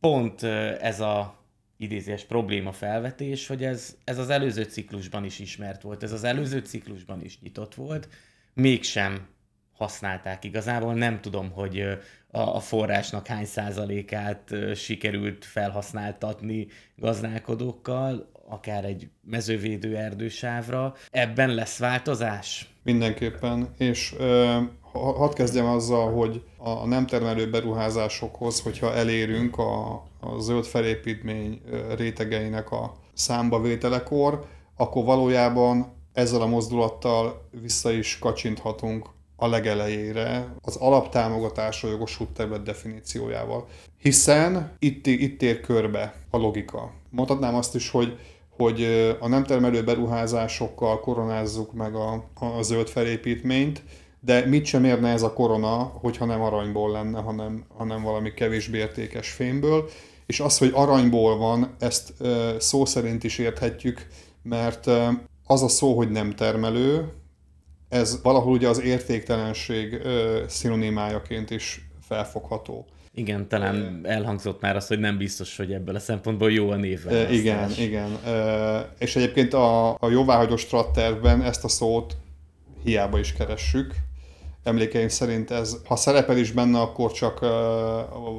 pont 0.00 0.42
ez 0.80 1.00
a 1.00 1.43
idézés 1.84 2.24
probléma 2.24 2.72
felvetés, 2.72 3.46
hogy 3.46 3.64
ez, 3.64 3.96
ez 4.04 4.18
az 4.18 4.30
előző 4.30 4.62
ciklusban 4.62 5.24
is 5.24 5.38
ismert 5.38 5.82
volt, 5.82 6.02
ez 6.02 6.12
az 6.12 6.24
előző 6.24 6.58
ciklusban 6.58 7.22
is 7.22 7.40
nyitott 7.40 7.74
volt, 7.74 8.08
mégsem 8.54 9.26
használták 9.72 10.44
igazából. 10.44 10.94
Nem 10.94 11.20
tudom, 11.20 11.50
hogy 11.50 11.86
a 12.30 12.60
forrásnak 12.60 13.26
hány 13.26 13.44
százalékát 13.44 14.54
sikerült 14.74 15.44
felhasználtatni 15.44 16.66
gazdálkodókkal, 16.96 18.30
akár 18.48 18.84
egy 18.84 19.08
mezővédő 19.20 19.96
erdősávra. 19.96 20.94
Ebben 21.10 21.54
lesz 21.54 21.78
változás? 21.78 22.66
Mindenképpen, 22.82 23.74
és 23.78 24.14
ö, 24.18 24.60
hadd 24.98 25.34
kezdjem 25.34 25.66
azzal, 25.66 26.12
hogy 26.12 26.42
a 26.58 26.86
nem 26.86 27.06
termelő 27.06 27.50
beruházásokhoz, 27.50 28.60
hogyha 28.60 28.94
elérünk 28.94 29.58
a, 29.58 29.92
a 30.20 30.38
zöld 30.38 30.64
felépítmény 30.64 31.60
rétegeinek 31.96 32.70
a 32.72 32.94
számba 33.12 33.60
vételekor, 33.60 34.44
akkor 34.76 35.04
valójában 35.04 35.92
ezzel 36.12 36.40
a 36.40 36.46
mozdulattal 36.46 37.48
vissza 37.60 37.90
is 37.90 38.18
kacsinthatunk 38.18 39.06
a 39.36 39.46
legelejére 39.46 40.54
az 40.60 40.76
alaptámogatásra 40.76 41.88
jogosult 41.88 42.30
terület 42.30 42.62
definíciójával. 42.62 43.66
Hiszen 43.98 44.76
itt, 44.78 45.06
itt 45.06 45.42
ér 45.42 45.60
körbe 45.60 46.14
a 46.30 46.36
logika. 46.36 46.92
Mondhatnám 47.10 47.54
azt 47.54 47.74
is, 47.74 47.90
hogy 47.90 48.18
hogy 48.56 48.82
a 49.20 49.28
nem 49.28 49.44
termelő 49.44 49.84
beruházásokkal 49.84 51.00
koronázzuk 51.00 51.72
meg 51.72 51.94
a, 51.94 52.24
a 52.34 52.62
zöld 52.62 52.88
felépítményt, 52.88 53.82
de 54.24 54.46
mit 54.46 54.64
sem 54.64 54.84
érne 54.84 55.08
ez 55.08 55.22
a 55.22 55.32
korona, 55.32 55.76
hogyha 55.76 56.24
nem 56.24 56.40
aranyból 56.40 56.90
lenne, 56.90 57.20
hanem, 57.20 57.64
hanem 57.76 58.02
valami 58.02 58.34
kevésbé 58.34 58.78
értékes 58.78 59.30
fémből. 59.30 59.88
És 60.26 60.40
az, 60.40 60.58
hogy 60.58 60.70
aranyból 60.74 61.36
van, 61.36 61.74
ezt 61.78 62.12
szó 62.58 62.84
szerint 62.84 63.24
is 63.24 63.38
érthetjük, 63.38 64.06
mert 64.42 64.86
az 65.46 65.62
a 65.62 65.68
szó, 65.68 65.96
hogy 65.96 66.10
nem 66.10 66.30
termelő, 66.34 67.12
ez 67.88 68.20
valahol 68.22 68.52
ugye 68.52 68.68
az 68.68 68.82
értéktelenség 68.82 70.00
szinonimájaként 70.46 71.50
is 71.50 71.88
felfogható. 72.00 72.86
Igen, 73.14 73.48
talán 73.48 74.00
elhangzott 74.02 74.60
már 74.60 74.76
az, 74.76 74.86
hogy 74.86 74.98
nem 74.98 75.16
biztos, 75.16 75.56
hogy 75.56 75.72
ebből 75.72 75.94
a 75.94 75.98
szempontból 75.98 76.52
jó 76.52 76.70
a 76.70 76.76
névvel. 76.76 77.32
Igen, 77.32 77.70
igen. 77.78 78.18
És 78.98 79.16
egyébként 79.16 79.54
a, 79.54 79.90
a 79.90 80.08
jóváhagyó 80.10 80.56
strattervben 80.56 81.42
ezt 81.42 81.64
a 81.64 81.68
szót 81.68 82.16
hiába 82.84 83.18
is 83.18 83.32
keressük. 83.32 83.94
Emlékeim 84.64 85.08
szerint 85.08 85.50
ez, 85.50 85.76
ha 85.86 85.96
szerepel 85.96 86.36
is 86.38 86.52
benne, 86.52 86.80
akkor 86.80 87.12
csak 87.12 87.40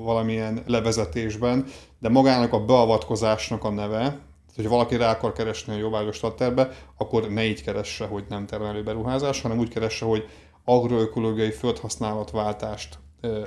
valamilyen 0.03 0.63
levezetésben, 0.65 1.65
de 1.99 2.09
magának 2.09 2.53
a 2.53 2.65
beavatkozásnak 2.65 3.63
a 3.63 3.69
neve, 3.69 4.19
hogyha 4.55 4.71
valaki 4.71 4.95
rá 4.95 5.11
akar 5.11 5.33
keresni 5.33 5.73
a 5.73 5.77
jóvágyos 5.77 6.19
tatterbe, 6.19 6.69
akkor 6.97 7.29
ne 7.29 7.45
így 7.45 7.63
keresse, 7.63 8.05
hogy 8.05 8.23
nem 8.29 8.45
termelő 8.45 8.83
beruházás, 8.83 9.41
hanem 9.41 9.59
úgy 9.59 9.69
keresse, 9.69 10.05
hogy 10.05 10.27
agroökológiai 10.63 11.51
földhasználatváltást 11.51 12.97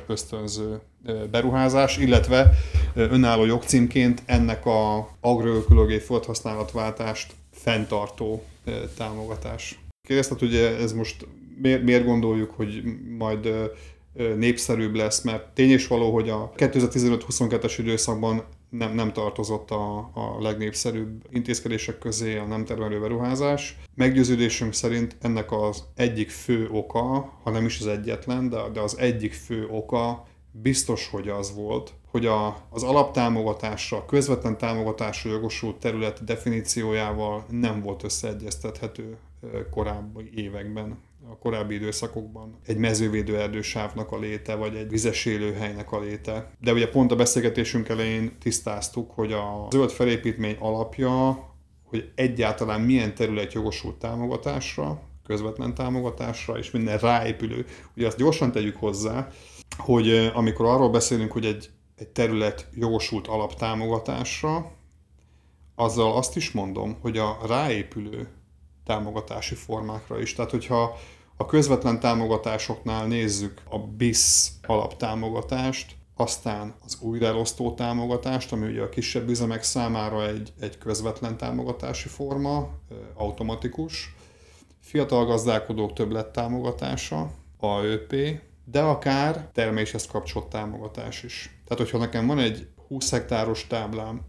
ösztönző 0.07 0.81
beruházás, 1.31 1.97
illetve 1.97 2.51
önálló 2.95 3.45
jogcímként 3.45 4.23
ennek 4.27 4.67
a 4.67 5.09
agroökológiai 5.21 5.99
földhasználatváltást 5.99 7.33
fenntartó 7.53 8.43
támogatás. 8.97 9.79
Kérdezted, 10.09 10.39
hogy 10.39 10.55
ez 10.55 10.93
most 10.93 11.27
miért, 11.61 11.83
miért 11.83 12.05
gondoljuk, 12.05 12.51
hogy 12.51 12.83
majd 13.19 13.49
népszerűbb 14.37 14.95
lesz, 14.95 15.23
mert 15.23 15.49
tény 15.55 15.71
és 15.71 15.87
való, 15.87 16.13
hogy 16.13 16.29
a 16.29 16.53
2015-22-es 16.57 17.75
időszakban 17.79 18.45
nem, 18.69 18.95
nem 18.95 19.13
tartozott 19.13 19.71
a, 19.71 19.99
a 19.99 20.37
legnépszerűbb 20.41 21.23
intézkedések 21.31 21.99
közé 21.99 22.37
a 22.37 22.45
nem 22.45 22.65
termelő 22.65 23.01
beruházás. 23.01 23.79
Meggyőződésünk 23.95 24.73
szerint 24.73 25.17
ennek 25.21 25.53
az 25.53 25.85
egyik 25.95 26.31
fő 26.31 26.69
oka, 26.71 27.33
ha 27.43 27.51
nem 27.51 27.65
is 27.65 27.81
az 27.81 27.87
egyetlen, 27.87 28.49
de, 28.49 28.57
de 28.73 28.81
az 28.81 28.99
egyik 28.99 29.33
fő 29.33 29.67
oka 29.71 30.27
biztos, 30.51 31.09
hogy 31.09 31.29
az 31.29 31.55
volt, 31.55 31.93
hogy 32.11 32.27
a, 32.27 32.67
az 32.71 32.83
alaptámogatásra, 32.83 33.97
a 33.97 34.07
közvetlen 34.07 34.59
támogatásra 34.59 35.31
jogosult 35.31 35.77
terület 35.77 36.25
definíciójával 36.25 37.45
nem 37.51 37.83
volt 37.83 38.03
összeegyeztethető 38.03 39.17
korábbi 39.71 40.31
években 40.35 40.99
a 41.31 41.39
korábbi 41.39 41.75
időszakokban 41.75 42.59
egy 42.67 42.77
mezővédő 42.77 43.39
erdősávnak 43.39 44.13
a 44.13 44.19
léte, 44.19 44.55
vagy 44.55 44.75
egy 44.75 44.89
vizes 44.89 45.25
élőhelynek 45.25 45.93
a 45.93 46.01
léte. 46.01 46.51
De 46.61 46.73
ugye 46.73 46.89
pont 46.89 47.13
a 47.13 47.17
beszélgetésünk 47.17 47.89
elején 47.89 48.39
tisztáztuk, 48.39 49.11
hogy 49.11 49.33
a 49.33 49.67
zöld 49.71 49.91
felépítmény 49.91 50.57
alapja, 50.59 51.39
hogy 51.85 52.13
egyáltalán 52.15 52.81
milyen 52.81 53.15
terület 53.15 53.53
jogosult 53.53 53.99
támogatásra, 53.99 55.03
közvetlen 55.27 55.75
támogatásra, 55.75 56.59
és 56.59 56.71
minden 56.71 56.99
ráépülő. 56.99 57.67
Ugye 57.97 58.07
azt 58.07 58.19
gyorsan 58.19 58.53
tegyük 58.53 58.77
hozzá, 58.77 59.29
hogy 59.77 60.31
amikor 60.35 60.67
arról 60.67 60.91
beszélünk, 60.91 61.33
hogy 61.33 61.45
egy, 61.45 61.71
egy 61.97 62.09
terület 62.09 62.69
jogosult 62.75 63.27
alaptámogatásra, 63.27 64.73
azzal 65.75 66.17
azt 66.17 66.37
is 66.37 66.51
mondom, 66.51 66.97
hogy 67.01 67.19
a 67.19 67.39
ráépülő 67.47 68.29
támogatási 68.89 69.55
formákra 69.55 70.21
is. 70.21 70.35
Tehát, 70.35 70.51
hogyha 70.51 70.99
a 71.37 71.47
közvetlen 71.47 72.01
támogatásoknál 72.01 73.07
nézzük 73.07 73.63
a 73.71 73.79
BIS 73.79 74.49
alaptámogatást, 74.67 75.97
aztán 76.17 76.75
az 76.85 76.99
újraelosztó 77.01 77.75
támogatást, 77.75 78.53
ami 78.53 78.67
ugye 78.67 78.83
a 78.83 78.89
kisebb 78.89 79.29
üzemek 79.29 79.63
számára 79.63 80.27
egy, 80.27 80.53
egy 80.61 80.79
közvetlen 80.79 81.37
támogatási 81.37 82.09
forma, 82.09 82.69
automatikus, 83.15 84.15
fiatal 84.81 85.25
gazdálkodók 85.25 85.93
többlet 85.93 86.33
támogatása, 86.33 87.31
AÖP, 87.59 88.15
de 88.65 88.81
akár 88.81 89.51
terméshez 89.53 90.07
kapcsolt 90.07 90.47
támogatás 90.47 91.23
is. 91.23 91.61
Tehát, 91.65 91.83
hogyha 91.83 91.99
nekem 91.99 92.27
van 92.27 92.39
egy 92.39 92.69
20 92.89 93.11
hektáros 93.11 93.67
táblám, 93.67 94.25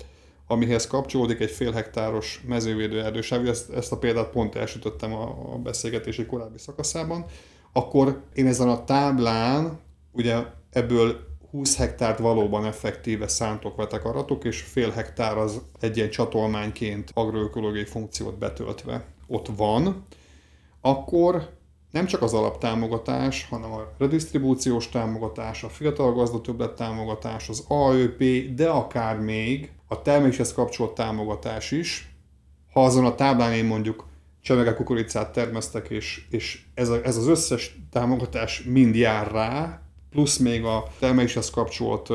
amihez 0.52 0.88
kapcsolódik 0.88 1.40
egy 1.40 1.52
fél 1.52 1.72
hektáros 1.72 2.42
mezővédő 2.48 3.04
erdősáv, 3.04 3.48
ezt, 3.48 3.70
ezt 3.70 3.92
a 3.92 3.98
példát 3.98 4.30
pont 4.30 4.56
elsütöttem 4.56 5.14
a, 5.14 5.54
a 5.54 5.58
beszélgetési 5.58 6.26
korábbi 6.26 6.58
szakaszában, 6.58 7.26
akkor 7.74 8.22
én 8.34 8.48
ezen 8.48 8.70
a 8.70 8.84
táblán, 8.84 9.80
ugye 10.12 10.38
ebből 10.70 11.20
20 11.52 11.78
hektárt 11.78 12.20
valóban 12.20 12.66
effektíve 12.66 13.28
szántok, 13.28 13.76
vetek, 13.76 14.06
aratok, 14.06 14.44
és 14.44 14.62
fél 14.62 14.90
hektár 14.90 15.38
az 15.38 15.62
egy 15.80 15.98
ilyen 15.98 16.10
csatolmányként 16.10 17.12
agroökológiai 17.14 17.86
funkciót 17.86 18.38
betöltve 18.38 19.06
ott 19.28 19.48
van, 19.56 20.06
akkor 20.82 21.50
nem 21.92 22.06
csak 22.06 22.22
az 22.22 22.34
alaptámogatás, 22.34 23.48
hanem 23.50 23.72
a 23.72 23.92
redistribúciós 23.98 24.90
támogatás, 24.90 25.64
a 25.64 25.70
fiatal 25.70 26.14
gazdatöbblet 26.14 26.76
támogatás, 26.76 27.50
az 27.50 27.64
AÖP, 27.68 28.54
de 28.56 28.70
akár 28.70 29.20
még 29.20 29.72
a 29.92 30.02
terméshez 30.02 30.54
kapcsolt 30.54 30.94
támogatás 30.94 31.72
is. 31.72 32.14
Ha 32.74 32.84
azon 32.84 33.06
a 33.06 33.16
táblán 33.16 33.54
én 33.54 33.66
mondjuk 33.66 34.08
csemege 34.42 34.74
kukoricát 34.74 35.32
termesztek, 35.32 35.90
és, 35.90 36.26
és 36.30 36.62
ez, 36.74 36.90
a, 36.90 37.04
ez 37.04 37.18
az 37.18 37.28
összes 37.28 37.76
támogatás 37.92 38.62
mind 38.62 38.96
jár 38.96 39.32
rá, 39.32 39.82
plusz 40.10 40.38
még 40.38 40.64
a 40.64 40.84
terméshez 41.00 41.50
kapcsolt 41.50 42.10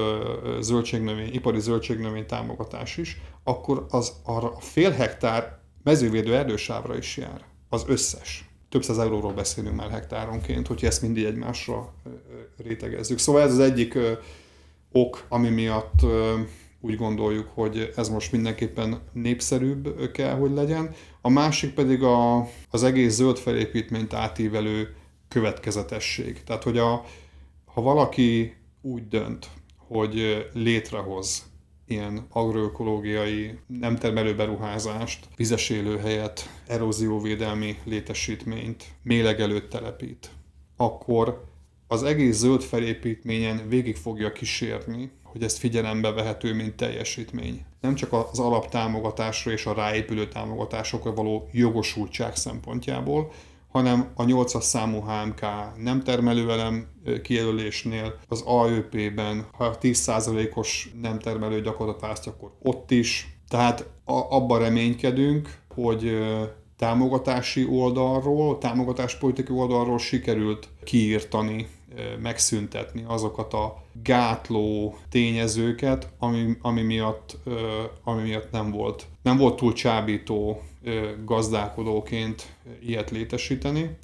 zöldségnövény, 0.60 1.34
ipari 1.34 1.60
zöldségnövény 1.60 2.26
támogatás 2.26 2.96
is, 2.96 3.20
akkor 3.44 3.86
az 3.88 4.12
arra 4.22 4.48
a 4.50 4.60
fél 4.60 4.90
hektár 4.90 5.58
mezővédő 5.82 6.36
erdősávra 6.36 6.96
is 6.96 7.16
jár. 7.16 7.44
Az 7.68 7.84
összes. 7.86 8.48
Több 8.68 8.84
száz 8.84 8.98
euróról 8.98 9.32
beszélünk 9.32 9.76
már 9.76 9.90
hektáronként, 9.90 10.66
hogyha 10.66 10.86
ezt 10.86 11.02
mindig 11.02 11.24
egymásra 11.24 11.94
rétegezzük. 12.56 13.18
Szóval 13.18 13.42
ez 13.42 13.52
az 13.52 13.58
egyik 13.58 13.98
ok, 14.92 15.24
ami 15.28 15.48
miatt 15.48 16.00
úgy 16.84 16.96
gondoljuk, 16.96 17.50
hogy 17.54 17.92
ez 17.96 18.08
most 18.08 18.32
mindenképpen 18.32 19.00
népszerűbb 19.12 20.10
kell, 20.12 20.34
hogy 20.34 20.50
legyen. 20.52 20.94
A 21.20 21.28
másik 21.28 21.74
pedig 21.74 22.02
a, 22.02 22.48
az 22.70 22.82
egész 22.82 23.14
zöld 23.14 23.36
felépítményt 23.38 24.12
átívelő 24.12 24.94
következetesség. 25.28 26.42
Tehát, 26.42 26.62
hogy 26.62 26.78
a, 26.78 27.04
ha 27.64 27.80
valaki 27.80 28.54
úgy 28.80 29.08
dönt, 29.08 29.48
hogy 29.76 30.46
létrehoz 30.52 31.42
ilyen 31.86 32.26
agroökológiai 32.30 33.58
nem 33.66 33.96
termelő 33.96 34.34
beruházást, 34.34 35.28
vizes 35.36 35.70
élőhelyet, 35.70 36.48
erózióvédelmi 36.66 37.76
létesítményt, 37.84 38.84
mélegelőt 39.02 39.68
telepít, 39.68 40.30
akkor 40.76 41.44
az 41.86 42.02
egész 42.02 42.36
zöld 42.36 42.62
felépítményen 42.62 43.68
végig 43.68 43.96
fogja 43.96 44.32
kísérni, 44.32 45.10
hogy 45.34 45.42
ezt 45.42 45.58
figyelembe 45.58 46.12
vehető, 46.12 46.54
mint 46.54 46.74
teljesítmény. 46.74 47.64
Nem 47.80 47.94
csak 47.94 48.12
az 48.12 48.38
alaptámogatásra 48.38 49.50
és 49.50 49.66
a 49.66 49.74
ráépülő 49.74 50.28
támogatásokra 50.28 51.14
való 51.14 51.48
jogosultság 51.52 52.36
szempontjából, 52.36 53.32
hanem 53.68 54.10
a 54.14 54.24
8-as 54.24 54.60
számú 54.60 55.00
HMK 55.00 55.40
nem 55.76 56.02
termelőelem 56.02 56.86
kijelölésnél, 57.22 58.18
az 58.28 58.42
AÖP-ben, 58.46 59.46
ha 59.52 59.76
10%-os 59.80 60.90
nem 61.00 61.18
termelő 61.18 61.60
gyakorlatot 61.60 62.00
választ, 62.00 62.26
akkor 62.26 62.50
ott 62.62 62.90
is. 62.90 63.38
Tehát 63.48 63.90
abban 64.04 64.58
reménykedünk, 64.58 65.58
hogy 65.74 66.18
támogatási 66.76 67.66
oldalról, 67.66 68.58
támogatáspolitikai 68.58 69.56
oldalról 69.56 69.98
sikerült 69.98 70.68
kiírtani, 70.84 71.68
megszüntetni 72.22 73.04
azokat 73.06 73.52
a 73.52 73.82
gátló 74.02 74.98
tényezőket, 75.08 76.08
ami, 76.18 76.56
ami, 76.62 76.82
miatt, 76.82 77.38
ami 78.04 78.22
miatt 78.22 78.50
nem 78.50 78.70
volt, 78.70 79.06
nem 79.22 79.36
volt 79.36 79.56
túl 79.56 79.72
csábító 79.72 80.62
gazdálkodóként 81.24 82.56
ilyet 82.86 83.10
létesíteni. 83.10 83.96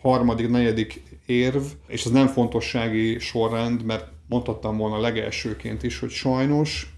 Harmadik, 0.00 0.48
negyedik 0.48 1.02
érv, 1.26 1.62
és 1.86 2.04
ez 2.04 2.10
nem 2.10 2.26
fontossági 2.26 3.18
sorrend, 3.18 3.84
mert 3.84 4.12
mondhattam 4.28 4.76
volna 4.76 5.00
legelsőként 5.00 5.82
is, 5.82 5.98
hogy 5.98 6.10
sajnos 6.10 6.94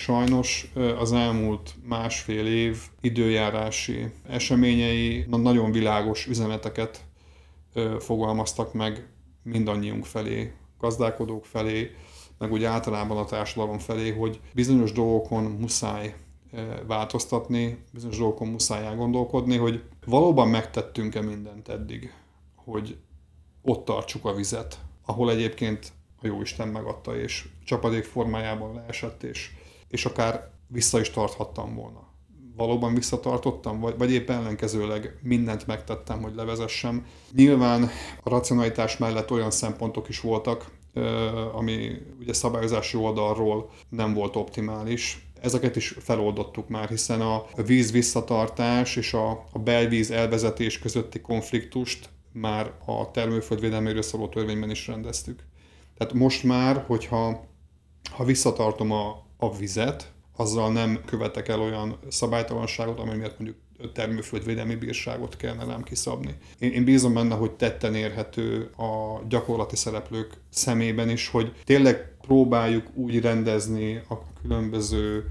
Sajnos 0.00 0.70
az 0.98 1.12
elmúlt 1.12 1.74
másfél 1.84 2.46
év 2.46 2.78
időjárási 3.00 4.12
eseményei 4.28 5.24
nagyon 5.28 5.72
világos 5.72 6.26
üzeneteket 6.26 7.00
fogalmaztak 7.98 8.72
meg 8.72 9.08
mindannyiunk 9.42 10.04
felé, 10.04 10.52
gazdálkodók 10.78 11.44
felé, 11.44 11.90
meg 12.38 12.52
úgy 12.52 12.64
általában 12.64 13.16
a 13.16 13.24
társadalom 13.24 13.78
felé, 13.78 14.10
hogy 14.10 14.40
bizonyos 14.54 14.92
dolgokon 14.92 15.44
muszáj 15.44 16.14
változtatni, 16.86 17.84
bizonyos 17.92 18.18
dolgokon 18.18 18.48
muszáj 18.48 18.84
elgondolkodni, 18.84 19.56
hogy 19.56 19.82
valóban 20.06 20.48
megtettünk-e 20.48 21.20
mindent 21.20 21.68
eddig, 21.68 22.12
hogy 22.54 22.98
ott 23.62 23.84
tartsuk 23.84 24.24
a 24.24 24.34
vizet, 24.34 24.78
ahol 25.04 25.30
egyébként 25.30 25.92
a 26.22 26.26
Jóisten 26.26 26.68
megadta, 26.68 27.18
és 27.18 27.48
csapadék 27.64 28.04
formájában 28.04 28.74
leesett, 28.74 29.22
és, 29.22 29.50
és 29.88 30.04
akár 30.04 30.50
vissza 30.66 31.00
is 31.00 31.10
tarthattam 31.10 31.74
volna. 31.74 32.09
Valóban 32.56 32.94
visszatartottam, 32.94 33.80
vagy, 33.80 33.94
vagy 33.98 34.12
éppen 34.12 34.36
ellenkezőleg 34.36 35.18
mindent 35.22 35.66
megtettem, 35.66 36.22
hogy 36.22 36.34
levezessem. 36.34 37.06
Nyilván 37.34 37.90
a 38.22 38.28
racionalitás 38.28 38.96
mellett 38.96 39.30
olyan 39.30 39.50
szempontok 39.50 40.08
is 40.08 40.20
voltak, 40.20 40.70
ami 41.52 41.90
ugye 42.20 42.32
szabályozási 42.32 42.96
oldalról 42.96 43.70
nem 43.88 44.14
volt 44.14 44.36
optimális, 44.36 45.30
Ezeket 45.40 45.76
is 45.76 45.94
feloldottuk 45.98 46.68
már, 46.68 46.88
hiszen 46.88 47.20
a 47.20 47.44
víz 47.66 47.92
visszatartás 47.92 48.96
és 48.96 49.14
a, 49.14 49.30
a 49.52 49.58
belvíz 49.58 50.10
elvezetés 50.10 50.78
közötti 50.78 51.20
konfliktust 51.20 52.08
már 52.32 52.72
a 52.84 53.10
termőföldvédelméről 53.10 54.02
szóló 54.02 54.28
törvényben 54.28 54.70
is 54.70 54.86
rendeztük. 54.86 55.44
Tehát 55.96 56.12
most 56.12 56.42
már, 56.42 56.84
hogyha 56.86 57.48
ha 58.10 58.24
visszatartom 58.24 58.90
a, 58.90 59.26
a 59.36 59.56
vizet, 59.56 60.12
azzal 60.40 60.72
nem 60.72 61.00
követek 61.04 61.48
el 61.48 61.60
olyan 61.60 61.98
szabálytalanságot, 62.08 62.98
ami 62.98 63.14
miatt 63.14 63.38
mondjuk 63.38 63.58
termőföldvédelmi 63.92 64.74
bírságot 64.74 65.36
kellene 65.36 65.64
rám 65.64 65.82
kiszabni. 65.82 66.34
Én, 66.58 66.72
én 66.72 66.84
bízom 66.84 67.14
benne, 67.14 67.34
hogy 67.34 67.50
tetten 67.50 67.94
érhető 67.94 68.70
a 68.76 69.22
gyakorlati 69.28 69.76
szereplők 69.76 70.32
szemében 70.50 71.08
is, 71.08 71.28
hogy 71.28 71.54
tényleg 71.64 72.16
próbáljuk 72.20 72.86
úgy 72.94 73.20
rendezni 73.20 74.02
a 74.08 74.14
különböző 74.42 75.26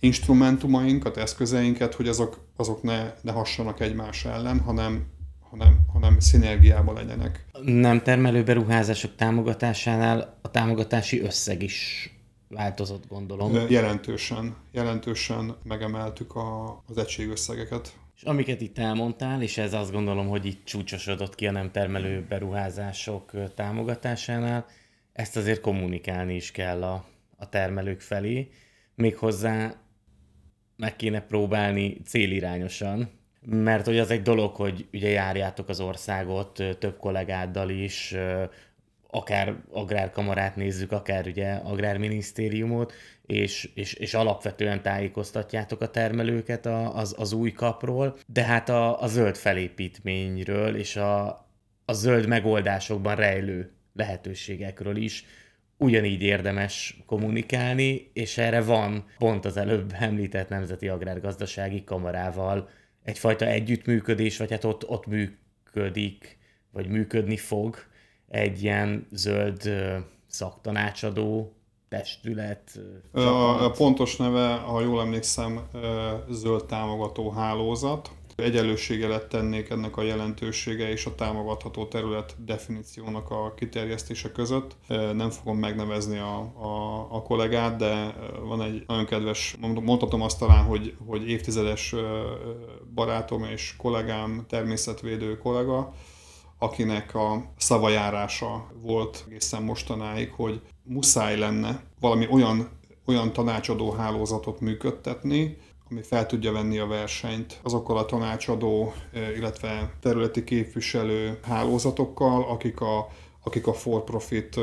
instrumentumainkat, 0.00 1.16
eszközeinket, 1.16 1.94
hogy 1.94 2.08
azok, 2.08 2.44
azok 2.56 2.82
ne, 2.82 3.12
ne 3.22 3.32
hassanak 3.32 3.80
egymás 3.80 4.24
ellen, 4.24 4.60
hanem, 4.60 5.06
hanem, 5.50 5.78
hanem 5.92 6.20
szinergiában 6.20 6.94
legyenek. 6.94 7.46
Nem 7.62 8.02
termelő 8.02 8.42
beruházások 8.42 9.16
támogatásánál 9.16 10.38
a 10.42 10.50
támogatási 10.50 11.20
összeg 11.20 11.62
is 11.62 12.12
változott, 12.48 13.08
gondolom. 13.08 13.54
Jelentősen, 13.68 14.56
jelentősen 14.72 15.56
megemeltük 15.62 16.34
a, 16.34 16.82
az 16.86 16.98
egységösszegeket. 16.98 17.96
És 18.16 18.22
amiket 18.22 18.60
itt 18.60 18.78
elmondtál, 18.78 19.42
és 19.42 19.58
ez 19.58 19.72
azt 19.72 19.92
gondolom, 19.92 20.28
hogy 20.28 20.44
itt 20.44 20.64
csúcsosodott 20.64 21.34
ki 21.34 21.46
a 21.46 21.50
nem 21.50 21.70
termelő 21.70 22.26
beruházások 22.28 23.30
támogatásánál, 23.54 24.66
ezt 25.12 25.36
azért 25.36 25.60
kommunikálni 25.60 26.34
is 26.34 26.50
kell 26.50 26.82
a, 26.82 27.04
a 27.36 27.48
termelők 27.48 28.00
felé, 28.00 28.50
méghozzá 28.94 29.74
meg 30.76 30.96
kéne 30.96 31.20
próbálni 31.20 32.00
célirányosan, 32.04 33.10
mert 33.40 33.84
hogy 33.84 33.98
az 33.98 34.10
egy 34.10 34.22
dolog, 34.22 34.54
hogy 34.54 34.86
ugye 34.92 35.08
járjátok 35.08 35.68
az 35.68 35.80
országot 35.80 36.62
több 36.78 36.96
kollégáddal 36.96 37.70
is, 37.70 38.14
akár 39.10 39.54
agrárkamarát 39.70 40.56
nézzük, 40.56 40.92
akár 40.92 41.26
ugye 41.26 41.52
agrárminisztériumot, 41.52 42.92
és, 43.26 43.70
és, 43.74 43.92
és 43.92 44.14
alapvetően 44.14 44.82
tájékoztatjátok 44.82 45.80
a 45.80 45.90
termelőket 45.90 46.66
a, 46.66 46.96
az, 46.96 47.14
az 47.18 47.32
új 47.32 47.52
kapról, 47.52 48.16
de 48.26 48.42
hát 48.42 48.68
a, 48.68 49.02
a 49.02 49.06
zöld 49.06 49.36
felépítményről 49.36 50.76
és 50.76 50.96
a, 50.96 51.26
a 51.84 51.92
zöld 51.92 52.26
megoldásokban 52.26 53.16
rejlő 53.16 53.72
lehetőségekről 53.94 54.96
is 54.96 55.24
ugyanígy 55.76 56.22
érdemes 56.22 57.02
kommunikálni, 57.06 58.10
és 58.12 58.38
erre 58.38 58.62
van 58.62 59.06
pont 59.18 59.44
az 59.44 59.56
előbb 59.56 59.94
említett 60.08 60.48
Nemzeti 60.48 60.88
Agrárgazdasági 60.88 61.84
Kamarával 61.84 62.68
egyfajta 63.04 63.46
együttműködés, 63.46 64.36
vagy 64.36 64.50
hát 64.50 64.64
ott, 64.64 64.88
ott 64.88 65.06
működik, 65.06 66.38
vagy 66.70 66.88
működni 66.88 67.36
fog 67.36 67.87
egy 68.28 68.62
ilyen 68.62 69.06
zöld 69.10 69.70
szaktanácsadó 70.26 71.52
testület. 71.88 72.80
A, 73.12 73.64
a 73.64 73.70
pontos 73.70 74.16
neve, 74.16 74.54
ha 74.54 74.80
jól 74.80 75.00
emlékszem, 75.00 75.68
zöld 76.28 76.64
támogató 76.64 77.30
hálózat 77.30 78.10
egyenlősége 78.42 79.08
lett 79.08 79.28
tennék 79.28 79.70
ennek 79.70 79.96
a 79.96 80.02
jelentősége 80.02 80.90
és 80.90 81.06
a 81.06 81.14
támogatható 81.14 81.86
terület 81.86 82.34
definíciónak 82.44 83.30
a 83.30 83.54
kiterjesztése 83.56 84.32
között. 84.32 84.76
Nem 85.12 85.30
fogom 85.30 85.58
megnevezni 85.58 86.18
a, 86.18 86.38
a, 86.38 87.06
a 87.10 87.22
kollégát, 87.22 87.76
de 87.76 88.14
van 88.42 88.62
egy 88.62 88.84
nagyon 88.86 89.06
kedves, 89.06 89.56
mondhatom 89.60 90.22
azt 90.22 90.38
talán, 90.38 90.64
hogy, 90.64 90.96
hogy 91.06 91.28
évtizedes 91.28 91.94
barátom 92.94 93.44
és 93.44 93.74
kollégám, 93.76 94.44
természetvédő 94.48 95.38
kollega, 95.38 95.94
akinek 96.58 97.14
a 97.14 97.44
szavajárása 97.56 98.66
volt 98.80 99.24
egészen 99.28 99.62
mostanáig, 99.62 100.32
hogy 100.32 100.60
muszáj 100.82 101.38
lenne 101.38 101.82
valami 102.00 102.26
olyan, 102.30 102.68
olyan 103.06 103.32
tanácsadó 103.32 103.90
hálózatot 103.90 104.60
működtetni, 104.60 105.56
ami 105.90 106.02
fel 106.02 106.26
tudja 106.26 106.52
venni 106.52 106.78
a 106.78 106.86
versenyt 106.86 107.58
azokkal 107.62 107.98
a 107.98 108.04
tanácsadó, 108.04 108.92
illetve 109.36 109.92
területi 110.00 110.44
képviselő 110.44 111.38
hálózatokkal, 111.42 112.42
akik 112.42 112.80
a, 112.80 113.08
akik 113.44 113.66
a 113.66 113.72
for-profit 113.72 114.56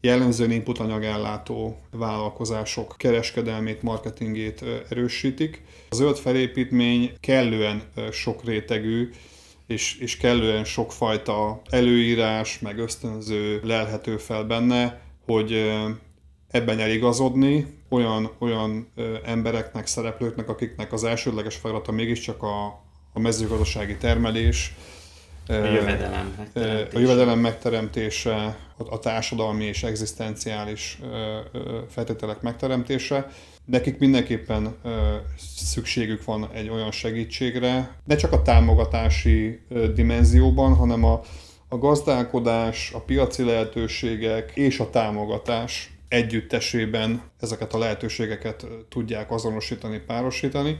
jellemzően 0.00 0.50
input 0.50 0.78
anyagellátó 0.78 1.78
vállalkozások 1.90 2.94
kereskedelmét, 2.96 3.82
marketingét 3.82 4.64
erősítik. 4.88 5.62
A 5.88 5.94
zöld 5.94 6.16
felépítmény 6.16 7.12
kellően 7.20 7.82
sok 8.10 8.44
rétegű, 8.44 9.10
és, 9.66 9.98
és 9.98 10.16
kellően 10.16 10.64
sokfajta 10.64 11.62
előírás, 11.70 12.58
meg 12.58 12.78
ösztönző 12.78 13.60
lelhető 13.64 14.16
fel 14.16 14.44
benne, 14.44 15.00
hogy 15.26 15.72
ebben 16.48 16.78
eligazodni 16.78 17.78
olyan, 17.88 18.30
olyan 18.38 18.92
embereknek, 19.24 19.86
szereplőknek, 19.86 20.48
akiknek 20.48 20.92
az 20.92 21.04
elsődleges 21.04 21.56
feladata 21.56 21.92
mégiscsak 21.92 22.42
a, 22.42 22.66
a 23.12 23.20
mezőgazdasági 23.20 23.96
termelés, 23.96 24.74
a 25.48 25.52
jövedelem 25.52 26.34
megteremtése, 26.36 26.96
a 26.96 26.98
jövedelem 26.98 27.38
megteremtése 27.38 28.58
a 28.76 28.98
társadalmi 28.98 29.64
és 29.64 29.82
egzisztenciális 29.82 30.98
feltételek 31.88 32.40
megteremtése. 32.40 33.30
Nekik 33.64 33.98
mindenképpen 33.98 34.76
szükségük 35.56 36.24
van 36.24 36.50
egy 36.52 36.68
olyan 36.68 36.90
segítségre, 36.90 37.98
ne 38.04 38.16
csak 38.16 38.32
a 38.32 38.42
támogatási 38.42 39.60
dimenzióban, 39.94 40.74
hanem 40.74 41.04
a, 41.04 41.20
a 41.68 41.78
gazdálkodás, 41.78 42.92
a 42.92 43.00
piaci 43.00 43.44
lehetőségek 43.44 44.52
és 44.54 44.80
a 44.80 44.90
támogatás 44.90 45.98
együttesében 46.08 47.22
ezeket 47.40 47.74
a 47.74 47.78
lehetőségeket 47.78 48.66
tudják 48.88 49.30
azonosítani, 49.30 49.98
párosítani. 49.98 50.78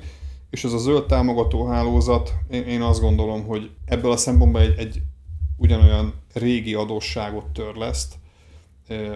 És 0.50 0.64
ez 0.64 0.72
a 0.72 0.78
zöld 0.78 1.06
támogató 1.06 1.66
hálózat, 1.66 2.34
én 2.50 2.82
azt 2.82 3.00
gondolom, 3.00 3.44
hogy 3.46 3.70
ebből 3.86 4.10
a 4.10 4.16
szempontból 4.16 4.60
egy, 4.60 4.78
egy 4.78 5.02
ugyanolyan 5.56 6.14
régi 6.32 6.74
adósságot 6.74 7.46
törleszt 7.46 8.14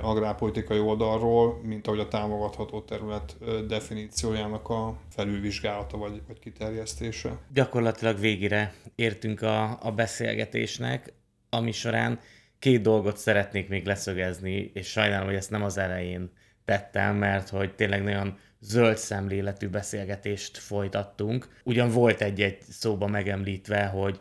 agrárpolitikai 0.02 0.78
oldalról, 0.78 1.60
mint 1.62 1.86
ahogy 1.86 1.98
a 1.98 2.08
támogatható 2.08 2.80
terület 2.80 3.36
definíciójának 3.66 4.68
a 4.68 4.98
felülvizsgálata 5.10 5.96
vagy, 5.96 6.22
vagy 6.26 6.38
kiterjesztése. 6.38 7.38
Gyakorlatilag 7.52 8.18
végére 8.18 8.74
értünk 8.94 9.42
a, 9.42 9.78
a 9.82 9.92
beszélgetésnek, 9.92 11.12
ami 11.50 11.72
során 11.72 12.20
két 12.58 12.80
dolgot 12.80 13.16
szeretnék 13.16 13.68
még 13.68 13.86
leszögezni, 13.86 14.70
és 14.74 14.86
sajnálom, 14.86 15.26
hogy 15.26 15.36
ezt 15.36 15.50
nem 15.50 15.62
az 15.62 15.78
elején 15.78 16.30
tettem, 16.64 17.16
mert 17.16 17.48
hogy 17.48 17.74
tényleg 17.74 18.02
nagyon 18.02 18.38
zöld 18.60 18.96
szemléletű 18.96 19.68
beszélgetést 19.68 20.58
folytattunk. 20.58 21.48
Ugyan 21.64 21.90
volt 21.90 22.20
egy-egy 22.20 22.58
szóba 22.68 23.06
megemlítve, 23.06 23.86
hogy 23.86 24.20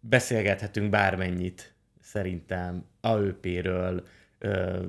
beszélgethetünk 0.00 0.90
bármennyit 0.90 1.74
szerintem 2.00 2.84
AÖP-ről, 3.00 4.06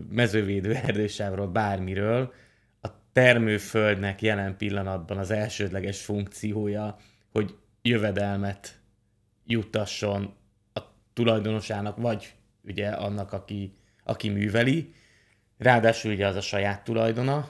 mezővédő 0.09 0.73
erdősávról, 0.85 1.47
bármiről. 1.47 2.33
A 2.81 2.87
termőföldnek 3.11 4.21
jelen 4.21 4.57
pillanatban 4.57 5.17
az 5.17 5.31
elsődleges 5.31 6.01
funkciója, 6.01 6.97
hogy 7.31 7.55
jövedelmet 7.81 8.79
juttasson 9.45 10.33
a 10.73 10.79
tulajdonosának, 11.13 11.97
vagy 11.97 12.33
ugye 12.63 12.89
annak, 12.89 13.33
aki, 13.33 13.73
aki 14.03 14.29
műveli. 14.29 14.93
Ráadásul 15.57 16.11
ugye 16.11 16.27
az 16.27 16.35
a 16.35 16.41
saját 16.41 16.83
tulajdona, 16.83 17.49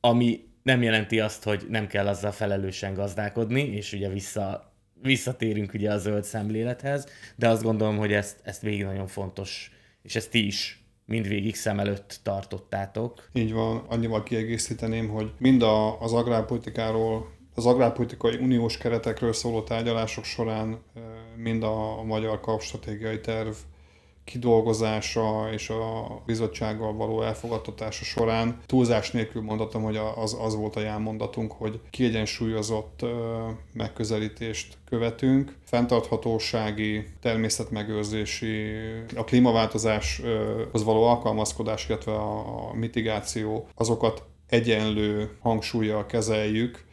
ami 0.00 0.48
nem 0.62 0.82
jelenti 0.82 1.20
azt, 1.20 1.42
hogy 1.42 1.66
nem 1.68 1.86
kell 1.86 2.06
azzal 2.06 2.32
felelősen 2.32 2.94
gazdálkodni, 2.94 3.62
és 3.62 3.92
ugye 3.92 4.08
vissza, 4.08 4.72
visszatérünk 5.02 5.74
ugye 5.74 5.92
a 5.92 5.98
zöld 5.98 6.24
szemlélethez, 6.24 7.08
de 7.36 7.48
azt 7.48 7.62
gondolom, 7.62 7.96
hogy 7.96 8.12
ezt, 8.12 8.40
ezt 8.42 8.62
végig 8.62 8.84
nagyon 8.84 9.06
fontos, 9.06 9.70
és 10.02 10.16
ezt 10.16 10.30
ti 10.30 10.46
is 10.46 10.79
mindvégig 11.10 11.54
szem 11.54 11.78
előtt 11.78 12.20
tartottátok. 12.22 13.28
Így 13.32 13.52
van, 13.52 13.84
annyival 13.88 14.22
kiegészíteném, 14.22 15.08
hogy 15.08 15.32
mind 15.38 15.62
a, 15.62 16.00
az 16.00 16.12
agrárpolitikáról, 16.12 17.30
az 17.54 17.66
agrárpolitikai 17.66 18.36
uniós 18.36 18.78
keretekről 18.78 19.32
szóló 19.32 19.62
tárgyalások 19.62 20.24
során, 20.24 20.78
mind 21.36 21.62
a, 21.62 21.98
a 21.98 22.02
magyar 22.02 22.40
kapstratégiai 22.40 23.20
terv 23.20 23.52
kidolgozása 24.30 25.48
és 25.52 25.70
a 25.70 26.22
bizottsággal 26.26 26.92
való 26.92 27.22
elfogadtatása 27.22 28.04
során 28.04 28.58
túlzás 28.66 29.10
nélkül 29.10 29.42
mondhatom, 29.42 29.82
hogy 29.82 29.96
az, 30.16 30.36
az 30.40 30.54
volt 30.54 30.76
a 30.76 30.80
jelmondatunk, 30.80 31.52
hogy 31.52 31.80
kiegyensúlyozott 31.90 33.04
megközelítést 33.72 34.76
követünk, 34.88 35.56
fenntarthatósági, 35.64 37.06
természetmegőrzési, 37.20 38.72
a 39.16 39.24
klímaváltozáshoz 39.24 40.84
való 40.84 41.02
alkalmazkodás, 41.04 41.88
illetve 41.88 42.12
a 42.12 42.74
mitigáció, 42.74 43.68
azokat 43.74 44.22
egyenlő 44.48 45.36
hangsúlyjal 45.40 46.06
kezeljük, 46.06 46.88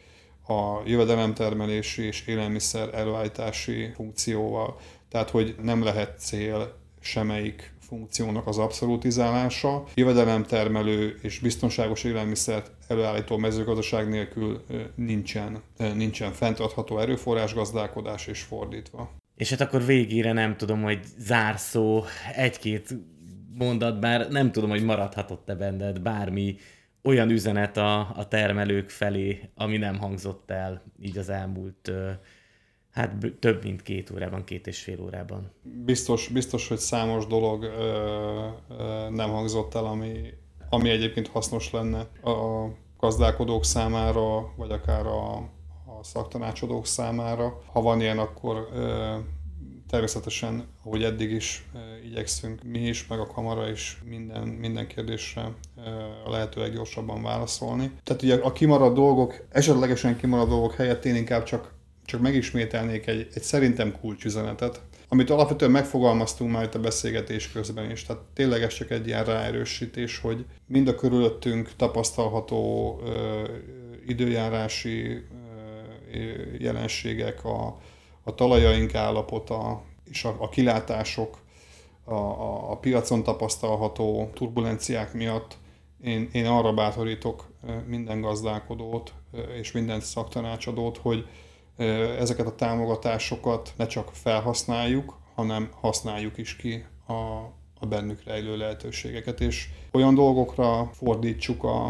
a 0.48 0.82
jövedelemtermelési 0.84 2.02
és 2.02 2.26
élelmiszer 2.26 2.94
előállítási 2.94 3.90
funkcióval. 3.94 4.76
Tehát, 5.08 5.30
hogy 5.30 5.54
nem 5.62 5.82
lehet 5.82 6.18
cél 6.18 6.76
semmelyik 7.08 7.72
funkciónak 7.80 8.46
az 8.46 8.58
abszolutizálása. 8.58 9.84
Jövedelemtermelő 9.94 11.18
és 11.22 11.38
biztonságos 11.38 12.04
élelmiszert 12.04 12.70
előállító 12.88 13.36
mezőgazdaság 13.36 14.08
nélkül 14.08 14.64
nincsen, 14.94 15.62
nincsen 15.94 16.32
fenntartható 16.32 16.98
erőforrásgazdálkodás 16.98 18.26
és 18.26 18.40
fordítva. 18.40 19.10
És 19.36 19.50
hát 19.50 19.60
akkor 19.60 19.84
végére 19.84 20.32
nem 20.32 20.56
tudom, 20.56 20.82
hogy 20.82 21.00
zárszó, 21.18 22.04
egy-két 22.34 22.94
mondat, 23.54 24.00
bár 24.00 24.28
nem 24.30 24.52
tudom, 24.52 24.70
hogy 24.70 24.84
maradhatott-e 24.84 25.54
benned 25.54 26.00
bármi 26.00 26.56
olyan 27.02 27.30
üzenet 27.30 27.76
a, 27.76 27.98
a 27.98 28.28
termelők 28.28 28.90
felé, 28.90 29.50
ami 29.54 29.76
nem 29.76 29.98
hangzott 29.98 30.50
el 30.50 30.82
így 31.00 31.18
az 31.18 31.28
elmúlt 31.28 31.92
Hát 32.98 33.14
több 33.40 33.62
mint 33.62 33.82
két 33.82 34.10
órában, 34.10 34.44
két 34.44 34.66
és 34.66 34.82
fél 34.82 35.00
órában. 35.00 35.50
Biztos, 35.84 36.28
biztos 36.28 36.68
hogy 36.68 36.78
számos 36.78 37.26
dolog 37.26 37.62
ö, 37.62 38.46
ö, 38.68 39.10
nem 39.10 39.30
hangzott 39.30 39.74
el, 39.74 39.84
ami, 39.84 40.32
ami 40.68 40.88
egyébként 40.88 41.28
hasznos 41.28 41.70
lenne 41.70 41.98
a 42.22 42.68
gazdálkodók 42.98 43.64
számára, 43.64 44.52
vagy 44.56 44.70
akár 44.70 45.06
a, 45.06 45.36
a 45.36 46.02
szaktanácsadók 46.02 46.86
számára. 46.86 47.62
Ha 47.72 47.80
van 47.80 48.00
ilyen, 48.00 48.18
akkor 48.18 48.68
ö, 48.72 49.14
természetesen, 49.88 50.66
ahogy 50.84 51.02
eddig 51.02 51.30
is 51.30 51.68
igyekszünk 52.04 52.62
mi 52.62 52.78
is, 52.78 53.06
meg 53.06 53.18
a 53.18 53.26
kamara 53.26 53.70
is 53.70 54.02
minden, 54.04 54.48
minden 54.48 54.86
kérdésre 54.86 55.52
a 56.24 56.30
lehető 56.30 56.60
leggyorsabban 56.60 57.22
válaszolni. 57.22 57.92
Tehát 58.04 58.22
ugye 58.22 58.34
a 58.34 58.52
kimarad 58.52 58.94
dolgok, 58.94 59.44
esetlegesen 59.50 60.16
kimarad 60.16 60.48
dolgok 60.48 60.74
helyett 60.74 61.04
én 61.04 61.14
inkább 61.14 61.42
csak 61.42 61.76
csak 62.08 62.20
megismételnék 62.20 63.06
egy, 63.06 63.28
egy 63.34 63.42
szerintem 63.42 63.98
kulcsüzenetet, 64.00 64.80
amit 65.08 65.30
alapvetően 65.30 65.70
megfogalmaztunk 65.70 66.52
már 66.52 66.64
itt 66.64 66.74
a 66.74 66.80
beszélgetés 66.80 67.52
közben 67.52 67.90
is. 67.90 68.04
Tehát 68.04 68.22
tényleg 68.34 68.62
ez 68.62 68.74
csak 68.74 68.90
egy 68.90 69.06
ilyen 69.06 69.24
ráerősítés, 69.24 70.18
hogy 70.18 70.44
mind 70.66 70.88
a 70.88 70.94
körülöttünk 70.94 71.70
tapasztalható 71.76 73.00
ö, 73.04 73.44
időjárási 74.06 75.12
ö, 75.12 76.18
jelenségek, 76.58 77.44
a, 77.44 77.78
a 78.22 78.34
talajaink 78.34 78.94
állapota 78.94 79.82
és 80.10 80.24
a, 80.24 80.36
a 80.38 80.48
kilátások, 80.48 81.38
a, 82.04 82.14
a, 82.14 82.70
a 82.70 82.76
piacon 82.76 83.22
tapasztalható 83.22 84.30
turbulenciák 84.34 85.12
miatt 85.12 85.56
én, 86.02 86.28
én 86.32 86.46
arra 86.46 86.72
bátorítok 86.72 87.48
minden 87.86 88.20
gazdálkodót 88.20 89.12
és 89.60 89.72
minden 89.72 90.00
szaktanácsadót, 90.00 90.96
hogy 90.96 91.26
ezeket 92.18 92.46
a 92.46 92.54
támogatásokat 92.54 93.72
ne 93.76 93.86
csak 93.86 94.10
felhasználjuk, 94.12 95.18
hanem 95.34 95.68
használjuk 95.80 96.38
is 96.38 96.56
ki 96.56 96.84
a, 97.06 97.12
a 97.80 97.86
bennük 97.88 98.24
rejlő 98.24 98.56
lehetőségeket, 98.56 99.40
és 99.40 99.68
olyan 99.92 100.14
dolgokra 100.14 100.90
fordítsuk 100.92 101.64
a, 101.64 101.86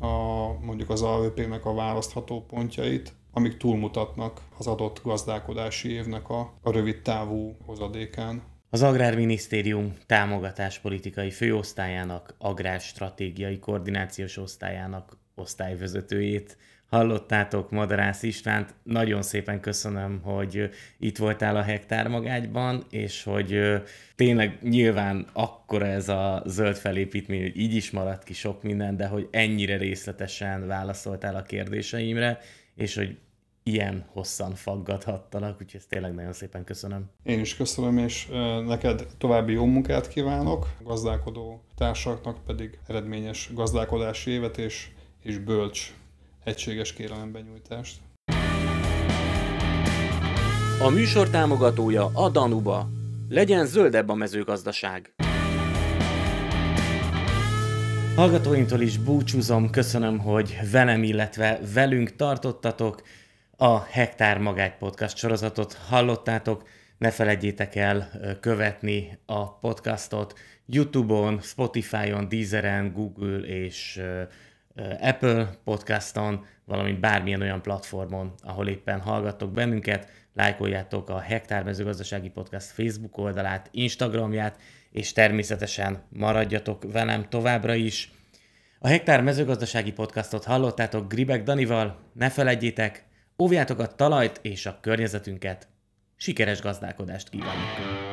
a 0.00 0.52
mondjuk 0.60 0.90
az 0.90 1.02
AVP-nek 1.02 1.64
a 1.64 1.74
választható 1.74 2.44
pontjait, 2.44 3.12
amik 3.32 3.56
túlmutatnak 3.56 4.40
az 4.58 4.66
adott 4.66 5.00
gazdálkodási 5.02 5.92
évnek 5.92 6.28
a, 6.28 6.52
a 6.62 6.70
rövid 6.70 7.02
távú 7.02 7.56
hozadékán. 7.66 8.42
Az 8.70 8.82
Agrárminisztérium 8.82 9.96
támogatáspolitikai 10.06 11.30
főosztályának, 11.30 12.34
agrárstratégiai 12.38 13.58
koordinációs 13.58 14.36
osztályának 14.36 15.18
osztályvezetőjét 15.34 16.56
hallottátok 16.90 17.70
Madarász 17.70 18.22
Istvánt. 18.22 18.74
Nagyon 18.82 19.22
szépen 19.22 19.60
köszönöm, 19.60 20.20
hogy 20.22 20.70
itt 20.98 21.18
voltál 21.18 21.56
a 21.56 21.62
hektár 21.62 22.08
magágyban, 22.08 22.84
és 22.90 23.22
hogy 23.22 23.60
tényleg 24.14 24.58
nyilván 24.62 25.26
akkora 25.32 25.86
ez 25.86 26.08
a 26.08 26.42
zöld 26.46 26.76
felépítmény, 26.76 27.40
hogy 27.40 27.56
így 27.56 27.74
is 27.74 27.90
maradt 27.90 28.24
ki 28.24 28.32
sok 28.32 28.62
minden, 28.62 28.96
de 28.96 29.06
hogy 29.06 29.28
ennyire 29.30 29.76
részletesen 29.76 30.66
válaszoltál 30.66 31.36
a 31.36 31.42
kérdéseimre, 31.42 32.38
és 32.74 32.94
hogy 32.94 33.18
ilyen 33.62 34.04
hosszan 34.12 34.54
faggathattalak, 34.54 35.52
úgyhogy 35.60 35.80
ezt 35.80 35.88
tényleg 35.88 36.14
nagyon 36.14 36.32
szépen 36.32 36.64
köszönöm. 36.64 37.10
Én 37.22 37.40
is 37.40 37.56
köszönöm, 37.56 37.98
és 37.98 38.28
neked 38.66 39.06
további 39.18 39.52
jó 39.52 39.64
munkát 39.64 40.08
kívánok, 40.08 40.66
a 40.78 40.82
gazdálkodó 40.82 41.64
társaknak 41.76 42.44
pedig 42.44 42.78
eredményes 42.86 43.50
gazdálkodási 43.54 44.30
évet 44.30 44.58
és, 44.58 44.88
és 45.22 45.38
bölcs 45.38 45.92
egységes 46.44 46.92
kérelembenyújtást. 46.92 48.00
A 50.82 50.88
műsor 50.88 51.30
támogatója 51.30 52.10
a 52.14 52.28
Danuba. 52.28 52.88
Legyen 53.28 53.66
zöldebb 53.66 54.08
a 54.08 54.14
mezőgazdaság! 54.14 55.14
Hallgatóimtól 58.16 58.80
is 58.80 58.98
búcsúzom, 58.98 59.70
köszönöm, 59.70 60.18
hogy 60.18 60.58
velem, 60.72 61.02
illetve 61.02 61.60
velünk 61.74 62.16
tartottatok. 62.16 63.02
A 63.56 63.82
Hektár 63.82 64.38
Magány 64.38 64.72
Podcast 64.78 65.16
sorozatot 65.16 65.72
hallottátok. 65.72 66.68
Ne 66.98 67.10
felejtjétek 67.10 67.74
el 67.74 68.10
követni 68.40 69.18
a 69.26 69.58
podcastot 69.58 70.38
YouTube-on, 70.66 71.40
Spotify-on, 71.40 72.28
Deezeren, 72.28 72.92
Google 72.92 73.38
és 73.38 74.00
Apple 75.00 75.50
podcaston, 75.64 76.46
valamint 76.64 77.00
bármilyen 77.00 77.40
olyan 77.40 77.62
platformon, 77.62 78.34
ahol 78.42 78.68
éppen 78.68 79.00
hallgattok 79.00 79.52
bennünket, 79.52 80.08
lájkoljátok 80.34 81.08
a 81.10 81.18
Hektár 81.20 81.64
Mezőgazdasági 81.64 82.28
Podcast 82.28 82.70
Facebook 82.70 83.18
oldalát, 83.18 83.68
Instagramját, 83.72 84.60
és 84.90 85.12
természetesen 85.12 86.02
maradjatok 86.08 86.92
velem 86.92 87.28
továbbra 87.28 87.74
is. 87.74 88.10
A 88.78 88.88
Hektár 88.88 89.22
Mezőgazdasági 89.22 89.92
Podcastot 89.92 90.44
hallottátok 90.44 91.08
Gribek 91.08 91.42
Danival, 91.42 91.98
ne 92.12 92.30
felejtjétek, 92.30 93.04
óvjátok 93.42 93.78
a 93.78 93.86
talajt 93.86 94.38
és 94.42 94.66
a 94.66 94.78
környezetünket. 94.80 95.68
Sikeres 96.16 96.60
gazdálkodást 96.60 97.28
kívánok! 97.28 98.09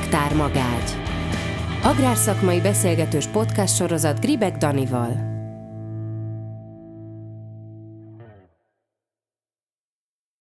Hektár 0.00 0.34
magágy. 0.34 0.96
Agrárszakmai 1.82 2.60
beszélgetős 2.60 3.26
podcast 3.26 3.74
sorozat 3.76 4.20
Gribek 4.20 4.56
Danival. 4.56 5.39